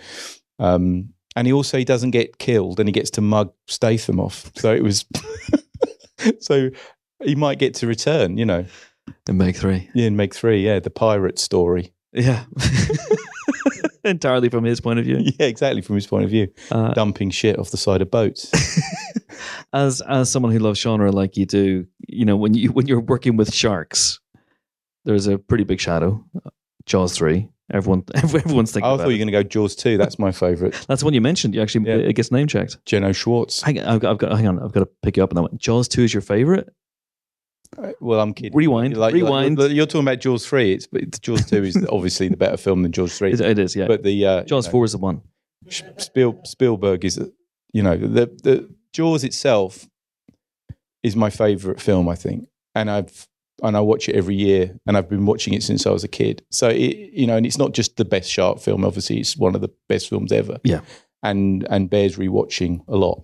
um, 0.59 1.11
and 1.36 1.46
he 1.46 1.53
also 1.53 1.78
he 1.78 1.84
doesn't 1.84 2.12
get 2.12 2.38
killed, 2.38 2.78
and 2.80 2.88
he 2.88 2.92
gets 2.92 3.11
to 3.12 3.20
mug 3.20 3.53
Statham 3.66 4.20
off. 4.20 4.51
So 4.57 4.72
it 4.74 4.82
was, 4.82 5.05
so 6.40 6.70
he 7.24 7.34
might 7.34 7.59
get 7.59 7.74
to 7.74 7.86
return. 7.86 8.38
You 8.38 8.44
know, 8.46 8.64
in 9.28 9.36
Meg 9.36 9.57
three. 9.57 9.88
yeah, 9.94 10.07
and 10.07 10.16
make 10.16 10.34
three. 10.34 10.64
Yeah, 10.64 10.78
the 10.80 10.90
pirate 10.90 11.38
story. 11.38 11.92
Yeah. 12.12 12.44
Entirely 14.05 14.49
from 14.49 14.64
his 14.64 14.80
point 14.80 14.99
of 14.99 15.05
view. 15.05 15.18
Yeah, 15.38 15.46
exactly. 15.46 15.82
From 15.82 15.96
his 15.96 16.07
point 16.07 16.24
of 16.24 16.30
view, 16.30 16.49
Uh, 16.70 16.94
dumping 16.94 17.30
shit 17.30 17.59
off 17.59 17.70
the 17.70 17.76
side 17.76 18.01
of 18.01 18.11
boats. 18.11 18.51
as 19.72 20.01
as 20.03 20.30
someone 20.30 20.53
who 20.53 20.59
loves 20.61 20.80
genre 20.80 21.11
like 21.12 21.36
you 21.36 21.44
do, 21.44 21.86
you 22.07 22.24
know 22.24 22.36
when 22.36 22.55
you 22.55 22.70
when 22.72 22.86
you're 22.86 23.01
working 23.01 23.36
with 23.36 23.53
sharks, 23.53 24.20
there's 25.09 25.26
a 25.26 25.38
pretty 25.38 25.64
big 25.64 25.80
shadow. 25.80 26.22
Jaws 26.86 27.16
three. 27.16 27.48
Everyone 27.72 28.04
everyone's 28.14 28.72
thinking 28.72 28.90
I 28.90 28.96
thought 28.96 29.09
you 29.09 29.14
were 29.14 29.18
going 29.18 29.26
to 29.26 29.32
go 29.32 29.42
Jaws 29.42 29.74
two. 29.74 29.96
That's 29.98 30.18
my 30.18 30.32
favorite. 30.32 30.74
That's 30.88 31.00
the 31.00 31.04
one 31.06 31.14
you 31.14 31.20
mentioned. 31.20 31.54
You 31.54 31.62
actually 31.62 31.86
Yeah. 31.88 31.96
it 31.96 32.12
gets 32.14 32.30
name 32.30 32.46
checked. 32.46 32.78
Jeannot 32.86 33.12
Szwarc. 33.12 33.62
Hang, 33.62 33.80
I've 33.80 34.00
got, 34.00 34.11
I've 34.12 34.18
got, 34.18 34.32
hang 34.36 34.46
on, 34.46 34.59
I've 34.62 34.72
got 34.72 34.80
to 34.80 34.88
pick 35.02 35.16
you 35.16 35.24
up 35.24 35.32
on 35.32 35.36
that 35.36 35.42
one. 35.42 35.59
Jaws 35.59 35.88
two 35.88 36.02
is 36.02 36.12
your 36.14 36.20
favorite? 36.22 36.68
Uh, 37.76 37.92
Well, 38.00 38.20
I'm 38.20 38.32
kidding. 38.32 38.56
Rewind, 38.56 38.96
Like- 38.96 39.12
rewind. 39.14 39.59
Like, 39.59 39.72
you're 39.72 39.86
talking 39.86 40.06
about 40.06 40.20
Jaws 40.20 40.46
three. 40.46 40.72
It's 40.72 40.86
but 40.86 41.20
Jaws 41.20 41.44
two 41.46 41.62
is 41.64 41.76
obviously 41.90 42.28
the 42.28 42.36
better 42.36 42.56
film 42.56 42.82
than 42.82 42.92
Jaws 42.92 43.16
three. 43.18 43.32
It, 43.32 43.40
it 43.40 43.59
is, 43.59 43.76
yeah. 43.76 43.86
But 43.86 44.02
the 44.02 44.24
uh, 44.26 44.44
Jaws 44.44 44.66
you 44.66 44.68
know, 44.68 44.72
four 44.72 44.84
is 44.84 44.92
the 44.92 44.98
one. 44.98 45.22
Spiel, 45.98 46.40
Spielberg 46.44 47.04
is, 47.04 47.18
you 47.74 47.82
know, 47.82 47.96
the 47.98 48.26
the 48.42 48.74
Jaws 48.94 49.24
itself 49.24 49.86
is 51.02 51.14
my 51.14 51.28
favorite 51.30 51.80
film, 51.80 52.09
I 52.09 52.14
think, 52.14 52.48
and 52.74 52.90
I've 52.90 53.28
and 53.62 53.76
I 53.76 53.80
watch 53.80 54.09
it 54.09 54.14
every 54.16 54.34
year, 54.36 54.78
and 54.86 54.96
I've 54.96 55.09
been 55.09 55.26
watching 55.26 55.54
it 55.54 55.62
since 55.62 55.86
I 55.86 55.90
was 55.90 56.04
a 56.04 56.09
kid. 56.09 56.42
So 56.50 56.68
it, 56.68 56.96
you 57.12 57.26
know, 57.26 57.36
and 57.36 57.44
it's 57.46 57.59
not 57.59 57.72
just 57.72 57.96
the 57.96 58.04
best 58.04 58.30
shark 58.30 58.61
film. 58.61 58.84
Obviously, 58.84 59.18
it's 59.18 59.36
one 59.36 59.54
of 59.54 59.61
the 59.61 59.70
best 59.88 60.09
films 60.09 60.32
ever. 60.32 60.59
Yeah. 60.64 60.80
and 61.22 61.66
and 61.70 61.90
bears 61.90 62.16
rewatching 62.16 62.80
a 62.88 62.96
lot, 62.96 63.22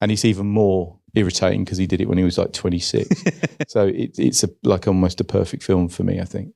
and 0.00 0.10
it's 0.10 0.24
even 0.24 0.46
more 0.46 0.98
irritating 1.14 1.64
because 1.64 1.78
he 1.78 1.86
did 1.86 2.00
it 2.00 2.08
when 2.08 2.18
he 2.18 2.24
was 2.24 2.38
like 2.38 2.52
26. 2.52 3.08
so 3.68 3.86
it, 3.86 4.18
it's 4.18 4.44
a, 4.44 4.48
like 4.62 4.86
almost 4.86 5.20
a 5.20 5.24
perfect 5.24 5.62
film 5.62 5.88
for 5.88 6.04
me, 6.04 6.20
I 6.20 6.24
think. 6.24 6.54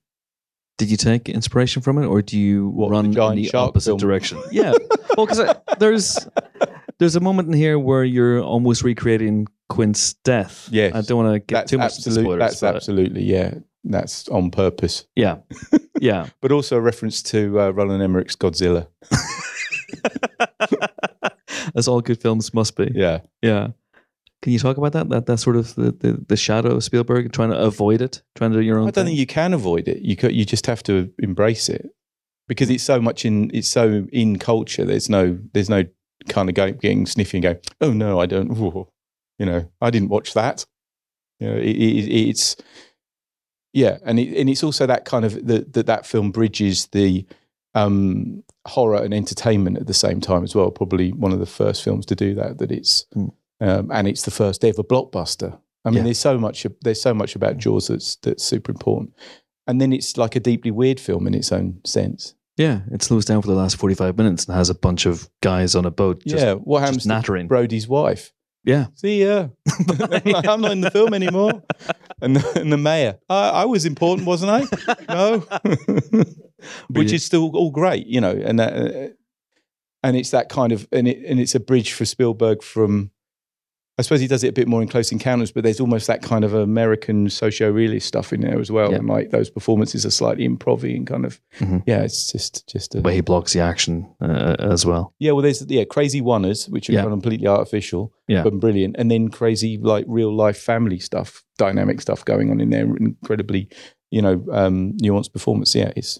Did 0.78 0.90
you 0.90 0.96
take 0.96 1.28
inspiration 1.28 1.82
from 1.82 1.98
it, 1.98 2.06
or 2.06 2.22
do 2.22 2.38
you 2.38 2.68
What, 2.68 2.88
the 2.88 2.92
run 2.92 3.04
in 3.06 3.12
giant 3.12 3.36
the 3.36 3.52
opposite 3.58 3.90
film? 3.90 3.98
direction? 3.98 4.42
Yeah, 4.50 4.72
well, 5.16 5.26
because 5.26 5.54
there's 5.78 6.18
there's 6.98 7.16
a 7.16 7.20
moment 7.20 7.48
in 7.48 7.54
here 7.54 7.78
where 7.78 8.04
you're 8.04 8.40
almost 8.42 8.82
recreating 8.82 9.46
Quint's 9.72 10.14
death. 10.24 10.68
Yes. 10.70 10.94
I 10.94 11.00
don't 11.02 11.24
want 11.24 11.34
to 11.34 11.38
get 11.40 11.54
That's 11.54 11.70
too 11.70 11.78
much 11.78 11.92
absolute. 11.96 12.22
spoilers. 12.24 12.38
That's 12.40 12.60
but 12.60 12.76
absolutely 12.76 13.22
yeah. 13.24 13.54
That's 13.84 14.28
on 14.28 14.52
purpose. 14.52 15.06
yeah, 15.16 15.38
yeah. 16.00 16.28
but 16.40 16.52
also 16.52 16.76
a 16.76 16.80
reference 16.80 17.20
to 17.24 17.60
uh, 17.60 17.70
Roland 17.70 18.00
Emmerich's 18.00 18.36
Godzilla. 18.36 18.86
As 21.74 21.88
all 21.88 22.00
good 22.00 22.20
films 22.20 22.52
must 22.54 22.76
be. 22.76 22.90
Yeah, 22.94 23.20
Yeah. 23.40 23.68
Can 24.42 24.52
you 24.52 24.58
talk 24.58 24.76
about 24.76 24.92
that? 24.92 25.08
That 25.08 25.26
that 25.26 25.36
sort 25.38 25.54
of 25.54 25.72
the, 25.76 25.92
the, 25.92 26.24
the 26.26 26.36
shadow 26.36 26.74
of 26.74 26.82
Spielberg, 26.82 27.32
trying 27.32 27.50
to 27.50 27.58
avoid 27.58 28.02
it, 28.02 28.22
trying 28.34 28.50
to 28.50 28.58
do 28.58 28.64
your 28.64 28.78
own. 28.78 28.88
I 28.88 28.90
don't 28.90 29.04
thing? 29.04 29.06
think 29.06 29.18
you 29.20 29.26
can 29.26 29.54
avoid 29.54 29.86
it. 29.86 30.02
You 30.02 30.16
could, 30.16 30.32
you 30.32 30.44
just 30.44 30.66
have 30.66 30.82
to 30.84 31.12
embrace 31.20 31.68
it 31.68 31.88
because 32.48 32.68
it's 32.68 32.82
so 32.82 33.00
much 33.00 33.24
in 33.24 33.52
it's 33.54 33.68
so 33.68 34.04
in 34.12 34.40
culture. 34.40 34.84
There's 34.84 35.08
no 35.08 35.38
there's 35.54 35.70
no 35.70 35.84
kind 36.28 36.48
of 36.48 36.56
going 36.56 36.74
getting 36.78 37.06
sniffy 37.06 37.36
and 37.38 37.42
going. 37.44 37.58
Oh 37.80 37.92
no, 37.92 38.20
I 38.20 38.26
don't. 38.26 38.50
ooh," 38.50 38.88
you 39.42 39.46
know, 39.50 39.68
I 39.80 39.90
didn't 39.90 40.10
watch 40.10 40.34
that. 40.34 40.64
You 41.40 41.48
know, 41.48 41.56
it, 41.56 41.76
it, 41.76 42.28
it's 42.28 42.54
yeah, 43.72 43.98
and 44.04 44.18
it, 44.20 44.38
and 44.38 44.48
it's 44.48 44.62
also 44.62 44.86
that 44.86 45.04
kind 45.04 45.24
of 45.24 45.46
that 45.46 45.72
that 45.72 45.86
that 45.86 46.06
film 46.06 46.30
bridges 46.30 46.86
the 46.92 47.26
um, 47.74 48.44
horror 48.66 49.02
and 49.02 49.12
entertainment 49.14 49.78
at 49.78 49.86
the 49.86 49.94
same 49.94 50.20
time 50.20 50.44
as 50.44 50.54
well. 50.54 50.70
Probably 50.70 51.10
one 51.12 51.32
of 51.32 51.40
the 51.40 51.46
first 51.46 51.82
films 51.82 52.06
to 52.06 52.14
do 52.14 52.34
that. 52.36 52.58
That 52.58 52.70
it's 52.70 53.06
Mm. 53.16 53.32
um, 53.60 53.90
and 53.90 54.06
it's 54.06 54.22
the 54.22 54.30
first 54.30 54.64
ever 54.64 54.82
blockbuster. 54.84 55.58
I 55.84 55.90
mean, 55.90 55.98
Yeah. 55.98 56.02
there's 56.04 56.18
so 56.20 56.38
much 56.38 56.66
there's 56.82 57.00
so 57.02 57.14
much 57.14 57.34
about 57.34 57.58
Jaws 57.58 57.88
that's 57.88 58.16
that's 58.16 58.44
super 58.44 58.70
important. 58.70 59.14
And 59.66 59.80
then 59.80 59.92
it's 59.92 60.16
like 60.16 60.36
a 60.36 60.40
deeply 60.40 60.70
weird 60.70 61.00
film 61.00 61.26
in 61.26 61.34
its 61.34 61.50
own 61.52 61.80
sense. 61.84 62.34
Yeah, 62.58 62.80
it 62.92 63.02
slows 63.02 63.24
down 63.24 63.40
for 63.42 63.48
the 63.48 63.54
last 63.54 63.76
forty-five 63.76 64.18
minutes 64.18 64.44
and 64.44 64.54
has 64.54 64.68
a 64.70 64.74
bunch 64.74 65.06
of 65.06 65.30
guys 65.40 65.74
on 65.74 65.86
a 65.86 65.90
boat. 65.90 66.22
Just, 66.26 66.44
yeah, 66.44 66.54
what 66.54 66.80
happens 66.80 66.98
just 66.98 67.06
nattering. 67.08 67.48
Brody's 67.48 67.88
wife? 67.88 68.32
Yeah, 68.64 68.86
See 68.94 69.24
ya. 69.24 69.48
I'm 70.46 70.60
not 70.60 70.72
in 70.72 70.80
the 70.82 70.90
film 70.92 71.14
anymore. 71.14 71.62
And 72.20 72.36
the, 72.36 72.60
and 72.60 72.72
the 72.72 72.76
mayor, 72.76 73.18
I, 73.28 73.48
I 73.48 73.64
was 73.64 73.84
important, 73.84 74.26
wasn't 74.26 74.52
I? 74.52 74.94
No, 75.12 75.38
which 76.90 77.12
is 77.12 77.24
still 77.24 77.50
all 77.56 77.72
great, 77.72 78.06
you 78.06 78.20
know. 78.20 78.30
And 78.30 78.60
that, 78.60 78.72
uh, 78.72 79.08
and 80.04 80.16
it's 80.16 80.30
that 80.30 80.48
kind 80.48 80.70
of 80.72 80.86
and 80.92 81.08
it 81.08 81.18
and 81.26 81.40
it's 81.40 81.54
a 81.56 81.60
bridge 81.60 81.92
for 81.92 82.04
Spielberg 82.04 82.62
from. 82.62 83.10
I 83.98 84.02
suppose 84.02 84.20
he 84.20 84.26
does 84.26 84.42
it 84.42 84.48
a 84.48 84.52
bit 84.52 84.68
more 84.68 84.80
in 84.80 84.88
Close 84.88 85.12
Encounters, 85.12 85.52
but 85.52 85.64
there's 85.64 85.78
almost 85.80 86.06
that 86.06 86.22
kind 86.22 86.44
of 86.44 86.54
American 86.54 87.28
socio-realist 87.28 88.06
stuff 88.08 88.32
in 88.32 88.40
there 88.40 88.58
as 88.58 88.72
well, 88.72 88.90
Yeah. 88.90 88.96
and 88.98 89.06
like 89.06 89.30
those 89.30 89.50
performances 89.50 90.06
are 90.06 90.10
slightly 90.10 90.48
improv 90.48 90.82
and 90.82 91.06
kind 91.06 91.26
of 91.26 91.40
Mhm. 91.60 91.82
yeah, 91.86 92.00
it's 92.02 92.32
just 92.32 92.66
just 92.68 92.94
a, 92.94 93.02
way 93.02 93.14
he 93.16 93.20
blocks 93.20 93.52
the 93.52 93.60
action 93.60 94.08
uh, 94.20 94.56
as 94.58 94.86
well. 94.86 95.12
yeah. 95.18 95.32
Well, 95.32 95.42
there's 95.42 95.64
yeah, 95.68 95.84
crazy 95.84 96.22
oneers 96.22 96.70
which 96.70 96.88
are 96.88 96.94
Yeah. 96.94 97.02
completely 97.04 97.46
artificial, 97.46 98.12
Yeah. 98.28 98.44
but 98.44 98.58
brilliant, 98.60 98.96
and 98.98 99.10
then 99.10 99.28
crazy 99.28 99.76
like 99.76 100.06
real 100.08 100.34
life 100.34 100.56
family 100.56 100.98
stuff, 100.98 101.44
dynamic 101.58 102.00
stuff 102.00 102.24
going 102.24 102.50
on 102.50 102.60
in 102.60 102.70
there, 102.70 102.84
incredibly 102.96 103.68
you 104.10 104.22
know 104.22 104.42
um, 104.52 104.94
nuanced 105.02 105.32
performance. 105.34 105.74
Yeah, 105.74 105.92
it's 105.96 106.18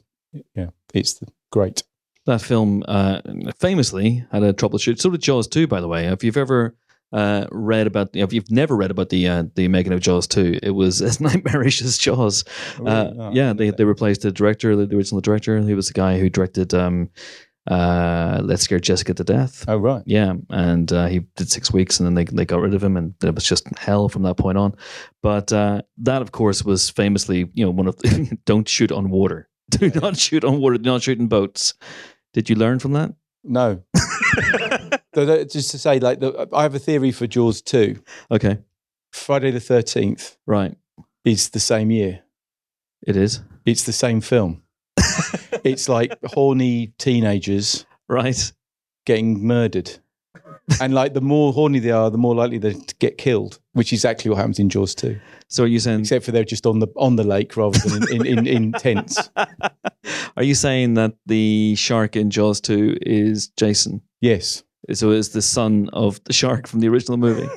yeah, 0.54 0.68
it's 0.92 1.14
the, 1.14 1.26
great. 1.50 1.82
That 2.26 2.40
film 2.40 2.84
uh, 2.86 3.20
famously 3.58 4.24
had 4.30 4.42
a 4.44 4.52
troubleshoot. 4.52 5.00
So 5.00 5.10
did 5.10 5.22
Jaws 5.22 5.48
2, 5.48 5.66
by 5.66 5.80
the 5.80 5.88
way. 5.88 6.06
If 6.06 6.22
you've 6.22 6.36
ever 6.36 6.76
uh, 7.12 7.46
read 7.50 7.86
about, 7.86 8.14
you 8.14 8.20
know, 8.20 8.24
if 8.24 8.32
you've 8.32 8.50
never 8.50 8.76
read 8.76 8.90
about 8.90 9.10
the 9.10 9.28
uh, 9.28 9.44
the 9.54 9.68
making 9.68 9.92
of 9.92 10.00
Jaws 10.00 10.26
2, 10.26 10.60
it 10.62 10.70
was 10.70 11.02
as 11.08 11.20
nightmarish 11.20 11.82
as 11.82 11.98
Jaws. 11.98 12.44
Uh, 12.78 13.10
Oh, 13.18 13.30
yeah, 13.32 13.52
they, 13.52 13.70
they 13.70 13.84
replaced 13.84 14.22
the 14.22 14.32
director, 14.32 14.74
the 14.74 14.96
original 14.96 15.20
director. 15.20 15.58
He 15.60 15.74
was 15.74 15.88
the 15.88 15.92
guy 15.94 16.18
who 16.18 16.28
directed 16.30 16.72
um, 16.74 17.10
uh, 17.70 18.40
Let's 18.42 18.62
Scare 18.62 18.80
Jessica 18.80 19.14
to 19.14 19.24
Death. 19.24 19.64
oh 19.68 19.76
right, 19.76 20.02
Yeah, 20.06 20.34
and 20.50 20.92
uh, 20.92 21.06
he 21.06 21.20
did 21.36 21.50
six 21.50 21.72
weeks, 21.72 22.00
and 22.00 22.06
then 22.06 22.14
they 22.14 22.24
they 22.24 22.44
got 22.44 22.60
rid 22.60 22.74
of 22.74 22.82
him, 22.82 22.96
and 22.96 23.14
it 23.22 23.34
was 23.34 23.44
just 23.44 23.66
hell 23.78 24.08
from 24.08 24.22
that 24.22 24.36
point 24.36 24.58
on. 24.58 24.74
But 25.22 25.52
uh, 25.52 25.82
that, 25.98 26.22
of 26.22 26.32
course, 26.32 26.64
was 26.64 26.90
famously, 26.90 27.50
you 27.54 27.64
know, 27.64 27.70
one 27.70 27.86
of 27.86 27.96
the, 27.98 28.36
don't 28.46 28.68
shoot 28.68 28.90
on 28.90 29.10
water. 29.10 29.48
Do 29.70 29.90
not 29.90 30.16
shoot 30.16 30.44
on 30.44 30.60
water. 30.60 30.76
Do 30.78 30.90
not 30.90 31.02
shoot 31.02 31.18
in 31.18 31.28
boats. 31.28 31.74
Did 32.32 32.50
you 32.50 32.56
learn 32.56 32.78
from 32.78 32.92
that? 32.92 33.14
no. 33.44 33.82
So 35.14 35.26
that- 35.26 35.40
uh, 35.40 35.44
just 35.44 35.70
to 35.72 35.78
say, 35.78 36.00
like, 36.00 36.20
the, 36.20 36.48
I 36.52 36.62
have 36.62 36.74
a 36.74 36.78
theory 36.78 37.12
for 37.12 37.26
Jaws 37.26 37.62
two. 37.62 38.02
Okay, 38.30 38.58
Friday 39.12 39.50
the 39.50 39.60
Thirteenth 39.60 40.36
right. 40.46 40.76
is 41.24 41.50
the 41.50 41.60
same 41.60 41.90
year. 41.90 42.22
It 43.06 43.16
is 43.16 43.40
It's 43.66 43.84
the 43.84 43.92
same 43.92 44.20
film. 44.20 44.62
it's 45.64 45.88
like 45.88 46.16
horny 46.24 46.92
teenagers 46.98 47.84
right. 48.08 48.52
getting 49.06 49.44
murdered. 49.44 49.98
And 50.80 50.94
like 50.94 51.12
the 51.12 51.20
more 51.20 51.52
horny 51.52 51.80
they 51.80 51.90
are, 51.90 52.10
the 52.10 52.18
more 52.18 52.34
likely 52.34 52.58
they 52.58 52.72
to 52.72 52.94
get 52.96 53.18
killed, 53.18 53.58
which 53.72 53.92
is 53.92 53.98
exactly 53.98 54.30
what 54.30 54.38
happens 54.38 54.58
in 54.58 54.68
Jaws 54.68 54.94
2. 54.94 55.18
So 55.48 55.64
are 55.64 55.66
you 55.66 55.80
saying 55.80 56.00
Except 56.00 56.24
for 56.24 56.30
they're 56.30 56.44
just 56.44 56.66
on 56.66 56.78
the 56.78 56.86
on 56.96 57.16
the 57.16 57.24
lake 57.24 57.56
rather 57.56 57.78
than 57.80 58.08
in, 58.14 58.26
in, 58.26 58.38
in, 58.38 58.46
in 58.46 58.72
tents. 58.72 59.28
Are 60.36 60.42
you 60.42 60.54
saying 60.54 60.94
that 60.94 61.14
the 61.26 61.74
shark 61.74 62.16
in 62.16 62.30
Jaws 62.30 62.60
2 62.60 62.98
is 63.02 63.48
Jason? 63.48 64.00
Yes, 64.20 64.62
So 64.92 65.10
is 65.10 65.30
the 65.30 65.42
son 65.42 65.88
of 65.92 66.22
the 66.24 66.32
shark 66.32 66.66
from 66.66 66.80
the 66.80 66.88
original 66.88 67.16
movie? 67.16 67.48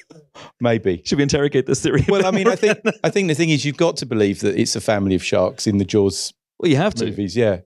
maybe. 0.60 1.02
Should 1.04 1.16
we 1.18 1.22
interrogate 1.22 1.66
this 1.66 1.82
theory? 1.82 2.04
Well, 2.08 2.24
I 2.26 2.30
mean, 2.30 2.46
I 2.48 2.56
think 2.56 2.78
I 3.04 3.10
think 3.10 3.28
the 3.28 3.34
thing 3.34 3.50
is, 3.50 3.64
you've 3.64 3.76
got 3.76 3.96
to 3.98 4.06
believe 4.06 4.40
that 4.40 4.58
it's 4.58 4.76
a 4.76 4.80
family 4.80 5.14
of 5.14 5.24
sharks 5.24 5.66
in 5.66 5.78
the 5.78 5.84
Jaws 5.84 6.32
well, 6.58 6.70
you 6.70 6.76
have 6.76 6.94
to. 6.96 7.06
movies. 7.06 7.36
Yeah, 7.36 7.60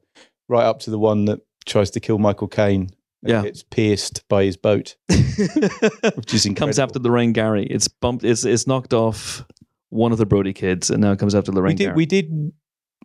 right 0.48 0.64
up 0.64 0.80
to 0.80 0.90
the 0.90 0.98
one 0.98 1.24
that 1.26 1.40
tries 1.66 1.90
to 1.92 2.00
kill 2.00 2.18
Michael 2.18 2.48
Caine. 2.48 2.90
and 3.22 3.30
Yeah. 3.30 3.42
gets 3.42 3.62
pierced 3.62 4.22
by 4.28 4.44
his 4.44 4.56
boat, 4.56 4.96
which 5.08 6.34
is 6.34 6.46
incredible. 6.46 6.54
comes 6.66 6.78
after 6.78 6.98
Lorraine 6.98 7.32
Gary. 7.32 7.66
It's 7.66 7.88
bumped. 7.88 8.24
It's 8.24 8.44
it's 8.44 8.66
knocked 8.66 8.92
off 8.94 9.44
one 9.90 10.12
of 10.12 10.18
the 10.18 10.26
Brody 10.26 10.52
kids, 10.52 10.90
and 10.90 11.00
now 11.00 11.12
it 11.12 11.18
comes 11.18 11.34
after 11.34 11.52
Lorraine 11.52 11.72
we 11.74 11.76
did 11.76 11.84
Gary. 11.84 11.96
we 11.96 12.06
did 12.06 12.52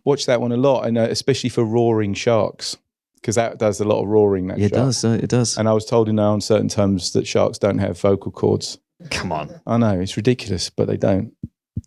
watch 0.04 0.26
that 0.26 0.40
one 0.40 0.52
a 0.52 0.56
lot, 0.56 0.86
and 0.86 0.96
uh, 0.98 1.02
especially 1.10 1.50
for 1.50 1.64
roaring 1.64 2.14
sharks, 2.14 2.76
because 3.20 3.34
that 3.36 3.58
does 3.58 3.80
a 3.80 3.84
lot 3.84 4.02
of 4.02 4.08
roaring. 4.08 4.48
That 4.48 4.58
Yeah, 4.58 4.66
it 4.66 4.74
shark. 4.74 4.86
does. 4.86 5.04
Uh, 5.04 5.18
it 5.22 5.28
does. 5.28 5.58
And 5.58 5.68
I 5.68 5.72
was 5.72 5.84
told 5.84 6.08
in 6.08 6.18
our 6.18 6.34
uncertain 6.34 6.68
terms 6.68 7.12
that 7.12 7.26
sharks 7.26 7.58
don't 7.58 7.78
have 7.78 7.98
vocal 8.00 8.32
cords. 8.32 8.78
Come 9.10 9.32
on, 9.32 9.60
I 9.66 9.76
know 9.78 9.98
it's 10.00 10.16
ridiculous, 10.16 10.70
but 10.70 10.86
they 10.86 10.96
don't. 10.96 11.32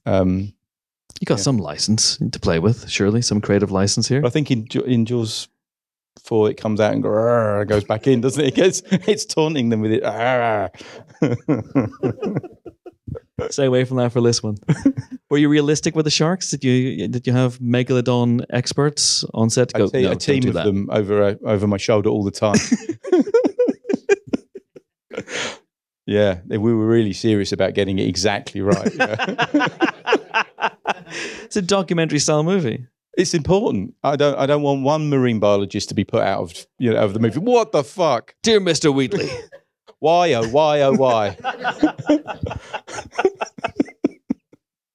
Um, 0.05 0.53
you 1.21 1.25
got 1.25 1.37
Yeah. 1.37 1.43
some 1.43 1.57
license 1.57 2.17
to 2.31 2.39
play 2.39 2.59
with, 2.59 2.89
surely 2.89 3.21
some 3.21 3.41
creative 3.41 3.71
license 3.71 4.07
here. 4.07 4.23
I 4.25 4.29
think 4.29 4.51
in 4.51 4.67
Jaw- 4.67 4.81
in 4.81 5.05
Jaws 5.05 5.47
four, 6.23 6.49
it 6.49 6.57
comes 6.57 6.79
out 6.79 6.93
and 6.93 7.03
"Grrr," 7.03 7.67
goes 7.67 7.83
back 7.83 8.07
in, 8.07 8.21
doesn't 8.21 8.43
it? 8.43 8.47
It 8.49 8.55
gets, 8.55 8.81
it's 9.07 9.25
taunting 9.25 9.69
them 9.69 9.81
with 9.81 9.91
it. 9.91 10.03
Stay 13.49 13.65
away 13.65 13.83
from 13.83 13.97
that 13.97 14.11
for 14.11 14.21
this 14.21 14.43
one. 14.43 14.57
Were 15.29 15.37
you 15.39 15.49
realistic 15.49 15.95
with 15.95 16.05
the 16.05 16.11
sharks? 16.11 16.51
Did 16.51 16.63
you 16.63 17.07
did 17.07 17.25
you 17.25 17.33
have 17.33 17.57
megalodon 17.59 18.45
experts 18.51 19.25
on 19.33 19.49
set 19.49 19.69
to 19.69 19.77
I 19.77 19.79
go? 19.79 19.87
te- 19.89 20.03
no, 20.03 20.11
a 20.11 20.15
team 20.15 20.41
do 20.41 20.49
of 20.49 20.53
that." 20.53 20.65
them 20.65 20.87
over 20.91 21.23
uh, 21.23 21.35
over 21.45 21.65
my 21.65 21.77
shoulder 21.77 22.09
all 22.09 22.23
the 22.23 22.31
time. 22.31 22.59
yeah, 26.05 26.39
we 26.47 26.57
were 26.57 26.85
really 26.85 27.13
serious 27.13 27.51
about 27.51 27.73
getting 27.73 27.97
it 27.97 28.07
exactly 28.07 28.61
right. 28.61 28.93
yeah. 28.95 29.35
it's 31.43 31.55
a 31.55 31.61
documentary 31.61 32.19
style 32.19 32.43
movie. 32.43 32.85
it's 33.17 33.33
important. 33.33 33.95
I 34.03 34.15
don't. 34.15 34.37
I 34.37 34.45
don't 34.45 34.61
want 34.61 34.83
one 34.83 35.09
marine 35.09 35.39
biologist 35.39 35.89
to 35.89 35.95
be 35.95 36.03
put 36.03 36.21
out 36.21 36.41
of 36.41 36.67
you 36.77 36.93
know 36.93 36.99
of 36.99 37.13
the 37.13 37.19
movie. 37.19 37.39
What 37.39 37.71
the 37.71 37.83
fuck? 37.83 38.35
Dear 38.43 38.59
Mr. 38.59 38.93
Wheatley, 38.93 39.29
Why 40.03 40.33
oh 40.33 40.49
why 40.49 40.81
oh 40.81 40.91
why? 40.97 41.37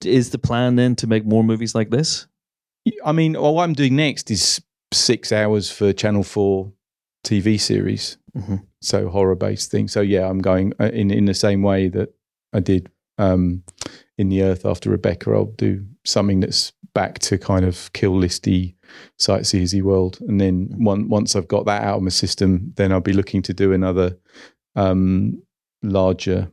is 0.05 0.29
the 0.31 0.39
plan 0.39 0.77
then 0.77 0.97
to 0.97 1.07
make 1.07 1.25
more 1.25 1.43
movies 1.43 1.75
like 1.75 1.89
this? 1.89 2.27
I 3.03 3.13
mean, 3.13 3.33
well, 3.33 3.55
what 3.55 3.65
I'm 3.65 3.73
doing 3.73 3.97
next 3.97 4.31
is 4.31 4.61
six 4.93 5.33
hours 5.33 5.71
for 5.71 5.95
Channel 5.95 6.25
Four 6.25 6.73
TV 7.25 7.59
series, 7.59 8.19
Mhm. 8.37 8.67
so 8.83 9.09
horror 9.09 9.35
based 9.35 9.71
thing. 9.71 9.89
So 9.89 10.03
yeah, 10.03 10.29
I'm 10.29 10.41
going 10.41 10.75
uh, 10.79 10.91
in 10.93 11.11
in 11.11 11.25
the 11.25 11.33
same 11.33 11.63
way 11.63 11.89
that 11.89 12.11
I 12.53 12.61
did 12.61 12.91
um, 13.17 13.63
in 14.19 14.29
the 14.29 14.43
Earth 14.43 14.67
after 14.67 14.91
Rebecca. 14.91 15.31
I'll 15.31 15.47
do 15.57 15.87
something 16.05 16.41
that's 16.41 16.73
back 16.93 17.19
to 17.21 17.39
kind 17.39 17.65
of 17.65 17.91
kill 17.95 18.13
listy, 18.13 18.75
sightseersy 19.19 19.81
world, 19.81 20.19
and 20.29 20.39
then 20.39 20.69
one, 20.77 21.09
once 21.09 21.35
I've 21.35 21.49
got 21.49 21.65
that 21.65 21.83
out 21.83 21.97
of 21.97 22.03
my 22.03 22.11
system, 22.11 22.75
then 22.77 22.93
I'll 22.93 23.01
be 23.01 23.15
looking 23.15 23.41
to 23.43 23.55
do 23.55 23.73
another 23.73 24.19
um, 24.79 25.43
larger 25.83 26.51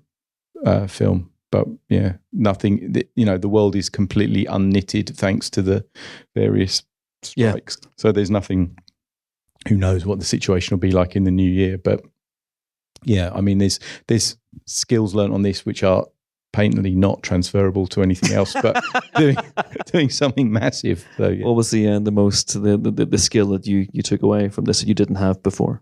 uh, 0.65 0.87
film. 0.87 1.29
But 1.51 1.67
yeah, 1.89 2.13
nothing. 2.33 2.93
th- 2.93 3.09
You 3.15 3.25
know, 3.25 3.37
the 3.37 3.49
world 3.49 3.75
is 3.75 3.89
completely 3.89 4.45
unknitted 4.45 5.15
thanks 5.15 5.49
to 5.51 5.61
the 5.61 5.85
various 6.35 6.83
Yeah. 7.35 7.51
strikes. 7.51 7.77
So 7.97 8.11
there's 8.11 8.31
nothing. 8.31 8.77
Who 9.69 9.75
knows 9.77 10.05
what 10.05 10.19
the 10.19 10.25
situation 10.25 10.75
will 10.75 10.81
be 10.89 10.91
like 10.91 11.15
in 11.15 11.23
the 11.23 11.31
new 11.31 11.49
year? 11.49 11.77
But 11.77 12.01
yeah, 13.03 13.31
I 13.33 13.41
mean, 13.41 13.57
there's 13.59 13.79
there's 14.07 14.37
skills 14.65 15.13
learnt 15.15 15.33
on 15.33 15.43
this 15.43 15.65
which 15.65 15.83
are 15.83 16.05
patently 16.53 16.95
not 16.95 17.21
transferable 17.23 17.87
to 17.87 18.01
anything 18.01 18.31
else. 18.33 18.53
But 18.61 18.83
doing 19.17 19.35
doing 19.91 20.09
something 20.11 20.51
massive. 20.51 21.05
So 21.17 21.29
yeah. 21.29 21.45
What 21.45 21.55
was 21.55 21.69
the 21.71 21.87
uh, 21.87 21.99
the 21.99 22.11
most 22.11 22.53
the, 22.53 22.77
the 22.77 23.05
the 23.05 23.17
skill 23.17 23.47
that 23.49 23.65
you 23.67 23.87
you 23.93 24.01
took 24.03 24.23
away 24.23 24.49
from 24.49 24.65
this 24.65 24.79
that 24.81 24.87
you 24.87 24.95
didn't 24.95 25.17
have 25.17 25.41
before? 25.43 25.81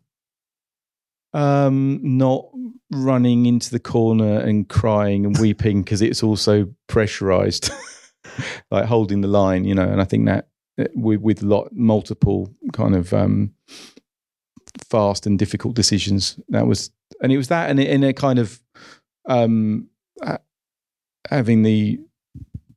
Um, 1.34 2.00
not 2.04 2.46
running 2.92 3.48
into 3.48 3.72
the 3.72 3.80
corner 3.80 4.40
and 4.40 4.70
crying 4.70 5.26
and 5.26 5.38
weeping 5.40 5.82
because 5.82 6.02
it's 6.02 6.22
also 6.22 6.72
pressurized, 6.88 7.72
like 8.72 8.86
holding 8.86 9.22
the 9.22 9.28
line, 9.28 9.66
you 9.66 9.74
know. 9.74 9.88
And 9.90 10.00
I 10.00 10.04
think 10.04 10.28
that 10.28 10.48
uh, 10.80 10.86
with 10.94 11.22
with 11.22 11.42
lot 11.42 11.70
multiple 11.74 12.54
kind 12.72 12.96
of 12.96 13.14
um, 13.14 13.54
fast 14.90 15.26
and 15.26 15.40
difficult 15.40 15.76
decisions, 15.76 16.40
that 16.50 16.68
was, 16.68 16.92
and 17.22 17.32
it 17.32 17.38
was 17.38 17.48
that, 17.48 17.70
and 17.70 17.80
in 17.80 18.04
a 18.04 18.14
kind 18.14 18.38
of 18.38 18.60
um, 19.26 19.90
having 21.30 21.64
the 21.64 22.00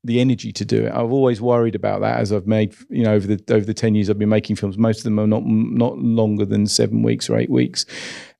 the 0.04 0.20
energy 0.20 0.52
to 0.52 0.64
do 0.64 0.86
it. 0.86 0.92
I've 0.92 1.10
always 1.10 1.40
worried 1.40 1.74
about 1.74 2.00
that 2.02 2.20
as 2.20 2.32
I've 2.32 2.46
made, 2.46 2.76
you 2.88 3.02
know, 3.02 3.14
over 3.14 3.26
the 3.26 3.42
over 3.52 3.64
the 3.64 3.74
ten 3.74 3.94
years 3.94 4.08
I've 4.08 4.18
been 4.18 4.28
making 4.28 4.56
films. 4.56 4.78
Most 4.78 4.98
of 4.98 5.04
them 5.04 5.18
are 5.18 5.26
not 5.26 5.44
not 5.44 5.98
longer 5.98 6.44
than 6.44 6.66
seven 6.66 7.02
weeks 7.02 7.28
or 7.28 7.36
eight 7.36 7.50
weeks, 7.50 7.84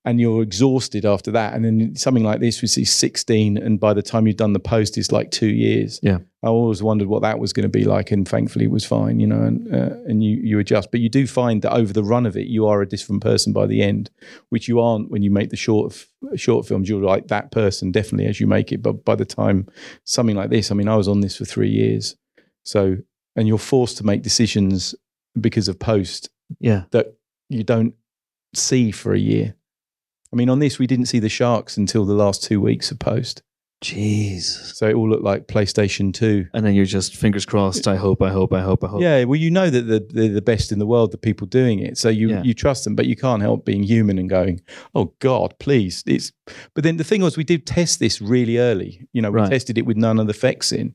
and 0.07 0.21
you're 0.21 0.43
exhausted 0.43 1.05
after 1.05 1.33
that. 1.33 1.53
And 1.53 1.65
then 1.65 1.97
something 1.97 2.23
like 2.23 2.41
this, 2.41 2.63
we 2.63 2.69
see 2.69 2.85
sixteen, 2.85 3.59
and 3.59 3.79
by 3.79 3.93
the 3.93 4.03
time 4.03 4.27
you've 4.27 4.37
done 4.37 4.55
the 4.55 4.61
post, 4.61 4.97
it's 4.97 5.13
like 5.13 5.31
two 5.31 5.49
years. 5.49 6.01
Yeah. 6.03 6.19
I 6.43 6.49
always 6.49 6.81
wondered 6.81 7.09
what 7.09 7.23
that 7.23 7.41
was 7.41 7.53
going 7.53 7.65
to 7.65 7.79
be 7.79 7.85
like, 7.85 8.13
and 8.13 8.27
thankfully 8.27 8.67
it 8.67 8.71
was 8.71 8.87
fine, 8.87 9.19
you 9.19 9.27
know. 9.27 9.43
And 9.43 9.75
uh, 9.75 9.97
and 10.07 10.23
you 10.23 10.39
you 10.43 10.59
adjust, 10.61 10.93
but 10.93 11.01
you 11.01 11.09
do 11.09 11.27
find 11.27 11.61
that 11.63 11.73
over 11.73 11.93
the 11.93 12.05
run 12.05 12.25
of 12.25 12.37
it, 12.37 12.47
you 12.47 12.67
are 12.69 12.81
a 12.81 12.89
different 12.89 13.21
person 13.21 13.53
by 13.53 13.67
the 13.67 13.83
end, 13.83 14.11
which 14.51 14.69
you 14.69 14.81
aren't 14.81 15.11
when 15.11 15.23
you 15.23 15.31
make 15.31 15.51
the 15.51 15.57
short 15.57 16.07
short 16.37 16.67
films. 16.67 16.89
You're 16.89 17.03
like 17.03 17.27
that 17.29 17.51
person 17.51 17.91
definitely 17.91 18.29
as 18.29 18.39
you 18.39 18.47
make 18.47 18.71
it, 18.71 18.83
but 18.83 19.05
by 19.05 19.17
the 19.17 19.25
time 19.25 19.67
something 20.05 20.37
like 20.37 20.51
this, 20.51 20.71
I 20.71 20.75
mean, 20.75 20.89
I 20.89 20.97
was 20.97 21.09
on 21.09 21.21
this 21.21 21.37
for 21.37 21.45
three 21.45 21.71
years, 21.71 22.17
so 22.63 22.97
and 23.35 23.49
you're 23.49 23.59
forced 23.59 23.97
to 23.99 24.07
make 24.07 24.23
decisions 24.23 24.95
because 25.35 25.67
of 25.67 25.79
post 25.79 26.31
Yeah, 26.61 26.85
that 26.93 27.17
you 27.49 27.65
don't 27.65 27.95
see 28.55 28.93
for 28.93 29.13
a 29.13 29.19
year. 29.19 29.56
I 30.37 30.39
mean, 30.39 30.51
on 30.51 30.59
this, 30.59 30.79
we 30.79 30.87
didn't 30.87 31.07
see 31.07 31.19
the 31.19 31.31
sharks 31.31 31.79
until 31.79 32.05
the 32.05 32.13
last 32.13 32.43
two 32.43 32.61
weeks 32.61 32.91
of 32.91 32.99
post. 32.99 33.43
jeez. 33.83 34.43
So 34.75 34.87
it 34.87 34.95
all 34.95 35.09
looked 35.09 35.23
like 35.25 35.47
PlayStation 35.47 36.13
2. 36.13 36.49
And 36.53 36.65
then 36.67 36.75
you're 36.75 36.85
just 36.85 37.17
fingers 37.17 37.47
crossed. 37.47 37.89
I 37.89 37.97
hope. 37.97 38.21
I 38.21 38.31
hope. 38.31 38.53
I 38.53 38.61
hope. 38.61 38.85
I 38.85 38.89
hope. 38.89 39.01
Yeah, 39.01 39.25
well, 39.25 39.41
you 39.41 39.51
know 39.51 39.71
that 39.71 39.83
the, 39.83 40.07
they're 40.11 40.29
the 40.29 40.43
best 40.43 40.73
in 40.73 40.79
the 40.79 40.85
world, 40.87 41.11
the 41.13 41.17
people 41.17 41.47
doing 41.47 41.79
it. 41.79 41.97
So 41.97 42.11
you, 42.11 42.29
Yeah. 42.29 42.43
you 42.43 42.53
trust 42.53 42.85
them, 42.85 42.95
but 42.95 43.07
you 43.07 43.17
can't 43.17 43.41
help 43.41 43.65
being 43.65 43.83
human 43.83 44.19
and 44.19 44.29
going, 44.29 44.61
oh, 44.95 45.15
God, 45.21 45.55
please. 45.59 46.03
It's. 46.07 46.33
But 46.75 46.85
then 46.85 46.99
the 46.99 47.05
thing 47.05 47.23
was, 47.23 47.39
we 47.39 47.45
did 47.45 47.67
test 47.67 47.99
this 47.99 48.21
really 48.21 48.59
early. 48.59 49.09
You 49.15 49.23
know, 49.23 49.31
we 49.31 49.41
Right. 49.41 49.51
tested 49.51 49.79
it 49.79 49.87
with 49.87 49.97
none 49.97 50.19
of 50.19 50.27
the 50.27 50.33
effects 50.33 50.71
in 50.71 50.95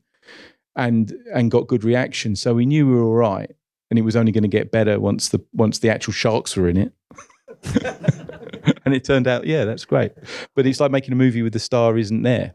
and 0.75 1.13
and 1.33 1.49
got 1.49 1.67
good 1.67 1.83
reaction. 1.83 2.35
So 2.35 2.53
we 2.53 2.67
knew 2.67 2.85
we 2.87 2.93
were 2.93 3.03
all 3.05 3.15
right. 3.15 3.49
And 3.89 3.97
it 3.97 4.03
was 4.03 4.15
only 4.15 4.31
going 4.31 4.43
to 4.43 4.47
get 4.59 4.71
better 4.71 4.99
once 4.99 5.29
the 5.29 5.43
once 5.51 5.79
the 5.79 5.89
actual 5.89 6.13
sharks 6.13 6.55
were 6.55 6.69
in 6.69 6.77
it. 6.77 6.93
and 8.85 8.93
it 8.93 9.03
turned 9.03 9.27
out, 9.27 9.45
yeah, 9.45 9.65
that's 9.65 9.85
great. 9.85 10.13
But 10.55 10.65
it's 10.65 10.79
like 10.79 10.91
making 10.91 11.13
a 11.13 11.15
movie 11.17 11.41
with 11.41 11.53
the 11.53 11.59
star 11.59 11.97
isn't 11.97 12.23
there 12.23 12.53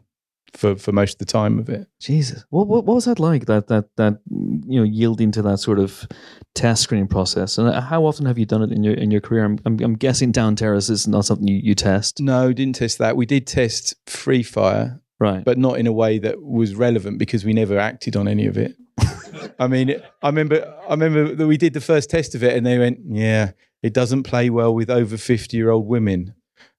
for, 0.53 0.75
for 0.75 0.91
most 0.91 1.13
of 1.15 1.19
the 1.19 1.25
time 1.25 1.59
of 1.59 1.69
it. 1.69 1.87
Jesus, 1.99 2.45
what, 2.49 2.67
what 2.67 2.85
what 2.85 2.95
was 2.95 3.05
that 3.05 3.19
like? 3.19 3.45
That 3.45 3.67
that 3.67 3.95
that 3.97 4.19
you 4.29 4.79
know 4.79 4.83
yielding 4.83 5.31
to 5.33 5.41
that 5.43 5.59
sort 5.59 5.79
of 5.79 6.07
test 6.55 6.83
screening 6.83 7.07
process. 7.07 7.57
And 7.57 7.67
uh, 7.67 7.81
how 7.81 8.05
often 8.05 8.25
have 8.25 8.37
you 8.37 8.45
done 8.45 8.63
it 8.63 8.71
in 8.71 8.83
your 8.83 8.93
in 8.93 9.11
your 9.11 9.21
career? 9.21 9.45
I'm 9.45 9.59
I'm, 9.65 9.79
I'm 9.81 9.95
guessing 9.95 10.31
down 10.31 10.55
terrace 10.55 10.89
is 10.89 11.07
not 11.07 11.25
something 11.25 11.47
you, 11.47 11.59
you 11.61 11.75
test, 11.75 12.19
No, 12.19 12.53
didn't 12.53 12.75
test 12.75 12.97
that. 12.99 13.15
We 13.17 13.25
did 13.25 13.45
test 13.47 13.95
Free 14.07 14.43
Fire, 14.43 15.01
right? 15.19 15.43
but 15.43 15.57
not 15.57 15.79
in 15.79 15.87
a 15.87 15.93
way 15.93 16.19
that 16.19 16.41
was 16.41 16.75
relevant 16.75 17.19
because 17.19 17.45
we 17.45 17.53
never 17.53 17.77
acted 17.77 18.15
on 18.15 18.27
any 18.27 18.47
of 18.47 18.57
it. 18.57 18.75
I 19.59 19.67
mean, 19.67 20.01
I 20.21 20.27
remember, 20.27 20.75
I 20.87 20.91
remember 20.91 21.35
that 21.35 21.47
we 21.47 21.57
did 21.57 21.73
the 21.73 21.81
first 21.81 22.09
test 22.09 22.35
of 22.35 22.43
it, 22.43 22.55
and 22.55 22.65
they 22.65 22.79
went, 22.79 22.99
"Yeah, 23.07 23.51
it 23.83 23.93
doesn't 23.93 24.23
play 24.23 24.49
well 24.49 24.73
with 24.73 24.89
over 24.89 25.17
fifty-year-old 25.17 25.87
women." 25.87 26.33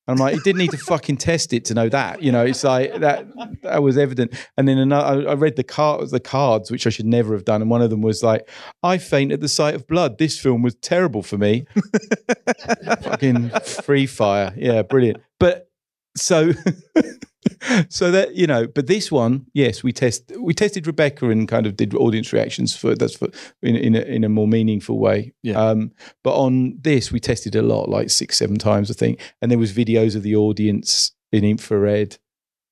And 0.09 0.19
I'm 0.19 0.25
like, 0.25 0.35
you 0.37 0.41
didn't 0.41 0.59
need 0.59 0.71
to 0.71 0.79
fucking 0.79 1.19
test 1.19 1.53
it 1.53 1.67
to 1.67 1.75
know 1.75 1.91
that. 1.91 2.23
You 2.23 2.33
know, 2.33 2.43
it's 2.43 2.65
like 2.65 2.95
that. 3.01 3.27
That 3.63 3.83
was 3.83 3.99
evident. 3.99 4.33
And 4.57 4.67
then 4.67 4.79
another, 4.79 5.29
I 5.29 5.35
read 5.35 5.57
the 5.57 5.63
cards, 5.63 6.13
the 6.13 6.19
cards, 6.19 6.71
which 6.71 6.87
I 6.87 6.91
should 6.91 7.05
never 7.05 7.35
have 7.35 7.45
done. 7.45 7.61
And 7.61 7.71
one 7.71 7.83
of 7.83 7.91
them 7.91 8.01
was 8.01 8.23
like, 8.23 8.49
"I 8.83 8.97
faint 8.97 9.33
at 9.33 9.41
the 9.41 9.49
sight 9.49 9.75
of 9.75 9.87
blood. 9.87 10.17
This 10.17 10.39
film 10.39 10.63
was 10.63 10.75
terrible 10.77 11.23
for 11.23 11.37
me." 11.37 11.67
fucking 13.03 13.51
free 13.61 14.07
fire, 14.07 14.55
yeah, 14.57 14.81
brilliant. 14.81 15.21
But 15.39 15.68
so, 16.21 16.53
so 17.89 18.11
that 18.11 18.35
you 18.35 18.47
know, 18.47 18.67
but 18.67 18.87
this 18.87 19.11
one, 19.11 19.47
yes, 19.53 19.83
we 19.83 19.93
test 19.93 20.33
we 20.39 20.55
tested 20.55 20.87
Rebecca 20.87 21.29
and 21.31 21.49
kind 21.49 21.67
of 21.67 21.77
did 21.77 21.95
audience 21.95 22.33
reactions 22.33 22.77
for 22.77 22.95
that's 22.95 23.17
for 23.17 23.29
in 23.63 23.77
in 23.77 23.95
a, 23.95 24.01
in 24.01 24.25
a 24.25 24.29
more 24.29 24.49
meaningful 24.49 24.99
way. 24.99 25.33
Yeah. 25.43 25.61
Um, 25.61 25.93
but 26.23 26.37
on 26.37 26.79
this, 26.81 27.13
we 27.13 27.21
tested 27.21 27.55
a 27.55 27.63
lot, 27.63 27.89
like 27.89 28.11
six, 28.11 28.37
seven 28.37 28.57
times, 28.57 28.91
I 28.91 28.95
think, 28.95 29.21
and 29.41 29.51
there 29.51 29.59
was 29.59 29.73
videos 29.73 30.17
of 30.17 30.23
the 30.23 30.37
audience 30.37 31.13
in 31.33 31.45
infrared, 31.45 32.19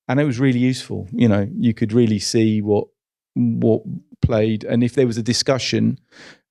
and 0.09 0.20
it 0.20 0.24
was 0.24 0.39
really 0.39 0.60
useful. 0.60 1.09
You 1.12 1.28
know, 1.28 1.48
you 1.59 1.74
could 1.74 1.93
really 1.93 2.18
see 2.18 2.60
what 2.60 2.89
what 3.35 3.82
played, 4.23 4.64
and 4.64 4.82
if 4.82 4.94
there 4.94 5.06
was 5.06 5.18
a 5.18 5.23
discussion 5.23 5.98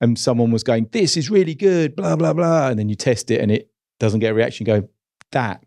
and 0.02 0.18
someone 0.18 0.52
was 0.52 0.64
going, 0.64 0.90
"This 0.92 1.18
is 1.18 1.30
really 1.30 1.56
good," 1.56 1.96
blah 1.96 2.16
blah 2.16 2.34
blah, 2.34 2.70
and 2.70 2.80
then 2.80 2.90
you 2.90 2.96
test 2.96 3.32
it 3.32 3.42
and 3.42 3.52
it 3.52 3.70
doesn't 4.00 4.20
get 4.20 4.32
a 4.32 4.34
reaction, 4.34 4.66
go 4.66 4.88
that 5.32 5.64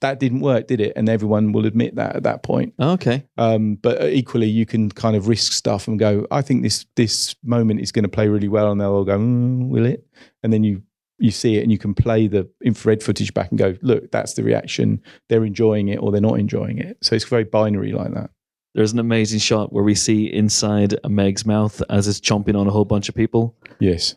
that 0.00 0.20
didn't 0.20 0.40
work, 0.40 0.66
did 0.66 0.80
it? 0.80 0.92
And 0.96 1.08
everyone 1.08 1.52
will 1.52 1.66
admit 1.66 1.96
that 1.96 2.16
at 2.16 2.22
that 2.24 2.42
point. 2.42 2.74
Okay. 2.78 3.24
Um, 3.36 3.76
but 3.76 4.10
equally, 4.10 4.48
you 4.48 4.66
can 4.66 4.90
kind 4.90 5.16
of 5.16 5.28
risk 5.28 5.52
stuff 5.52 5.88
and 5.88 5.98
go, 5.98 6.26
I 6.30 6.42
think 6.42 6.62
this 6.62 6.86
this 6.96 7.36
moment 7.42 7.80
is 7.80 7.92
going 7.92 8.04
to 8.04 8.08
play 8.08 8.28
really 8.28 8.48
well, 8.48 8.70
and 8.70 8.80
they'll 8.80 8.92
all 8.92 9.04
go, 9.04 9.18
mm, 9.18 9.68
will 9.68 9.86
it? 9.86 10.06
And 10.42 10.52
then 10.52 10.64
you 10.64 10.82
you 11.18 11.30
see 11.30 11.56
it, 11.56 11.62
and 11.62 11.72
you 11.72 11.78
can 11.78 11.94
play 11.94 12.28
the 12.28 12.48
infrared 12.62 13.02
footage 13.02 13.34
back 13.34 13.50
and 13.50 13.58
go, 13.58 13.76
look, 13.82 14.10
that's 14.10 14.34
the 14.34 14.42
reaction. 14.42 15.02
They're 15.28 15.44
enjoying 15.44 15.88
it, 15.88 15.96
or 15.96 16.12
they're 16.12 16.20
not 16.20 16.38
enjoying 16.38 16.78
it. 16.78 16.98
So 17.02 17.14
it's 17.14 17.24
very 17.24 17.44
binary 17.44 17.92
like 17.92 18.14
that. 18.14 18.30
There's 18.74 18.92
an 18.92 19.00
amazing 19.00 19.40
shot 19.40 19.72
where 19.72 19.82
we 19.82 19.94
see 19.94 20.26
inside 20.26 20.94
Meg's 21.08 21.44
mouth 21.44 21.82
as 21.90 22.06
it's 22.06 22.20
chomping 22.20 22.56
on 22.56 22.68
a 22.68 22.70
whole 22.70 22.84
bunch 22.84 23.08
of 23.08 23.14
people. 23.14 23.56
Yes. 23.80 24.14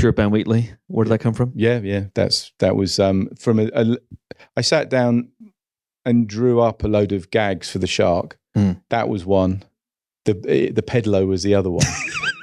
Pure 0.00 0.12
Ben 0.12 0.30
Wheatley. 0.30 0.70
Where 0.86 1.04
did 1.04 1.10
that 1.10 1.18
come 1.18 1.34
from? 1.34 1.52
Yeah, 1.54 1.80
yeah. 1.80 2.04
That's 2.14 2.52
that 2.58 2.74
was 2.74 2.98
um, 2.98 3.28
from 3.38 3.60
a, 3.60 3.70
a. 3.74 3.96
I 4.56 4.62
sat 4.62 4.88
down 4.88 5.28
and 6.04 6.26
drew 6.26 6.60
up 6.60 6.82
a 6.82 6.88
load 6.88 7.12
of 7.12 7.30
gags 7.30 7.70
for 7.70 7.78
the 7.78 7.86
shark. 7.86 8.38
Hmm. 8.54 8.72
That 8.88 9.08
was 9.08 9.26
one. 9.26 9.62
The 10.24 10.70
the 10.72 10.82
pedalo 10.82 11.26
was 11.26 11.42
the 11.42 11.54
other 11.54 11.70
one. 11.70 11.86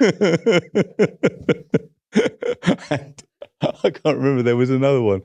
and 2.90 3.22
I 3.60 3.90
can't 3.90 4.16
remember. 4.16 4.42
There 4.42 4.56
was 4.56 4.70
another 4.70 5.02
one. 5.02 5.22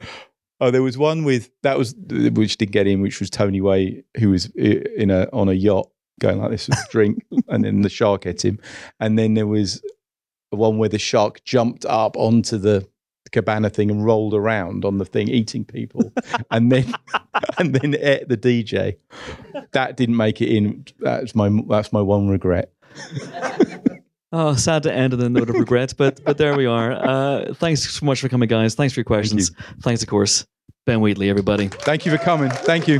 Oh, 0.59 0.71
there 0.71 0.83
was 0.83 0.97
one 0.97 1.23
with 1.23 1.51
that 1.61 1.77
was 1.77 1.95
which 2.07 2.57
didn't 2.57 2.71
get 2.71 2.87
in, 2.87 3.01
which 3.01 3.19
was 3.19 3.29
Tony 3.29 3.61
Way, 3.61 4.03
who 4.17 4.31
was 4.31 4.47
in 4.55 5.11
a 5.11 5.29
on 5.31 5.49
a 5.49 5.53
yacht 5.53 5.89
going 6.19 6.39
like 6.39 6.51
this 6.51 6.67
with 6.67 6.77
a 6.77 6.91
drink, 6.91 7.25
and 7.47 7.63
then 7.63 7.81
the 7.81 7.89
shark 7.89 8.23
hit 8.23 8.43
him. 8.43 8.59
And 8.99 9.17
then 9.17 9.33
there 9.33 9.47
was 9.47 9.81
one 10.55 10.77
where 10.77 10.89
the 10.89 10.99
shark 10.99 11.43
jumped 11.43 11.85
up 11.85 12.15
onto 12.17 12.57
the 12.57 12.87
cabana 13.31 13.69
thing 13.69 13.89
and 13.89 14.05
rolled 14.05 14.33
around 14.33 14.85
on 14.85 14.97
the 14.97 15.05
thing, 15.05 15.27
eating 15.27 15.65
people, 15.65 16.13
and 16.51 16.71
then 16.71 16.93
and 17.57 17.75
then 17.75 17.95
ate 17.99 18.29
the 18.29 18.37
DJ. 18.37 18.97
That 19.71 19.97
didn't 19.97 20.17
make 20.17 20.41
it 20.41 20.49
in. 20.49 20.85
That's 20.99 21.35
my 21.35 21.49
that's 21.67 21.91
my 21.91 22.01
one 22.01 22.27
regret. 22.29 22.71
Oh, 24.35 24.55
sad 24.55 24.81
to 24.83 24.91
end 24.91 25.13
on 25.13 25.21
a 25.21 25.29
note 25.29 25.47
of 25.51 25.55
regret, 25.55 25.93
but 25.95 26.19
but 26.25 26.39
there 26.39 26.57
we 26.57 26.65
are. 26.65 26.91
Uh, 26.91 27.53
thanks 27.53 27.87
so 27.87 28.03
much 28.03 28.19
for 28.19 28.29
coming, 28.29 28.49
guys. 28.49 28.73
Thanks 28.73 28.91
for 28.91 29.01
your 29.01 29.05
questions. 29.05 29.51
Thanks, 29.83 30.01
of 30.01 30.09
course, 30.09 30.47
Ben 30.87 31.01
Wheatley, 31.01 31.29
everybody. 31.29 31.67
Thank 31.67 32.03
you 32.07 32.11
for 32.11 32.17
coming. 32.17 32.49
Thank 32.49 32.87
you. 32.87 32.99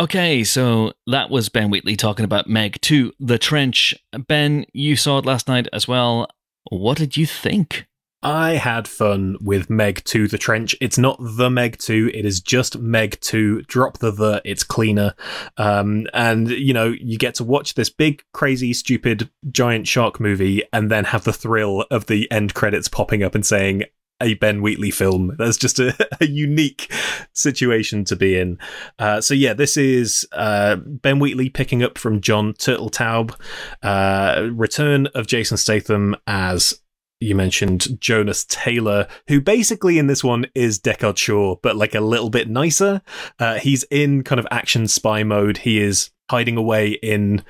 Okay, 0.00 0.44
so 0.44 0.92
that 1.08 1.28
was 1.28 1.48
Ben 1.48 1.70
Wheatley 1.70 1.96
talking 1.96 2.24
about 2.24 2.48
Meg 2.48 2.80
2, 2.82 3.14
The 3.18 3.36
Trench. 3.36 3.92
Ben, 4.28 4.64
you 4.72 4.94
saw 4.94 5.18
it 5.18 5.26
last 5.26 5.48
night 5.48 5.66
as 5.72 5.88
well. 5.88 6.28
What 6.70 6.98
did 6.98 7.16
you 7.16 7.26
think? 7.26 7.88
I 8.22 8.52
had 8.52 8.86
fun 8.86 9.36
with 9.40 9.68
Meg 9.68 10.04
2 10.04 10.28
The 10.28 10.38
Trench. 10.38 10.76
It's 10.80 10.98
not 10.98 11.18
the 11.20 11.50
Meg 11.50 11.78
2, 11.78 12.12
it 12.14 12.24
is 12.24 12.40
just 12.40 12.78
Meg 12.78 13.18
2. 13.20 13.62
Drop 13.62 13.98
the 13.98 14.12
the, 14.12 14.40
it's 14.44 14.62
cleaner. 14.62 15.14
Um, 15.56 16.06
and, 16.14 16.48
you 16.48 16.72
know, 16.72 16.94
you 17.00 17.18
get 17.18 17.34
to 17.36 17.44
watch 17.44 17.74
this 17.74 17.90
big, 17.90 18.22
crazy, 18.32 18.72
stupid, 18.74 19.28
giant 19.50 19.88
shark 19.88 20.20
movie 20.20 20.62
and 20.72 20.92
then 20.92 21.06
have 21.06 21.24
the 21.24 21.32
thrill 21.32 21.84
of 21.90 22.06
the 22.06 22.30
end 22.30 22.54
credits 22.54 22.86
popping 22.86 23.24
up 23.24 23.34
and 23.34 23.44
saying, 23.44 23.82
a 24.20 24.34
Ben 24.34 24.62
Wheatley 24.62 24.90
film. 24.90 25.34
That's 25.38 25.56
just 25.56 25.78
a, 25.78 25.94
a 26.20 26.26
unique 26.26 26.92
situation 27.32 28.04
to 28.04 28.16
be 28.16 28.38
in. 28.38 28.58
Uh, 28.98 29.20
so 29.20 29.34
yeah, 29.34 29.54
this 29.54 29.76
is 29.76 30.26
uh, 30.32 30.76
Ben 30.76 31.18
Wheatley 31.18 31.48
picking 31.50 31.82
up 31.82 31.98
from 31.98 32.20
Jon 32.20 32.52
Turteltaub. 32.54 33.34
Uh, 33.82 34.50
return 34.52 35.06
of 35.08 35.26
Jason 35.26 35.56
Statham 35.56 36.16
as 36.26 36.80
you 37.20 37.34
mentioned 37.34 38.00
Jonas 38.00 38.44
Taylor, 38.44 39.08
who 39.26 39.40
basically 39.40 39.98
in 39.98 40.06
this 40.06 40.22
one 40.22 40.46
is 40.54 40.78
Deckard 40.78 41.16
Shaw, 41.16 41.56
but 41.62 41.76
like 41.76 41.94
a 41.94 42.00
little 42.00 42.30
bit 42.30 42.48
nicer. 42.48 43.02
Uh, 43.38 43.58
he's 43.58 43.82
in 43.84 44.22
kind 44.22 44.38
of 44.38 44.46
action 44.50 44.86
spy 44.86 45.24
mode. 45.24 45.58
He 45.58 45.80
is 45.80 46.10
hiding 46.30 46.56
away 46.56 46.90
in 46.90 47.44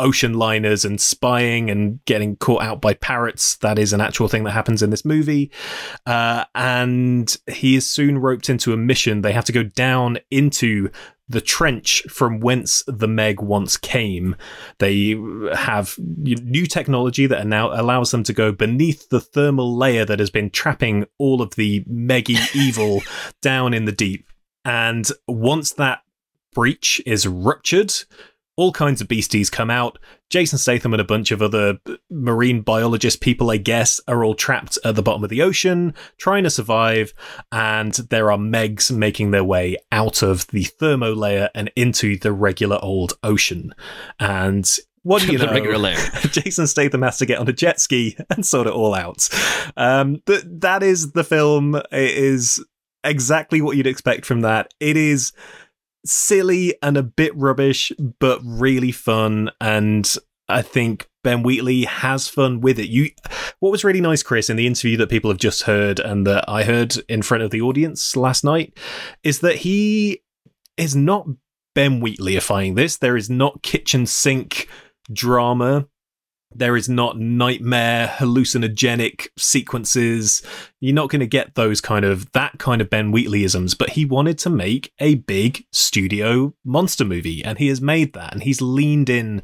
ocean 0.00 0.34
liners 0.34 0.84
and 0.84 1.00
spying 1.00 1.70
and 1.70 2.04
getting 2.04 2.36
caught 2.36 2.62
out 2.62 2.80
by 2.80 2.94
parrots. 2.94 3.56
That 3.58 3.78
is 3.78 3.92
an 3.92 4.00
actual 4.00 4.28
thing 4.28 4.44
that 4.44 4.52
happens 4.52 4.82
in 4.82 4.90
this 4.90 5.04
movie. 5.04 5.50
Uh, 6.06 6.44
and 6.54 7.36
he 7.46 7.76
is 7.76 7.88
soon 7.88 8.18
roped 8.18 8.50
into 8.50 8.72
a 8.72 8.76
mission. 8.76 9.22
They 9.22 9.32
have 9.32 9.44
to 9.44 9.52
go 9.52 9.62
down 9.62 10.18
into 10.30 10.90
the 11.28 11.40
trench 11.40 12.02
from 12.08 12.40
whence 12.40 12.82
the 12.88 13.06
Meg 13.06 13.40
once 13.40 13.76
came. 13.76 14.34
They 14.78 15.16
have 15.54 15.94
new 15.98 16.66
technology 16.66 17.26
that 17.26 17.46
now 17.46 17.72
allows 17.72 18.10
them 18.10 18.24
to 18.24 18.32
go 18.32 18.50
beneath 18.50 19.08
the 19.10 19.20
thermal 19.20 19.76
layer 19.76 20.04
that 20.04 20.18
has 20.18 20.30
been 20.30 20.50
trapping 20.50 21.06
all 21.18 21.40
of 21.40 21.54
the 21.54 21.84
Meggy 21.84 22.36
evil 22.54 23.02
down 23.40 23.72
in 23.72 23.84
the 23.84 23.92
deep. 23.92 24.28
And 24.64 25.08
once 25.28 25.72
that 25.74 26.00
breach 26.52 27.00
is 27.06 27.28
ruptured, 27.28 27.94
all 28.56 28.72
kinds 28.72 29.00
of 29.00 29.08
beasties 29.08 29.50
come 29.50 29.70
out. 29.70 29.98
Jason 30.28 30.58
Statham 30.58 30.92
and 30.92 31.00
a 31.00 31.04
bunch 31.04 31.30
of 31.30 31.42
other 31.42 31.78
marine 32.10 32.60
biologist 32.60 33.20
people, 33.20 33.50
I 33.50 33.56
guess, 33.56 34.00
are 34.06 34.24
all 34.24 34.34
trapped 34.34 34.78
at 34.84 34.94
the 34.96 35.02
bottom 35.02 35.24
of 35.24 35.30
the 35.30 35.42
ocean, 35.42 35.94
trying 36.18 36.44
to 36.44 36.50
survive. 36.50 37.12
And 37.50 37.94
there 37.94 38.30
are 38.30 38.38
Megs 38.38 38.90
making 38.90 39.30
their 39.30 39.44
way 39.44 39.76
out 39.90 40.22
of 40.22 40.46
the 40.48 40.64
thermo 40.64 41.14
layer 41.14 41.48
and 41.54 41.70
into 41.74 42.18
the 42.18 42.32
regular 42.32 42.78
old 42.82 43.14
ocean. 43.22 43.74
And 44.18 44.70
what 45.02 45.22
do 45.22 45.32
you 45.32 45.38
know? 45.46 45.50
regular 45.50 45.78
layer. 45.78 45.96
Jason 46.30 46.66
Statham 46.66 47.02
has 47.02 47.18
to 47.18 47.26
get 47.26 47.38
on 47.38 47.48
a 47.48 47.52
jet 47.52 47.80
ski 47.80 48.16
and 48.28 48.44
sort 48.44 48.66
it 48.66 48.72
all 48.72 48.94
out. 48.94 49.28
Um, 49.76 50.22
th- 50.26 50.44
that 50.46 50.82
is 50.82 51.12
the 51.12 51.24
film. 51.24 51.76
It 51.76 51.84
is 51.92 52.64
exactly 53.02 53.62
what 53.62 53.76
you'd 53.76 53.86
expect 53.86 54.26
from 54.26 54.42
that. 54.42 54.74
It 54.80 54.96
is 54.96 55.32
silly 56.04 56.74
and 56.82 56.96
a 56.96 57.02
bit 57.02 57.36
rubbish, 57.36 57.92
but 58.18 58.40
really 58.44 58.92
fun. 58.92 59.50
And 59.60 60.12
I 60.48 60.62
think 60.62 61.08
Ben 61.22 61.42
Wheatley 61.42 61.84
has 61.84 62.28
fun 62.28 62.60
with 62.60 62.78
it. 62.78 62.88
You, 62.88 63.10
what 63.60 63.70
was 63.70 63.84
really 63.84 64.00
nice, 64.00 64.22
Chris, 64.22 64.50
in 64.50 64.56
the 64.56 64.66
interview 64.66 64.96
that 64.96 65.10
people 65.10 65.30
have 65.30 65.38
just 65.38 65.62
heard 65.62 66.00
and 66.00 66.26
that 66.26 66.44
I 66.48 66.64
heard 66.64 66.96
in 67.08 67.22
front 67.22 67.42
of 67.42 67.50
the 67.50 67.60
audience 67.60 68.16
last 68.16 68.42
night, 68.44 68.76
is 69.22 69.40
that 69.40 69.56
he 69.56 70.22
is 70.76 70.96
not 70.96 71.26
Ben 71.74 72.00
Wheatleyifying 72.00 72.74
this. 72.74 72.96
There 72.96 73.16
is 73.16 73.30
not 73.30 73.62
kitchen 73.62 74.06
sink 74.06 74.68
drama. 75.12 75.86
There 76.52 76.76
is 76.76 76.88
not 76.88 77.18
nightmare 77.18 78.08
hallucinogenic 78.08 79.28
sequences. 79.38 80.42
You're 80.80 80.94
not 80.94 81.08
going 81.08 81.20
to 81.20 81.26
get 81.26 81.54
those 81.54 81.80
kind 81.80 82.04
of 82.04 82.30
that 82.32 82.58
kind 82.58 82.80
of 82.80 82.90
Ben 82.90 83.12
Wheatleyisms, 83.12 83.78
but 83.78 83.90
he 83.90 84.04
wanted 84.04 84.38
to 84.38 84.50
make 84.50 84.92
a 84.98 85.14
big 85.14 85.64
studio 85.70 86.54
monster 86.64 87.04
movie 87.04 87.44
and 87.44 87.58
he 87.58 87.68
has 87.68 87.80
made 87.80 88.14
that 88.14 88.32
and 88.32 88.42
he's 88.42 88.60
leaned 88.60 89.08
in 89.08 89.42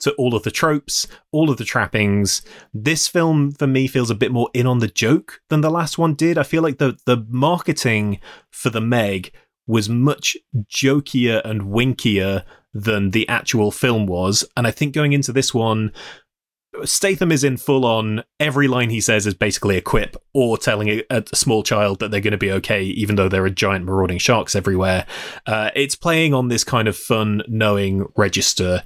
to 0.00 0.12
all 0.14 0.34
of 0.34 0.42
the 0.42 0.50
tropes, 0.50 1.06
all 1.30 1.48
of 1.48 1.56
the 1.56 1.64
trappings. 1.64 2.42
This 2.74 3.08
film 3.08 3.52
for 3.52 3.66
me 3.66 3.86
feels 3.86 4.10
a 4.10 4.16
bit 4.16 4.32
more 4.32 4.50
in 4.52 4.66
on 4.66 4.80
the 4.80 4.88
joke 4.88 5.40
than 5.48 5.62
the 5.62 5.70
last 5.70 5.96
one 5.96 6.14
did. 6.14 6.36
I 6.36 6.42
feel 6.42 6.62
like 6.62 6.78
the 6.78 6.98
the 7.06 7.24
marketing 7.28 8.20
for 8.50 8.68
the 8.68 8.80
Meg 8.80 9.32
was 9.66 9.88
much 9.88 10.36
jokier 10.68 11.40
and 11.44 11.62
winkier 11.62 12.44
than 12.74 13.10
the 13.10 13.28
actual 13.28 13.70
film 13.70 14.06
was. 14.06 14.44
And 14.56 14.66
I 14.66 14.70
think 14.70 14.94
going 14.94 15.12
into 15.12 15.32
this 15.32 15.52
one, 15.52 15.92
Statham 16.84 17.30
is 17.30 17.44
in 17.44 17.56
full 17.56 17.84
on. 17.84 18.24
Every 18.40 18.66
line 18.68 18.90
he 18.90 19.00
says 19.00 19.26
is 19.26 19.34
basically 19.34 19.76
a 19.76 19.82
quip 19.82 20.16
or 20.32 20.58
telling 20.58 20.88
a, 20.88 21.02
a 21.10 21.24
small 21.34 21.62
child 21.62 22.00
that 22.00 22.10
they're 22.10 22.20
going 22.20 22.32
to 22.32 22.38
be 22.38 22.52
okay, 22.52 22.82
even 22.82 23.16
though 23.16 23.28
there 23.28 23.44
are 23.44 23.50
giant 23.50 23.84
marauding 23.84 24.18
sharks 24.18 24.56
everywhere. 24.56 25.06
Uh, 25.46 25.70
it's 25.74 25.94
playing 25.94 26.34
on 26.34 26.48
this 26.48 26.64
kind 26.64 26.88
of 26.88 26.96
fun, 26.96 27.42
knowing 27.46 28.06
register. 28.16 28.82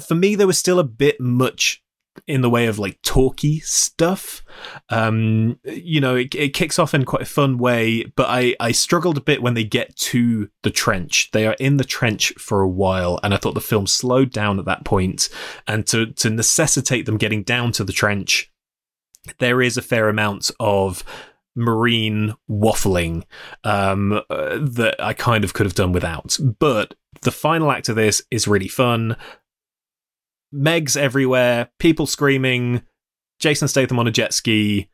For 0.00 0.14
me, 0.14 0.34
there 0.34 0.46
was 0.46 0.58
still 0.58 0.78
a 0.78 0.84
bit 0.84 1.20
much 1.20 1.82
in 2.26 2.40
the 2.40 2.50
way 2.50 2.66
of 2.66 2.78
like 2.78 3.00
talky 3.02 3.60
stuff. 3.60 4.44
Um, 4.88 5.58
you 5.64 6.00
know, 6.00 6.16
it, 6.16 6.34
it 6.34 6.54
kicks 6.54 6.78
off 6.78 6.94
in 6.94 7.04
quite 7.04 7.22
a 7.22 7.26
fun 7.26 7.58
way, 7.58 8.04
but 8.16 8.26
I, 8.28 8.56
I 8.60 8.72
struggled 8.72 9.18
a 9.18 9.22
bit 9.22 9.42
when 9.42 9.54
they 9.54 9.64
get 9.64 9.96
to 9.96 10.48
the 10.62 10.70
trench. 10.70 11.30
They 11.32 11.46
are 11.46 11.56
in 11.58 11.76
the 11.76 11.84
trench 11.84 12.32
for 12.38 12.60
a 12.60 12.68
while, 12.68 13.20
and 13.22 13.34
I 13.34 13.36
thought 13.36 13.54
the 13.54 13.60
film 13.60 13.86
slowed 13.86 14.32
down 14.32 14.58
at 14.58 14.64
that 14.64 14.84
point, 14.84 15.28
and 15.66 15.86
to 15.88 16.06
to 16.06 16.30
necessitate 16.30 17.06
them 17.06 17.18
getting 17.18 17.42
down 17.42 17.72
to 17.72 17.84
the 17.84 17.92
trench, 17.92 18.50
there 19.38 19.62
is 19.62 19.76
a 19.76 19.82
fair 19.82 20.08
amount 20.08 20.50
of 20.60 21.04
marine 21.56 22.34
waffling 22.48 23.24
um, 23.64 24.20
uh, 24.30 24.58
that 24.60 24.94
I 25.00 25.14
kind 25.14 25.42
of 25.42 25.54
could 25.54 25.66
have 25.66 25.74
done 25.74 25.92
without. 25.92 26.38
But 26.58 26.94
the 27.22 27.32
final 27.32 27.72
act 27.72 27.88
of 27.88 27.96
this 27.96 28.22
is 28.30 28.46
really 28.46 28.68
fun. 28.68 29.16
Megs 30.54 30.96
everywhere, 30.96 31.68
people 31.78 32.06
screaming, 32.06 32.82
Jason 33.40 33.68
Statham 33.68 33.98
on 33.98 34.06
a 34.06 34.12
jet 34.12 34.32
ski. 34.32 34.88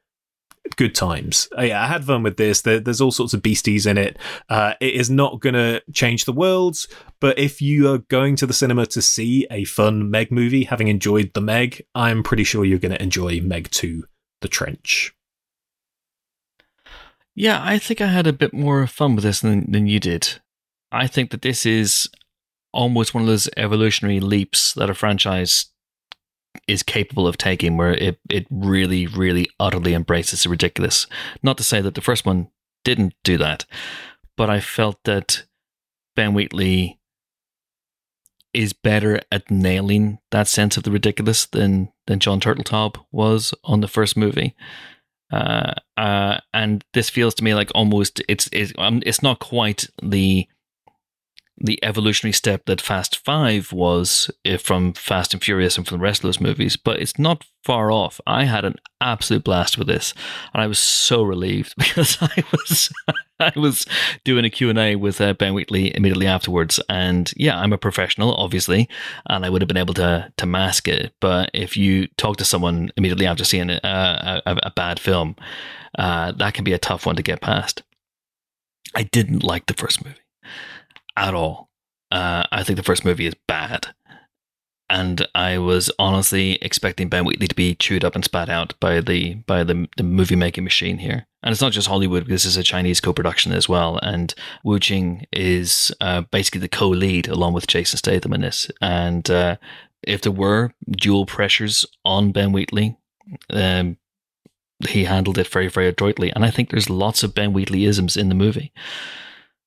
good 0.77 0.95
times. 0.95 1.49
Uh, 1.57 1.63
yeah, 1.63 1.83
I 1.83 1.87
had 1.87 2.05
fun 2.05 2.23
with 2.23 2.37
this. 2.37 2.63
There, 2.63 2.81
there's 2.81 3.01
all 3.01 3.11
sorts 3.11 3.35
of 3.35 3.43
beasties 3.43 3.87
in 3.87 3.99
it. 3.99 4.19
Uh, 4.49 4.75
it 4.81 4.95
is 4.95 5.11
not 5.11 5.41
going 5.41 5.55
to 5.55 5.83
change 5.93 6.25
the 6.25 6.33
world, 6.33 6.79
but 7.21 7.39
if 7.39 7.61
you 7.61 7.93
are 7.93 7.99
going 7.99 8.37
to 8.37 8.47
the 8.47 8.53
cinema 8.53 8.87
to 8.87 9.03
see 9.03 9.47
a 9.51 9.65
fun 9.65 10.11
Meg 10.11 10.31
movie, 10.31 10.65
having 10.65 10.89
enjoyed 10.89 11.33
the 11.35 11.41
Meg, 11.41 11.83
I'm 11.95 12.23
pretty 12.23 12.45
sure 12.45 12.65
you're 12.65 12.79
going 12.79 12.95
to 12.95 13.03
enjoy 13.03 13.41
Meg 13.41 13.71
2, 13.71 14.05
The 14.41 14.49
Trench. 14.49 15.15
Yeah, 17.35 17.61
I 17.63 17.79
think 17.79 18.01
I 18.01 18.09
had 18.09 18.27
a 18.27 18.33
bit 18.33 18.53
more 18.53 18.87
fun 18.87 19.15
with 19.15 19.25
this 19.25 19.41
than, 19.41 19.71
than 19.71 19.87
you 19.87 19.99
did. 19.99 20.41
I 20.91 21.07
think 21.07 21.31
that 21.31 21.43
this 21.43 21.65
is 21.65 22.09
almost 22.73 23.15
one 23.15 23.23
of 23.23 23.29
those 23.29 23.49
evolutionary 23.57 24.21
leaps 24.21 24.75
that 24.75 24.91
a 24.91 24.95
franchise 24.95 25.67
is 26.69 26.83
capable 26.83 27.27
of 27.27 27.37
taking 27.37 27.77
where 27.77 27.95
it, 27.95 28.19
it 28.31 28.47
really, 28.51 29.07
really 29.07 29.49
utterly 29.59 29.95
embraces 29.95 30.43
the 30.43 30.49
ridiculous. 30.49 31.07
Not 31.43 31.57
to 31.59 31.65
say 31.65 31.81
that 31.81 31.95
the 31.95 32.01
first 32.01 32.27
one 32.27 32.49
didn't 32.85 33.15
do 33.25 33.39
that, 33.39 33.65
but 34.37 34.51
I 34.51 34.61
felt 34.61 35.03
that 35.05 35.45
Ben 36.15 36.35
Wheatley 36.35 36.99
is 38.53 38.73
better 38.73 39.21
at 39.31 39.51
nailing 39.51 40.19
that 40.31 40.47
sense 40.47 40.77
of 40.77 40.83
the 40.83 40.91
ridiculous 40.91 41.47
than 41.47 41.91
than 42.07 42.19
Jon 42.19 42.41
Turteltaub 42.41 42.97
was 43.11 43.55
on 43.65 43.81
the 43.81 43.89
first 43.89 44.17
movie. 44.17 44.55
Uh, 45.33 45.73
uh, 45.97 46.39
and 46.53 46.85
this 46.93 47.09
feels 47.09 47.35
to 47.35 47.45
me 47.45 47.55
like 47.55 47.71
almost 47.75 48.21
it's 48.29 48.49
it's 48.53 48.73
um, 48.77 49.03
it's 49.07 49.23
not 49.23 49.39
quite 49.39 49.87
the 50.03 50.47
the 51.59 51.83
evolutionary 51.85 52.33
step 52.33 52.65
that 52.67 52.81
Fast 52.81 53.19
Five 53.25 53.73
was 53.73 54.31
eh, 54.45 54.57
from 54.57 54.93
Fast 54.95 55.35
and 55.35 55.43
Furious 55.43 55.77
and 55.77 55.87
from 55.87 55.99
the 55.99 56.03
rest 56.03 56.21
of 56.21 56.29
those 56.29 56.41
movies, 56.41 56.77
but 56.77 57.01
it's 57.01 57.19
not 57.19 57.45
far 57.65 57.93
off. 57.93 58.21
I 58.27 58.45
had 58.45 58.65
an 58.65 58.77
absolute 59.01 59.45
blast 59.45 59.79
with 59.79 59.87
this, 59.87 60.15
and 60.53 60.63
I 60.63 60.67
was 60.67 60.79
so 60.79 61.23
relieved 61.23 61.75
because 61.79 62.19
I 62.21 62.43
was 62.51 62.93
I 63.41 63.53
was 63.57 63.87
doing 64.25 64.45
a 64.45 64.51
Q 64.51 64.71
and 64.71 64.79
A 64.79 64.97
with 64.97 65.21
uh, 65.21 65.35
Ben 65.35 65.55
Wheatley 65.55 65.95
immediately 65.95 66.27
afterwards, 66.27 66.81
and 66.89 67.33
yeah, 67.37 67.59
I'm 67.59 67.73
a 67.73 67.79
professional, 67.79 68.35
obviously, 68.35 68.89
and 69.27 69.45
I 69.45 69.51
would 69.51 69.63
have 69.63 69.69
been 69.69 69.77
able 69.77 69.95
to 69.95 70.33
to 70.37 70.47
mask 70.47 70.89
it. 70.89 71.13
But 71.21 71.51
if 71.53 71.77
you 71.77 72.09
talk 72.17 72.39
to 72.39 72.45
someone 72.45 72.91
immediately 72.97 73.27
after 73.27 73.45
seeing 73.45 73.71
a, 73.71 73.81
a, 73.85 74.57
a 74.63 74.71
bad 74.71 74.99
film, 74.99 75.37
uh, 75.99 76.33
that 76.33 76.55
can 76.55 76.65
be 76.65 76.73
a 76.73 76.79
tough 76.79 77.07
one 77.07 77.17
to 77.17 77.23
get 77.23 77.41
past. 77.41 77.83
I 78.95 79.05
didn't 79.05 79.43
like 79.43 79.67
the 79.67 79.75
first 79.75 80.05
movie 80.05 80.22
at 81.17 81.35
all. 81.35 81.71
Uh, 82.11 82.45
I 82.53 82.63
think 82.63 82.77
the 82.77 82.83
first 82.83 83.05
movie 83.05 83.27
is 83.27 83.35
bad. 83.49 83.89
And 84.91 85.27
I 85.35 85.57
was 85.57 85.91
honestly 85.99 86.59
expecting 86.61 87.09
Ben 87.09 87.25
Wheatley 87.25 87.49
to 87.49 87.55
be 87.55 87.75
chewed 87.75 88.05
up 88.05 88.15
and 88.15 88.23
spat 88.23 88.51
out 88.51 88.75
by 88.79 89.01
the 89.01 89.35
by 89.47 89.65
the, 89.65 89.89
the 89.97 90.03
movie 90.03 90.37
making 90.37 90.65
machine 90.65 90.99
here. 90.99 91.27
And 91.43 91.51
it's 91.51 91.63
not 91.63 91.73
just 91.73 91.89
Hollywood; 91.89 92.27
this 92.27 92.45
is 92.45 92.59
a 92.59 92.63
Chinese 92.63 93.01
co-production 93.01 93.53
as 93.53 93.71
well. 93.71 93.99
And 94.03 94.35
Wu 94.63 94.79
Jing 94.79 95.25
is 95.33 95.95
uh, 96.03 96.23
basically 96.31 96.61
the 96.61 96.69
co-lead 96.69 97.27
along 97.27 97.55
with 97.55 97.67
Jason 97.67 97.97
Statham 97.97 98.35
in 98.35 98.43
this. 98.43 98.71
And 98.83 99.31
uh, 99.31 99.57
if 100.03 100.21
there 100.21 100.31
were 100.31 100.75
dual 100.91 101.25
pressures 101.25 101.87
on 102.05 102.33
Ben 102.33 102.53
Wheatley, 102.53 102.99
um, 103.49 103.97
he 104.87 105.05
handled 105.05 105.39
it 105.39 105.49
very, 105.49 105.69
very 105.69 105.89
adroitly. 105.89 106.31
And 106.35 106.45
I 106.45 106.51
think 106.51 106.69
there's 106.69 106.91
lots 106.91 107.23
of 107.23 107.35
Ben 107.35 107.55
Wheatley 107.55 107.87
isms 107.87 108.15
in 108.15 108.29
the 108.29 108.35
movie. 108.35 108.73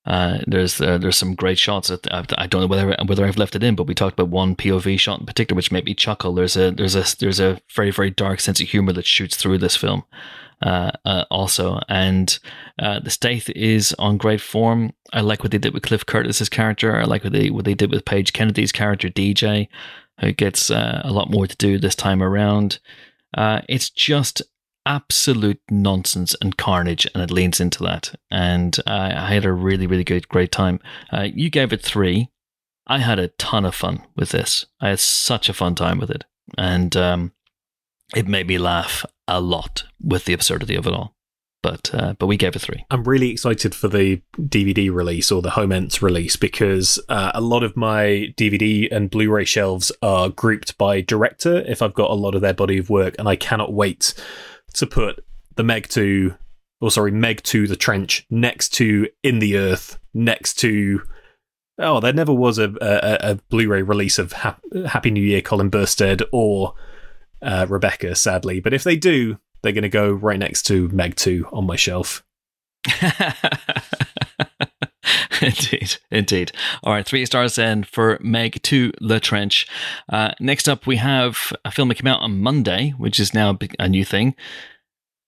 Uh, 0.05 0.39
there's 0.45 0.79
uh, 0.79 0.97
there's 0.97 1.17
some 1.17 1.33
great 1.33 1.57
shots. 1.57 1.87
That 1.87 2.07
I 2.37 2.47
don't 2.47 2.61
know 2.61 2.67
whether 2.67 2.95
whether 3.05 3.25
I've 3.25 3.37
left 3.37 3.55
it 3.55 3.63
in, 3.63 3.75
but 3.75 3.87
we 3.87 3.95
talked 3.95 4.13
about 4.13 4.29
one 4.29 4.55
POV 4.55 4.99
shot 4.99 5.19
in 5.19 5.25
particular, 5.25 5.57
which 5.57 5.71
made 5.71 5.85
me 5.85 5.95
chuckle. 5.95 6.33
There's 6.33 6.55
a 6.55 6.71
there's 6.71 6.95
a 6.95 7.05
there's 7.17 7.39
a 7.39 7.59
very 7.73 7.91
very 7.91 8.11
dark 8.11 8.39
sense 8.39 8.61
of 8.61 8.67
humor 8.67 8.93
that 8.93 9.05
shoots 9.05 9.35
through 9.35 9.57
this 9.57 9.75
film, 9.75 10.03
uh, 10.61 10.91
uh 11.05 11.25
also, 11.31 11.79
and 11.89 12.37
uh, 12.77 12.99
the 12.99 13.09
Stath 13.09 13.49
is 13.49 13.95
on 13.97 14.17
great 14.17 14.41
form. 14.41 14.93
I 15.11 15.21
like 15.21 15.41
what 15.41 15.51
they 15.51 15.57
did 15.57 15.73
with 15.73 15.83
Cliff 15.83 16.05
Curtis's 16.05 16.49
character. 16.49 16.95
I 16.95 17.05
like 17.05 17.23
what 17.23 17.33
they 17.33 17.49
what 17.49 17.65
they 17.65 17.73
did 17.73 17.91
with 17.91 18.05
Page 18.05 18.31
Kennedy's 18.31 18.71
character 18.71 19.09
DJ, 19.09 19.69
who 20.19 20.31
gets 20.31 20.69
a 20.69 21.01
lot 21.05 21.31
more 21.31 21.47
to 21.47 21.55
do 21.57 21.79
this 21.79 21.95
time 21.95 22.21
around. 22.21 22.79
it's 23.35 23.89
just 23.89 24.43
absolute 24.85 25.61
nonsense 25.69 26.35
and 26.41 26.57
carnage, 26.57 27.07
and 27.13 27.23
it 27.23 27.31
leans 27.31 27.59
into 27.59 27.83
that. 27.83 28.15
And 28.29 28.77
uh, 28.87 29.13
I 29.15 29.33
had 29.33 29.45
a 29.45 29.53
really, 29.53 29.87
really 29.87 30.03
good, 30.03 30.29
great 30.29 30.51
time. 30.51 30.79
Uh, 31.11 31.27
you 31.33 31.49
gave 31.49 31.73
it 31.73 31.81
three. 31.81 32.29
I 32.87 32.99
had 32.99 33.19
a 33.19 33.29
ton 33.29 33.65
of 33.65 33.73
fun 33.73 34.03
with 34.15 34.29
this. 34.29 34.65
I 34.79 34.89
had 34.89 34.99
such 34.99 35.49
a 35.49 35.53
fun 35.53 35.75
time 35.75 35.97
with 35.97 36.11
it, 36.11 36.23
and 36.57 36.95
um, 36.95 37.31
it 38.15 38.27
made 38.27 38.47
me 38.47 38.57
laugh 38.57 39.05
a 39.27 39.41
lot 39.41 39.85
with 39.99 40.25
the 40.25 40.33
absurdity 40.33 40.75
of 40.75 40.85
it 40.85 40.93
all. 40.93 41.15
But 41.63 41.89
uh, 41.95 42.13
but 42.19 42.27
we 42.27 42.37
gave 42.37 42.55
it 42.55 42.59
three. 42.59 42.85
I'm 42.91 43.03
really 43.05 43.31
excited 43.31 43.73
for 43.73 43.87
the 43.87 44.21
DVD 44.39 44.93
release 44.93 45.31
or 45.31 45.41
the 45.41 45.49
Home 45.49 45.71
Ents 45.71 45.99
release 45.99 46.35
because 46.35 46.99
uh, 47.09 47.31
a 47.33 47.41
lot 47.41 47.63
of 47.63 47.75
my 47.75 48.31
DVD 48.37 48.87
and 48.91 49.09
Blu-ray 49.09 49.45
shelves 49.45 49.91
are 50.03 50.29
grouped 50.29 50.77
by 50.77 51.01
director. 51.01 51.63
If 51.67 51.81
I've 51.81 51.95
got 51.95 52.11
a 52.11 52.13
lot 52.13 52.35
of 52.35 52.41
their 52.41 52.53
body 52.53 52.77
of 52.77 52.91
work, 52.91 53.15
and 53.17 53.27
I 53.27 53.35
cannot 53.35 53.73
wait 53.73 54.13
to 54.75 54.87
put 54.87 55.23
the 55.55 55.63
Meg 55.63 55.87
2, 55.87 56.33
or 56.81 56.91
sorry, 56.91 57.11
Meg 57.11 57.43
2 57.43 57.67
the 57.67 57.75
Trench 57.75 58.25
next 58.29 58.69
to 58.75 59.07
In 59.23 59.39
the 59.39 59.57
Earth, 59.57 59.99
next 60.13 60.55
to. 60.59 61.01
Oh, 61.77 61.99
there 61.99 62.13
never 62.13 62.33
was 62.33 62.57
a, 62.57 62.73
a, 62.81 63.31
a 63.31 63.35
Blu 63.49 63.67
ray 63.67 63.81
release 63.81 64.17
of 64.17 64.31
ha- 64.31 64.57
Happy 64.87 65.11
New 65.11 65.23
Year, 65.23 65.41
Colin 65.41 65.69
Burstead, 65.69 66.23
or 66.31 66.73
uh, 67.41 67.65
Rebecca, 67.67 68.15
sadly. 68.15 68.61
But 68.61 68.73
if 68.73 68.83
they 68.83 68.95
do, 68.95 69.37
they're 69.61 69.73
going 69.73 69.81
to 69.83 69.89
go 69.89 70.11
right 70.11 70.39
next 70.39 70.63
to 70.67 70.87
Meg 70.89 71.15
2 71.15 71.49
on 71.51 71.65
my 71.65 71.75
shelf. 71.75 72.23
indeed, 75.71 75.97
indeed. 76.09 76.51
All 76.83 76.93
right, 76.93 77.05
three 77.05 77.25
stars 77.25 77.55
then 77.55 77.83
for 77.83 78.17
Meg 78.21 78.61
to 78.63 78.91
Le 78.99 79.19
Trench. 79.19 79.67
Uh, 80.09 80.31
next 80.39 80.67
up, 80.67 80.87
we 80.87 80.95
have 80.95 81.53
a 81.63 81.71
film 81.71 81.89
that 81.89 81.95
came 81.95 82.07
out 82.07 82.21
on 82.21 82.41
Monday, 82.41 82.95
which 82.97 83.19
is 83.19 83.33
now 83.33 83.57
a 83.77 83.87
new 83.87 84.03
thing 84.03 84.35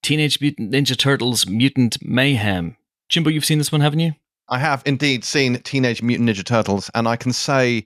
Teenage 0.02 0.41
Mutant 0.41 0.72
Ninja 0.72 0.98
Turtles 0.98 1.45
Mutant 1.45 1.98
Mayhem. 2.02 2.77
Jimbo, 3.10 3.30
you've 3.30 3.45
seen 3.45 3.60
this 3.60 3.72
one, 3.72 3.81
haven't 3.81 3.99
you? 3.99 4.14
I 4.49 4.57
have 4.57 4.81
indeed 4.85 5.23
seen 5.23 5.61
Teenage 5.61 6.02
Mutant 6.02 6.30
Ninja 6.30 6.44
Turtles, 6.44 6.89
and 6.95 7.07
I 7.07 7.15
can 7.15 7.31
say 7.31 7.85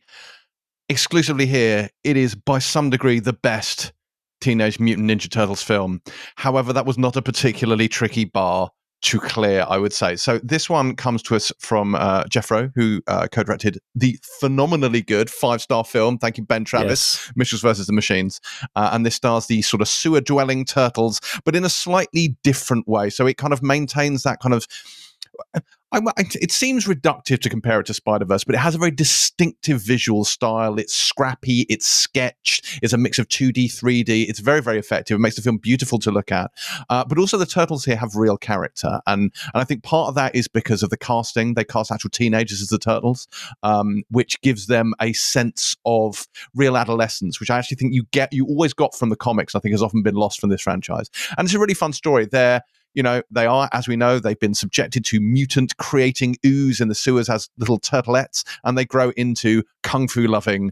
exclusively 0.88 1.46
here, 1.46 1.90
it 2.06 2.16
is 2.16 2.34
by 2.34 2.60
some 2.60 2.90
degree 2.90 3.20
the 3.20 3.34
best 3.34 3.92
Teenage 4.40 4.80
Mutant 4.80 5.10
Ninja 5.12 5.30
Turtles 5.30 5.64
film. 5.64 6.02
However, 6.36 6.72
that 6.72 6.86
was 6.86 6.98
not 6.98 7.18
a 7.18 7.22
particularly 7.22 7.90
tricky 7.90 8.24
bar 8.24 8.72
to 9.02 9.20
clear, 9.20 9.66
I 9.68 9.78
would 9.78 9.94
say. 9.94 10.16
So 10.16 10.40
this 10.44 10.70
one 10.70 10.96
comes 10.96 11.24
to 11.24 11.36
us 11.36 11.52
from 11.60 11.96
uh, 11.96 12.24
Jeff 12.26 12.52
Rowe, 12.52 12.70
who 12.76 13.02
uh, 13.08 13.28
co-directed 13.32 13.80
the 13.96 14.20
phenomenally 14.40 15.02
good 15.02 15.30
five-star 15.30 15.84
film. 15.84 16.18
Thank 16.18 16.38
you, 16.38 16.44
Ben 16.44 16.64
Travis, 16.66 17.16
yes. 17.16 17.34
Mitchells 17.36 17.62
versus 17.62 17.88
the 17.88 17.94
Machines, 17.94 18.40
uh, 18.76 18.90
and 18.94 19.06
this 19.06 19.16
stars 19.16 19.48
the 19.48 19.62
sort 19.64 19.82
of 19.82 19.88
sewer-dwelling 19.88 20.66
turtles, 20.66 21.20
but 21.46 21.56
in 21.56 21.66
a 21.66 21.70
slightly 21.70 22.36
different 22.44 22.88
way. 22.88 23.10
So 23.10 23.26
it 23.26 23.38
kind 23.38 23.54
of 23.54 23.64
maintains 23.64 24.24
that 24.24 24.40
kind 24.40 24.54
of 24.54 24.68
I, 25.94 26.00
it 26.18 26.52
seems 26.52 26.86
reductive 26.86 27.40
to 27.42 27.50
compare 27.50 27.82
it 27.82 27.86
to 27.88 27.94
Spider 27.94 28.24
Verse, 28.24 28.46
but 28.46 28.56
it 28.56 28.60
has 28.60 28.76
a 28.76 28.78
very 28.78 28.92
distinctive 28.92 29.82
visual 29.82 30.24
style. 30.24 30.80
It's 30.80 30.94
scrappy, 30.94 31.66
it's 31.68 31.86
sketched, 31.86 32.80
it's 32.82 32.94
a 32.94 32.98
mix 32.98 33.20
of 33.20 33.28
2D, 33.28 33.66
3D. 33.66 34.30
It's 34.30 34.40
very, 34.40 34.62
very 34.62 34.80
effective. 34.80 35.16
It 35.16 35.20
makes 35.20 35.36
the 35.36 35.42
film 35.42 35.58
beautiful 35.58 36.00
to 36.00 36.12
look 36.12 36.32
at. 36.32 36.52
Uh, 36.90 37.04
but 37.04 37.18
also, 37.18 37.38
the 37.38 37.46
turtles 37.46 37.84
here 37.84 37.98
have 37.98 38.16
real 38.16 38.38
character. 38.38 39.02
And, 39.06 39.34
and 39.54 39.62
I 39.62 39.66
think 39.66 39.84
part 39.84 40.08
of 40.08 40.16
that 40.16 40.34
is 40.34 40.48
because 40.48 40.82
of 40.82 40.92
the 40.92 40.98
casting. 40.98 41.56
They 41.56 41.66
cast 41.66 41.92
actual 41.92 42.10
teenagers 42.10 42.62
as 42.62 42.70
the 42.70 42.80
turtles, 42.80 43.28
um, 43.62 44.04
which 44.10 44.40
gives 44.42 44.68
them 44.68 44.94
a 45.02 45.12
sense 45.12 45.76
of 45.86 46.26
real 46.56 46.78
adolescence, 46.78 47.42
which 47.42 47.50
I 47.50 47.58
actually 47.58 47.78
think 47.78 47.94
you 47.94 48.06
get, 48.12 48.32
you 48.32 48.46
always 48.46 48.74
got 48.74 48.96
from 48.96 49.10
the 49.10 49.18
comics, 49.18 49.56
I 49.56 49.60
think 49.60 49.74
has 49.74 49.84
often 49.84 50.04
been 50.04 50.16
lost 50.16 50.40
from 50.40 50.52
this 50.52 50.62
franchise. 50.62 51.10
And 51.38 51.46
it's 51.46 51.54
a 51.54 51.60
really 51.60 51.74
fun 51.74 51.92
story. 51.92 52.26
They're, 52.26 52.62
you 52.94 53.04
know, 53.04 53.22
they 53.32 53.46
are, 53.46 53.70
as 53.72 53.88
we 53.88 53.96
know, 53.96 54.20
they've 54.20 54.40
been 54.40 54.54
subjected 54.54 55.06
to 55.06 55.20
mutant 55.20 55.78
creating 55.78 56.38
ooze 56.46 56.82
in 56.82 56.88
the 56.88 56.96
sewers 56.96 57.30
as 57.30 57.50
little 57.58 57.80
turtlettes, 57.80 58.44
and 58.64 58.78
they 58.78 58.86
grow 58.86 59.12
into 59.12 59.64
kung 59.84 60.08
fu 60.08 60.28
loving 60.28 60.72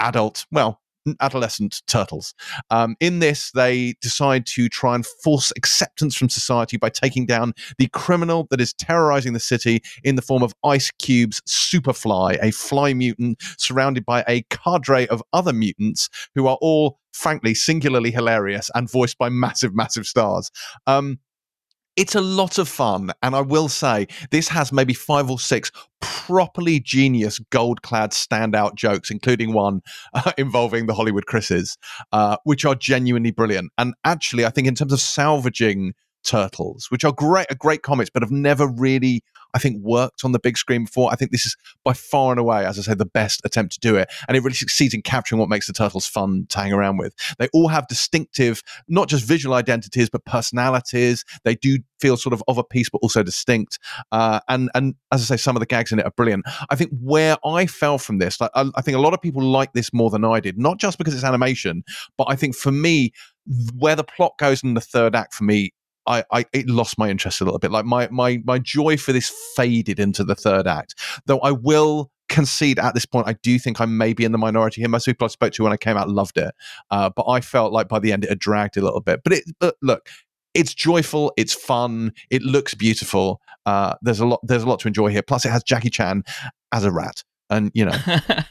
adult, 0.00 0.46
well, 0.50 0.80
adolescent 1.20 1.82
turtles. 1.86 2.34
Um, 2.70 2.96
in 3.00 3.20
this, 3.20 3.50
they 3.52 3.94
decide 4.00 4.46
to 4.46 4.68
try 4.68 4.94
and 4.94 5.06
force 5.06 5.52
acceptance 5.56 6.14
from 6.14 6.28
society 6.28 6.76
by 6.76 6.90
taking 6.90 7.26
down 7.26 7.54
the 7.78 7.88
criminal 7.88 8.46
that 8.50 8.60
is 8.60 8.72
terrorizing 8.74 9.32
the 9.32 9.40
city 9.40 9.82
in 10.04 10.16
the 10.16 10.22
form 10.22 10.42
of 10.42 10.54
Ice 10.64 10.90
Cube's 10.98 11.40
Superfly, 11.42 12.38
a 12.42 12.50
fly 12.50 12.92
mutant 12.94 13.38
surrounded 13.56 14.04
by 14.04 14.24
a 14.28 14.42
cadre 14.50 15.08
of 15.08 15.22
other 15.32 15.52
mutants 15.52 16.08
who 16.34 16.46
are 16.46 16.58
all, 16.60 16.98
frankly, 17.12 17.54
singularly 17.54 18.10
hilarious 18.10 18.70
and 18.74 18.90
voiced 18.90 19.18
by 19.18 19.28
massive, 19.28 19.74
massive 19.74 20.06
stars. 20.06 20.50
Um, 20.86 21.18
it's 21.96 22.14
a 22.14 22.20
lot 22.20 22.58
of 22.58 22.68
fun. 22.68 23.10
And 23.22 23.34
I 23.34 23.40
will 23.40 23.68
say, 23.68 24.06
this 24.30 24.48
has 24.48 24.72
maybe 24.72 24.94
five 24.94 25.30
or 25.30 25.38
six 25.38 25.70
properly 26.00 26.80
genius 26.80 27.38
gold 27.50 27.82
clad 27.82 28.12
standout 28.12 28.74
jokes, 28.74 29.10
including 29.10 29.52
one 29.52 29.82
uh, 30.14 30.32
involving 30.38 30.86
the 30.86 30.94
Hollywood 30.94 31.26
Chris's, 31.26 31.76
uh, 32.12 32.36
which 32.44 32.64
are 32.64 32.74
genuinely 32.74 33.30
brilliant. 33.30 33.70
And 33.76 33.94
actually, 34.04 34.46
I 34.46 34.50
think 34.50 34.66
in 34.66 34.74
terms 34.74 34.92
of 34.92 35.00
salvaging 35.00 35.94
Turtles, 36.22 36.86
which 36.90 37.04
are 37.04 37.12
great, 37.12 37.46
are 37.50 37.56
great 37.56 37.82
comics, 37.82 38.10
but 38.10 38.22
have 38.22 38.30
never 38.30 38.68
really, 38.68 39.22
I 39.54 39.58
think, 39.58 39.82
worked 39.82 40.24
on 40.24 40.32
the 40.32 40.38
big 40.38 40.56
screen 40.56 40.84
before. 40.84 41.10
I 41.12 41.16
think 41.16 41.30
this 41.30 41.46
is 41.46 41.56
by 41.84 41.92
far 41.92 42.32
and 42.32 42.40
away, 42.40 42.64
as 42.64 42.78
I 42.78 42.82
say, 42.82 42.94
the 42.94 43.06
best 43.06 43.40
attempt 43.44 43.74
to 43.74 43.80
do 43.80 43.96
it, 43.96 44.08
and 44.28 44.36
it 44.36 44.42
really 44.42 44.54
succeeds 44.54 44.94
in 44.94 45.02
capturing 45.02 45.38
what 45.38 45.48
makes 45.48 45.66
the 45.66 45.72
Turtles 45.72 46.06
fun 46.06 46.46
to 46.50 46.58
hang 46.58 46.72
around 46.72 46.98
with. 46.98 47.14
They 47.38 47.48
all 47.52 47.68
have 47.68 47.88
distinctive, 47.88 48.62
not 48.88 49.08
just 49.08 49.24
visual 49.24 49.54
identities, 49.54 50.10
but 50.10 50.24
personalities. 50.24 51.24
They 51.44 51.54
do 51.54 51.78
feel 52.00 52.16
sort 52.16 52.32
of 52.32 52.42
of 52.48 52.58
a 52.58 52.64
piece, 52.64 52.88
but 52.88 52.98
also 53.02 53.22
distinct. 53.22 53.78
Uh, 54.12 54.40
and 54.48 54.70
and 54.74 54.94
as 55.12 55.22
I 55.22 55.36
say, 55.36 55.40
some 55.40 55.56
of 55.56 55.60
the 55.60 55.66
gags 55.66 55.92
in 55.92 55.98
it 55.98 56.06
are 56.06 56.12
brilliant. 56.12 56.44
I 56.70 56.76
think 56.76 56.90
where 57.00 57.36
I 57.44 57.66
fell 57.66 57.98
from 57.98 58.18
this, 58.18 58.40
like, 58.40 58.50
I, 58.54 58.70
I 58.74 58.82
think 58.82 58.96
a 58.96 59.00
lot 59.00 59.14
of 59.14 59.20
people 59.20 59.42
like 59.42 59.72
this 59.72 59.92
more 59.92 60.10
than 60.10 60.24
I 60.24 60.40
did, 60.40 60.58
not 60.58 60.78
just 60.78 60.98
because 60.98 61.14
it's 61.14 61.24
animation, 61.24 61.84
but 62.16 62.26
I 62.28 62.36
think 62.36 62.54
for 62.54 62.72
me, 62.72 63.12
where 63.76 63.96
the 63.96 64.04
plot 64.04 64.32
goes 64.38 64.62
in 64.62 64.74
the 64.74 64.80
third 64.80 65.14
act 65.14 65.34
for 65.34 65.44
me 65.44 65.72
I, 66.06 66.24
I 66.32 66.46
it 66.52 66.68
lost 66.68 66.98
my 66.98 67.08
interest 67.08 67.40
a 67.40 67.44
little 67.44 67.58
bit. 67.58 67.70
Like 67.70 67.84
my 67.84 68.08
my 68.10 68.40
my 68.44 68.58
joy 68.58 68.96
for 68.96 69.12
this 69.12 69.32
faded 69.54 70.00
into 70.00 70.24
the 70.24 70.34
third 70.34 70.66
act. 70.66 70.94
Though 71.26 71.40
I 71.40 71.52
will 71.52 72.10
concede 72.28 72.78
at 72.78 72.94
this 72.94 73.06
point, 73.06 73.28
I 73.28 73.34
do 73.42 73.58
think 73.58 73.80
I 73.80 73.86
may 73.86 74.12
be 74.12 74.24
in 74.24 74.32
the 74.32 74.38
minority 74.38 74.80
here. 74.80 74.88
Most 74.88 75.06
people 75.06 75.24
I 75.24 75.28
spoke 75.28 75.52
to 75.54 75.62
when 75.64 75.72
I 75.72 75.76
came 75.76 75.96
out 75.96 76.08
loved 76.08 76.38
it, 76.38 76.54
uh, 76.90 77.10
but 77.14 77.26
I 77.28 77.40
felt 77.40 77.72
like 77.72 77.88
by 77.88 77.98
the 77.98 78.12
end 78.12 78.24
it 78.24 78.30
had 78.30 78.38
dragged 78.38 78.76
a 78.76 78.82
little 78.82 79.00
bit. 79.00 79.20
But 79.22 79.34
it 79.34 79.44
but 79.58 79.76
look, 79.82 80.08
it's 80.54 80.74
joyful, 80.74 81.32
it's 81.36 81.54
fun, 81.54 82.12
it 82.30 82.42
looks 82.42 82.74
beautiful. 82.74 83.40
Uh, 83.66 83.94
there's 84.02 84.20
a 84.20 84.26
lot 84.26 84.40
there's 84.42 84.62
a 84.62 84.68
lot 84.68 84.80
to 84.80 84.88
enjoy 84.88 85.08
here. 85.08 85.22
Plus, 85.22 85.44
it 85.44 85.50
has 85.50 85.62
Jackie 85.62 85.90
Chan 85.90 86.24
as 86.72 86.84
a 86.84 86.90
rat, 86.90 87.22
and 87.50 87.70
you 87.74 87.84
know 87.84 87.96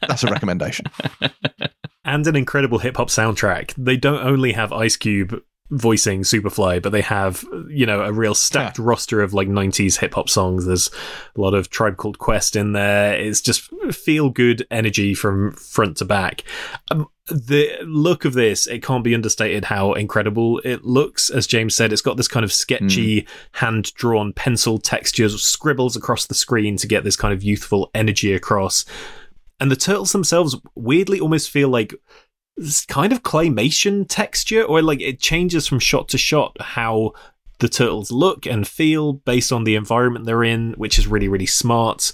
that's 0.07 0.23
a 0.23 0.27
recommendation. 0.27 0.85
and 2.05 2.25
an 2.27 2.35
incredible 2.35 2.79
hip 2.79 2.97
hop 2.97 3.09
soundtrack. 3.09 3.73
They 3.77 3.97
don't 3.97 4.25
only 4.25 4.53
have 4.53 4.71
Ice 4.71 4.97
Cube 4.97 5.41
voicing 5.71 6.21
Superfly, 6.21 6.81
but 6.81 6.91
they 6.91 7.01
have, 7.01 7.45
you 7.69 7.85
know, 7.85 8.01
a 8.01 8.11
real 8.11 8.33
stacked 8.33 8.79
roster 8.79 9.21
of 9.21 9.33
like 9.33 9.47
90s 9.47 9.99
hip 9.99 10.15
hop 10.15 10.29
songs. 10.29 10.65
There's 10.65 10.89
a 11.35 11.41
lot 11.41 11.53
of 11.53 11.69
Tribe 11.69 11.97
Called 11.97 12.17
Quest 12.17 12.55
in 12.55 12.73
there. 12.73 13.13
It's 13.13 13.41
just 13.41 13.69
feel 13.93 14.29
good 14.29 14.65
energy 14.71 15.13
from 15.13 15.51
front 15.51 15.97
to 15.97 16.05
back. 16.05 16.43
Um, 16.91 17.07
the 17.27 17.69
look 17.83 18.25
of 18.25 18.33
this, 18.33 18.65
it 18.65 18.81
can't 18.81 19.03
be 19.03 19.13
understated 19.13 19.65
how 19.65 19.93
incredible 19.93 20.59
it 20.63 20.83
looks. 20.83 21.29
As 21.29 21.45
James 21.45 21.75
said, 21.75 21.93
it's 21.93 22.01
got 22.01 22.17
this 22.17 22.27
kind 22.27 22.43
of 22.43 22.51
sketchy, 22.51 23.21
mm. 23.21 23.27
hand 23.53 23.93
drawn 23.93 24.33
pencil 24.33 24.79
textures, 24.79 25.41
scribbles 25.43 25.95
across 25.95 26.25
the 26.25 26.33
screen 26.33 26.77
to 26.77 26.87
get 26.87 27.03
this 27.03 27.15
kind 27.15 27.33
of 27.33 27.43
youthful 27.43 27.91
energy 27.93 28.33
across. 28.33 28.85
And 29.59 29.69
the 29.69 29.75
turtles 29.75 30.13
themselves 30.13 30.55
weirdly 30.75 31.19
almost 31.19 31.49
feel 31.49 31.69
like 31.69 31.93
kind 32.87 33.11
of 33.11 33.23
claymation 33.23 34.05
texture, 34.07 34.63
or 34.63 34.81
like 34.81 35.01
it 35.01 35.19
changes 35.19 35.67
from 35.67 35.79
shot 35.79 36.09
to 36.09 36.17
shot 36.17 36.57
how 36.59 37.13
the 37.59 37.69
turtles 37.69 38.11
look 38.11 38.45
and 38.45 38.67
feel 38.67 39.13
based 39.13 39.51
on 39.51 39.63
the 39.63 39.75
environment 39.75 40.25
they're 40.25 40.43
in, 40.43 40.73
which 40.73 40.97
is 40.97 41.07
really, 41.07 41.27
really 41.27 41.45
smart. 41.45 42.13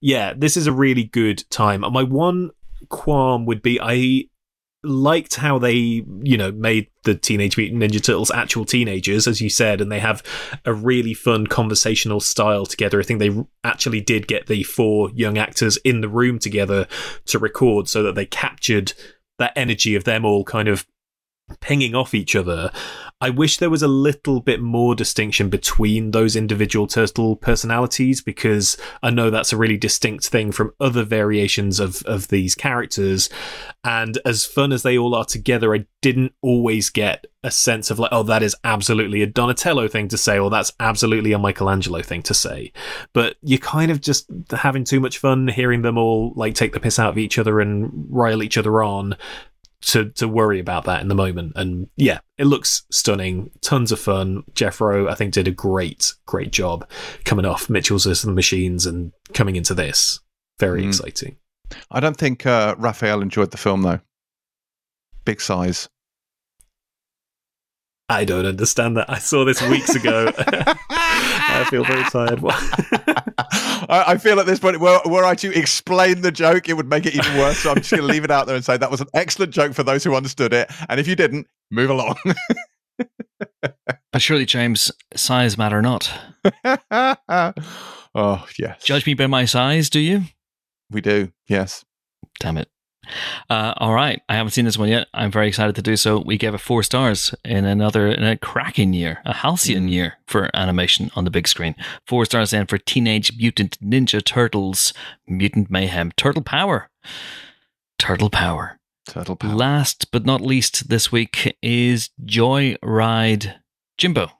Yeah, 0.00 0.34
this 0.36 0.56
is 0.56 0.66
a 0.66 0.72
really 0.72 1.04
good 1.04 1.48
time. 1.50 1.80
My 1.80 2.02
one 2.02 2.50
qualm 2.88 3.46
would 3.46 3.62
be 3.62 3.80
I 3.80 4.28
liked 4.82 5.36
how 5.36 5.58
they, 5.58 6.04
you 6.22 6.36
know, 6.36 6.52
made 6.52 6.88
the 7.04 7.14
Teenage 7.14 7.56
Mutant 7.56 7.82
Ninja 7.82 8.02
Turtles 8.02 8.30
actual 8.30 8.66
teenagers, 8.66 9.26
as 9.26 9.40
you 9.40 9.48
said, 9.48 9.80
and 9.80 9.90
they 9.90 10.00
have 10.00 10.22
a 10.66 10.74
really 10.74 11.14
fun 11.14 11.46
conversational 11.46 12.20
style 12.20 12.66
together. 12.66 13.00
I 13.00 13.02
think 13.02 13.18
they 13.18 13.34
actually 13.64 14.02
did 14.02 14.28
get 14.28 14.46
the 14.46 14.62
four 14.62 15.10
young 15.14 15.38
actors 15.38 15.78
in 15.78 16.02
the 16.02 16.08
room 16.08 16.38
together 16.38 16.86
to 17.26 17.38
record 17.38 17.88
so 17.88 18.02
that 18.02 18.14
they 18.14 18.26
captured 18.26 18.92
that 19.38 19.52
energy 19.56 19.94
of 19.94 20.04
them 20.04 20.24
all 20.24 20.44
kind 20.44 20.68
of 20.68 20.86
pinging 21.60 21.94
off 21.94 22.14
each 22.14 22.34
other. 22.36 22.70
I 23.24 23.30
wish 23.30 23.56
there 23.56 23.70
was 23.70 23.82
a 23.82 23.88
little 23.88 24.40
bit 24.40 24.60
more 24.60 24.94
distinction 24.94 25.48
between 25.48 26.10
those 26.10 26.36
individual 26.36 26.86
turtle 26.86 27.36
personalities 27.36 28.20
because 28.20 28.76
I 29.02 29.08
know 29.08 29.30
that's 29.30 29.50
a 29.50 29.56
really 29.56 29.78
distinct 29.78 30.28
thing 30.28 30.52
from 30.52 30.74
other 30.78 31.04
variations 31.04 31.80
of, 31.80 32.02
of 32.02 32.28
these 32.28 32.54
characters. 32.54 33.30
And 33.82 34.18
as 34.26 34.44
fun 34.44 34.72
as 34.72 34.82
they 34.82 34.98
all 34.98 35.14
are 35.14 35.24
together, 35.24 35.74
I 35.74 35.86
didn't 36.02 36.34
always 36.42 36.90
get 36.90 37.24
a 37.42 37.50
sense 37.50 37.90
of 37.90 37.98
like, 37.98 38.10
oh, 38.12 38.24
that 38.24 38.42
is 38.42 38.54
absolutely 38.62 39.22
a 39.22 39.26
Donatello 39.26 39.88
thing 39.88 40.08
to 40.08 40.18
say, 40.18 40.38
or 40.38 40.50
that's 40.50 40.74
absolutely 40.78 41.32
a 41.32 41.38
Michelangelo 41.38 42.02
thing 42.02 42.22
to 42.24 42.34
say. 42.34 42.72
But 43.14 43.36
you're 43.40 43.58
kind 43.58 43.90
of 43.90 44.02
just 44.02 44.26
having 44.50 44.84
too 44.84 45.00
much 45.00 45.16
fun 45.16 45.48
hearing 45.48 45.80
them 45.80 45.96
all 45.96 46.34
like 46.36 46.54
take 46.54 46.74
the 46.74 46.80
piss 46.80 46.98
out 46.98 47.08
of 47.08 47.18
each 47.18 47.38
other 47.38 47.58
and 47.60 47.90
rile 48.10 48.42
each 48.42 48.58
other 48.58 48.82
on 48.82 49.16
to 49.86 50.10
to 50.10 50.28
worry 50.28 50.58
about 50.58 50.84
that 50.84 51.02
in 51.02 51.08
the 51.08 51.14
moment. 51.14 51.52
And 51.56 51.88
yeah, 51.96 52.20
it 52.38 52.46
looks 52.46 52.84
stunning, 52.90 53.50
tons 53.60 53.92
of 53.92 54.00
fun. 54.00 54.44
Jeff 54.54 54.80
Rowe, 54.80 55.08
I 55.08 55.14
think, 55.14 55.34
did 55.34 55.48
a 55.48 55.52
great 55.52 56.14
great 56.26 56.52
job 56.52 56.88
coming 57.24 57.44
off 57.44 57.70
Mitchell's 57.70 58.04
vs. 58.04 58.22
the 58.22 58.32
Machines 58.32 58.86
and 58.86 59.12
coming 59.32 59.56
into 59.56 59.74
this. 59.74 60.20
Very 60.58 60.82
mm. 60.82 60.88
exciting. 60.88 61.36
I 61.90 62.00
don't 62.00 62.16
think 62.16 62.46
uh, 62.46 62.74
Raphael 62.78 63.22
enjoyed 63.22 63.50
the 63.50 63.56
film 63.56 63.82
though. 63.82 64.00
Big 65.24 65.40
size. 65.40 65.88
I 68.08 68.24
don't 68.24 68.44
understand 68.44 68.96
that. 68.98 69.08
I 69.08 69.18
saw 69.18 69.44
this 69.44 69.62
weeks 69.62 69.94
ago. 69.94 70.30
I 70.38 71.66
feel 71.70 71.84
very 71.84 72.04
tired. 72.04 72.40
I 73.88 74.18
feel 74.18 74.38
at 74.40 74.46
this 74.46 74.58
point, 74.58 74.78
were, 74.78 75.00
were 75.06 75.24
I 75.24 75.34
to 75.36 75.58
explain 75.58 76.20
the 76.20 76.30
joke, 76.30 76.68
it 76.68 76.74
would 76.74 76.88
make 76.88 77.06
it 77.06 77.14
even 77.14 77.38
worse. 77.38 77.58
So 77.58 77.70
I'm 77.70 77.76
just 77.76 77.90
going 77.90 78.02
to 78.02 78.06
leave 78.06 78.24
it 78.24 78.30
out 78.30 78.46
there 78.46 78.56
and 78.56 78.64
say 78.64 78.76
that 78.76 78.90
was 78.90 79.00
an 79.00 79.08
excellent 79.14 79.52
joke 79.52 79.72
for 79.72 79.82
those 79.82 80.04
who 80.04 80.14
understood 80.14 80.52
it. 80.52 80.70
And 80.88 81.00
if 81.00 81.08
you 81.08 81.16
didn't, 81.16 81.46
move 81.70 81.88
along. 81.90 82.16
but 83.62 84.22
surely, 84.22 84.44
James, 84.44 84.92
size 85.16 85.56
matter 85.56 85.80
not. 85.80 86.12
oh, 88.14 88.46
yes. 88.58 88.84
Judge 88.84 89.06
me 89.06 89.14
by 89.14 89.26
my 89.26 89.46
size, 89.46 89.88
do 89.88 90.00
you? 90.00 90.24
We 90.90 91.00
do, 91.00 91.32
yes. 91.48 91.84
Damn 92.40 92.58
it. 92.58 92.68
Uh, 93.50 93.74
all 93.76 93.94
right, 93.94 94.22
I 94.28 94.34
haven't 94.34 94.52
seen 94.52 94.64
this 94.64 94.78
one 94.78 94.88
yet. 94.88 95.08
I'm 95.14 95.30
very 95.30 95.48
excited 95.48 95.74
to 95.76 95.82
do 95.82 95.96
so. 95.96 96.18
We 96.18 96.38
gave 96.38 96.54
it 96.54 96.58
four 96.58 96.82
stars 96.82 97.34
in 97.44 97.64
another 97.64 98.08
in 98.08 98.24
a 98.24 98.36
cracking 98.36 98.92
year, 98.92 99.20
a 99.24 99.32
halcyon 99.32 99.88
year 99.88 100.18
for 100.26 100.50
animation 100.54 101.10
on 101.16 101.24
the 101.24 101.30
big 101.30 101.48
screen. 101.48 101.74
Four 102.06 102.24
stars 102.24 102.50
then 102.50 102.66
for 102.66 102.78
Teenage 102.78 103.36
Mutant 103.36 103.78
Ninja 103.80 104.24
Turtles, 104.24 104.92
Mutant 105.26 105.70
Mayhem, 105.70 106.12
Turtle 106.16 106.42
Power, 106.42 106.90
Turtle 107.98 108.30
Power. 108.30 108.78
Turtle 109.06 109.36
Power. 109.36 109.54
Last 109.54 110.10
but 110.10 110.24
not 110.24 110.40
least, 110.40 110.88
this 110.88 111.12
week 111.12 111.56
is 111.62 112.10
Joy 112.24 112.76
Ride 112.82 113.56
Jimbo. 113.98 114.30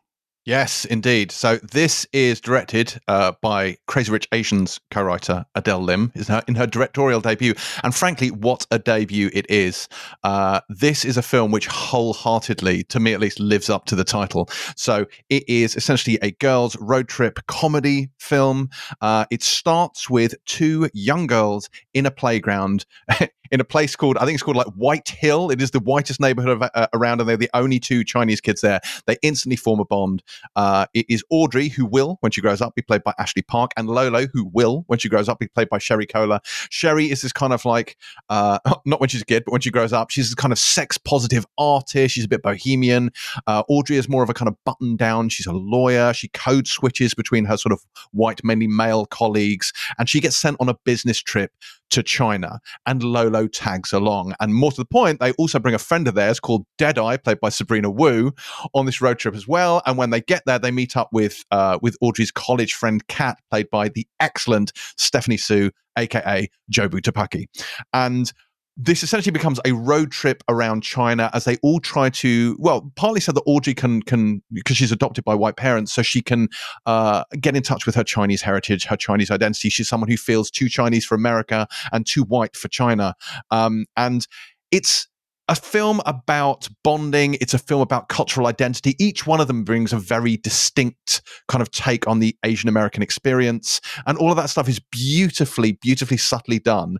Yes, 0.47 0.85
indeed. 0.85 1.33
So 1.33 1.57
this 1.57 2.07
is 2.13 2.39
directed 2.39 3.01
uh, 3.09 3.33
by 3.41 3.79
Crazy 3.87 4.13
Rich 4.13 4.29
Asians 4.31 4.79
co-writer 4.91 5.47
Adele 5.55 5.81
Lim 5.81 6.13
is 6.15 6.29
her, 6.29 6.43
in 6.47 6.55
her 6.55 6.67
directorial 6.67 7.23
debut, 7.23 7.55
and 7.83 7.95
frankly, 7.95 8.31
what 8.31 8.67
a 8.71 8.79
debut 8.79 9.31
it 9.33 9.47
is! 9.49 9.89
Uh, 10.23 10.61
this 10.69 11.03
is 11.07 11.17
a 11.17 11.23
film 11.23 11.51
which 11.51 11.67
wholeheartedly, 11.67 12.85
to 12.85 13.01
me 13.01 13.15
at 13.15 13.21
least, 13.21 13.41
lives 13.41 13.71
up 13.71 13.87
to 13.87 13.95
the 13.97 14.05
title. 14.05 14.51
So 14.77 15.07
it 15.31 15.49
is 15.49 15.77
essentially 15.77 16.19
a 16.21 16.33
girls' 16.33 16.77
road 16.77 17.09
trip 17.09 17.39
comedy 17.47 18.11
film. 18.19 18.69
Uh, 19.01 19.25
it 19.31 19.43
starts 19.43 20.11
with 20.11 20.35
two 20.45 20.91
young 20.93 21.27
girls 21.27 21.71
in 21.95 22.05
a 22.05 22.11
playground 22.11 22.85
in 23.51 23.61
a 23.61 23.65
place 23.65 23.97
called 23.97 24.19
I 24.19 24.25
think 24.25 24.35
it's 24.35 24.43
called 24.43 24.57
like 24.57 24.67
White 24.69 25.09
Hill. 25.09 25.51
It 25.51 25.61
is 25.61 25.71
the 25.71 25.81
whitest 25.81 26.21
neighborhood 26.21 26.63
of, 26.63 26.71
uh, 26.75 26.87
around, 26.93 27.21
and 27.21 27.29
they're 27.29 27.37
the 27.37 27.51
only 27.55 27.79
two 27.79 28.05
Chinese 28.05 28.41
kids 28.41 28.61
there. 28.61 28.81
They 29.07 29.17
instantly 29.23 29.57
form 29.57 29.81
a 29.81 29.85
bond. 29.85 30.23
Uh, 30.57 30.87
it 30.95 31.07
is 31.09 31.25
Audrey 31.31 31.69
who 31.69 31.87
will, 31.87 32.19
when 32.21 32.33
she 32.33 32.41
grows 32.41 32.61
up, 32.61 32.75
be 32.75 32.83
played 32.83 33.05
by 33.05 33.15
Ashley 33.19 33.43
Park, 33.43 33.73
and 33.77 33.89
Lolo 33.89 34.27
who 34.27 34.51
will, 34.53 34.85
when 34.87 34.99
she 34.99 35.09
grows 35.09 35.29
up, 35.29 35.39
be 35.39 35.49
played 35.49 35.69
by 35.69 35.79
Sherry 35.79 36.07
Cola. 36.07 36.41
Sherry 36.71 37.11
is 37.11 37.23
this 37.23 37.33
kind 37.33 37.53
of 37.53 37.65
like 37.65 37.97
uh, 38.29 38.59
not 38.85 39.01
when 39.01 39.09
she's 39.09 39.23
a 39.23 39.27
kid, 39.27 39.45
but 39.45 39.53
when 39.53 39.61
she 39.61 39.71
grows 39.71 39.93
up, 39.93 40.11
she's 40.11 40.29
this 40.29 40.35
kind 40.35 40.53
of 40.53 40.59
sex 40.59 40.99
positive 40.99 41.47
artist. 41.59 42.15
She's 42.15 42.25
a 42.25 42.29
bit 42.29 42.43
bohemian. 42.43 43.11
Uh, 43.47 43.63
Audrey 43.69 43.97
is 43.97 44.09
more 44.09 44.23
of 44.23 44.31
a 44.31 44.35
kind 44.35 44.49
of 44.49 44.57
button 44.65 44.97
down. 44.97 45.29
She's 45.29 45.47
a 45.47 45.53
lawyer. 45.53 46.13
She 46.13 46.29
code 46.29 46.67
switches 46.67 47.15
between 47.15 47.45
her 47.45 47.57
sort 47.57 47.73
of 47.73 47.85
white, 48.13 48.41
mainly 48.45 48.67
male 48.67 49.07
colleagues, 49.07 49.73
and 49.99 50.09
she 50.09 50.21
gets 50.21 50.37
sent 50.37 50.57
on 50.61 50.69
a 50.69 50.75
business 50.85 51.21
trip 51.21 51.53
to 51.95 52.03
China, 52.03 52.59
and 52.87 53.03
Lolo 53.03 53.47
tags 53.47 53.93
along. 53.93 54.35
And 54.41 54.55
more 54.55 54.73
to 54.73 54.77
the 54.77 54.85
point, 54.85 55.21
they 55.21 55.33
also 55.33 55.59
bring 55.59 55.75
a 55.75 55.79
friend 55.79 56.09
of 56.09 56.15
theirs 56.15 56.41
called 56.41 56.67
Deadeye, 56.77 57.17
played 57.17 57.41
by 57.41 57.49
Sabrina 57.49 57.91
Wu, 57.91 58.33
on 58.75 58.87
this 58.87 59.01
road 59.01 59.19
trip 59.19 59.35
as 59.35 59.47
well. 59.47 59.81
And 59.87 59.97
when 59.97 60.11
they 60.11 60.21
get 60.21 60.43
there, 60.45 60.59
they 60.59 60.71
meet 60.71 60.97
up 60.97 61.09
with 61.13 61.45
uh, 61.51 61.79
with 61.81 61.97
Audrey's 62.01 62.33
college 62.33 62.75
friend 62.75 63.07
Kat, 63.07 63.39
played 63.51 63.71
by 63.71 63.89
the 63.89 64.07
excellent 64.21 64.73
Stephanie 64.99 65.37
Hsu, 65.37 65.71
aka 65.97 66.49
Jobu 66.71 67.01
Tupaki. 67.01 67.47
And 67.93 68.33
this 68.77 69.03
essentially 69.03 69.33
becomes 69.33 69.61
a 69.65 69.73
road 69.73 70.11
trip 70.11 70.43
around 70.49 70.83
China 70.83 71.31
as 71.33 71.45
they 71.45 71.57
all 71.63 71.79
try 71.79 72.11
to, 72.11 72.57
well, 72.59 72.91
partly 72.97 73.21
so 73.21 73.31
that 73.33 73.43
Audrey 73.47 73.75
can, 73.75 74.03
can 74.03 74.43
because 74.53 74.77
she's 74.77 74.91
adopted 74.91 75.25
by 75.25 75.35
white 75.35 75.57
parents, 75.57 75.93
so 75.93 76.03
she 76.03 76.21
can 76.21 76.49
uh, 76.87 77.23
get 77.41 77.57
in 77.57 77.63
touch 77.63 77.87
with 77.87 77.95
her 77.95 78.05
Chinese 78.05 78.43
heritage, 78.43 78.85
her 78.85 78.97
Chinese 78.97 79.31
identity. 79.31 79.69
She's 79.69 79.89
someone 79.89 80.11
who 80.11 80.17
feels 80.17 80.51
too 80.51 80.69
Chinese 80.69 81.05
for 81.05 81.15
America 81.15 81.69
and 81.93 82.05
too 82.05 82.25
white 82.25 82.57
for 82.57 82.69
China. 82.69 83.15
Um, 83.51 83.87
and 83.97 84.27
it's 84.71 85.07
a 85.49 85.55
film 85.55 86.01
about 86.07 86.69
bonding. 86.83 87.35
It's 87.35 87.53
a 87.53 87.59
film 87.59 87.83
about 87.83 88.09
cultural 88.09 88.47
identity. 88.47 88.97
Each 88.99 89.27
one 89.27 89.41
of 89.41 89.47
them 89.47 89.63
brings 89.63 89.93
a 89.93 89.99
very 89.99 90.39
distinct 90.39 91.21
kind 91.49 91.61
of 91.61 91.71
take 91.71 92.09
on 92.09 92.19
the 92.19 92.35
Asian 92.45 92.69
American 92.69 93.03
experience. 93.03 93.81
And 94.07 94.17
all 94.17 94.31
of 94.31 94.37
that 94.39 94.49
stuff 94.49 94.69
is 94.69 94.81
beautifully, 94.91 95.73
beautifully 95.83 96.17
subtly 96.17 96.59
done. 96.59 96.97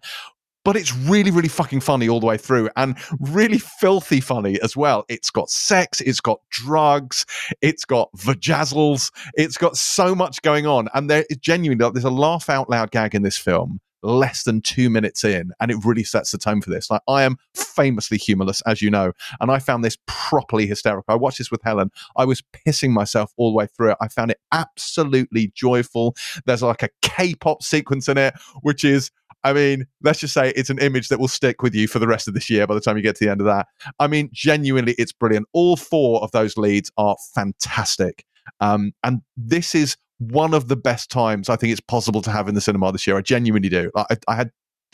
But 0.65 0.77
it's 0.77 0.95
really, 0.97 1.31
really 1.31 1.49
fucking 1.49 1.81
funny 1.81 2.09
all 2.09 2.21
the 2.21 2.27
way 2.27 2.37
through 2.39 2.71
and 2.77 2.97
really 3.21 3.59
filthy 3.59 4.21
funny 4.21 4.61
as 4.63 4.77
well. 4.77 5.05
It's 5.09 5.31
got 5.31 5.51
sex, 5.51 6.01
it's 6.01 6.21
got 6.21 6.41
drugs, 6.51 7.27
it's 7.61 7.85
got 7.85 8.11
vajazzles, 8.17 9.11
it's 9.35 9.57
got 9.57 9.77
so 9.77 10.15
much 10.15 10.41
going 10.43 10.67
on. 10.67 10.89
And 10.95 11.11
there 11.11 11.25
is 11.29 11.37
genuinely, 11.39 11.91
there's 11.93 12.05
a 12.05 12.11
laugh 12.11 12.49
out 12.49 12.71
loud 12.71 12.91
gag 12.91 13.15
in 13.15 13.23
this 13.23 13.37
film 13.37 13.81
less 14.05 14.45
than 14.45 14.61
two 14.61 14.91
minutes 14.91 15.25
in, 15.25 15.51
and 15.61 15.71
it 15.71 15.79
really 15.85 16.05
sets 16.05 16.31
the 16.31 16.39
tone 16.39 16.61
for 16.61 16.71
this. 16.71 16.91
Like 16.91 17.01
I 17.09 17.23
am 17.23 17.37
famously 17.55 18.19
humorless, 18.19 18.61
as 18.67 18.83
you 18.83 18.91
know, 18.91 19.13
and 19.41 19.51
I 19.51 19.59
found 19.59 19.83
this 19.83 19.97
properly 20.07 20.67
hysterical. 20.67 21.13
I 21.13 21.17
watched 21.17 21.39
this 21.39 21.51
with 21.51 21.63
Helen. 21.63 21.91
I 22.17 22.25
was 22.25 22.43
pissing 22.53 22.91
myself 22.91 23.33
all 23.37 23.51
the 23.51 23.57
way 23.57 23.67
through 23.67 23.93
it. 23.93 23.99
I 24.01 24.09
found 24.09 24.31
it 24.31 24.39
absolutely 24.53 25.51
joyful. 25.55 26.15
There's 26.45 26.63
like 26.63 26.83
a 26.83 26.91
K-pop 27.03 27.63
sequence 27.63 28.09
in 28.09 28.19
it, 28.19 28.35
which 28.61 28.85
is 28.85 29.11
I 29.45 29.53
mean, 29.53 29.87
let's 30.03 30.21
just 30.21 30.35
say 30.35 30.53
it's 30.57 30.71
an 30.71 30.79
image 30.79 31.09
that 31.09 31.21
will 31.21 31.29
stick 31.29 31.63
with 31.63 31.75
you 31.75 31.87
for 31.87 31.99
the 31.99 32.09
rest 32.09 32.27
of 32.27 32.35
this 32.35 32.49
year 32.49 32.67
by 32.67 32.75
the 32.75 32.81
time 32.81 32.97
you 32.97 33.03
get 33.03 33.17
to 33.17 33.25
the 33.25 33.31
end 33.31 33.41
of 33.41 33.47
that. 33.47 33.69
I 33.99 34.07
mean, 34.07 34.31
genuinely, 34.33 34.95
it's 34.99 35.13
brilliant. 35.13 35.47
All 35.53 35.77
four 35.77 36.23
of 36.23 36.31
those 36.33 36.57
leads 36.57 36.91
are 36.97 37.17
fantastic. 37.35 38.25
Um, 38.61 38.93
and 39.05 39.21
this 39.37 39.75
is 39.75 39.97
one 40.19 40.55
of 40.55 40.69
the 40.69 40.77
best 40.77 41.11
times 41.11 41.49
I 41.49 41.57
think 41.57 41.73
it's 41.73 41.81
possible 41.81 42.23
to 42.23 42.31
have 42.31 42.49
in 42.49 42.55
the 42.55 42.61
cinema 42.61 42.91
this 42.93 43.07
year. 43.07 43.17
I 43.17 43.21
genuinely 43.21 43.69
do. 43.69 43.91
I, 43.95 44.17
I 44.29 44.35
had 44.35 44.51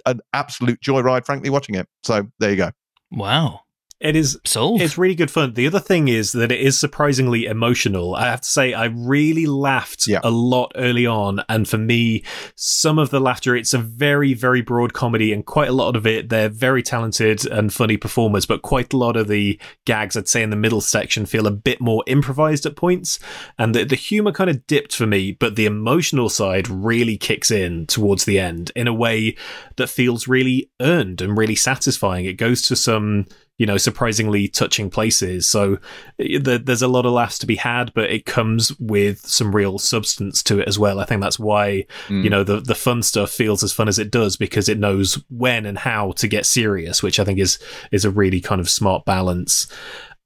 an 0.07 0.21
absolute 0.33 0.81
joyride, 0.81 1.25
frankly, 1.27 1.51
watching 1.51 1.75
it. 1.75 1.89
So 2.03 2.27
there 2.39 2.51
you 2.51 2.57
go. 2.57 2.71
Wow. 3.11 3.61
It 4.01 4.17
is 4.17 4.39
Sold. 4.47 4.81
It's 4.81 4.97
really 4.97 5.15
good 5.15 5.31
fun. 5.31 5.53
The 5.53 5.67
other 5.67 5.79
thing 5.79 6.09
is 6.09 6.33
that 6.33 6.51
it 6.51 6.61
is 6.61 6.79
surprisingly 6.79 7.45
emotional. 7.45 8.15
I 8.15 8.31
have 8.31 8.41
to 8.41 8.49
say, 8.49 8.73
I 8.73 8.87
really 8.87 9.45
laughed 9.45 10.07
Yeah. 10.07 10.21
a 10.25 10.31
lot 10.31 10.73
early 10.75 11.05
on. 11.05 11.43
And 11.51 11.69
for 11.69 11.77
me, 11.77 12.25
some 12.55 12.99
of 12.99 13.11
the 13.11 13.21
laughter, 13.21 13.55
it's 13.55 13.75
a 13.75 13.79
very, 13.79 14.33
very 14.33 14.63
broad 14.63 14.95
comedy, 14.95 15.35
and 15.35 15.45
quite 15.45 15.69
a 15.69 15.75
lot 15.75 15.97
of 15.97 16.07
it, 16.07 16.31
they're 16.31 16.49
very 16.49 16.83
talented 16.83 17.47
and 17.47 17.75
funny 17.75 17.99
performers, 17.99 18.47
but 18.47 18.63
quite 18.63 18.95
a 18.95 18.97
lot 18.97 19.19
of 19.19 19.29
the 19.29 19.61
gags, 19.85 20.17
I'd 20.17 20.29
say, 20.29 20.43
in 20.43 20.49
the 20.49 20.57
middle 20.57 20.81
section 20.81 21.27
feel 21.27 21.47
a 21.47 21.51
bit 21.51 21.79
more 21.83 22.03
improvised 22.07 22.65
at 22.65 22.77
points. 22.77 23.19
And 23.59 23.75
the, 23.75 23.85
the 23.85 23.97
humor 23.97 24.33
kind 24.33 24.49
of 24.49 24.67
dipped 24.67 24.97
for 24.97 25.07
me, 25.07 25.33
but 25.33 25.57
the 25.57 25.67
emotional 25.67 26.31
side 26.31 26.69
really 26.71 27.19
kicks 27.19 27.51
in 27.51 27.87
towards 27.87 28.25
the 28.25 28.39
end 28.41 28.73
in 28.75 28.89
a 28.89 28.95
way 28.95 29.37
that 29.77 29.91
feels 29.91 30.27
really 30.27 30.71
earned 30.81 31.21
and 31.21 31.37
really 31.37 31.55
satisfying. 31.55 32.25
It 32.25 32.39
goes 32.39 32.63
to 32.63 32.77
some 32.77 33.27
you 33.61 33.67
know 33.67 33.77
surprisingly 33.77 34.49
touching 34.49 34.89
places. 34.91 35.47
So 35.47 35.77
th- 36.19 36.63
there's 36.65 36.81
a 36.83 36.89
lot 36.97 37.05
of 37.05 37.13
laughs 37.13 37.39
to 37.41 37.47
be 37.47 37.57
had 37.57 37.93
but 37.95 38.11
it 38.11 38.25
comes 38.25 38.73
with 38.81 39.19
some 39.27 39.55
real 39.55 39.79
substance 39.79 40.43
to 40.45 40.59
it 40.61 40.67
as 40.67 40.79
well. 40.79 40.99
I 40.99 41.05
think 41.05 41.21
that's 41.21 41.39
why 41.39 41.85
Mm. 42.09 42.25
you 42.25 42.31
know 42.31 42.43
the 42.43 42.59
the 42.61 42.75
fun 42.75 43.03
stuff 43.03 43.31
feels 43.31 43.63
as 43.63 43.73
fun 43.73 43.87
as 43.89 43.99
it 43.99 44.11
does 44.11 44.37
because 44.37 44.69
it 44.69 44.79
knows 44.79 45.23
when 45.29 45.67
and 45.67 45.79
how 45.79 46.13
to 46.13 46.27
get 46.27 46.47
serious 46.47 47.03
which 47.03 47.21
i 47.21 47.25
think 47.25 47.39
is 47.39 47.59
is 47.93 48.05
a 48.07 48.11
really 48.11 48.41
kind 48.41 48.61
of 48.63 48.69
smart 48.71 49.05
balance. 49.05 49.67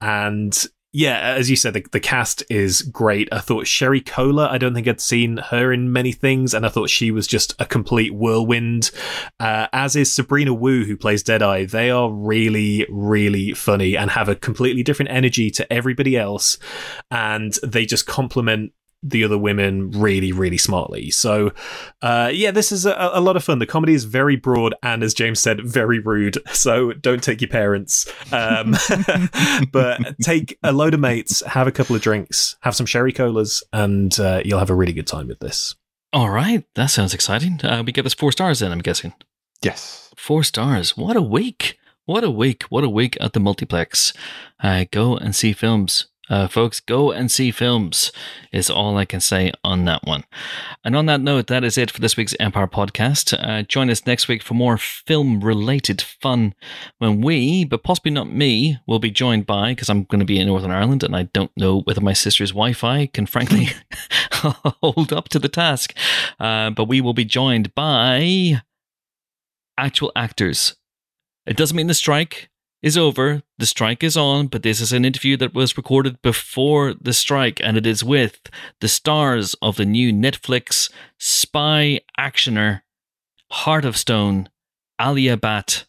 And 0.01 0.53
yeah, 0.95 1.19
as 1.35 1.49
you 1.49 1.57
said, 1.57 1.73
the, 1.73 1.85
the 1.91 1.99
cast 1.99 2.41
is 2.49 2.81
great. 2.81 3.27
I 3.29 3.39
thought 3.39 3.67
Sherry 3.67 3.99
Cola, 3.99 4.47
I 4.49 4.57
don't 4.57 4.73
think 4.73 4.87
I'd 4.87 5.01
seen 5.01 5.35
her 5.37 5.73
in 5.73 5.91
many 5.91 6.13
things, 6.13 6.53
and 6.53 6.65
I 6.65 6.69
thought 6.69 6.89
she 6.89 7.11
was 7.11 7.27
just 7.27 7.53
a 7.59 7.65
complete 7.65 8.13
whirlwind. 8.13 8.91
Uh, 9.37 9.67
as 9.73 9.97
is 9.97 10.13
Sabrina 10.13 10.53
Wu, 10.53 10.85
who 10.85 10.95
plays 10.95 11.21
Deadeye. 11.21 11.65
They 11.65 11.89
are 11.89 12.09
really, 12.09 12.87
really 12.89 13.53
funny 13.53 13.97
and 13.97 14.09
have 14.11 14.29
a 14.29 14.35
completely 14.35 14.83
different 14.83 15.11
energy 15.11 15.51
to 15.51 15.71
everybody 15.71 16.15
else, 16.15 16.57
and 17.11 17.59
they 17.61 17.85
just 17.85 18.07
complement 18.07 18.71
the 19.05 19.23
other 19.23 19.37
women 19.37 19.91
really, 19.91 20.31
really 20.31 20.57
smartly. 20.57 21.11
So, 21.11 21.51
uh, 22.01 22.31
yeah, 22.33 22.51
this 22.51 22.71
is 22.71 22.85
a, 22.85 23.11
a 23.13 23.21
lot 23.21 23.37
of 23.37 23.43
fun. 23.43 23.59
The 23.59 23.65
comedy 23.65 23.93
is 23.93 24.05
very 24.05 24.35
broad 24.35 24.73
and, 24.81 25.03
as 25.03 25.13
James 25.13 25.39
said, 25.39 25.61
very 25.61 25.99
rude. 25.99 26.37
So 26.65 26.93
don't 26.93 27.21
take 27.21 27.41
your 27.41 27.49
parents. 27.49 28.11
Um, 28.31 28.75
but 29.71 29.99
take 30.21 30.57
a 30.63 30.71
load 30.71 30.95
of 30.95 30.99
mates, 30.99 31.45
have 31.45 31.67
a 31.67 31.71
couple 31.71 31.95
of 31.95 32.01
drinks, 32.01 32.55
have 32.61 32.75
some 32.75 32.87
sherry 32.87 33.11
colas, 33.13 33.61
and 33.71 34.17
uh, 34.19 34.41
you'll 34.43 34.57
have 34.57 34.71
a 34.71 34.75
really 34.75 34.93
good 34.93 35.05
time 35.05 35.27
with 35.27 35.39
this. 35.39 35.75
All 36.11 36.31
right. 36.31 36.63
That 36.73 36.87
sounds 36.87 37.13
exciting. 37.13 37.59
Uh, 37.63 37.83
we 37.85 37.91
get 37.91 38.01
this 38.01 38.15
four 38.15 38.31
stars 38.31 38.59
then, 38.59 38.71
I'm 38.71 38.79
guessing. 38.79 39.13
Yes. 39.61 40.11
Four 40.17 40.43
stars. 40.43 40.97
What 40.97 41.15
a 41.15 41.21
week. 41.21 41.77
What 42.05 42.23
a 42.23 42.31
week. 42.31 42.63
What 42.69 42.83
a 42.83 42.89
week 42.89 43.17
at 43.19 43.33
the 43.33 43.39
multiplex. 43.39 44.13
Uh, 44.63 44.85
go 44.91 45.17
and 45.17 45.35
see 45.35 45.53
films. 45.53 46.07
Uh, 46.27 46.47
folks, 46.47 46.79
go 46.79 47.11
and 47.11 47.29
see 47.29 47.51
films 47.51 48.11
is 48.51 48.69
all 48.69 48.97
I 48.97 49.05
can 49.05 49.19
say 49.19 49.51
on 49.63 49.85
that 49.85 50.03
one. 50.05 50.23
And 50.83 50.95
on 50.95 51.05
that 51.05 51.21
note, 51.21 51.47
that 51.47 51.63
is 51.63 51.77
it 51.77 51.91
for 51.91 52.01
this 52.01 52.17
week's 52.17 52.35
Empire 52.39 52.67
podcast. 52.67 53.37
Uh, 53.39 53.61
join 53.61 53.89
us 53.89 54.07
next 54.07 54.27
week 54.27 54.41
for 54.41 54.55
more 54.55 54.77
film 54.77 55.43
related 55.43 56.01
fun 56.01 56.55
when 56.97 57.21
we, 57.21 57.63
but 57.63 57.83
possibly 57.83 58.11
not 58.11 58.31
me, 58.31 58.79
will 58.87 58.99
be 58.99 59.11
joined 59.11 59.45
by, 59.45 59.71
because 59.71 59.89
I'm 59.89 60.03
going 60.03 60.19
to 60.19 60.25
be 60.25 60.39
in 60.39 60.47
Northern 60.47 60.71
Ireland 60.71 61.03
and 61.03 61.15
I 61.15 61.23
don't 61.23 61.51
know 61.55 61.81
whether 61.81 62.01
my 62.01 62.13
sister's 62.13 62.51
Wi 62.51 62.73
Fi 62.73 63.05
can 63.07 63.27
frankly 63.27 63.69
hold 64.31 65.13
up 65.13 65.29
to 65.29 65.39
the 65.39 65.49
task. 65.49 65.95
Uh, 66.39 66.71
but 66.71 66.87
we 66.87 67.01
will 67.01 67.13
be 67.13 67.25
joined 67.25 67.75
by 67.75 68.61
actual 69.77 70.11
actors. 70.15 70.75
It 71.45 71.57
doesn't 71.57 71.77
mean 71.77 71.87
the 71.87 71.93
strike 71.93 72.49
is 72.81 72.97
over. 72.97 73.41
The 73.57 73.65
strike 73.65 74.03
is 74.03 74.15
on, 74.15 74.47
but 74.47 74.63
this 74.63 74.79
is 74.79 74.93
an 74.93 75.05
interview 75.05 75.37
that 75.37 75.53
was 75.53 75.77
recorded 75.77 76.21
before 76.21 76.93
the 76.93 77.13
strike, 77.13 77.59
and 77.63 77.77
it 77.77 77.85
is 77.85 78.03
with 78.03 78.39
the 78.79 78.87
stars 78.87 79.55
of 79.61 79.77
the 79.77 79.85
new 79.85 80.13
Netflix 80.13 80.91
spy 81.17 82.01
actioner 82.19 82.81
Heart 83.51 83.85
of 83.85 83.97
Stone, 83.97 84.49
Alia 84.99 85.37
Bhatt, 85.37 85.85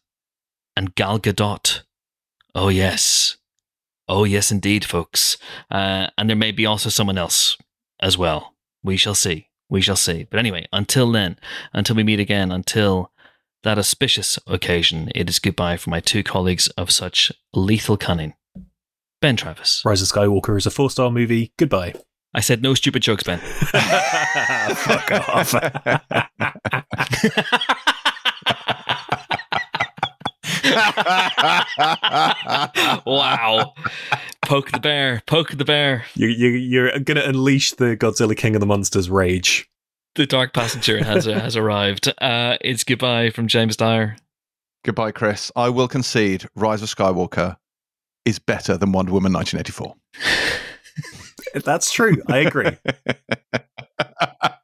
and 0.77 0.95
Gal 0.95 1.19
Gadot. 1.19 1.83
Oh, 2.55 2.69
yes. 2.69 3.37
Oh, 4.09 4.25
yes, 4.25 4.53
indeed, 4.53 4.85
folks. 4.85 5.37
Uh, 5.71 6.09
and 6.17 6.29
there 6.29 6.37
may 6.37 6.53
be 6.53 6.67
also 6.67 6.89
someone 6.89 7.19
else 7.19 7.57
as 8.01 8.17
well. 8.17 8.55
We 8.83 8.97
shall 8.97 9.15
see. 9.15 9.49
We 9.69 9.81
shall 9.81 9.97
see. 9.97 10.27
But 10.31 10.39
anyway, 10.39 10.67
until 10.73 11.11
then, 11.11 11.39
until 11.73 11.97
we 11.97 12.05
meet 12.05 12.21
again, 12.21 12.53
until 12.53 13.11
that 13.67 13.79
auspicious 13.79 14.39
occasion, 14.47 15.11
it 15.13 15.29
is 15.29 15.41
goodbye 15.41 15.77
for 15.77 15.91
my 15.91 15.99
two 15.99 16.23
colleagues 16.23 16.69
of 16.79 16.93
such 16.93 17.33
lethal 17.53 17.97
cunning. 17.97 18.35
Ben 19.21 19.35
Travis. 19.35 19.83
Rise 19.85 20.01
of 20.01 20.09
Skywalker 20.09 20.57
is 20.57 20.67
a 20.67 20.71
four 20.71 20.89
star 20.89 21.11
movie. 21.11 21.53
Goodbye. 21.59 21.95
I 22.33 22.41
said 22.41 22.63
no 22.63 22.75
stupid 22.75 23.03
jokes, 23.03 23.25
Ben. 23.25 23.39
Fuck 24.77 25.11
off. 25.11 25.53
wow. 33.05 33.75
Poke 34.43 34.71
the 34.71 34.79
bear. 34.81 35.23
Poke 35.27 35.57
the 35.57 35.65
bear. 35.65 36.05
you, 36.15 36.29
you, 36.29 36.49
you're 36.51 36.93
going 37.01 37.17
to 37.17 37.29
unleash 37.29 37.73
the 37.73 37.97
Godzilla 37.97 38.37
King 38.37 38.55
of 38.55 38.61
the 38.61 38.67
Monsters 38.67 39.11
rage. 39.11 39.69
The 40.17 40.27
dark 40.27 40.55
passenger 40.55 41.05
has 41.05 41.27
has 41.27 41.57
arrived. 41.57 42.09
Uh, 42.23 42.57
it's 42.63 42.85
goodbye 42.85 43.29
from 43.29 43.49
James 43.49 43.77
Dyer. 43.77 44.17
Goodbye, 44.83 45.11
Chris. 45.11 45.53
I 45.55 45.69
will 45.69 45.89
concede 45.89 46.47
Rise 46.55 46.81
of 46.83 46.89
Skywalker 46.89 47.57
is 48.25 48.39
better 48.39 48.79
than 48.79 48.93
Wonder 48.93 49.13
Woman 49.13 49.35
1984. 49.35 49.95
That's 51.65 51.93
true. 51.93 52.23
I 52.29 52.39
agree. 52.39 52.79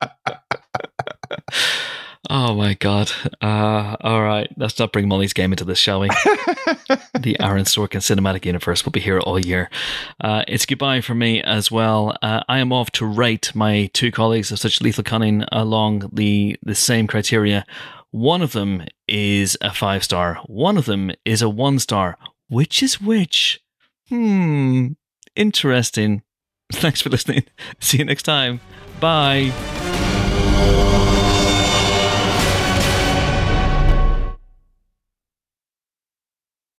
Oh 2.30 2.54
my 2.54 2.74
god. 2.74 3.10
Uh, 3.40 3.96
all 4.00 4.22
right, 4.22 4.48
let's 4.56 4.78
not 4.78 4.92
bring 4.92 5.08
Molly's 5.08 5.32
game 5.32 5.52
into 5.52 5.64
this, 5.64 5.78
shall 5.78 6.00
we? 6.00 6.08
the 7.18 7.36
Aaron 7.40 7.64
Sorkin 7.64 8.00
cinematic 8.00 8.44
universe 8.44 8.84
will 8.84 8.92
be 8.92 9.00
here 9.00 9.18
all 9.18 9.40
year. 9.40 9.68
Uh, 10.20 10.44
it's 10.46 10.64
goodbye 10.64 11.00
for 11.00 11.14
me 11.14 11.42
as 11.42 11.70
well. 11.70 12.16
Uh, 12.22 12.42
I 12.48 12.58
am 12.60 12.72
off 12.72 12.92
to 12.92 13.06
rate 13.06 13.52
my 13.54 13.90
two 13.92 14.12
colleagues 14.12 14.52
of 14.52 14.60
such 14.60 14.80
lethal 14.80 15.02
cunning 15.02 15.44
along 15.50 16.10
the 16.12 16.56
the 16.62 16.76
same 16.76 17.08
criteria. 17.08 17.66
One 18.12 18.42
of 18.42 18.52
them 18.52 18.84
is 19.08 19.58
a 19.60 19.72
five 19.72 20.04
star. 20.04 20.36
One 20.46 20.76
of 20.76 20.84
them 20.84 21.10
is 21.24 21.42
a 21.42 21.48
one 21.48 21.80
star. 21.80 22.18
Which 22.48 22.82
is 22.82 23.00
which? 23.00 23.60
Hmm. 24.10 24.88
Interesting. 25.34 26.22
Thanks 26.72 27.00
for 27.00 27.10
listening. 27.10 27.44
See 27.80 27.98
you 27.98 28.04
next 28.04 28.22
time. 28.24 28.60
Bye. 29.00 29.50